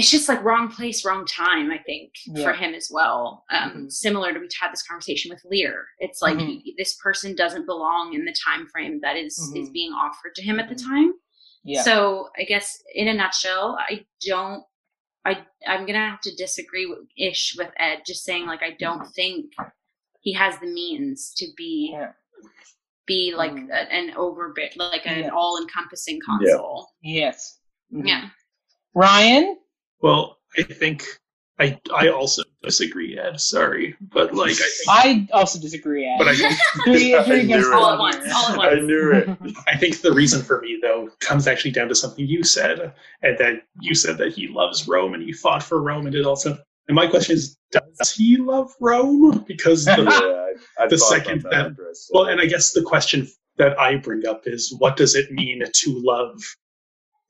it's 0.00 0.10
just 0.10 0.28
like 0.28 0.42
wrong 0.42 0.68
place 0.68 1.04
wrong 1.04 1.24
time 1.26 1.70
i 1.70 1.78
think 1.78 2.10
Yeah. 2.26 2.44
for 2.44 2.52
him 2.52 2.72
as 2.74 2.88
well 2.90 3.44
um 3.50 3.70
Mhm. 3.72 3.92
similar 3.92 4.32
to 4.32 4.38
we 4.40 4.48
had 4.60 4.72
this 4.72 4.82
conversation 4.82 5.30
with 5.30 5.44
lear 5.44 5.86
it's 5.98 6.20
like 6.22 6.36
Mhm. 6.38 6.62
he, 6.62 6.74
this 6.78 6.94
person 6.96 7.34
doesn't 7.34 7.66
belong 7.66 8.14
in 8.14 8.24
the 8.24 8.34
time 8.46 8.66
frame 8.66 9.00
that 9.02 9.16
is 9.16 9.38
is 9.54 9.68
Mhm. 9.68 9.72
being 9.72 9.92
offered 9.92 10.34
to 10.36 10.42
him 10.42 10.58
at 10.58 10.68
the 10.68 10.74
Mhm. 10.74 10.88
time 10.88 11.12
Yeah. 11.64 11.82
so 11.82 12.30
I 12.38 12.44
guess 12.44 12.82
in 12.94 13.08
a 13.08 13.14
nutshell, 13.14 13.76
I 13.78 14.06
don't. 14.26 14.64
I 15.26 15.32
I'm 15.66 15.84
gonna 15.86 16.08
have 16.12 16.22
to 16.22 16.34
disagree 16.34 16.86
with 16.86 17.00
ish 17.18 17.54
with 17.58 17.70
Ed, 17.76 17.98
just 18.06 18.24
saying 18.24 18.46
like 18.46 18.62
I 18.62 18.70
don't 18.84 19.06
think 19.18 19.52
he 20.22 20.32
has 20.32 20.58
the 20.60 20.66
means 20.80 21.34
to 21.34 21.46
be 21.58 21.90
Yeah. 21.92 22.12
be 23.06 23.34
like 23.34 23.52
Mm. 23.52 23.68
a, 23.70 23.80
an 23.98 24.06
over 24.16 24.52
bit 24.54 24.74
like 24.78 25.04
an 25.06 25.24
Yeah. 25.24 25.28
all 25.38 25.60
encompassing 25.60 26.18
consul. 26.24 26.90
yes. 27.02 27.58
Mhm. 27.92 28.06
Yeah. 28.08 28.30
Ryan. 28.94 29.58
Well, 30.02 30.38
I 30.58 30.62
think 30.62 31.04
I 31.58 31.78
I 31.94 32.08
also 32.08 32.42
disagree, 32.62 33.18
Ed. 33.18 33.38
Sorry, 33.40 33.94
but 34.00 34.34
like 34.34 34.52
I 34.52 34.54
think, 35.04 35.30
I 35.32 35.38
also 35.38 35.60
disagree. 35.60 36.06
Ed. 36.06 36.16
but 36.18 36.28
I 36.28 36.34
think 36.34 36.54
three, 36.84 37.14
I 37.16 37.22
three 37.22 37.40
against 37.42 37.68
knew 37.68 37.72
it. 37.72 37.76
All 37.76 37.90
at 37.90 37.98
one 37.98 38.18
once, 38.18 38.32
all 38.34 38.62
at 38.62 38.72
I 38.72 38.80
knew 38.80 39.12
it. 39.12 39.28
I 39.66 39.76
think 39.76 40.00
the 40.00 40.12
reason 40.12 40.42
for 40.42 40.60
me 40.62 40.78
though 40.80 41.10
comes 41.20 41.46
actually 41.46 41.72
down 41.72 41.88
to 41.88 41.94
something 41.94 42.26
you 42.26 42.42
said, 42.42 42.92
and 43.22 43.38
that 43.38 43.62
you 43.80 43.94
said 43.94 44.16
that 44.18 44.32
he 44.32 44.48
loves 44.48 44.88
Rome 44.88 45.14
and 45.14 45.22
he 45.22 45.32
fought 45.32 45.62
for 45.62 45.82
Rome, 45.82 46.06
and 46.06 46.14
it 46.14 46.24
also. 46.24 46.58
And 46.88 46.96
my 46.96 47.06
question 47.06 47.36
is, 47.36 47.56
does 47.70 48.10
he 48.12 48.36
love 48.36 48.72
Rome? 48.80 49.44
Because 49.46 49.84
the, 49.84 49.92
I, 50.78 50.82
I 50.82 50.88
The 50.88 50.98
second 50.98 51.42
that- 51.42 51.50
that. 51.50 51.66
after 51.70 51.82
I 51.88 51.92
well, 52.10 52.24
and 52.24 52.40
I 52.40 52.46
guess 52.46 52.72
the 52.72 52.82
question 52.82 53.28
that 53.58 53.78
I 53.78 53.96
bring 53.96 54.26
up 54.26 54.42
is, 54.46 54.74
what 54.78 54.96
does 54.96 55.14
it 55.14 55.30
mean 55.30 55.62
to 55.72 56.02
love 56.02 56.40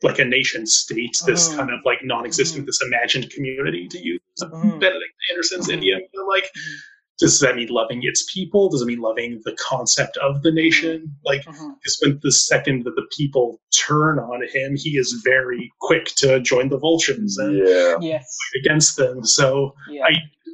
like 0.03 0.19
a 0.19 0.25
nation 0.25 0.67
state, 0.67 1.17
this 1.27 1.49
Mhm. 1.51 1.57
kind 1.57 1.71
of 1.71 1.81
like 1.85 1.99
non-existent, 2.05 2.65
Mhm. 2.65 2.67
this 2.67 2.81
imagined 2.83 3.31
community, 3.31 3.87
to 3.89 3.99
use 3.99 4.21
Mhm. 4.41 4.81
Benedict 4.81 5.15
Anderson's 5.31 5.69
Mhm. 5.69 5.75
idiom? 5.79 6.01
But, 6.15 6.27
Like, 6.27 6.45
Mhm. 6.45 6.77
does 7.19 7.41
that 7.41 7.57
mean 7.57 7.69
loving 7.69 8.01
its 8.03 8.25
people? 8.33 8.71
Does 8.71 8.81
it 8.83 8.87
mean 8.87 9.01
loving 9.01 9.43
the 9.45 9.53
concept 9.61 10.17
of 10.19 10.43
the 10.43 10.51
nation? 10.53 11.15
Like, 11.25 11.45
because 11.45 11.99
when 12.01 12.19
the 12.23 12.33
second 12.33 12.85
that 12.85 12.95
the 12.97 13.07
people 13.17 13.61
turn 13.77 14.19
on 14.19 14.47
him, 14.49 14.77
he 14.77 14.97
is 14.97 15.21
very 15.25 15.71
quick 15.81 16.07
to 16.17 16.41
join 16.41 16.69
the 16.71 16.79
Volscians 16.79 17.33
and 17.39 17.59
yeah, 17.59 17.97
Yes. 18.01 18.39
against 18.59 18.97
them. 18.97 19.25
So 19.25 19.75
Yeah. 19.91 20.05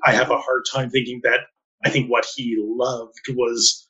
I 0.05 0.13
have 0.13 0.31
a 0.31 0.39
hard 0.39 0.65
time 0.73 0.91
thinking 0.91 1.21
that. 1.23 1.41
I 1.85 1.91
think 1.91 2.11
what 2.11 2.27
he 2.35 2.57
loved 2.59 3.21
was 3.31 3.89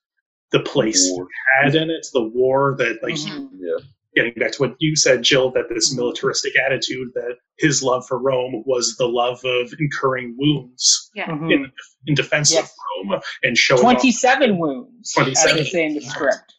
the 0.51 0.61
place 0.61 1.09
War. 1.11 1.27
he 1.27 1.65
had 1.67 1.75
in 1.75 1.89
it, 1.91 2.07
the 2.13 2.23
war 2.23 2.75
that 2.79 3.03
like 3.03 3.17
he 3.17 3.31
Mhm. 3.31 3.49
yeah, 3.59 3.85
getting 4.17 4.33
back 4.35 4.51
to 4.53 4.63
what 4.63 4.75
you 4.81 4.97
said, 4.97 5.23
Jill, 5.23 5.51
that 5.53 5.69
this 5.69 5.93
Mhm. 5.93 5.99
militaristic 5.99 6.55
attitude, 6.59 7.13
that 7.15 7.37
his 7.59 7.83
love 7.83 8.07
for 8.09 8.19
Rome 8.19 8.63
was 8.67 8.97
the 8.97 9.07
love 9.07 9.39
of 9.45 9.73
incurring 9.79 10.35
wounds 10.39 11.11
Mhm. 11.17 11.53
in, 11.53 11.73
in 12.07 12.15
defense 12.15 12.53
Yes. 12.53 12.65
of 12.65 13.11
Rome 13.11 13.21
and 13.45 13.57
showing 13.57 13.81
off. 13.81 13.93
27 13.93 14.59
wounds, 14.59 15.11
as 15.11 15.15
27. 15.23 15.57
they 15.59 15.65
say 15.65 15.85
in 15.85 15.95
the 15.95 16.01
script. 16.01 16.55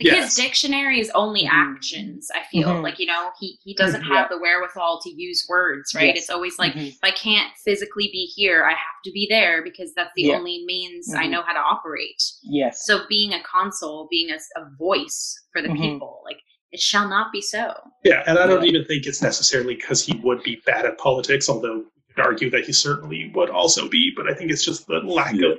Yes. 0.00 0.24
His 0.26 0.34
dictionary 0.36 1.00
is 1.00 1.10
only 1.10 1.42
Mhm. 1.42 1.48
actions. 1.50 2.30
I 2.32 2.44
feel 2.52 2.68
Mhm. 2.68 2.82
like 2.84 3.00
you 3.00 3.06
know 3.06 3.30
he 3.40 3.58
he 3.64 3.74
doesn't 3.74 4.02
have 4.02 4.28
the 4.30 4.38
wherewithal 4.38 5.00
to 5.02 5.10
use 5.10 5.44
words. 5.48 5.92
Right? 5.92 6.14
Yes. 6.14 6.18
It's 6.18 6.30
always 6.30 6.56
like 6.56 6.72
Mhm. 6.74 6.88
if 6.90 6.98
I 7.02 7.10
can't 7.10 7.52
physically 7.64 8.08
be 8.12 8.26
here, 8.26 8.64
I 8.64 8.70
have 8.70 9.02
to 9.04 9.10
be 9.10 9.26
there 9.28 9.60
because 9.62 9.92
that's 9.94 10.12
the 10.14 10.22
Yeah. 10.28 10.36
only 10.36 10.64
means 10.66 11.12
I 11.12 11.24
Mhm. 11.26 11.30
know 11.30 11.42
how 11.42 11.52
to 11.52 11.58
operate. 11.58 12.22
Yes. 12.44 12.86
So 12.86 13.06
being 13.08 13.32
a 13.34 13.42
consul, 13.42 14.06
being 14.08 14.30
a, 14.30 14.36
a 14.56 14.70
voice 14.78 15.36
for 15.52 15.60
the 15.60 15.70
people, 15.74 16.22
like 16.24 16.38
it 16.72 16.80
shall 16.80 17.08
not 17.08 17.32
be 17.32 17.40
so. 17.42 17.72
Yeah, 18.04 18.22
and 18.26 18.38
I 18.38 18.46
don't 18.46 18.64
even 18.64 18.84
think 18.86 19.06
it's 19.06 19.22
necessarily 19.22 19.74
because 19.74 20.04
he 20.04 20.18
would 20.24 20.42
be 20.42 20.60
bad 20.66 20.86
at 20.86 20.98
politics, 20.98 21.48
although 21.48 21.76
you 21.76 21.90
could 22.16 22.24
argue 22.24 22.50
that 22.50 22.64
he 22.64 22.72
certainly 22.72 23.30
would 23.34 23.50
also 23.50 23.88
be, 23.88 24.12
but 24.16 24.28
I 24.28 24.34
think 24.34 24.50
it's 24.50 24.64
just 24.64 24.86
the 24.86 24.98
lack 25.00 25.34
Yeah. 25.34 25.48
of 25.48 25.52
love 25.52 25.58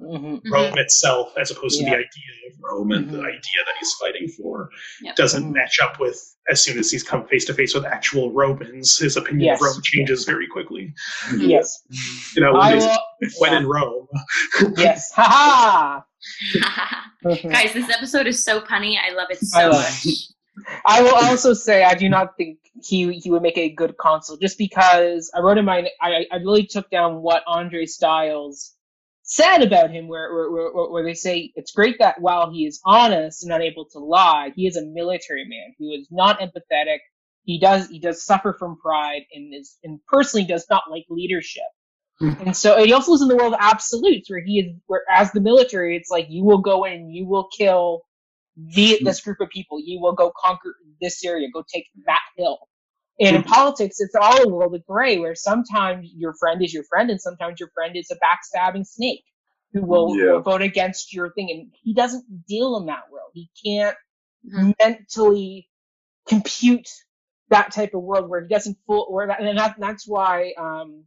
for 0.00 0.40
Rome 0.50 0.78
itself 0.78 1.32
as 1.38 1.50
opposed 1.50 1.78
to 1.78 1.84
the 1.84 1.90
idea 1.90 2.04
of 2.48 2.52
Rome 2.62 2.92
and 2.92 3.10
the 3.10 3.18
Mhm. 3.18 3.26
idea 3.26 3.60
that 3.66 3.74
he's 3.80 3.92
fighting 3.94 4.28
for 4.28 4.70
Yep. 5.02 5.16
doesn't 5.16 5.44
Mhm. 5.50 5.54
match 5.54 5.78
up 5.82 5.98
with 6.00 6.20
as 6.50 6.60
soon 6.60 6.78
as 6.78 6.90
he's 6.90 7.02
come 7.02 7.26
face 7.26 7.44
to 7.46 7.54
face 7.54 7.74
with 7.74 7.84
actual 7.84 8.30
Romans, 8.32 8.98
his 8.98 9.16
opinion 9.16 9.46
Yes. 9.46 9.60
of 9.60 9.66
Rome 9.66 9.82
changes 9.82 10.24
very 10.24 10.46
quickly. 10.46 10.92
Yes. 11.38 11.82
You 12.36 12.42
know, 12.42 12.52
when, 12.54 12.78
will. 12.78 12.98
when 13.38 13.54
in 13.54 13.66
Rome. 13.66 14.06
Yes. 14.76 15.10
Ha 15.12 15.22
ha. 15.22 16.04
Mm-hmm. 17.24 17.48
Guys, 17.52 17.72
this 17.72 17.90
episode 17.90 18.26
is 18.26 18.42
so 18.42 18.60
punny. 18.60 18.96
I 18.98 19.14
love 19.14 19.28
it 19.30 19.38
I 19.54 19.62
so 19.62 19.70
love 19.70 19.82
much. 19.82 20.06
I 20.86 21.02
will 21.02 21.14
also 21.14 21.52
say 21.52 21.82
I 21.84 21.94
do 21.94 22.08
not 22.08 22.36
think 22.36 22.58
he 22.82 23.12
he 23.14 23.30
would 23.30 23.42
make 23.42 23.58
a 23.58 23.70
good 23.70 23.96
consul 23.96 24.36
just 24.36 24.56
because 24.56 25.30
I 25.34 25.40
wrote 25.40 25.58
in 25.58 25.64
my 25.64 25.88
I 26.00 26.26
I 26.30 26.36
really 26.36 26.66
took 26.66 26.90
down 26.90 27.22
what 27.22 27.42
Andre 27.46 27.86
Sills 27.86 28.74
said 29.22 29.62
about 29.62 29.90
him 29.90 30.06
where 30.06 30.32
where, 30.32 30.50
where, 30.50 30.90
where 30.90 31.04
they 31.04 31.14
say 31.14 31.50
it's 31.56 31.72
great 31.72 31.96
that 31.98 32.20
while 32.20 32.52
he 32.52 32.66
is 32.66 32.80
honest 32.84 33.42
and 33.42 33.52
unable 33.52 33.86
to 33.86 33.98
lie 33.98 34.52
he 34.54 34.66
is 34.66 34.76
a 34.76 34.84
military 34.84 35.44
man 35.48 35.74
who 35.78 35.90
is 35.92 36.06
not 36.10 36.40
empathetic 36.40 36.98
he 37.44 37.58
does 37.58 37.88
he 37.88 37.98
does 37.98 38.24
suffer 38.24 38.54
from 38.58 38.76
pride 38.78 39.22
and 39.32 39.54
is 39.54 39.76
and 39.84 40.00
personally 40.08 40.46
does 40.46 40.66
not 40.70 40.84
like 40.90 41.04
leadership. 41.08 41.62
And 42.40 42.56
so 42.56 42.82
he 42.84 42.92
also 42.92 43.12
lives 43.12 43.22
in 43.22 43.28
the 43.28 43.36
world 43.36 43.54
of 43.54 43.60
absolutes 43.62 44.30
where 44.30 44.42
he 44.44 44.60
is 44.60 44.76
where 44.86 45.02
as 45.10 45.32
the 45.32 45.40
military 45.40 45.96
it's 45.96 46.10
like 46.10 46.26
you 46.30 46.44
will 46.44 46.58
go 46.58 46.84
in 46.84 47.10
you 47.10 47.26
will 47.26 47.48
kill 47.56 48.02
the 48.56 49.00
this 49.04 49.22
group 49.22 49.40
of 49.42 49.50
people. 49.50 49.80
You 49.82 50.00
will 50.00 50.14
go 50.14 50.32
conquer 50.38 50.76
this 51.02 51.24
area, 51.24 51.48
go 51.52 51.64
take 51.72 51.88
that 52.06 52.22
hill. 52.38 52.60
And 53.20 53.36
in 53.36 53.42
Mhm. 53.42 53.48
politics, 53.48 54.00
it's 54.00 54.16
all 54.16 54.42
a 54.42 54.48
world 54.50 54.74
of 54.76 54.86
gray, 54.86 55.18
where 55.20 55.36
sometimes 55.36 56.10
your 56.16 56.34
friend 56.34 56.62
is 56.64 56.74
your 56.74 56.84
friend, 56.84 57.10
and 57.10 57.20
sometimes 57.20 57.60
your 57.60 57.70
friend 57.74 57.96
is 57.96 58.10
a 58.12 58.16
backstabbing 58.16 58.86
snake 58.86 59.24
who 59.72 59.84
will, 59.86 60.14
Yeah. 60.14 60.24
will 60.32 60.42
vote 60.42 60.62
against 60.62 61.14
your 61.14 61.32
thing. 61.34 61.50
And 61.52 61.72
he 61.82 61.94
doesn't 61.94 62.46
deal 62.48 62.76
in 62.78 62.86
that 62.88 63.10
world. 63.12 63.32
He 63.34 63.50
can't 63.64 63.96
Mhm. 64.46 64.74
mentally 64.80 65.68
compute 66.28 66.88
that 67.50 67.72
type 67.72 67.94
of 67.94 68.02
world 68.02 68.30
where 68.30 68.42
he 68.42 68.48
doesn't 68.48 68.78
full. 68.86 69.12
Where 69.12 69.28
that, 69.28 69.40
and 69.42 69.58
that, 69.58 69.76
that's 69.78 70.06
why. 70.08 70.54
Um, 70.58 71.06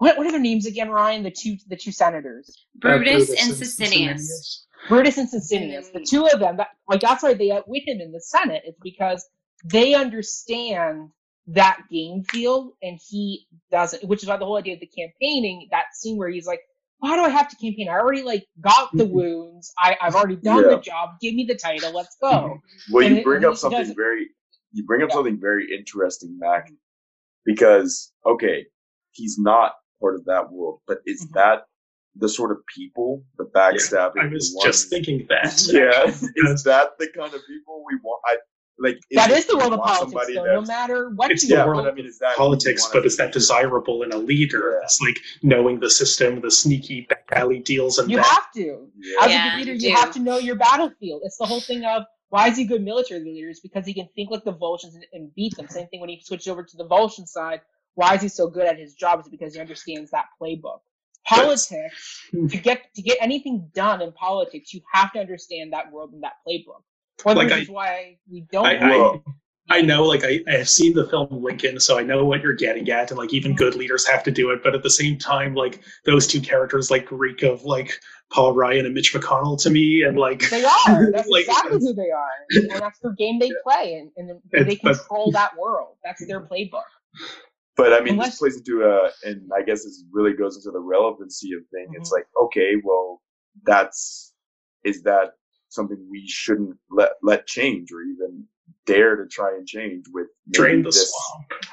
what 0.00 0.18
what 0.18 0.26
are 0.26 0.32
their 0.32 0.40
names 0.40 0.66
again, 0.66 0.90
Ryan? 0.90 1.22
The 1.24 1.30
two 1.30 1.56
the 1.68 1.76
two 1.76 1.92
senators. 1.92 2.66
Brutus, 2.76 3.30
Uh, 3.30 3.34
and 3.40 3.52
Sicinius. 3.54 4.64
Brutus 4.88 5.18
and 5.18 5.28
Sicinius, 5.28 5.92
the 5.92 6.00
Mm. 6.00 6.08
two 6.10 6.26
of 6.26 6.40
them, 6.40 6.56
that, 6.56 6.68
like 6.88 7.00
that's 7.02 7.22
why 7.22 7.34
they 7.34 7.52
outwit 7.52 7.84
him 7.86 8.00
in 8.00 8.12
the 8.12 8.20
Senate. 8.20 8.62
It's 8.66 8.80
because 8.82 9.24
they 9.66 9.94
understand 9.94 11.10
that 11.48 11.82
game 11.92 12.24
field 12.24 12.72
and 12.82 12.98
he 13.08 13.46
doesn't, 13.70 14.04
which 14.04 14.22
is 14.22 14.28
why 14.28 14.38
the 14.38 14.46
whole 14.46 14.56
idea 14.58 14.74
of 14.74 14.80
the 14.80 14.86
campaigning, 14.88 15.68
that 15.70 15.86
scene 15.94 16.16
where 16.18 16.30
he's 16.30 16.46
like, 16.46 16.60
why 17.00 17.16
do 17.16 17.22
I 17.22 17.28
have 17.30 17.48
to 17.50 17.56
campaign? 17.56 17.88
I 17.90 17.98
already 17.98 18.22
like 18.22 18.46
got 18.60 18.90
the 18.96 19.04
Mhm. 19.04 19.10
wounds. 19.12 19.72
I, 19.78 19.96
I've 20.00 20.14
already 20.16 20.36
done 20.36 20.64
Yeah. 20.64 20.76
the 20.76 20.80
job. 20.80 21.10
Give 21.20 21.34
me 21.34 21.44
the 21.46 21.56
title. 21.56 21.92
Let's 21.92 22.16
go. 22.22 22.60
Well, 22.90 23.06
And 23.06 23.16
you 23.18 23.22
bring 23.24 23.36
and 23.38 23.46
up 23.46 23.56
something 23.58 23.94
very, 23.94 24.30
you 24.72 24.84
bring 24.84 25.02
up 25.02 25.10
Yeah. 25.10 25.16
something 25.16 25.38
very 25.40 25.72
interesting, 25.76 26.38
Mac, 26.38 26.70
because 27.44 28.12
okay, 28.26 28.66
he's 29.12 29.38
not 29.38 29.74
part 30.00 30.14
of 30.16 30.24
that 30.26 30.50
world, 30.50 30.80
but 30.86 30.98
is 31.06 31.26
Mhm. 31.26 31.32
that 31.34 31.64
the 32.16 32.28
sort 32.28 32.50
of 32.50 32.58
people, 32.74 33.22
the 33.38 33.44
backstabbing? 33.44 34.20
I 34.20 34.26
was 34.28 34.52
the 34.52 34.60
just 34.64 34.88
thinking 34.90 35.26
that. 35.28 35.52
yeah, 35.72 36.06
is 36.52 36.64
that 36.64 36.90
the 36.98 37.08
kind 37.16 37.32
of 37.34 37.40
people 37.46 37.84
we 37.86 37.96
want? 38.02 38.20
I 38.26 38.36
like. 38.78 38.98
that 39.12 39.30
it- 39.30 39.36
is 39.38 39.46
the 39.46 39.56
world 39.58 39.72
of 39.74 39.80
politics, 39.80 40.26
though. 40.34 40.44
No 40.44 40.62
matter 40.62 41.10
what 41.10 41.30
It's 41.30 41.42
you 41.42 41.50
the 41.50 41.54
yeah, 41.56 41.66
world 41.66 41.84
but 41.84 41.92
I 41.92 41.94
mean, 41.94 42.06
is 42.06 42.18
that 42.18 42.34
politics, 42.36 42.88
but 42.92 43.04
is 43.04 43.16
that 43.18 43.32
desirable 43.32 44.02
in 44.02 44.12
a 44.12 44.16
leader? 44.18 44.76
Yeah. 44.78 44.84
It's 44.84 45.00
like 45.00 45.18
knowing 45.42 45.80
the 45.80 45.90
system, 45.90 46.40
the 46.40 46.50
sneaky 46.50 47.02
back 47.02 47.28
alley 47.32 47.60
deals, 47.60 47.98
and 47.98 48.10
You 48.10 48.16
that. 48.16 48.26
have 48.26 48.52
to. 48.54 48.90
Yeah. 48.98 49.24
As 49.24 49.30
Yeah, 49.30 49.46
a 49.46 49.50
good 49.50 49.58
leader, 49.66 49.74
you 49.74 49.90
you 49.90 49.96
have 49.96 50.10
to 50.12 50.20
know 50.20 50.38
your 50.38 50.56
battlefield. 50.56 51.22
It's 51.24 51.36
the 51.36 51.46
whole 51.46 51.60
thing 51.60 51.84
of 51.84 52.04
why 52.30 52.48
is 52.48 52.56
he 52.56 52.62
a 52.64 52.66
good 52.66 52.82
military 52.82 53.20
leader? 53.20 53.48
Is 53.50 53.60
because 53.60 53.84
he 53.86 53.92
can 53.92 54.08
think 54.14 54.30
like 54.30 54.44
the 54.44 54.54
Volscians 54.54 54.94
and, 54.94 55.04
and 55.12 55.34
beat 55.34 55.56
them. 55.56 55.68
Same 55.68 55.86
thing 55.88 56.00
when 56.00 56.08
he 56.08 56.20
switched 56.24 56.48
over 56.48 56.62
to 56.64 56.76
the 56.76 56.86
Volscian 56.86 57.26
side. 57.28 57.60
Why 57.94 58.14
is 58.14 58.22
he 58.22 58.28
so 58.28 58.48
good 58.48 58.66
at 58.66 58.78
his 58.78 58.94
job? 58.94 59.20
Is 59.20 59.28
because 59.28 59.54
he 59.54 59.60
understands 59.60 60.10
that 60.12 60.26
playbook. 60.40 60.78
Politics 61.26 62.22
to 62.32 62.56
get 62.58 62.82
to 62.94 63.02
get 63.02 63.18
anything 63.20 63.68
done 63.74 64.00
in 64.02 64.10
politics, 64.12 64.72
you 64.72 64.80
have 64.92 65.12
to 65.12 65.20
understand 65.20 65.72
that 65.72 65.92
world 65.92 66.12
and 66.12 66.22
that 66.22 66.34
playbook. 66.48 66.82
One 67.24 67.36
Like 67.36 67.48
the 67.48 67.54
I- 67.56 67.64
why 67.66 68.16
we 68.30 68.46
don't. 68.50 68.66
I, 68.66 68.78
I, 68.78 69.20
I 69.72 69.82
know, 69.82 70.02
like, 70.04 70.24
I, 70.24 70.40
I 70.48 70.56
have 70.56 70.68
seen 70.68 70.94
the 70.94 71.06
film 71.06 71.28
Lincoln, 71.30 71.78
so 71.78 71.96
I 71.96 72.02
know 72.02 72.24
what 72.24 72.42
you're 72.42 72.54
getting 72.54 72.90
at, 72.90 73.10
and 73.12 73.18
like, 73.18 73.32
even 73.32 73.54
good 73.54 73.76
leaders 73.76 74.04
have 74.08 74.24
to 74.24 74.32
do 74.32 74.50
it. 74.50 74.64
But 74.64 74.74
at 74.74 74.82
the 74.82 74.90
same 74.90 75.16
time, 75.16 75.54
like, 75.54 75.80
those 76.06 76.26
two 76.26 76.40
characters, 76.40 76.90
like, 76.90 77.06
reek 77.12 77.44
of 77.44 77.62
like 77.64 77.92
Paul 78.32 78.52
Ryan 78.52 78.86
and 78.86 78.94
Mitch 78.94 79.14
McConnell 79.14 79.62
to 79.62 79.70
me, 79.70 80.02
and 80.02 80.18
like, 80.18 80.48
They 80.50 80.64
are. 80.64 81.12
That's 81.12 81.28
Like, 81.28 81.44
exactly 81.46 81.78
who 81.78 81.92
they 81.92 82.10
are, 82.10 82.30
and 82.50 82.70
that's 82.70 82.98
the 82.98 83.14
game 83.16 83.38
they 83.38 83.52
play, 83.62 83.94
and, 83.94 84.10
and 84.16 84.40
they 84.50 84.60
It's- 84.72 84.78
but- 84.82 84.96
control 84.98 85.30
that 85.32 85.56
world. 85.56 85.96
That's 86.02 86.26
their 86.26 86.40
playbook. 86.40 86.82
But 87.80 87.94
I 87.94 88.00
mean, 88.00 88.14
Unless- 88.14 88.32
this 88.32 88.38
plays 88.38 88.56
into 88.58 88.82
a, 88.84 89.10
and 89.26 89.50
I 89.56 89.62
guess 89.62 89.84
this 89.84 90.04
really 90.12 90.34
goes 90.34 90.56
into 90.56 90.70
the 90.70 90.80
relevancy 90.80 91.54
of 91.54 91.62
thing. 91.72 91.86
It's 91.94 92.10
mm-hmm. 92.10 92.14
like, 92.14 92.26
okay, 92.44 92.74
well, 92.84 93.22
that's 93.64 94.34
is 94.84 95.02
that 95.04 95.32
something 95.70 95.96
we 96.10 96.26
shouldn't 96.28 96.76
let 96.90 97.12
let 97.22 97.46
change 97.46 97.90
or 97.90 98.02
even 98.02 98.44
dare 98.84 99.16
to 99.16 99.26
try 99.28 99.54
and 99.56 99.66
change 99.66 100.04
with 100.12 100.26
maybe 100.46 100.52
drain 100.52 100.82
the 100.82 100.90
this- 100.90 101.10
swamp. 101.10 101.46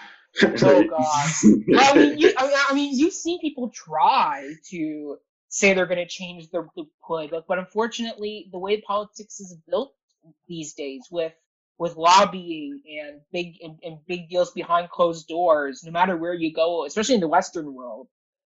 Oh 0.44 0.84
God. 0.84 1.30
Well, 1.68 1.96
I 1.96 1.98
mean, 1.98 2.18
you, 2.20 2.32
I 2.38 2.72
mean, 2.72 2.96
you 2.96 3.10
see 3.10 3.22
seen 3.22 3.42
people 3.42 3.72
try 3.74 4.54
to 4.70 5.18
say 5.50 5.74
they're 5.74 5.88
going 5.88 5.98
to 5.98 6.08
change 6.08 6.52
the, 6.52 6.68
the 6.76 6.84
playbook, 7.10 7.46
but 7.48 7.58
unfortunately, 7.58 8.48
the 8.52 8.60
way 8.60 8.80
politics 8.82 9.40
is 9.40 9.58
built 9.68 9.94
these 10.48 10.76
days, 10.76 11.02
with 11.10 11.34
with 11.80 11.96
lobbying 11.96 12.82
and 13.00 13.22
big 13.32 13.56
and, 13.62 13.78
and 13.84 13.98
big 14.08 14.30
deals 14.30 14.52
behind 14.52 14.90
closed 14.90 15.28
doors, 15.28 15.84
no 15.86 15.92
matter 15.92 16.18
where 16.18 16.34
you 16.34 16.54
go, 16.54 16.86
especially 16.86 17.16
in 17.16 17.22
the 17.22 17.28
Western 17.28 17.74
world, 17.74 18.08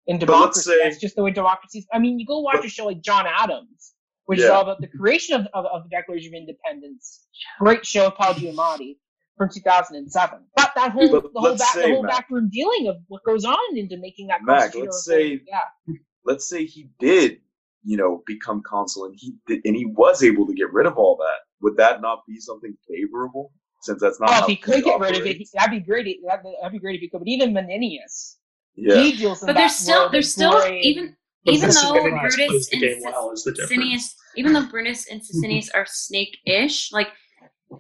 in 0.07 0.19
But 0.19 0.27
democracy, 0.27 0.70
say- 0.70 0.82
that's 0.85 0.98
just 0.98 1.16
the 1.16 1.23
way 1.23 1.32
democracy. 1.32 1.81
is. 1.81 1.86
I 1.93 1.98
mean, 1.98 2.19
you 2.19 2.27
go 2.27 2.39
watch 2.40 2.65
a 2.65 2.69
show 2.69 2.86
like 2.86 3.01
John 3.03 3.27
Adams, 3.27 3.94
which 4.27 4.39
is 4.39 4.44
all 4.47 4.62
about 4.62 4.81
the 4.81 4.86
creation 4.89 5.35
of, 5.40 5.47
of, 5.55 5.66
of 5.66 5.82
the 5.85 5.89
Declaration 5.89 6.35
of 6.35 6.39
Independence. 6.40 7.27
Great 7.59 7.85
show, 7.85 8.11
Paul 8.11 8.35
Giamatti 8.35 8.97
from 9.36 9.48
2007. 9.53 10.39
But 10.57 10.73
that 10.77 10.93
whole 10.93 11.11
But 11.11 11.32
the 11.32 11.40
whole 11.40 11.57
back, 11.57 11.74
say, 11.74 11.82
the 11.82 11.94
whole 11.94 12.03
Mac- 12.05 12.12
backroom 12.12 12.48
dealing 12.51 12.89
of 12.89 12.97
what 13.09 13.23
goes 13.24 13.44
on 13.44 13.77
into 13.77 13.97
making 13.98 14.28
that 14.28 14.40
Mac, 14.43 14.74
let's 14.74 15.05
say- 15.05 15.40
yeah. 15.47 15.94
let's 16.24 16.48
say 16.48 16.65
he 16.65 16.89
did, 17.01 17.40
you 17.85 17.97
know, 17.97 18.23
become 18.27 18.62
consul 18.62 19.05
and 19.07 19.15
he 19.19 19.35
did, 19.47 19.61
and 19.65 19.74
he 19.77 19.85
was 19.86 20.23
able 20.23 20.47
to 20.47 20.55
get 20.55 20.73
rid 20.73 20.86
of 20.86 20.97
all 20.97 21.16
that. 21.16 21.40
Would 21.62 21.76
that 21.76 22.00
not 22.00 22.20
be 22.28 22.38
something 22.38 22.76
favorable? 22.88 23.52
Since 23.82 24.00
that's 24.02 24.20
not 24.20 24.30
Oh, 24.30 24.32
how 24.32 24.40
if 24.42 24.46
he 24.48 24.56
could 24.56 24.84
get 24.84 24.98
rid 25.00 25.16
of 25.16 25.26
it, 25.26 25.36
he- 25.36 25.48
that'd 25.54 25.70
be 25.70 25.80
great. 25.80 26.18
That'd, 26.26 26.44
that'd 26.60 26.72
be 26.72 26.78
great 26.78 26.96
if 26.96 27.00
he 27.02 27.08
could. 27.08 27.18
But 27.20 27.28
even 27.28 27.52
Menenius, 27.52 28.36
Yeah, 28.74 28.96
he 28.96 29.16
deals 29.16 29.42
in 29.42 29.46
But 29.46 29.52
that 29.54 29.58
there's 29.60 29.74
still 29.76 30.08
there's 30.10 30.32
still 30.32 30.66
even 30.68 31.16
But 31.44 31.54
even 31.54 31.70
though 31.70 32.10
Brutus 32.20 32.72
and 32.72 32.80
game 32.80 33.00
well 33.04 33.30
is 33.30 33.44
the 33.44 33.52
difference. 33.52 33.70
Sicinius, 33.72 34.14
even 34.36 34.52
though 34.52 34.66
Brutus 34.66 35.06
and 35.10 35.20
Sicinius 35.22 35.68
are 35.74 35.86
snake-ish, 35.86 36.92
like 36.92 37.08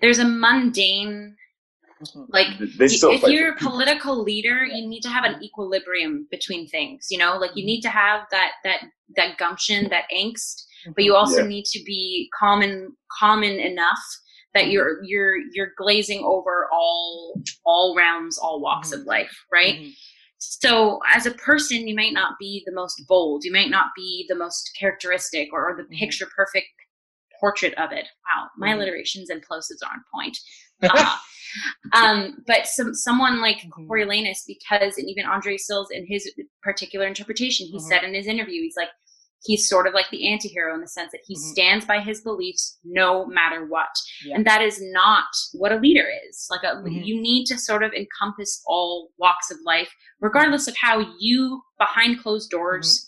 there's 0.00 0.18
a 0.18 0.24
mundane 0.24 1.36
Mhm. 2.02 2.26
like 2.28 2.48
if 2.60 3.22
you're 3.22 3.52
a 3.52 3.56
political 3.56 4.22
leader 4.22 4.66
you 4.66 4.86
need 4.86 5.00
to 5.00 5.08
have 5.08 5.24
an 5.24 5.42
equilibrium 5.42 6.28
between 6.30 6.68
things 6.68 7.06
you 7.10 7.16
know 7.16 7.38
like 7.38 7.52
you 7.54 7.64
need 7.64 7.80
to 7.80 7.88
have 7.88 8.26
that 8.30 8.50
that 8.64 8.82
that 9.16 9.38
gumption 9.38 9.88
that 9.88 10.04
angst 10.14 10.64
but 10.94 11.04
you 11.04 11.14
also 11.14 11.42
Yeah. 11.42 11.48
need 11.48 11.64
to 11.66 11.82
be 11.84 12.30
common 12.38 12.96
common 13.18 13.58
enough 13.58 13.98
that 14.54 14.68
you're 14.70 15.02
you're 15.04 15.36
you're 15.52 15.72
glazing 15.76 16.22
over 16.24 16.68
all 16.72 17.40
all 17.64 17.94
realms 17.96 18.38
all 18.38 18.60
walks 18.60 18.92
of 18.92 19.00
Mhm. 19.00 19.06
life 19.06 19.44
right 19.52 19.76
Mhm. 19.80 19.94
so 20.38 21.00
as 21.14 21.26
a 21.26 21.30
person 21.32 21.86
you 21.88 21.94
might 21.94 22.12
not 22.12 22.38
be 22.38 22.62
the 22.66 22.72
most 22.72 23.02
bold 23.06 23.44
you 23.44 23.52
might 23.52 23.70
not 23.70 23.88
be 23.94 24.24
the 24.28 24.34
most 24.34 24.70
characteristic 24.78 25.52
or, 25.52 25.70
or 25.70 25.76
the 25.76 25.82
Mhm. 25.84 25.98
picture 25.98 26.26
perfect 26.34 26.68
portrait 27.38 27.74
of 27.74 27.92
it 27.92 28.06
wow 28.28 28.48
my 28.56 28.70
Mhm. 28.70 28.76
alliterations 28.76 29.28
and 29.30 29.44
plosives 29.46 29.82
are 29.84 29.92
on 29.92 30.02
point 30.14 30.38
uh, 30.82 31.16
um, 31.92 32.42
but 32.46 32.66
some 32.66 32.94
someone 32.94 33.40
like 33.40 33.58
Mhm. 33.58 33.86
Coriolanus, 33.88 34.44
because 34.46 34.98
and 34.98 35.08
even 35.08 35.24
Andre 35.24 35.56
Sills 35.56 35.90
in 35.90 36.06
his 36.06 36.30
particular 36.62 37.06
interpretation, 37.06 37.66
he 37.66 37.78
Mhm. 37.78 37.88
said 37.88 38.04
in 38.04 38.12
his 38.12 38.26
interview, 38.26 38.60
he's 38.62 38.76
like 38.76 38.90
he's 39.44 39.68
sort 39.68 39.86
of 39.86 39.94
like 39.94 40.08
the 40.10 40.28
anti-hero 40.28 40.74
in 40.74 40.80
the 40.80 40.88
sense 40.88 41.12
that 41.12 41.20
he 41.26 41.34
Mhm. 41.36 41.38
stands 41.52 41.84
by 41.84 42.00
his 42.00 42.20
beliefs 42.22 42.78
no 42.84 43.26
matter 43.26 43.66
what. 43.66 43.94
Yeah. 44.24 44.34
And 44.36 44.46
that 44.46 44.62
is 44.62 44.80
not 44.92 45.26
what 45.52 45.72
a 45.72 45.76
leader 45.76 46.06
is. 46.28 46.46
Like 46.50 46.62
a, 46.64 46.76
Mhm. 46.76 47.04
you 47.06 47.20
need 47.20 47.44
to 47.46 47.58
sort 47.58 47.82
of 47.82 47.92
encompass 47.92 48.62
all 48.66 49.10
walks 49.18 49.50
of 49.50 49.58
life, 49.64 49.92
regardless 50.20 50.66
of 50.68 50.76
how 50.76 50.98
you 51.20 51.62
behind 51.78 52.20
closed 52.20 52.50
doors 52.50 53.04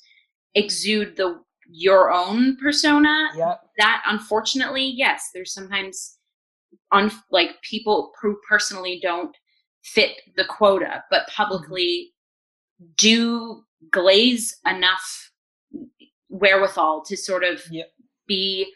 Mm-hmm. 0.56 0.64
exude 0.64 1.16
the 1.16 1.42
your 1.70 2.10
own 2.10 2.56
persona 2.56 3.28
yeah. 3.36 3.56
that 3.76 4.02
unfortunately 4.06 4.84
yes 4.84 5.28
there's 5.34 5.52
sometimes 5.52 6.18
on 6.92 7.12
like 7.30 7.60
people 7.60 8.10
who 8.22 8.40
personally 8.48 8.98
don't 9.02 9.36
fit 9.84 10.12
the 10.36 10.46
quota 10.46 11.05
but 11.10 11.28
publicly 11.28 12.14
do 12.96 13.62
glaze 13.90 14.56
enough 14.66 15.27
wherewithal 16.28 17.02
to 17.05 17.16
sort 17.16 17.44
of 17.44 17.62
be 18.26 18.72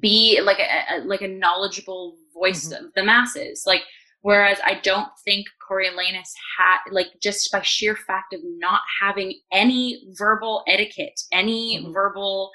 be 0.00 0.40
like 0.42 0.58
a, 0.60 0.96
a 0.96 0.98
like 1.04 1.22
a 1.22 1.28
knowledgeable 1.28 2.16
voice 2.32 2.68
Mhm. 2.68 2.78
of 2.86 2.94
the 2.94 3.02
masses 3.02 3.64
like 3.66 3.82
whereas 4.20 4.58
i 4.64 4.74
don't 4.82 5.08
think 5.24 5.46
coriolanus 5.68 6.32
had 6.58 6.78
like 6.92 7.08
just 7.20 7.50
by 7.50 7.60
sheer 7.62 7.96
fact 7.96 8.32
of 8.32 8.40
not 8.44 8.80
having 9.00 9.40
any 9.50 10.04
verbal 10.16 10.62
etiquette 10.68 11.20
any 11.32 11.78
Mhm. 11.80 11.92
verbal 11.92 12.50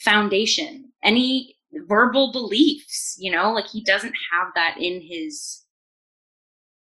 foundation 0.00 0.90
any 1.02 1.56
verbal 1.86 2.32
beliefs 2.32 3.16
you 3.18 3.30
know 3.30 3.52
like 3.52 3.66
he 3.66 3.82
doesn't 3.84 4.14
have 4.32 4.48
that 4.54 4.76
in 4.78 5.00
his 5.02 5.64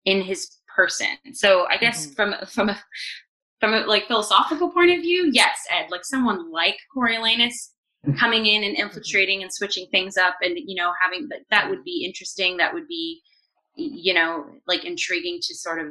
in 0.04 0.20
his 0.22 0.58
person 0.76 1.16
so 1.32 1.66
i 1.68 1.76
guess 1.78 2.06
Mhm. 2.06 2.16
from 2.16 2.34
from 2.46 2.68
a 2.68 2.82
from 3.60 3.74
a 3.74 3.80
like 3.80 4.06
philosophical 4.08 4.70
point 4.70 4.90
of 4.90 5.00
view 5.00 5.30
yes 5.32 5.58
ed 5.70 5.86
like 5.90 6.04
someone 6.04 6.50
like 6.50 6.76
coriolanus 6.96 7.72
coming 8.18 8.46
in 8.46 8.64
and 8.64 8.76
infiltrating 8.76 9.42
and 9.42 9.52
switching 9.52 9.86
things 9.90 10.16
up 10.16 10.34
and 10.42 10.54
you 10.56 10.74
know 10.74 10.90
having 11.00 11.28
that 11.28 11.40
that 11.50 11.68
would 11.68 11.84
be 11.84 12.04
interesting 12.04 12.56
that 12.56 12.72
would 12.72 12.88
be 12.88 13.20
you 13.76 14.14
know 14.14 14.46
like 14.66 14.84
intriguing 14.84 15.38
to 15.42 15.54
sort 15.54 15.78
of 15.78 15.88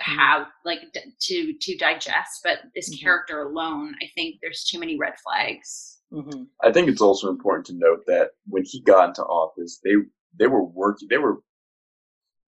have 0.00 0.46
like 0.64 0.80
d- 0.92 1.00
to 1.20 1.54
to 1.60 1.76
digest 1.76 2.40
but 2.44 2.58
this 2.74 2.94
Mhm. 2.94 3.00
character 3.00 3.42
alone 3.42 3.94
i 4.02 4.06
think 4.14 4.36
there's 4.42 4.64
too 4.64 4.78
many 4.78 4.96
red 4.98 5.14
flags 5.24 5.96
hmm 6.10 6.44
I 6.62 6.72
think 6.72 6.88
it's 6.88 7.00
also 7.02 7.28
important 7.30 7.66
to 7.66 7.74
note 7.74 8.04
that 8.06 8.30
when 8.46 8.64
he 8.64 8.80
got 8.82 9.08
into 9.10 9.22
office, 9.22 9.78
they 9.84 9.92
they 10.38 10.46
were 10.46 10.64
working. 10.64 11.06
They 11.10 11.18
were 11.18 11.36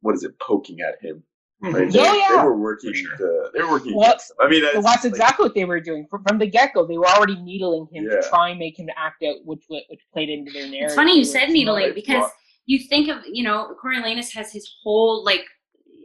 what 0.00 0.14
is 0.14 0.24
it? 0.24 0.38
Poking 0.40 0.78
at 0.80 0.96
him. 1.04 1.22
Right? 1.62 1.74
Mhm. 1.74 1.92
They, 1.92 1.98
yeah. 1.98 2.26
they 2.30 2.42
were 2.44 2.56
working. 2.56 2.94
Sure. 2.94 3.16
To, 3.16 3.50
they 3.52 3.60
were 3.62 3.70
working 3.72 3.94
Well, 3.96 4.08
against. 4.08 4.32
I 4.40 4.48
mean, 4.48 4.62
So 4.62 4.68
it's 4.78 4.84
that's 4.86 5.04
like- 5.04 5.10
exactly 5.12 5.44
what 5.44 5.54
they 5.54 5.64
were 5.64 5.80
doing 5.80 6.06
from, 6.10 6.22
from 6.24 6.38
the 6.38 6.46
get 6.46 6.72
go. 6.74 6.86
They 6.86 6.96
were 6.98 7.06
already 7.06 7.36
needling 7.36 7.86
him 7.92 8.04
Yeah. 8.04 8.20
to 8.20 8.28
try 8.28 8.48
and 8.50 8.58
make 8.58 8.78
him 8.78 8.88
act 8.96 9.22
out, 9.22 9.36
which 9.44 9.64
which 9.68 9.84
which 9.90 10.00
played 10.12 10.30
into 10.30 10.50
their 10.52 10.62
narrative. 10.68 10.86
it's 10.86 10.94
funny 10.94 11.18
you 11.18 11.24
said 11.24 11.50
needling 11.50 11.86
like, 11.86 11.94
because 11.94 12.22
what? 12.22 12.32
you 12.66 12.78
think 12.88 13.08
of 13.10 13.18
you 13.30 13.42
know 13.44 13.74
coriolanus 13.82 14.32
has 14.34 14.50
his 14.52 14.70
whole 14.82 15.22
like 15.24 15.44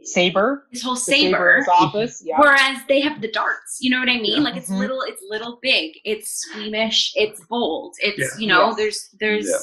Saber, 0.02 0.66
his 0.70 0.82
whole 0.84 0.94
saber 0.94 1.56
his 1.56 1.68
office. 1.68 2.22
Yeah. 2.24 2.38
Whereas 2.38 2.78
they 2.88 3.00
have 3.00 3.20
the 3.20 3.30
darts, 3.32 3.78
you 3.80 3.90
know 3.90 3.98
what 3.98 4.08
I 4.08 4.18
mean? 4.20 4.36
Yeah. 4.36 4.42
Like 4.48 4.56
it's 4.56 4.70
Mhm. 4.70 4.78
little, 4.78 5.00
it's 5.02 5.20
little 5.28 5.58
big, 5.62 5.94
it's 6.04 6.30
squeamish, 6.42 7.12
it's 7.16 7.44
bold, 7.46 7.94
it's 7.98 8.18
Yeah. 8.20 8.40
you 8.40 8.46
know, 8.46 8.66
Yes. 8.68 8.76
there's 8.76 9.08
there's 9.18 9.48
Yeah. 9.50 9.56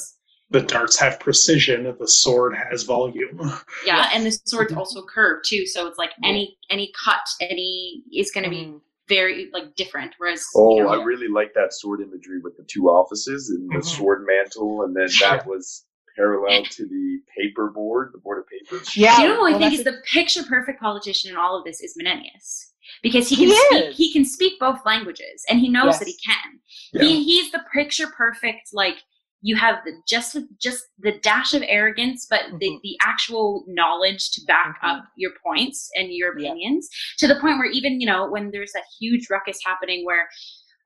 The 0.50 0.62
darts 0.62 1.00
have 1.00 1.20
precision, 1.20 1.86
and 1.88 1.98
the 1.98 2.08
sword 2.08 2.56
has 2.56 2.84
volume. 2.84 3.40
yeah, 3.86 4.10
and 4.14 4.26
the 4.26 4.32
sword's 4.46 4.74
Mhm. 4.74 4.78
also 4.78 5.04
curved 5.04 5.46
too, 5.48 5.66
so 5.66 5.88
it's 5.88 5.98
like 5.98 6.12
any 6.24 6.58
any 6.70 6.92
cut, 7.04 7.22
any 7.42 8.04
is 8.14 8.32
going 8.32 8.44
to 8.44 8.50
be 8.50 8.66
Mhm. 8.66 8.82
very 9.08 9.50
like 9.52 9.76
different. 9.76 10.14
Whereas 10.18 10.46
Oh, 10.56 10.76
you 10.78 10.84
know, 10.84 10.90
I 10.90 11.04
really 11.04 11.28
like 11.28 11.54
that 11.56 11.74
sword 11.74 12.02
imagery 12.02 12.40
with 12.40 12.56
the 12.58 12.64
two 12.64 12.90
offices 12.90 13.50
and 13.50 13.70
the 13.72 13.80
Mhm. 13.80 13.98
sword 13.98 14.26
mantle, 14.28 14.84
and 14.84 14.96
then 14.96 15.08
that 15.22 15.46
was 15.48 15.86
parallel 16.16 16.64
to 16.66 16.86
the 16.86 17.20
paper 17.36 17.72
board, 17.72 18.12
the 18.14 18.20
board 18.20 18.38
of 18.40 18.48
papers. 18.48 18.96
Yeah. 18.96 19.20
you 19.22 19.30
know 19.30 19.36
who 19.38 19.48
I 19.48 19.52
well, 19.52 19.60
think 19.60 19.72
that's 19.72 19.80
is 19.80 19.84
the 19.86 20.02
picture 20.06 20.44
perfect 20.44 20.80
politician 20.80 21.32
in 21.32 21.38
all 21.38 21.58
of 21.58 21.64
this 21.66 21.82
is 21.82 21.98
Menenius. 21.98 22.70
Because 23.02 23.28
he 23.28 23.36
He 23.36 23.48
can 23.48 23.56
speak 23.66 23.84
is. 23.86 23.98
he 23.98 24.14
can 24.14 24.26
speak 24.26 24.60
both 24.60 24.86
languages 24.86 25.44
and 25.50 25.60
he 25.60 25.70
knows 25.70 25.86
Yes. 25.94 26.00
that 26.00 26.08
he 26.08 26.18
can. 26.24 26.60
Yeah. 26.94 27.02
He 27.04 27.24
he's 27.24 27.52
the 27.52 27.64
picture 27.74 28.08
perfect 28.08 28.70
like 28.74 29.02
you 29.46 29.56
have 29.58 29.76
the, 29.86 29.92
just 30.08 30.38
just 30.60 30.86
the 31.00 31.12
dash 31.22 31.54
of 31.54 31.64
arrogance 31.68 32.26
but 32.30 32.44
the, 32.60 32.70
Mhm. 32.70 32.80
the 32.82 32.98
actual 33.02 33.64
knowledge 33.68 34.32
to 34.32 34.42
back 34.48 34.80
Mhm. 34.82 34.90
up 34.90 35.06
your 35.18 35.32
points 35.46 35.90
and 35.96 36.12
your 36.14 36.40
Yeah. 36.40 36.50
opinions 36.52 36.90
to 37.20 37.28
the 37.28 37.36
point 37.36 37.58
where 37.60 37.70
even 37.70 38.00
you 38.02 38.08
know 38.08 38.28
when 38.30 38.50
there's 38.52 38.74
a 38.76 38.82
huge 39.00 39.28
ruckus 39.30 39.60
happening 39.66 40.06
where 40.06 40.28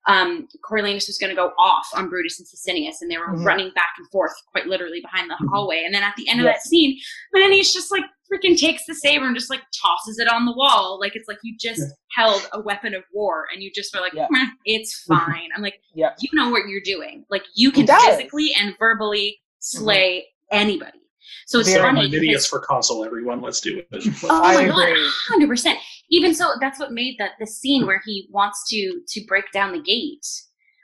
um, 0.07 0.47
Coriolanus 0.63 1.07
was 1.07 1.17
going 1.17 1.29
to 1.29 1.35
go 1.35 1.51
off 1.59 1.87
on 1.93 2.09
Brutus 2.09 2.39
and 2.39 2.47
Sicinius, 2.47 2.95
and 3.01 3.11
they 3.11 3.17
were 3.17 3.27
Mhm. 3.27 3.45
running 3.45 3.71
back 3.75 3.89
and 3.97 4.09
forth 4.09 4.33
quite 4.51 4.65
literally 4.67 5.01
behind 5.01 5.29
the 5.29 5.35
Mhm. 5.35 5.49
hallway. 5.49 5.83
And 5.83 5.93
then 5.93 6.03
at 6.03 6.15
the 6.15 6.27
end 6.29 6.39
of 6.39 6.45
that 6.45 6.61
scene, 6.61 6.97
Menenius 7.35 7.73
just 7.73 7.91
like 7.91 8.05
freaking 8.31 8.57
takes 8.59 8.85
the 8.87 8.93
saber 8.95 9.25
and 9.25 9.35
just 9.35 9.49
like 9.49 9.61
tosses 9.81 10.19
it 10.19 10.27
on 10.27 10.45
the 10.45 10.51
wall. 10.53 10.97
Like 10.99 11.15
it's 11.15 11.27
like 11.27 11.39
you 11.43 11.55
just 11.59 11.81
held 12.15 12.47
a 12.53 12.59
weapon 12.61 12.93
of 12.93 13.03
war 13.13 13.47
and 13.53 13.61
you 13.63 13.71
just 13.73 13.93
were 13.93 14.01
like, 14.01 14.13
Yeah. 14.13 14.27
"Meh, 14.29 14.47
it's 14.65 15.03
fine. 15.03 15.49
I'm 15.55 15.61
like, 15.61 15.79
Yeah. 15.93 16.13
you 16.19 16.29
know 16.33 16.49
what 16.49 16.67
you're 16.67 16.81
doing. 16.81 17.25
Like 17.29 17.43
you 17.55 17.71
can 17.71 17.87
physically 17.87 18.53
and 18.59 18.75
verbally 18.77 19.39
slay 19.59 20.27
anybody. 20.51 20.99
So 21.45 21.59
it's 21.59 21.69
Very 21.69 21.81
funny. 21.83 22.09
Because- 22.09 22.47
for 22.47 22.59
consul, 22.59 23.03
everyone. 23.05 23.41
Let's 23.41 23.61
do 23.61 23.79
it. 23.91 24.03
Oh 24.23 24.43
I 24.43 24.55
my 24.55 24.67
god, 24.67 24.95
hundred 25.29 25.47
percent. 25.47 25.79
Even 26.09 26.33
so, 26.33 26.51
that's 26.61 26.79
what 26.79 26.91
made 26.91 27.15
that 27.19 27.31
the 27.39 27.47
scene 27.47 27.85
where 27.85 28.01
he 28.05 28.27
wants 28.31 28.67
to 28.69 29.01
to 29.07 29.25
break 29.27 29.51
down 29.51 29.71
the 29.73 29.81
gate. 29.81 30.25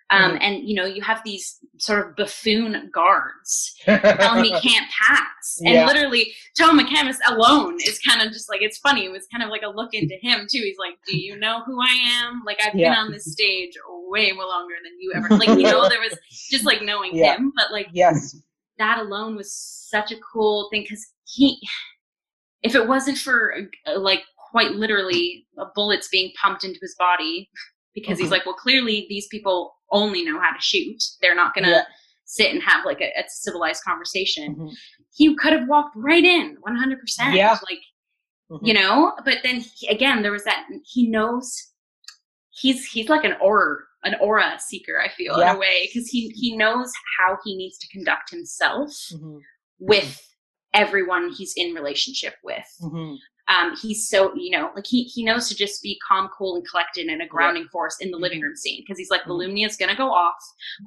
Um, 0.09 0.33
Mhm. 0.33 0.37
and 0.41 0.69
you 0.69 0.75
know, 0.75 0.85
you 0.85 1.01
have 1.01 1.21
these 1.25 1.57
sort 1.79 2.05
of 2.05 2.15
buffoon 2.15 2.89
guards 2.93 3.73
telling 3.85 4.41
me 4.43 4.51
can't 4.61 4.85
pass, 4.91 5.59
and 5.65 5.73
Yeah. 5.73 5.87
literally 5.87 6.33
Tom 6.57 6.77
McCamus 6.77 7.17
alone 7.27 7.77
is 7.85 7.99
kind 7.99 8.21
of 8.21 8.31
just 8.31 8.47
like 8.49 8.61
it's 8.61 8.77
funny. 8.77 9.05
It 9.05 9.11
was 9.11 9.25
kind 9.31 9.43
of 9.43 9.49
like 9.49 9.63
a 9.63 9.69
look 9.69 9.93
into 9.93 10.15
him 10.21 10.41
too. 10.41 10.59
He's 10.61 10.77
like, 10.77 10.95
"Do 11.07 11.17
you 11.17 11.37
know 11.39 11.61
who 11.65 11.79
I 11.81 11.95
am? 12.21 12.43
Like 12.45 12.59
I've 12.63 12.73
been 12.73 12.91
on 12.93 13.11
this 13.11 13.31
stage 13.31 13.71
way 14.07 14.31
more 14.33 14.45
longer 14.45 14.75
than 14.83 14.91
you 14.99 15.13
ever." 15.15 15.29
Like 15.47 15.57
you 15.57 15.63
know, 15.63 15.87
there 15.89 16.01
was 16.01 16.15
just 16.51 16.65
like 16.65 16.81
knowing 16.83 17.15
Yeah. 17.15 17.37
him, 17.37 17.51
but 17.55 17.71
like 17.71 17.87
yes. 17.93 18.35
That 18.77 18.97
alone 18.99 19.35
was 19.35 19.53
such 19.53 20.11
a 20.11 20.15
cool 20.33 20.67
thing 20.71 20.81
because 20.83 21.05
he 21.25 21.59
if 22.61 22.75
it 22.75 22.87
wasn't 22.87 23.17
for 23.17 23.53
uh, 23.87 23.99
like 23.99 24.21
quite 24.51 24.71
literally 24.73 25.45
uh, 25.59 25.65
bullets 25.75 26.07
being 26.11 26.31
pumped 26.41 26.63
into 26.63 26.79
his 26.81 26.95
body 26.97 27.49
because 27.93 28.17
he's 28.19 28.27
Mhm. 28.29 28.31
like 28.31 28.45
well 28.45 28.55
clearly 28.55 29.05
these 29.09 29.27
people 29.27 29.75
only 29.91 30.23
know 30.23 30.39
how 30.39 30.51
to 30.51 30.61
shoot 30.61 31.01
they're 31.21 31.35
not 31.35 31.53
gonna 31.53 31.69
Yeah. 31.69 31.83
sit 32.25 32.51
and 32.53 32.63
have 32.63 32.85
like 32.85 33.01
a, 33.01 33.09
a 33.19 33.23
civilized 33.27 33.83
conversation 33.83 34.55
Mhm. 34.55 34.75
he 35.13 35.35
could 35.35 35.53
have 35.53 35.67
walked 35.67 35.95
right 35.95 36.23
in 36.23 36.57
100% 36.65 37.35
Yeah. 37.35 37.57
like 37.69 37.81
Mhm. 38.51 38.67
you 38.67 38.73
know 38.73 39.13
but 39.25 39.39
then 39.43 39.59
he, 39.61 39.87
again 39.87 40.21
there 40.23 40.31
was 40.31 40.43
that 40.45 40.65
he 40.85 41.09
knows 41.09 41.71
he's 42.49 42.85
he's 42.85 43.09
like 43.09 43.23
an 43.23 43.33
aura 43.41 43.77
an 44.03 44.15
aura 44.21 44.59
seeker 44.59 44.99
i 44.99 45.09
feel 45.09 45.35
in 45.35 45.47
a 45.55 45.57
way 45.57 45.87
because 45.87 46.07
he 46.09 46.29
he 46.35 46.55
knows 46.57 46.91
how 47.19 47.37
he 47.43 47.55
needs 47.55 47.77
to 47.77 47.87
conduct 47.89 48.29
himself 48.31 48.89
Mhm. 49.13 49.39
with 49.79 50.29
everyone 50.73 51.31
he's 51.31 51.53
in 51.55 51.73
relationship 51.73 52.35
with 52.43 52.65
Mhm. 52.81 53.17
Um 53.49 53.75
he's 53.81 54.07
so 54.07 54.33
you 54.35 54.51
know 54.51 54.71
like 54.75 54.85
he 54.87 55.03
he 55.03 55.23
knows 55.23 55.49
to 55.49 55.55
just 55.55 55.81
be 55.83 55.99
calm 56.07 56.29
cool 56.37 56.55
and 56.55 56.65
collected 56.69 57.07
and 57.07 57.21
a 57.21 57.27
grounding 57.27 57.67
force 57.71 57.97
in 57.99 58.09
the 58.11 58.17
living 58.17 58.39
room 58.41 58.55
scene 58.55 58.81
because 58.81 58.97
he's 58.97 59.09
like 59.09 59.21
Mhm. 59.23 59.27
volumnia's 59.27 59.75
gonna 59.75 59.95
go 59.95 60.09
off 60.11 60.35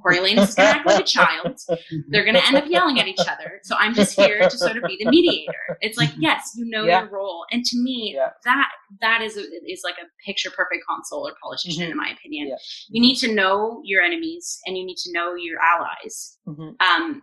coriolanus 0.05 0.49
is 0.49 0.55
gonna 0.55 0.70
act 0.70 0.87
like 0.87 1.01
a 1.01 1.05
child 1.05 1.59
they're 2.09 2.24
going 2.24 2.35
to 2.35 2.47
end 2.47 2.57
up 2.57 2.65
yelling 2.69 2.99
at 3.01 3.07
each 3.09 3.20
other. 3.20 3.61
So 3.62 3.77
I'm 3.78 3.95
just 3.95 4.15
here 4.19 4.41
to 4.41 4.59
sort 4.59 4.77
of 4.77 4.83
be 4.85 4.97
the 5.03 5.11
mediator. 5.11 5.78
It's 5.81 5.97
like, 5.99 6.11
yes, 6.19 6.53
you 6.57 6.65
know 6.66 6.85
Yeah. 6.85 7.03
your 7.03 7.11
role, 7.11 7.45
and 7.51 7.65
to 7.65 7.77
me, 7.78 8.12
Yeah. 8.15 8.31
that 8.45 8.69
that 9.01 9.23
is 9.23 9.37
is 9.37 9.83
like 9.85 9.97
a 9.99 10.07
picture 10.24 10.51
perfect 10.51 10.85
consul 10.89 11.27
or 11.27 11.35
politician, 11.43 11.85
Mhm. 11.85 11.91
in 11.93 11.97
my 11.97 12.11
opinion. 12.11 12.49
Yeah. 12.49 12.57
You 12.89 13.01
need 13.01 13.16
to 13.16 13.33
know 13.33 13.81
your 13.85 14.03
enemies, 14.03 14.59
and 14.66 14.77
you 14.77 14.85
need 14.85 14.97
to 14.99 15.12
know 15.12 15.35
your 15.35 15.59
allies. 15.61 16.39
Mhm. 16.47 16.77
Um, 16.81 17.23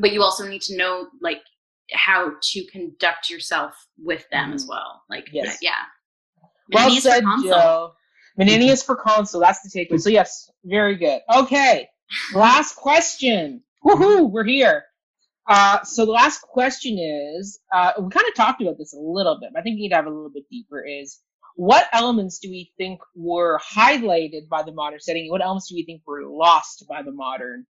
but 0.00 0.12
you 0.12 0.22
also 0.22 0.46
need 0.48 0.62
to 0.62 0.76
know 0.76 1.08
like 1.20 1.42
how 1.92 2.32
to 2.42 2.64
conduct 2.66 3.30
yourself 3.30 3.74
with 3.98 4.28
them 4.30 4.52
as 4.52 4.64
Mhm. 4.64 4.68
well. 4.70 5.02
Like, 5.08 5.28
Yes. 5.32 5.58
yeah. 5.62 5.84
Well 6.72 6.88
Menenius 6.90 6.94
for 6.96 7.00
said. 7.10 7.24
Joe. 7.44 7.92
Menenius 8.38 8.84
for 8.84 8.96
consul. 8.96 9.40
That's 9.40 9.60
the 9.62 9.68
takeaway. 9.70 10.00
So 10.00 10.10
yes, 10.10 10.50
very 10.64 10.96
good. 10.96 11.20
Okay, 11.34 11.88
last 12.34 12.74
question. 12.76 13.62
Woohoo! 13.84 14.30
We're 14.30 14.44
here. 14.44 14.84
Uh, 15.48 15.82
so 15.84 16.04
the 16.04 16.10
last 16.12 16.42
question 16.42 16.98
is, 16.98 17.60
uh, 17.72 17.92
we 18.00 18.10
kind 18.10 18.26
of 18.28 18.34
talked 18.34 18.60
about 18.60 18.78
this 18.78 18.92
a 18.94 18.98
little 18.98 19.38
bit, 19.40 19.50
but 19.52 19.60
I 19.60 19.62
think 19.62 19.76
we 19.76 19.82
need 19.82 19.90
to 19.90 19.94
have 19.96 20.06
a 20.06 20.10
little 20.10 20.30
bit 20.30 20.44
deeper. 20.50 20.84
Is 20.84 21.20
what 21.54 21.86
elements 21.92 22.40
do 22.40 22.50
we 22.50 22.72
think 22.76 23.00
were 23.14 23.60
highlighted 23.60 24.48
by 24.48 24.62
the 24.64 24.72
modern 24.72 24.98
setting? 25.00 25.30
What 25.30 25.40
elements 25.42 25.68
do 25.68 25.76
we 25.76 25.84
think 25.84 26.02
were 26.06 26.26
lost 26.26 26.84
by 26.88 27.02
the 27.02 27.12
modern 27.12 27.64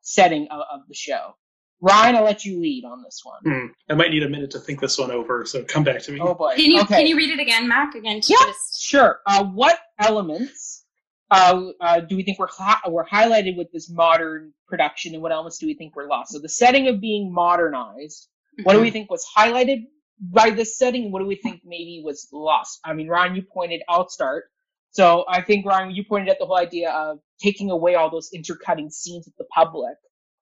setting 0.00 0.48
of, 0.50 0.60
of 0.72 0.80
the 0.88 0.94
show? 0.94 1.36
Ryan, 1.80 2.16
I'll 2.16 2.24
let 2.24 2.44
you 2.44 2.60
lead 2.60 2.84
on 2.84 3.02
this 3.02 3.20
one. 3.22 3.40
Hmm. 3.44 3.66
I 3.88 3.94
might 3.94 4.10
need 4.10 4.22
a 4.24 4.28
minute 4.28 4.50
to 4.52 4.58
think 4.58 4.80
this 4.80 4.98
one 4.98 5.10
over, 5.10 5.44
so 5.46 5.62
come 5.64 5.84
back 5.84 6.02
to 6.02 6.12
me. 6.12 6.18
Oh 6.20 6.34
boy. 6.34 6.54
Can 6.56 6.70
you 6.70 6.80
okay. 6.82 6.96
can 6.96 7.06
you 7.06 7.16
read 7.16 7.30
it 7.30 7.40
again, 7.40 7.68
Mac? 7.68 7.94
Again, 7.94 8.20
Yeah. 8.26 8.36
just 8.40 8.82
Sure. 8.82 9.20
Uh, 9.26 9.44
what 9.44 9.78
elements 9.98 10.84
uh, 11.30 11.66
uh, 11.80 12.00
do 12.00 12.16
we 12.16 12.22
think 12.22 12.38
were 12.38 12.48
hi- 12.50 12.88
were 12.88 13.04
highlighted 13.04 13.56
with 13.56 13.70
this 13.72 13.90
modern 13.90 14.52
production, 14.66 15.14
and 15.14 15.22
what 15.22 15.30
elements 15.30 15.58
do 15.58 15.66
we 15.66 15.74
think 15.74 15.94
were 15.94 16.08
lost? 16.08 16.32
So 16.32 16.38
the 16.38 16.48
setting 16.48 16.88
of 16.88 17.00
being 17.00 17.32
modernized. 17.32 18.28
What 18.64 18.72
do 18.72 18.80
we 18.80 18.90
think 18.90 19.08
was 19.08 19.24
highlighted 19.36 19.84
by 20.20 20.50
this 20.50 20.76
setting, 20.76 21.12
what 21.12 21.20
do 21.20 21.26
we 21.26 21.36
think 21.36 21.62
maybe 21.64 22.02
was 22.04 22.28
lost? 22.32 22.80
I 22.84 22.92
mean, 22.92 23.08
Ryan, 23.08 23.36
you 23.36 23.42
pointed. 23.42 23.82
I'll 23.88 24.08
start. 24.08 24.44
So 24.90 25.24
I 25.28 25.42
think 25.42 25.66
Ryan, 25.66 25.94
you 25.94 26.04
pointed 26.04 26.28
at 26.28 26.38
the 26.38 26.46
whole 26.46 26.58
idea 26.58 26.90
of 26.90 27.18
taking 27.40 27.70
away 27.70 27.94
all 27.94 28.10
those 28.10 28.30
intercutting 28.32 28.90
scenes 28.90 29.26
with 29.26 29.36
the 29.36 29.44
public 29.54 29.94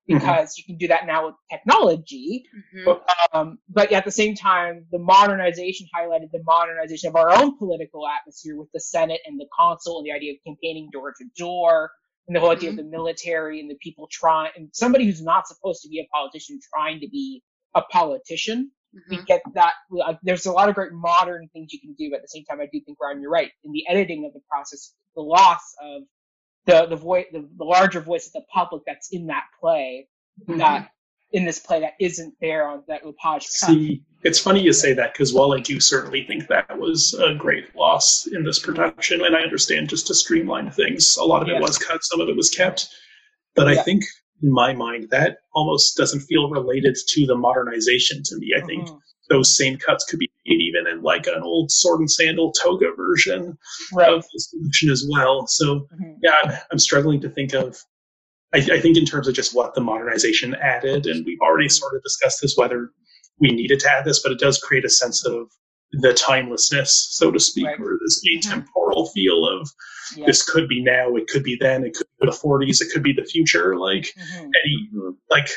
because 0.06 0.56
you 0.56 0.64
can 0.64 0.76
do 0.76 0.88
that 0.88 1.06
now 1.06 1.26
with 1.26 1.34
technology. 1.50 2.44
Mhm. 2.74 3.00
Um, 3.32 3.58
but 3.68 3.90
at 3.92 4.04
the 4.04 4.10
same 4.10 4.34
time, 4.34 4.86
the 4.90 4.98
modernization 4.98 5.86
highlighted 5.94 6.30
the 6.32 6.42
modernization 6.44 7.08
of 7.08 7.16
our 7.16 7.30
own 7.30 7.58
political 7.58 8.06
atmosphere 8.06 8.56
with 8.56 8.68
the 8.72 8.80
Senate 8.80 9.20
and 9.26 9.38
the 9.38 9.46
consul 9.56 9.98
and 9.98 10.06
the 10.06 10.12
idea 10.12 10.32
of 10.32 10.38
campaigning 10.46 10.88
door 10.92 11.12
to 11.18 11.24
door 11.36 11.90
and 12.26 12.36
the 12.36 12.40
whole 12.40 12.50
idea 12.50 12.70
of 12.70 12.76
the 12.76 12.84
military 12.84 13.60
and 13.60 13.70
the 13.70 13.76
people 13.76 14.08
trying 14.10 14.50
and 14.56 14.68
somebody 14.72 15.04
who's 15.04 15.22
not 15.22 15.46
supposed 15.46 15.82
to 15.82 15.88
be 15.88 16.00
a 16.00 16.06
politician 16.12 16.58
trying 16.72 17.00
to 17.00 17.08
be 17.08 17.42
a 17.74 17.82
politician. 17.82 18.70
We 19.10 19.18
Mhm. 19.18 19.26
get 19.26 19.42
that. 19.54 19.74
There's 20.22 20.46
a 20.46 20.52
lot 20.52 20.68
of 20.68 20.74
great 20.74 20.92
modern 20.92 21.48
things 21.48 21.72
you 21.72 21.80
can 21.80 21.92
do. 21.94 22.10
But 22.10 22.16
at 22.16 22.22
the 22.22 22.28
same 22.28 22.44
time, 22.44 22.60
I 22.60 22.66
do 22.72 22.80
think 22.80 22.98
Ryan, 23.00 23.20
you're 23.20 23.30
right. 23.30 23.52
In 23.64 23.72
the 23.72 23.86
editing 23.88 24.24
of 24.24 24.32
the 24.32 24.40
process, 24.48 24.94
the 25.14 25.20
loss 25.22 25.74
of 25.82 26.02
the 26.66 26.86
the 26.86 26.96
voice, 26.96 27.26
the, 27.32 27.48
the 27.56 27.64
larger 27.64 28.00
voice 28.00 28.26
of 28.26 28.32
the 28.34 28.44
public 28.52 28.82
that's 28.86 29.08
in 29.12 29.26
that 29.28 29.44
play 29.60 30.08
Mhm. 30.46 30.58
that 30.58 30.90
in 31.32 31.44
this 31.44 31.58
play 31.58 31.80
that 31.80 31.94
isn't 31.98 32.34
there 32.40 32.68
on 32.68 32.84
that 32.88 33.04
Lepage. 33.04 33.44
See, 33.46 34.02
it's 34.22 34.38
funny 34.38 34.60
you 34.62 34.72
say 34.72 34.92
that 34.94 35.12
because 35.12 35.32
while 35.34 35.52
I 35.52 35.60
do 35.60 35.80
certainly 35.80 36.24
think 36.24 36.46
that 36.48 36.78
was 36.78 37.14
a 37.14 37.34
great 37.34 37.74
loss 37.74 38.26
in 38.28 38.44
this 38.44 38.58
production, 38.58 39.24
and 39.24 39.34
I 39.36 39.40
understand 39.40 39.88
just 39.88 40.06
to 40.08 40.14
streamline 40.14 40.70
things, 40.70 41.16
a 41.16 41.24
lot 41.24 41.42
of 41.42 41.48
Yeah. 41.48 41.56
it 41.56 41.62
was 41.62 41.78
cut, 41.78 42.04
some 42.04 42.20
of 42.20 42.28
it 42.28 42.36
was 42.36 42.48
kept. 42.50 42.88
But 43.54 43.66
I 43.68 43.76
think 43.82 44.04
in 44.42 44.52
my 44.52 44.72
mind 44.72 45.08
that 45.10 45.38
almost 45.54 45.96
doesn't 45.96 46.20
feel 46.20 46.48
related 46.50 46.96
to 47.08 47.26
the 47.26 47.34
modernization 47.36 48.22
to 48.24 48.36
me. 48.36 48.52
I 48.56 48.60
think 48.60 48.86
Mhm. 48.86 49.00
Those 49.28 49.56
same 49.56 49.76
cuts 49.78 50.04
could 50.04 50.18
be 50.18 50.30
made 50.46 50.60
even 50.60 50.86
in 50.86 51.02
like 51.02 51.26
an 51.26 51.42
old 51.42 51.70
sword 51.70 52.00
and 52.00 52.10
sandal 52.10 52.52
toga 52.52 52.92
version 52.96 53.56
right. 53.92 54.12
of 54.12 54.24
this 54.32 54.50
solution 54.50 54.90
as 54.90 55.06
well. 55.10 55.46
So 55.46 55.86
Mhm. 56.00 56.16
yeah, 56.22 56.34
I'm, 56.44 56.52
I'm 56.72 56.78
struggling 56.78 57.20
to 57.22 57.28
think 57.28 57.54
of. 57.54 57.76
I, 58.54 58.58
I 58.58 58.80
think 58.80 58.96
in 58.96 59.04
terms 59.04 59.26
of 59.28 59.34
just 59.34 59.54
what 59.54 59.74
the 59.74 59.80
modernization 59.80 60.54
added, 60.56 61.06
and 61.06 61.24
we've 61.26 61.40
already 61.40 61.66
Mhm. 61.68 61.72
sort 61.78 61.94
of 61.96 62.02
discussed 62.02 62.40
this 62.40 62.56
whether 62.56 62.90
we 63.40 63.48
needed 63.50 63.80
to 63.80 63.90
add 63.90 64.04
this, 64.04 64.22
but 64.22 64.32
it 64.32 64.38
does 64.38 64.58
create 64.58 64.84
a 64.84 64.88
sense 64.88 65.26
of 65.26 65.48
the 65.92 66.12
timelessness, 66.14 67.08
so 67.10 67.30
to 67.30 67.38
speak, 67.40 67.66
Right. 67.66 67.80
or 67.80 67.98
this 68.02 68.22
atemporal 68.28 69.12
feel 69.12 69.46
of 69.46 69.68
Yeah. 70.16 70.26
this 70.26 70.42
could 70.42 70.68
be 70.68 70.82
now, 70.82 71.14
it 71.16 71.26
could 71.28 71.42
be 71.42 71.56
then, 71.60 71.84
it 71.84 71.94
could 71.94 72.06
be 72.20 72.26
the 72.26 72.32
40s, 72.32 72.80
it 72.80 72.90
could 72.92 73.02
be 73.02 73.12
the 73.12 73.24
future. 73.24 73.76
Like 73.76 74.12
Mhm. 74.16 74.50
any 74.64 74.88
Mhm. 74.94 75.16
like 75.30 75.48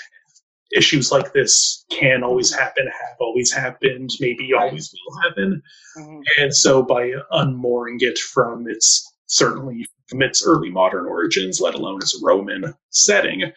issues 0.76 1.12
like 1.12 1.34
this 1.34 1.86
can 1.90 2.24
always 2.24 2.54
happen, 2.54 2.86
have 2.86 3.18
always 3.20 3.52
happened, 3.52 4.10
maybe 4.20 4.54
always 4.54 4.94
will 4.94 5.22
happen. 5.22 5.62
Mhm. 5.98 6.22
And 6.38 6.56
so 6.56 6.84
by 6.84 7.14
unmooring 7.32 7.98
it 8.02 8.18
from 8.20 8.68
its 8.68 9.06
certainly 9.28 9.86
from 10.08 10.22
its 10.24 10.44
early 10.46 10.72
modern 10.72 11.06
origins, 11.06 11.62
let 11.62 11.76
alone 11.76 11.98
its 12.02 12.20
Roman 12.24 12.74
setting, 12.90 13.52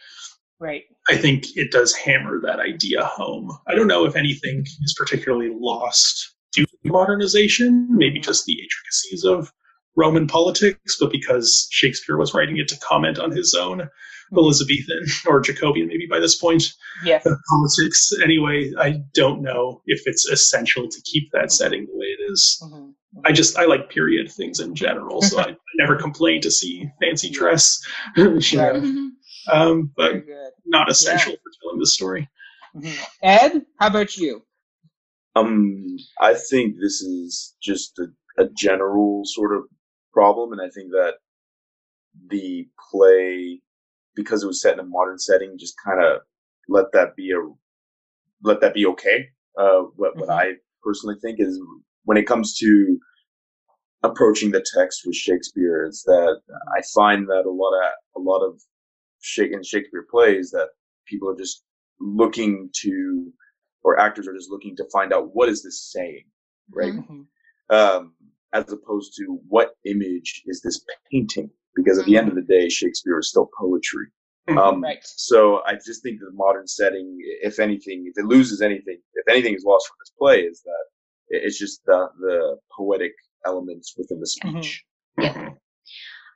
Right. 0.62 0.84
I 1.08 1.16
think 1.16 1.56
it 1.56 1.72
does 1.72 1.92
hammer 1.92 2.40
that 2.42 2.60
idea 2.60 3.04
home. 3.04 3.50
I 3.66 3.74
don't 3.74 3.88
know 3.88 4.04
if 4.04 4.14
anything 4.14 4.64
is 4.84 4.94
particularly 4.96 5.50
lost 5.52 6.36
due 6.52 6.64
to 6.66 6.76
modernization, 6.84 7.88
maybe 7.90 8.20
just 8.20 8.44
the 8.46 8.52
intricacies 8.52 9.24
of 9.24 9.52
Roman 9.96 10.28
politics, 10.28 10.96
but 11.00 11.10
because 11.10 11.66
Shakespeare 11.72 12.16
was 12.16 12.32
writing 12.32 12.58
it 12.58 12.68
to 12.68 12.78
comment 12.78 13.18
on 13.18 13.32
his 13.32 13.54
own 13.54 13.88
Elizabethan 14.36 15.04
or 15.26 15.40
Jacobean, 15.40 15.88
maybe 15.88 16.06
by 16.08 16.18
this 16.18 16.34
point, 16.36 16.64
Yes. 17.04 17.26
uh, 17.26 17.34
politics. 17.48 18.12
Anyway, 18.22 18.72
I 18.78 19.00
don't 19.14 19.42
know 19.42 19.82
if 19.86 20.02
it's 20.06 20.26
essential 20.26 20.88
to 20.88 21.00
keep 21.04 21.30
that 21.32 21.52
setting 21.52 21.86
the 21.86 21.92
way 21.96 22.06
it 22.06 22.30
is. 22.32 22.60
Mhm. 22.64 22.94
I 23.26 23.32
just 23.32 23.58
I 23.58 23.66
like 23.66 23.90
period 23.90 24.30
things 24.32 24.58
in 24.60 24.74
general, 24.74 25.20
so 25.22 25.38
I, 25.38 25.50
I 25.50 25.56
never 25.76 25.96
complain 25.96 26.40
to 26.42 26.50
see 26.50 26.88
fancy 27.00 27.28
dress, 27.30 27.80
you 28.16 28.24
know, 28.24 28.74
Mhm. 28.80 29.08
um, 29.52 29.92
but 29.96 30.24
not 30.64 30.90
essential 30.90 31.32
for 31.32 31.50
telling 31.62 31.78
the 31.78 31.86
story. 31.86 32.28
Mhm. 32.74 33.06
Ed, 33.22 33.66
how 33.78 33.88
about 33.88 34.16
you? 34.16 34.42
Um, 35.34 35.96
I 36.20 36.34
think 36.34 36.76
this 36.76 37.00
is 37.02 37.54
just 37.62 37.98
a, 37.98 38.06
a 38.42 38.48
general 38.56 39.22
sort 39.24 39.54
of 39.56 39.64
problem, 40.12 40.52
and 40.52 40.60
I 40.60 40.68
think 40.70 40.90
that 40.92 41.14
the 42.28 42.68
play, 42.90 43.60
because 44.14 44.42
it 44.42 44.46
was 44.46 44.60
set 44.62 44.74
in 44.74 44.80
a 44.80 44.84
modern 44.84 45.18
setting, 45.18 45.56
just 45.58 45.74
kind 45.84 46.04
of 46.04 46.20
let 46.68 46.86
that 46.92 47.16
be 47.16 47.32
a 47.32 47.40
let 48.44 48.60
that 48.60 48.74
be 48.74 48.86
okay. 48.86 49.28
Uh, 49.58 49.82
what 49.96 50.16
what 50.16 50.28
Mhm. 50.28 50.32
I 50.40 50.52
personally 50.82 51.16
think 51.20 51.40
is 51.40 51.60
when 52.04 52.18
it 52.18 52.26
comes 52.26 52.56
to 52.58 52.98
approaching 54.02 54.50
the 54.50 54.64
text 54.76 55.02
with 55.06 55.14
Shakespeare, 55.16 55.86
is 55.86 56.02
that 56.04 56.40
I 56.76 56.82
find 56.94 57.28
that 57.28 57.44
a 57.46 57.50
lot 57.50 57.74
of 57.74 57.92
a 58.16 58.20
lot 58.20 58.44
of 58.46 58.60
Shake 59.20 59.52
in 59.52 59.62
Shakespeare 59.62 60.06
plays 60.10 60.50
that 60.52 60.70
people 61.06 61.28
are 61.30 61.36
just 61.36 61.64
looking 62.00 62.70
to 62.82 63.32
or 63.84 63.98
actors 64.00 64.28
are 64.28 64.34
just 64.34 64.50
looking 64.50 64.76
to 64.76 64.84
find 64.92 65.12
out 65.12 65.34
what 65.34 65.48
is 65.48 65.62
this 65.62 65.90
saying, 65.92 66.24
right? 66.70 66.92
Mhm. 66.94 67.26
Um, 67.70 68.14
as 68.52 68.70
opposed 68.72 69.14
to 69.16 69.40
what 69.48 69.76
image 69.84 70.42
is 70.46 70.60
this 70.62 70.84
painting? 71.10 71.50
Because 71.74 71.98
at 71.98 72.04
the 72.04 72.16
end 72.16 72.28
of 72.28 72.34
the 72.34 72.42
day, 72.42 72.68
Shakespeare 72.68 73.18
is 73.18 73.30
still 73.30 73.48
poetry. 73.58 74.06
Um, 74.48 74.82
Right. 74.82 74.98
So 75.02 75.62
I 75.66 75.74
just 75.74 76.02
think 76.02 76.18
the 76.18 76.30
modern 76.32 76.66
setting, 76.66 77.16
if 77.42 77.60
anything, 77.60 78.04
if 78.12 78.20
it 78.22 78.26
loses 78.26 78.60
anything, 78.60 78.98
if 79.14 79.28
anything 79.28 79.54
is 79.54 79.64
lost 79.64 79.86
from 79.86 79.96
this 80.00 80.12
play, 80.18 80.40
is 80.42 80.62
that 80.62 80.84
it's 81.28 81.58
just 81.58 81.84
the 81.86 82.08
the 82.18 82.58
poetic 82.76 83.12
elements 83.46 83.94
within 83.96 84.20
the 84.20 84.26
speech. 84.26 84.84
Mhm. 85.18 85.56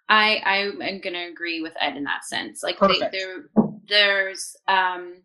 I 0.09 0.37
I 0.45 0.57
am 0.59 1.01
gonna 1.01 1.27
agree 1.27 1.61
with 1.61 1.75
Ed 1.81 1.97
in 1.97 2.05
that 2.05 2.25
sense. 2.25 2.63
Like 2.63 2.79
they, 2.79 3.01
there 3.11 3.51
there's 3.89 4.57
um 4.69 5.23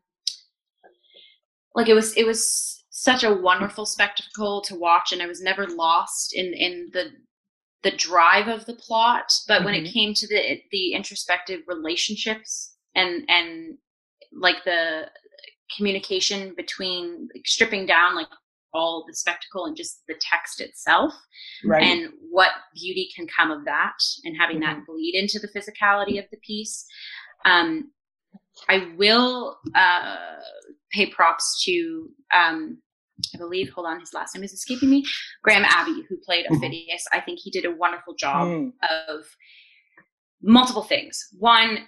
like 1.75 1.87
it 1.87 1.93
was 1.93 2.17
it 2.17 2.25
was 2.25 2.83
such 2.89 3.23
a 3.23 3.33
wonderful 3.33 3.85
spectacle 3.85 4.61
to 4.61 4.75
watch 4.75 5.11
and 5.11 5.21
I 5.21 5.27
was 5.27 5.41
never 5.41 5.67
lost 5.67 6.33
in 6.33 6.53
in 6.53 6.89
the 6.93 7.11
the 7.83 7.91
drive 7.91 8.47
of 8.47 8.65
the 8.65 8.75
plot 8.75 9.31
but 9.47 9.63
when 9.63 9.73
it 9.73 9.85
Mhm. 9.85 9.93
came 9.93 10.13
to 10.13 10.27
the 10.27 10.61
the 10.71 10.93
introspective 10.93 11.61
relationships 11.67 12.75
and 12.95 13.25
and 13.29 13.77
like 14.33 14.63
the 14.63 15.09
communication 15.75 16.53
between 16.55 17.27
like, 17.33 17.45
stripping 17.45 17.85
down 17.85 18.15
like 18.15 18.27
all 18.73 19.03
the 19.07 19.13
spectacle 19.13 19.65
and 19.65 19.75
just 19.75 20.03
the 20.07 20.15
text 20.21 20.61
itself 20.61 21.13
Right. 21.65 21.83
and 21.83 22.13
what 22.29 22.51
beauty 22.73 23.09
can 23.15 23.27
come 23.27 23.51
of 23.51 23.65
that 23.65 23.97
and 24.23 24.35
having 24.39 24.59
that 24.61 24.85
bleed 24.85 25.15
into 25.15 25.39
the 25.39 25.47
physicality 25.49 26.19
of 26.19 26.25
the 26.31 26.37
piece 26.37 26.85
um, 27.45 27.91
i 28.69 28.93
will 28.97 29.57
uh, 29.75 30.17
pay 30.93 31.07
props 31.07 31.61
to 31.65 32.09
um, 32.33 32.81
i 33.33 33.37
believe 33.37 33.69
hold 33.69 33.87
on 33.87 33.99
his 33.99 34.13
last 34.13 34.33
name 34.35 34.43
is 34.43 34.53
escaping 34.53 34.89
me 34.89 35.03
graham 35.43 35.63
abbey 35.65 36.03
who 36.09 36.17
played 36.17 36.45
aufidius 36.51 37.03
i 37.13 37.19
think 37.19 37.39
he 37.39 37.49
did 37.51 37.65
a 37.65 37.71
wonderful 37.71 38.13
job 38.15 38.47
Mm. 38.47 38.71
of 39.09 39.25
multiple 40.41 40.83
things 40.83 41.27
one 41.39 41.87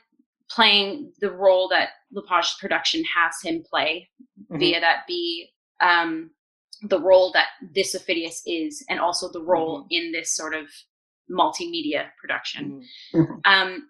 playing 0.50 1.12
the 1.20 1.32
role 1.32 1.68
that 1.70 1.90
lepage 2.12 2.56
production 2.60 3.04
has 3.04 3.34
him 3.44 3.64
play 3.68 4.10
Mhm. 4.52 4.60
via 4.60 4.80
that 4.80 5.08
be 5.08 5.50
um, 5.80 6.30
the 6.84 7.00
role 7.00 7.32
that 7.34 7.48
this 7.74 7.96
Aufidius 7.96 8.42
is, 8.46 8.86
and 8.90 9.00
also 9.00 9.30
the 9.32 9.42
role 9.42 9.86
in 9.90 10.12
this 10.12 10.36
sort 10.36 10.54
of 10.54 10.66
multimedia 11.32 12.10
production. 12.20 12.86
Mhm. 13.14 13.42
Um, 13.46 13.90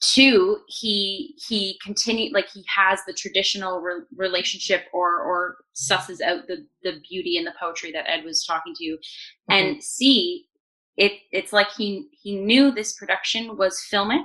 two, 0.00 0.58
he 0.68 1.34
he 1.48 1.78
continued 1.84 2.32
like 2.32 2.48
he 2.50 2.64
has 2.74 3.00
the 3.06 3.12
traditional 3.12 3.80
re- 3.80 4.02
relationship 4.16 4.84
or 4.92 5.20
or 5.22 5.58
susses 5.74 6.20
out 6.20 6.46
the 6.48 6.66
the 6.82 7.00
beauty 7.08 7.36
and 7.36 7.46
the 7.46 7.54
poetry 7.60 7.92
that 7.92 8.08
Ed 8.08 8.24
was 8.24 8.44
talking 8.44 8.74
to, 8.78 8.98
and 9.48 9.82
C, 9.82 10.46
it 10.96 11.12
it's 11.32 11.52
like 11.52 11.68
he 11.76 12.08
he 12.12 12.36
knew 12.40 12.70
this 12.70 12.94
production 12.94 13.56
was 13.56 13.82
filmic, 13.92 14.24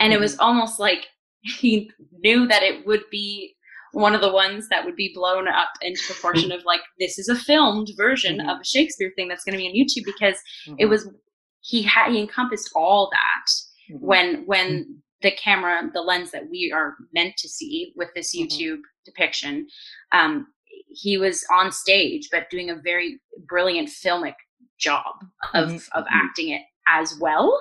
and 0.00 0.12
it 0.12 0.20
was 0.20 0.38
almost 0.38 0.80
like 0.80 1.06
he 1.42 1.90
knew 2.20 2.46
that 2.48 2.62
it 2.62 2.86
would 2.86 3.04
be 3.10 3.54
one 3.92 4.14
of 4.14 4.20
the 4.20 4.30
ones 4.32 4.68
that 4.68 4.84
would 4.84 4.96
be 4.96 5.12
blown 5.14 5.48
up 5.48 5.70
into 5.80 6.02
proportion 6.06 6.52
of 6.52 6.62
like 6.64 6.80
this 6.98 7.18
is 7.18 7.28
a 7.28 7.34
filmed 7.34 7.88
version 7.96 8.38
Mhm. 8.38 8.50
of 8.54 8.60
a 8.60 8.64
Shakespeare 8.64 9.12
thing 9.16 9.28
that's 9.28 9.44
going 9.44 9.54
to 9.54 9.58
be 9.58 9.66
on 9.68 9.74
YouTube 9.74 10.04
because 10.04 10.36
it 10.78 10.84
Mhm. 10.86 10.90
was 10.90 11.08
he 11.60 11.82
had 11.82 12.12
he 12.12 12.20
encompassed 12.20 12.70
all 12.74 13.08
that 13.12 13.50
Mhm. 13.90 14.00
when 14.00 14.46
when 14.46 15.02
the 15.22 15.30
camera 15.32 15.90
the 15.92 16.00
lens 16.00 16.30
that 16.30 16.48
we 16.48 16.72
are 16.74 16.96
meant 17.12 17.36
to 17.38 17.48
see 17.48 17.92
with 17.96 18.08
this 18.14 18.34
Mhm. 18.34 18.46
youtube 18.48 18.80
depiction 19.04 19.66
um 20.12 20.46
he 20.88 21.16
was 21.18 21.44
on 21.52 21.70
stage 21.72 22.28
but 22.30 22.50
doing 22.50 22.70
a 22.70 22.74
very 22.76 23.20
brilliant 23.46 23.88
filmic 23.88 24.34
job 24.78 25.14
of 25.54 25.68
Mhm. 25.70 25.88
of 25.92 26.04
acting 26.10 26.50
it 26.50 26.62
as 26.86 27.18
well 27.20 27.60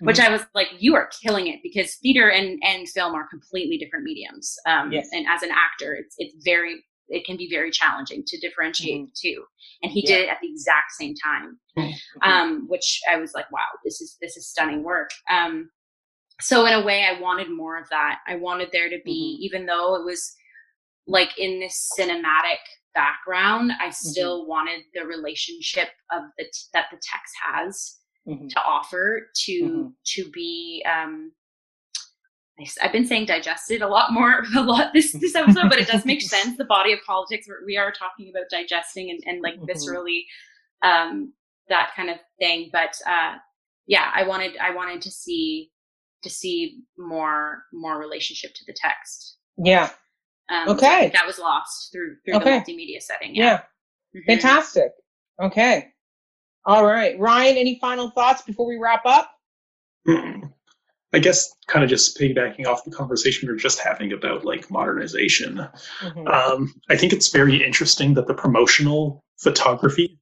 which 0.00 0.18
i 0.20 0.28
was 0.28 0.42
like 0.54 0.68
you 0.78 0.94
are 0.96 1.08
killing 1.22 1.46
it 1.46 1.60
because 1.62 1.96
theater 1.96 2.28
and 2.30 2.58
and 2.64 2.88
film 2.88 3.14
are 3.14 3.26
completely 3.28 3.78
different 3.78 4.04
mediums 4.04 4.56
um 4.66 4.92
Yes. 4.92 5.08
and 5.12 5.26
as 5.28 5.42
an 5.42 5.50
actor 5.50 5.94
it's 5.94 6.14
it's 6.18 6.34
very 6.44 6.84
it 7.08 7.24
can 7.24 7.36
be 7.36 7.48
very 7.50 7.70
challenging 7.70 8.22
to 8.26 8.38
differentiate 8.38 9.06
the 9.06 9.12
two 9.20 9.44
and 9.82 9.92
he 9.92 10.02
Mm-hmm. 10.02 10.10
Yeah. 10.10 10.16
did 10.18 10.24
it 10.26 10.30
at 10.30 10.38
the 10.40 10.48
exact 10.50 10.92
same 10.92 11.14
time 11.14 11.58
Mhm. 11.76 11.94
um, 12.22 12.68
which 12.68 13.00
I 13.10 13.16
was 13.18 13.32
like, 13.34 13.50
wow, 13.52 13.66
this 13.84 14.00
is 14.00 14.16
this 14.20 14.36
is 14.36 14.48
stunning 14.48 14.82
work. 14.82 15.10
Um, 15.30 15.70
so 16.40 16.66
in 16.66 16.72
a 16.72 16.84
way, 16.84 17.04
I 17.04 17.20
wanted 17.20 17.50
more 17.50 17.76
of 17.78 17.88
that. 17.90 18.20
I 18.28 18.36
wanted 18.36 18.70
there 18.72 18.88
to 18.88 18.98
be, 19.04 19.38
Mhm. 19.40 19.44
even 19.44 19.66
though 19.66 19.94
it 19.96 20.04
was 20.04 20.34
like 21.06 21.36
in 21.38 21.58
this 21.60 21.90
cinematic 21.98 22.58
background, 22.94 23.72
I 23.80 23.90
still 23.90 24.46
wanted 24.46 24.82
the 24.94 25.04
relationship 25.06 25.88
of 26.12 26.22
the 26.36 26.44
t- 26.44 26.50
that 26.74 26.86
the 26.90 26.96
text 27.02 27.34
has 27.52 27.98
Mhm. 28.26 28.48
to 28.50 28.62
offer 28.62 29.30
to 29.46 29.52
Mhm. 29.62 29.94
to 30.14 30.30
be. 30.30 30.84
Um, 30.84 31.32
I've 32.82 32.92
been 32.92 33.06
saying 33.06 33.26
digested 33.26 33.82
a 33.82 33.88
lot 33.88 34.12
more 34.12 34.42
a 34.56 34.62
lot 34.62 34.92
this 34.92 35.12
this 35.12 35.34
episode, 35.34 35.68
but 35.68 35.78
it 35.78 35.88
does 35.88 36.04
make 36.04 36.22
sense. 36.34 36.56
The 36.56 36.64
body 36.64 36.92
of 36.92 36.98
politics 37.06 37.46
we're- 37.48 37.64
we 37.64 37.76
are 37.76 37.92
talking 37.92 38.30
about 38.30 38.44
digesting 38.50 39.10
and, 39.10 39.20
and 39.26 39.42
like 39.42 39.58
Mhm. 39.60 39.68
viscerally 39.68 40.22
um, 40.82 41.32
that 41.68 41.90
kind 41.96 42.10
of 42.10 42.16
thing. 42.38 42.70
But 42.72 42.96
uh, 43.06 43.34
yeah, 43.86 44.10
I 44.14 44.22
wanted 44.26 44.56
I 44.58 44.74
wanted 44.74 45.02
to 45.02 45.10
see 45.10 45.70
to 46.22 46.30
see 46.30 46.80
more 46.96 47.62
more 47.72 47.98
relationship 47.98 48.52
to 48.54 48.64
the 48.66 48.74
text. 48.74 49.36
Yeah. 49.56 49.90
Um, 50.50 50.68
Okay. 50.70 51.10
that 51.12 51.26
was 51.26 51.38
lost 51.38 51.92
through 51.92 52.16
through 52.24 52.36
Okay. 52.36 52.62
the 52.66 52.72
multimedia 52.72 53.00
setting. 53.02 53.34
Yeah. 53.36 53.62
Mhm. 54.16 54.24
Fantastic. 54.26 54.92
Okay. 55.40 55.92
All 56.64 56.84
right. 56.84 57.18
Ryan, 57.18 57.56
any 57.56 57.78
final 57.80 58.10
thoughts 58.10 58.42
before 58.42 58.66
we 58.66 58.76
wrap 58.78 59.06
up? 59.06 59.30
Mm. 60.08 60.42
I 61.14 61.18
guess 61.18 61.50
kind 61.68 61.82
of 61.82 61.88
just 61.90 62.18
piggybacking 62.18 62.66
off 62.66 62.84
the 62.84 62.90
conversation 62.90 63.48
we 63.48 63.54
are 63.54 63.56
just 63.58 63.78
having 63.78 64.12
about 64.12 64.44
like 64.44 64.70
modernization. 64.70 65.66
Mhm. 66.02 66.28
Um, 66.28 66.74
I 66.90 66.96
think 66.96 67.12
it's 67.12 67.28
very 67.30 67.64
interesting 67.64 68.14
that 68.14 68.26
the 68.26 68.34
promotional 68.34 69.24
photography 69.38 70.18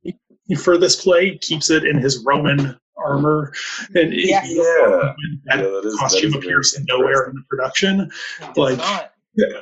for 0.63 0.79
this 0.79 1.03
play 1.03 1.39
keeps 1.39 1.71
it 1.71 1.85
in 1.85 1.99
his 1.99 2.23
Roman 2.25 2.79
armor, 2.97 3.53
and 3.95 4.13
it- 4.13 4.27
Yes. 4.29 4.47
Yeah. 4.49 4.63
that 4.63 5.15
Yeah, 5.47 5.57
that 5.57 5.85
is- 5.87 5.93
that 5.95 5.99
costume 5.99 6.31
is 6.31 6.37
appears 6.37 6.73
very 6.75 6.85
nowhere 6.89 7.29
in 7.31 7.35
the 7.35 7.43
production. 7.51 8.11
It 8.41 8.57
like- 8.57 8.79
not. 8.79 9.13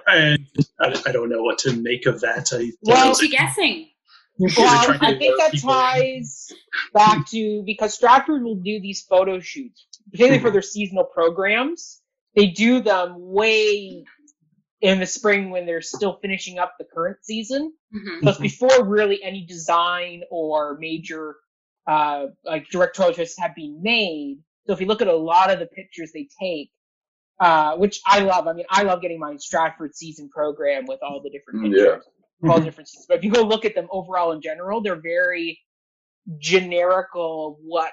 And 0.06 0.46
I, 0.78 1.02
I 1.06 1.10
don't 1.12 1.28
know 1.30 1.42
what 1.42 1.58
to 1.60 1.72
make 1.72 2.06
of 2.06 2.20
that. 2.20 2.52
I, 2.52 2.70
Well, 2.82 3.08
What's 3.08 3.20
he 3.20 3.28
guessing? 3.28 3.88
Well, 4.38 4.50
I 5.00 5.14
think 5.16 5.36
that 5.38 5.52
people- 5.52 5.70
ties 5.70 6.52
back 6.92 7.26
to 7.30 7.62
because 7.64 7.94
Stratford 7.94 8.42
will 8.44 8.54
do 8.56 8.78
these 8.80 9.02
photo 9.02 9.40
shoots, 9.40 9.86
particularly 10.10 10.40
for 10.42 10.50
their 10.50 10.62
seasonal 10.62 11.04
programs. 11.04 12.00
They 12.34 12.46
do 12.46 12.80
them 12.80 13.14
way 13.18 14.04
in 14.80 15.00
the 15.00 15.06
spring 15.06 15.50
when 15.50 15.66
they're 15.66 15.80
still 15.80 16.18
finishing 16.20 16.58
up 16.58 16.74
the 16.78 16.84
current 16.84 17.18
season. 17.22 17.72
Mhm. 17.94 18.22
So 18.22 18.30
it's 18.30 18.38
before 18.38 18.84
really 18.84 19.22
any 19.22 19.44
design 19.46 20.22
or 20.30 20.76
major 20.78 21.36
uh, 21.86 22.28
like 22.44 22.68
directorial 22.70 23.14
choices 23.14 23.36
have 23.38 23.54
been 23.54 23.82
made. 23.82 24.38
So 24.66 24.72
if 24.72 24.80
you 24.80 24.86
look 24.86 25.02
at 25.02 25.08
a 25.08 25.14
lot 25.16 25.50
of 25.52 25.58
the 25.58 25.66
pictures 25.66 26.12
they 26.12 26.28
take, 26.40 26.70
uh, 27.40 27.76
which 27.76 28.00
I 28.06 28.20
love, 28.20 28.46
I 28.48 28.54
mean, 28.54 28.64
I 28.70 28.84
love 28.84 29.02
getting 29.02 29.18
my 29.18 29.36
Stratford 29.36 29.94
season 29.94 30.30
program 30.30 30.86
with 30.86 31.00
all 31.02 31.20
the 31.22 31.28
different 31.28 31.60
Mm, 31.60 31.72
pictures, 31.72 32.04
yeah. 32.42 32.50
all 32.50 32.58
the 32.58 32.64
different 32.64 32.88
seasons. 32.88 33.06
But 33.06 33.18
if 33.18 33.24
you 33.24 33.30
go 33.30 33.42
look 33.42 33.66
at 33.66 33.74
them 33.74 33.86
overall 33.90 34.32
in 34.32 34.40
general, 34.40 34.80
they're 34.80 34.96
very 35.00 35.60
generical 36.38 37.56
what 37.62 37.92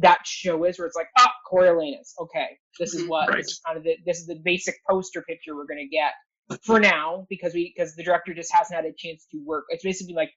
that 0.00 0.20
show 0.26 0.64
is, 0.64 0.78
where 0.78 0.86
it's 0.86 0.96
like, 0.96 1.08
ah, 1.18 1.32
Coriolanus. 1.50 2.14
Okay, 2.20 2.58
this 2.78 2.94
is 2.94 3.04
Mhm. 3.04 3.08
what 3.08 3.28
Right. 3.28 3.38
this 3.38 3.48
is 3.52 3.60
kind 3.66 3.78
of 3.78 3.84
the 3.84 3.96
this 4.04 4.18
is 4.18 4.26
the 4.26 4.36
basic 4.36 4.76
poster 4.88 5.22
picture 5.22 5.54
we're 5.56 5.66
gonna 5.66 5.86
get 5.86 6.12
for 6.64 6.80
now 6.80 7.26
because 7.30 7.54
we 7.54 7.72
because 7.76 7.94
the 7.96 8.02
director 8.02 8.34
just 8.34 8.52
hasn't 8.52 8.74
had 8.76 8.84
a 8.84 8.92
chance 8.96 9.26
to 9.30 9.38
work. 9.44 9.64
It's 9.70 9.84
basically 9.84 10.14
like 10.14 10.32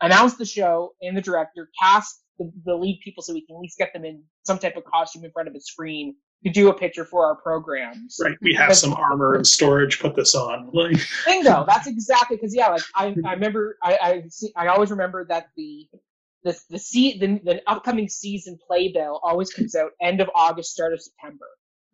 announce 0.00 0.34
the 0.36 0.44
show 0.44 0.94
and 1.02 1.16
the 1.16 1.20
director 1.20 1.70
cast 1.82 2.22
the, 2.38 2.50
the 2.64 2.74
lead 2.74 3.00
people 3.04 3.22
so 3.22 3.32
we 3.32 3.44
can 3.46 3.56
at 3.56 3.60
least 3.60 3.78
get 3.78 3.92
them 3.92 4.04
in 4.04 4.22
some 4.44 4.58
type 4.58 4.76
of 4.76 4.84
costume 4.84 5.24
in 5.24 5.30
front 5.32 5.48
of 5.48 5.54
a 5.54 5.60
screen 5.60 6.16
to 6.44 6.50
do 6.50 6.70
a 6.70 6.74
picture 6.74 7.04
for 7.04 7.24
our 7.24 7.36
programs. 7.36 8.16
Right, 8.20 8.36
we 8.42 8.52
have 8.54 8.74
some 8.74 8.94
armor 8.94 9.34
and 9.34 9.46
storage. 9.46 10.00
Put 10.00 10.16
this 10.16 10.34
on. 10.34 10.70
Like, 10.72 10.96
Bingo. 11.24 11.64
That's 11.68 11.86
exactly 11.86 12.36
because 12.36 12.54
yeah, 12.54 12.68
like 12.68 12.82
I, 12.96 13.14
I 13.24 13.34
remember 13.34 13.78
I 13.82 13.98
I, 14.02 14.24
see, 14.28 14.50
I 14.56 14.66
always 14.68 14.90
remember 14.90 15.24
that 15.26 15.48
the 15.56 15.86
the 16.44 16.58
the, 16.70 16.78
se- 16.78 17.18
the 17.18 17.40
the 17.44 17.62
upcoming 17.70 18.08
season 18.08 18.58
playbill 18.66 19.20
always 19.22 19.52
comes 19.52 19.74
out 19.76 19.92
end 20.00 20.20
of 20.20 20.30
August, 20.34 20.72
start 20.72 20.92
of 20.92 21.02
September, 21.02 21.46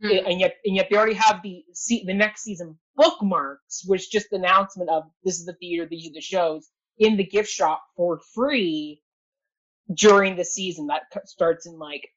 Mhm. 0.03 0.27
and 0.31 0.41
yet 0.41 0.57
and 0.65 0.77
yet 0.77 0.89
they 0.91 0.97
already 0.97 1.15
have 1.15 1.43
the 1.43 1.65
se- 1.73 2.05
the 2.07 2.15
next 2.15 2.43
season 2.43 2.79
bookmarks, 2.97 3.85
which 3.87 4.11
just 4.11 4.31
the 4.31 4.37
announcement 4.37 4.91
of 4.91 5.05
this 5.25 5.39
is 5.39 5.47
the 5.47 5.55
theater, 5.55 5.87
these 5.87 6.09
are 6.09 6.15
the 6.15 6.21
shows 6.21 6.71
in 6.99 7.17
the 7.17 7.25
gift 7.25 7.51
shop 7.51 7.83
for 7.97 8.19
free 8.35 9.03
during 9.95 10.37
the 10.37 10.45
season 10.45 10.87
that 10.89 11.03
c- 11.13 11.21
starts 11.25 11.67
in 11.67 11.79
like 11.79 12.09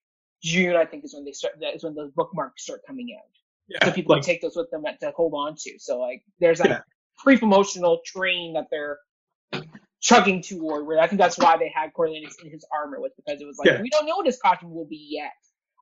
June, 0.44 0.76
I 0.76 0.86
think 0.86 1.06
is 1.06 1.14
when 1.14 1.26
they 1.26 1.32
start. 1.32 1.56
That 1.62 1.76
is 1.76 1.84
when 1.84 1.96
those 1.96 2.12
bookmarks 2.12 2.64
start 2.64 2.82
coming 2.88 3.16
out 3.18 3.26
yeah, 3.68 3.86
so 3.86 3.92
people 3.92 4.16
like, 4.16 4.24
take 4.24 4.42
those 4.42 4.56
with 4.56 4.70
them 4.72 4.84
to 5.02 5.12
hold 5.16 5.34
on 5.34 5.56
to. 5.56 5.80
So 5.80 6.00
like, 6.00 6.24
there's 6.40 6.60
that 6.60 6.70
Yeah. 6.70 6.82
pre-promotional 7.20 8.02
train 8.06 8.54
that 8.54 8.68
they're 8.72 9.00
chugging 10.02 10.42
toward. 10.42 10.86
Where 10.86 11.00
I 11.00 11.08
think 11.08 11.20
that's 11.22 11.38
why 11.38 11.58
they 11.58 11.72
had 11.74 11.92
Coriolanus 11.94 12.34
in 12.44 12.52
his 12.52 12.66
armor 12.74 13.00
was 13.00 13.12
because 13.16 13.40
it 13.42 13.46
was 13.46 13.58
like 13.60 13.68
Yeah. 13.68 13.82
we 13.82 13.90
don't 13.90 14.06
know 14.06 14.16
what 14.18 14.26
his 14.26 14.38
costume 14.40 14.74
will 14.74 14.88
be 14.88 15.08
yet. 15.10 15.32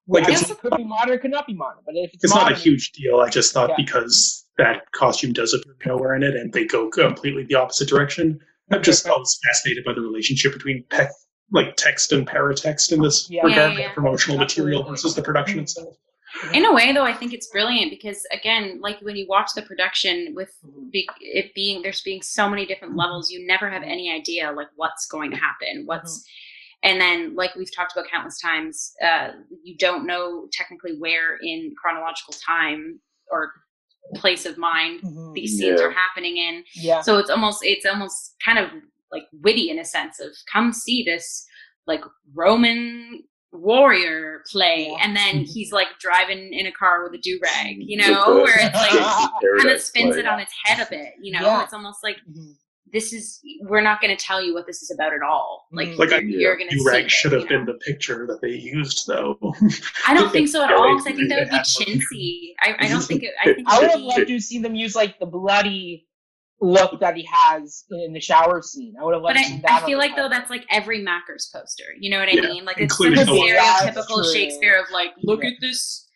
Like, 0.07 0.23
Like, 0.25 0.33
it's- 0.33 0.49
it 0.51 0.57
could 0.59 0.75
be 0.75 0.83
modern, 0.83 1.13
it 1.13 1.21
could 1.21 1.31
not 1.31 1.45
be 1.47 1.53
modern, 1.53 1.83
but 1.85 1.95
if 1.95 2.11
it's, 2.13 2.23
It's 2.23 2.33
modern, 2.33 2.49
not 2.53 2.59
a 2.59 2.61
huge 2.61 2.91
deal. 2.93 3.19
I 3.19 3.29
just 3.29 3.53
thought 3.53 3.69
Yeah. 3.69 3.75
because 3.77 4.45
that 4.57 4.91
costume 4.91 5.33
does 5.33 5.53
appear 5.53 5.75
nowhere 5.93 6.15
in 6.15 6.23
it, 6.23 6.35
and 6.35 6.51
they 6.51 6.65
go 6.65 6.89
completely 6.89 7.43
the 7.43 7.55
opposite 7.55 7.87
direction. 7.87 8.39
I'm 8.71 8.81
just 8.83 9.05
Okay. 9.05 9.13
always 9.13 9.39
fascinated 9.45 9.83
by 9.85 9.93
the 9.93 10.01
relationship 10.01 10.53
between 10.53 10.83
pe- 10.89 11.07
like 11.51 11.75
text 11.77 12.11
and 12.11 12.27
paratext 12.27 12.91
in 12.91 13.01
this 13.01 13.27
Yeah. 13.29 13.41
regard, 13.43 13.57
Yeah, 13.57 13.67
like 13.69 13.77
yeah, 13.77 13.83
yeah. 13.85 13.93
promotional 13.93 14.37
material 14.37 14.83
versus 14.83 15.15
the 15.15 15.21
production 15.21 15.59
itself. 15.59 15.95
In 16.53 16.65
a 16.65 16.73
way, 16.73 16.91
though, 16.93 17.03
I 17.05 17.13
think 17.13 17.33
it's 17.33 17.47
brilliant 17.47 17.89
because 17.89 18.25
again, 18.31 18.79
like 18.81 18.99
when 19.01 19.15
you 19.15 19.25
watch 19.27 19.51
the 19.55 19.61
production 19.63 20.33
with 20.35 20.53
Mhm. 20.65 20.89
it 21.21 21.53
being 21.53 21.81
there's 21.81 22.01
being 22.01 22.21
so 22.21 22.49
many 22.49 22.65
different 22.65 22.95
levels, 22.95 23.31
you 23.31 23.45
never 23.47 23.69
have 23.69 23.83
any 23.83 24.11
idea 24.11 24.51
like 24.51 24.67
what's 24.75 25.05
going 25.07 25.31
to 25.31 25.37
happen. 25.37 25.83
What's 25.85 26.23
and 26.83 26.99
then 27.01 27.35
like 27.35 27.55
we've 27.55 27.73
talked 27.75 27.91
about 27.91 28.09
countless 28.09 28.39
times, 28.39 28.93
uh, 29.03 29.31
you 29.63 29.75
don't 29.77 30.05
know 30.05 30.47
technically 30.51 30.97
where 30.97 31.37
in 31.41 31.73
chronological 31.81 32.33
time 32.45 32.99
or 33.29 33.51
place 34.15 34.45
of 34.45 34.57
mind 34.57 35.01
Mhm. 35.01 35.33
these 35.35 35.57
scenes 35.57 35.79
Yeah. 35.81 35.87
are 35.87 35.91
happening 35.91 36.37
in. 36.37 36.63
yeah. 36.73 37.01
So 37.01 37.17
it's 37.19 37.29
almost 37.29 37.63
it's 37.63 37.85
almost 37.85 38.35
kind 38.43 38.57
of 38.59 38.69
like 39.11 39.23
witty 39.41 39.69
in 39.69 39.79
a 39.79 39.85
sense 39.85 40.19
of 40.19 40.31
come 40.51 40.71
see 40.71 41.03
this 41.03 41.45
like 41.85 42.01
Roman 42.33 43.23
warrior 43.51 44.43
play, 44.51 44.87
Yeah. 44.91 45.03
and 45.05 45.15
then 45.15 45.43
he's 45.45 45.71
like 45.71 45.87
driving 45.99 46.53
in 46.53 46.65
a 46.65 46.71
car 46.71 47.03
with 47.03 47.13
a 47.13 47.17
do 47.17 47.39
rag, 47.43 47.77
you 47.79 47.97
know, 47.97 48.35
where 48.43 48.55
it's 48.59 48.75
like 48.75 48.91
kind 49.61 49.69
of 49.75 49.81
spins 49.81 50.11
play. 50.15 50.19
it 50.19 50.27
on 50.27 50.39
its 50.39 50.53
head 50.65 50.85
a 50.85 50.89
bit, 50.89 51.13
you 51.21 51.33
know. 51.33 51.45
Yeah. 51.45 51.63
It's 51.63 51.73
almost 51.73 51.99
like 52.03 52.17
Mhm. 52.29 52.53
this 52.91 53.11
is 53.13 53.39
we're 53.61 53.81
not 53.81 54.01
going 54.01 54.15
to 54.15 54.23
tell 54.23 54.41
you 54.43 54.53
what 54.53 54.65
this 54.67 54.81
is 54.81 54.91
about 54.91 55.13
at 55.13 55.21
all. 55.21 55.67
Like, 55.71 55.89
Mm. 55.89 55.97
Like, 55.99 56.09
you're, 56.09 56.21
you're 56.21 56.57
going 56.57 56.69
to 56.69 56.77
see. 56.77 56.85
Durag 56.89 57.03
it, 57.05 57.11
should 57.11 57.31
have 57.33 57.41
you 57.43 57.49
know? 57.49 57.57
been 57.57 57.65
the 57.65 57.79
picture 57.85 58.25
that 58.27 58.39
they 58.41 58.49
used, 58.49 59.05
though. 59.07 59.37
I 60.07 60.13
don't 60.13 60.31
think 60.31 60.47
so 60.47 60.63
at 60.63 60.71
all 60.71 60.95
because 60.95 61.07
I 61.07 61.15
think 61.15 61.29
that 61.29 61.39
would 61.39 61.49
be 61.49 61.49
they 61.51 61.55
had 61.57 61.65
one. 61.87 61.99
chintzy. 61.99 62.53
I, 62.61 62.75
I 62.85 62.87
don't 62.89 63.01
think 63.03 63.23
it. 63.29 63.33
I 63.43 63.53
think 63.53 63.67
I 63.69 63.77
would 63.79 63.81
would 63.83 63.91
have 63.91 63.99
loved 64.01 64.27
to 64.27 64.33
have 64.33 64.41
seen 64.43 64.61
them 64.61 64.75
use 64.75 64.95
like 64.95 65.19
the 65.19 65.25
bloody 65.27 66.07
look 66.61 66.99
that 66.99 67.15
he 67.15 67.27
has 67.31 67.85
in 67.91 68.11
the 68.13 68.19
shower 68.19 68.61
scene. 68.61 68.95
I 68.99 69.03
would 69.03 69.13
have 69.13 69.23
But 69.23 69.35
loved 69.35 69.47
to 69.47 69.53
I, 69.55 69.61
that. 69.61 69.83
I 69.83 69.85
feel 69.85 69.97
like 69.97 70.15
though 70.15 70.27
that's 70.29 70.49
like 70.49 70.65
every 70.69 71.01
Mackers 71.01 71.49
poster. 71.53 71.85
You 71.97 72.09
know 72.09 72.19
what 72.19 72.27
I 72.29 72.33
Yeah, 72.33 72.41
mean? 72.49 72.65
Like 72.65 72.79
it's 72.79 72.97
such 72.97 73.07
a 73.07 73.11
the 73.15 73.21
stereotypical. 73.25 74.33
Shakespeare 74.33 74.77
of 74.79 74.89
like, 74.91 75.11
look 75.23 75.41
Yeah. 75.43 75.49
at 75.51 75.53
this 75.61 76.08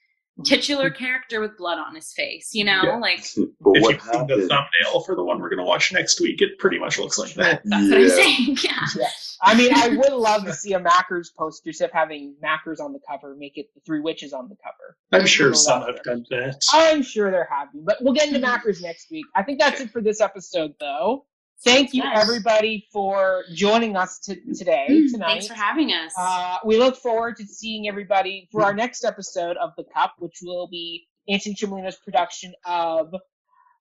titular 0.45 0.89
character 1.03 1.39
with 1.39 1.57
blood 1.57 1.77
on 1.77 1.95
his 1.95 2.11
face. 2.13 2.49
You 2.53 2.63
know, 2.65 2.81
Yeah. 2.83 2.97
like 2.97 3.25
But 3.61 3.77
if 3.77 3.81
what 3.83 3.93
you've 3.93 4.01
seen 4.01 4.27
the 4.27 4.35
thumbnail 4.47 5.01
for 5.05 5.15
the 5.15 5.23
one 5.23 5.39
we're 5.39 5.49
going 5.49 5.59
to 5.59 5.65
watch 5.65 5.91
next 5.93 6.19
week, 6.19 6.41
it 6.41 6.57
pretty 6.59 6.79
much 6.79 6.97
looks 6.99 7.17
like 7.17 7.33
that. 7.35 7.61
that's 7.65 7.89
what 7.89 7.97
I'm 8.01 8.09
saying. 8.09 8.57
Yeah. 8.63 8.79
Yeah. 8.97 9.07
I 9.45 9.55
mean, 9.55 9.71
I 9.75 9.89
would 9.89 10.13
love 10.13 10.45
to 10.45 10.53
see 10.53 10.73
a 10.73 10.79
Mackers 10.79 11.31
poster 11.37 11.69
instead 11.69 11.85
of 11.85 11.91
having 11.91 12.35
Mackers 12.41 12.79
on 12.79 12.93
the 12.93 12.99
cover, 13.07 13.35
make 13.37 13.57
it 13.57 13.67
the 13.75 13.81
three 13.85 13.99
witches 13.99 14.31
on 14.33 14.47
the 14.47 14.55
cover. 14.55 14.97
I'm 15.11 15.27
sure 15.27 15.53
some 15.53 15.81
have 15.81 15.95
there. 16.03 16.15
done 16.15 16.25
that. 16.29 16.63
I'm 16.71 17.01
sure 17.03 17.29
they're 17.29 17.47
happy, 17.51 17.79
but 17.83 17.97
we'll 18.01 18.13
get 18.13 18.27
into 18.27 18.39
Mhm. 18.39 18.43
Mackers 18.43 18.81
next 18.81 19.11
week. 19.11 19.25
I 19.35 19.43
think 19.43 19.59
that's 19.59 19.81
it 19.81 19.89
for 19.91 20.01
this 20.01 20.21
episode, 20.21 20.73
though. 20.79 21.25
Thank 21.63 21.93
you, 21.93 22.03
Yes. 22.03 22.21
everybody, 22.23 22.87
for 22.91 23.45
joining 23.53 23.95
us 23.95 24.19
t- 24.19 24.41
today, 24.53 24.87
tonight. 25.11 25.27
Thanks 25.27 25.47
for 25.47 25.53
having 25.53 25.91
us. 25.93 26.13
Uh, 26.17 26.57
we 26.65 26.77
look 26.77 26.95
forward 26.97 27.37
to 27.37 27.45
seeing 27.45 27.87
everybody 27.87 28.49
for 28.51 28.63
our 28.63 28.73
next 28.73 29.05
episode 29.05 29.57
of 29.57 29.71
The 29.77 29.85
Cup, 29.85 30.15
which 30.19 30.39
will 30.43 30.67
be 30.67 31.07
Antoni 31.29 31.55
Cimolino's 31.57 31.97
production 31.97 32.53
of 32.65 33.13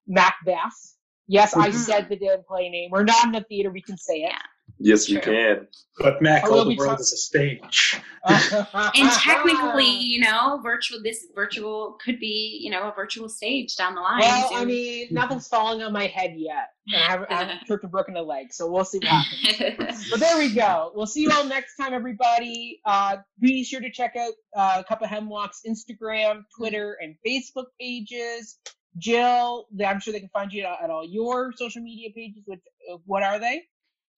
Macbeth. 0.07 0.95
Yes, 1.27 1.55
I 1.55 1.69
Mhm. 1.69 1.73
said 1.73 2.09
the 2.09 2.15
damn 2.17 2.43
play 2.43 2.69
name. 2.69 2.91
We're 2.91 3.03
not 3.03 3.25
in 3.25 3.31
the 3.33 3.41
theater, 3.41 3.71
we 3.71 3.81
can 3.81 3.97
say 3.97 4.23
it. 4.23 4.31
Yeah. 4.31 4.41
Yes, 4.79 5.07
we 5.09 5.19
True. 5.19 5.33
can. 5.33 5.67
But 5.99 6.21
Mac, 6.21 6.43
I 6.43 6.49
all 6.49 6.65
the 6.65 6.75
world 6.75 6.93
talk- 6.93 6.99
is 6.99 7.13
a 7.13 7.17
stage. 7.17 8.01
and 8.27 9.11
technically, 9.11 9.85
you 9.99 10.19
know, 10.19 10.59
virtual 10.63 11.01
this 11.01 11.25
virtual 11.35 11.97
could 12.03 12.19
be, 12.19 12.59
you 12.61 12.71
know, 12.71 12.89
a 12.89 12.93
virtual 12.93 13.29
stage 13.29 13.75
down 13.77 13.95
the 13.95 14.01
line. 14.01 14.19
Well, 14.19 14.49
I 14.53 14.65
mean, 14.65 15.07
nothing's 15.11 15.47
falling 15.47 15.83
on 15.83 15.93
my 15.93 16.07
head 16.07 16.33
yet. 16.35 16.69
And 16.87 17.01
I 17.01 17.05
haven't, 17.05 17.31
I 17.31 17.35
haven't 17.35 17.59
tripped 17.67 17.83
and 17.83 17.91
broken 17.91 18.17
a 18.17 18.21
leg, 18.21 18.51
so 18.51 18.69
we'll 18.69 18.83
see 18.83 18.97
what 18.97 19.07
happens. 19.07 20.09
But 20.09 20.19
there 20.19 20.37
we 20.37 20.53
go. 20.53 20.91
We'll 20.95 21.05
see 21.05 21.21
you 21.21 21.31
all 21.31 21.45
next 21.45 21.77
time, 21.77 21.93
everybody. 21.93 22.81
Uh, 22.85 23.17
be 23.39 23.63
sure 23.63 23.79
to 23.79 23.91
check 23.91 24.15
out 24.17 24.33
uh, 24.57 24.83
Cup 24.83 25.01
of 25.01 25.09
Hemlock's 25.09 25.61
Instagram, 25.65 26.41
Twitter, 26.57 26.97
and 27.01 27.15
Facebook 27.25 27.67
pages. 27.79 28.57
Jill, 28.97 29.67
I'm 29.85 29.99
sure 29.99 30.11
they 30.11 30.19
can 30.19 30.29
find 30.29 30.51
you 30.51 30.63
at, 30.65 30.83
at 30.83 30.89
all 30.89 31.05
your 31.07 31.53
social 31.55 31.81
media 31.81 32.09
pages. 32.15 32.43
Which, 32.45 32.59
uh, 32.91 32.97
what 33.05 33.23
are 33.23 33.39
they? 33.39 33.63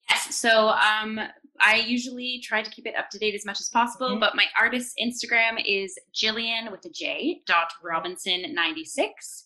Yes. 0.09 0.35
So 0.35 0.69
um, 0.69 1.19
I 1.59 1.77
usually 1.77 2.41
try 2.43 2.61
to 2.61 2.69
keep 2.69 2.85
it 2.85 2.95
up 2.95 3.09
to 3.11 3.17
date 3.19 3.33
as 3.35 3.45
much 3.45 3.59
as 3.59 3.69
possible, 3.69 4.09
Mhm. 4.09 4.19
but 4.19 4.35
my 4.35 4.45
artist 4.59 4.93
Instagram 5.01 5.61
is 5.65 5.97
Jillian 6.13 6.71
with 6.71 6.85
a 6.85 6.89
J 6.89 7.41
dot 7.47 7.71
Robinson 7.83 8.53
ninety 8.53 8.83
six. 8.85 9.43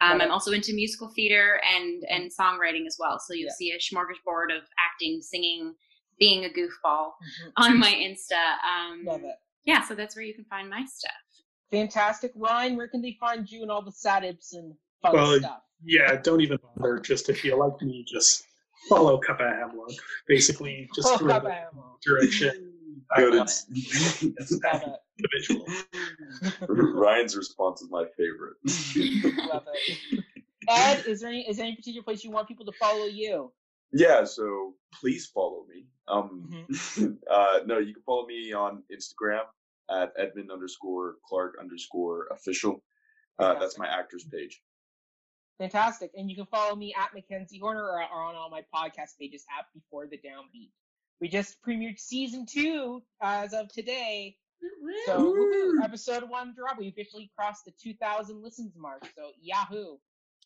Um, 0.00 0.12
Love. 0.18 0.22
I'm 0.22 0.30
also 0.32 0.50
into 0.52 0.74
musical 0.74 1.08
theater 1.14 1.60
and 1.74 2.04
and 2.10 2.30
songwriting 2.30 2.86
as 2.86 2.96
well. 2.98 3.18
So 3.20 3.32
you'll 3.34 3.46
Yeah. 3.46 3.52
see 3.54 3.70
a 3.72 3.78
smorgasbord 3.78 4.54
of 4.56 4.64
acting, 4.78 5.20
singing, 5.22 5.74
being 6.18 6.44
a 6.44 6.48
goofball 6.48 7.12
on 7.56 7.78
my 7.78 7.92
Insta. 7.92 8.58
Um, 8.64 9.04
Love 9.04 9.24
it. 9.24 9.36
Yeah, 9.64 9.82
so 9.82 9.94
that's 9.94 10.16
where 10.16 10.24
you 10.24 10.34
can 10.34 10.44
find 10.46 10.68
my 10.68 10.84
stuff. 10.84 11.12
Fantastic. 11.70 12.32
Ryan, 12.34 12.76
where 12.76 12.88
can 12.88 13.00
they 13.00 13.16
find 13.20 13.48
you 13.50 13.62
and 13.62 13.70
all 13.70 13.80
the 13.82 13.92
sad 13.92 14.24
and 14.24 14.38
fun 15.00 15.12
Well, 15.14 15.38
stuff? 15.38 15.62
Yeah, 15.84 16.16
don't 16.16 16.40
even 16.40 16.58
bother. 16.76 16.98
Just 16.98 17.28
if 17.28 17.44
you 17.44 17.56
like 17.56 17.80
me, 17.80 18.04
just 18.06 18.44
follow 18.88 19.18
Cup 19.18 19.40
of 19.40 19.46
Hemlock. 19.52 19.90
Basically, 20.28 20.88
just 20.94 21.08
Oh, 21.08 21.18
through 21.18 21.28
Cup 21.28 21.42
of 21.44 21.48
the 21.48 21.54
Hemlock. 21.54 22.00
direction. 22.02 22.72
I 23.14 23.20
Good. 23.20 23.34
love 23.34 23.48
It's, 23.48 24.60
individual. 25.18 25.66
Ryan's 26.94 27.36
response 27.36 27.82
is 27.82 27.90
my 27.90 28.04
favorite. 28.16 28.54
Love 29.52 29.66
it. 29.74 30.24
Ed, 30.68 31.04
is 31.06 31.20
there 31.20 31.30
any 31.30 31.42
is 31.48 31.56
there 31.56 31.66
any 31.66 31.74
particular 31.76 32.02
place 32.04 32.22
you 32.24 32.30
want 32.30 32.48
people 32.48 32.64
to 32.66 32.72
follow 32.72 33.04
you? 33.06 33.52
yeah, 33.92 34.24
so 34.24 34.74
please 34.98 35.26
follow 35.26 35.64
me. 35.68 35.86
Um, 36.08 36.48
Mm-hmm. 36.70 37.12
uh, 37.30 37.58
no, 37.66 37.78
you 37.78 37.92
can 37.92 38.02
follow 38.04 38.26
me 38.26 38.52
on 38.52 38.82
Instagram 38.92 39.42
at 39.90 40.12
Edmund 40.18 40.50
underscore 40.50 41.16
Clark 41.28 41.56
underscore 41.60 42.28
official. 42.30 42.82
Uh, 43.38 43.58
that's 43.58 43.78
my 43.78 43.86
actors 43.86 44.24
page. 44.32 44.62
Fantastic. 45.62 46.10
And 46.16 46.28
you 46.28 46.34
can 46.34 46.46
follow 46.46 46.74
me 46.74 46.92
at 47.00 47.14
Mackenzie 47.14 47.58
Horner 47.58 47.84
or, 47.84 48.02
or 48.02 48.22
on 48.22 48.34
all 48.34 48.50
my 48.50 48.62
podcast 48.74 49.16
pages 49.20 49.44
at 49.56 49.66
Before 49.72 50.06
the 50.06 50.16
Downbeat. 50.16 50.70
We 51.20 51.28
just 51.28 51.62
premiered 51.62 52.00
season 52.00 52.46
two 52.46 53.02
as 53.22 53.52
of 53.52 53.68
today. 53.72 54.36
So 55.06 55.36
episode 55.84 56.28
one 56.28 56.52
drop. 56.56 56.78
We 56.78 56.88
officially 56.88 57.30
crossed 57.38 57.64
the 57.64 57.72
2,000 57.80 58.42
listens 58.42 58.72
mark. 58.76 59.04
So 59.16 59.30
Yahoo. 59.40 59.98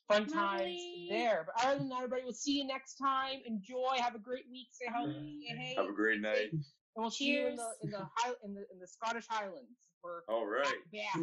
Fun 0.08 0.26
times 0.26 0.60
Lovely. 0.60 1.06
there. 1.10 1.46
But 1.46 1.66
other 1.66 1.78
than 1.78 1.88
that, 1.88 1.96
everybody, 1.96 2.22
we'll 2.22 2.34
see 2.34 2.58
you 2.58 2.66
next 2.66 2.94
time. 2.96 3.40
Enjoy. 3.46 3.96
Have 3.98 4.14
a 4.14 4.20
great 4.20 4.44
week. 4.50 4.68
Stay 4.70 4.86
healthy. 4.92 5.46
Stay 5.48 5.56
hey. 5.56 5.74
Have 5.76 5.88
a 5.88 5.92
great 5.92 6.20
night. 6.20 6.52
And 6.52 6.62
we'll 6.94 7.10
see 7.10 7.26
you 7.26 7.48
in 7.48 7.56
the 7.56 7.68
in 7.82 7.90
the 7.90 8.06
high, 8.14 8.32
in 8.44 8.54
the 8.54 8.64
in 8.72 8.78
the 8.78 8.86
Scottish 8.86 9.26
Highlands 9.28 9.80
for 10.00 10.22
All 10.28 10.46
right. 10.46 10.64
back. 10.92 11.20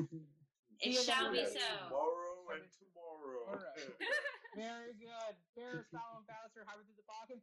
It 0.82 0.94
shall 1.02 1.32
be 1.32 1.46
so. 1.46 1.60
Tomorrow 1.88 2.52
and 2.52 2.64
tomorrow. 2.76 2.93
All 3.24 3.56
right. 3.56 3.88
Very 4.56 4.94
good. 5.00 5.34
Bear, 5.56 5.82
Stalin, 5.88 6.28
Bowser, 6.28 6.68
Howard 6.68 6.86
to 6.86 6.94
the 6.94 7.08
Balkan. 7.08 7.40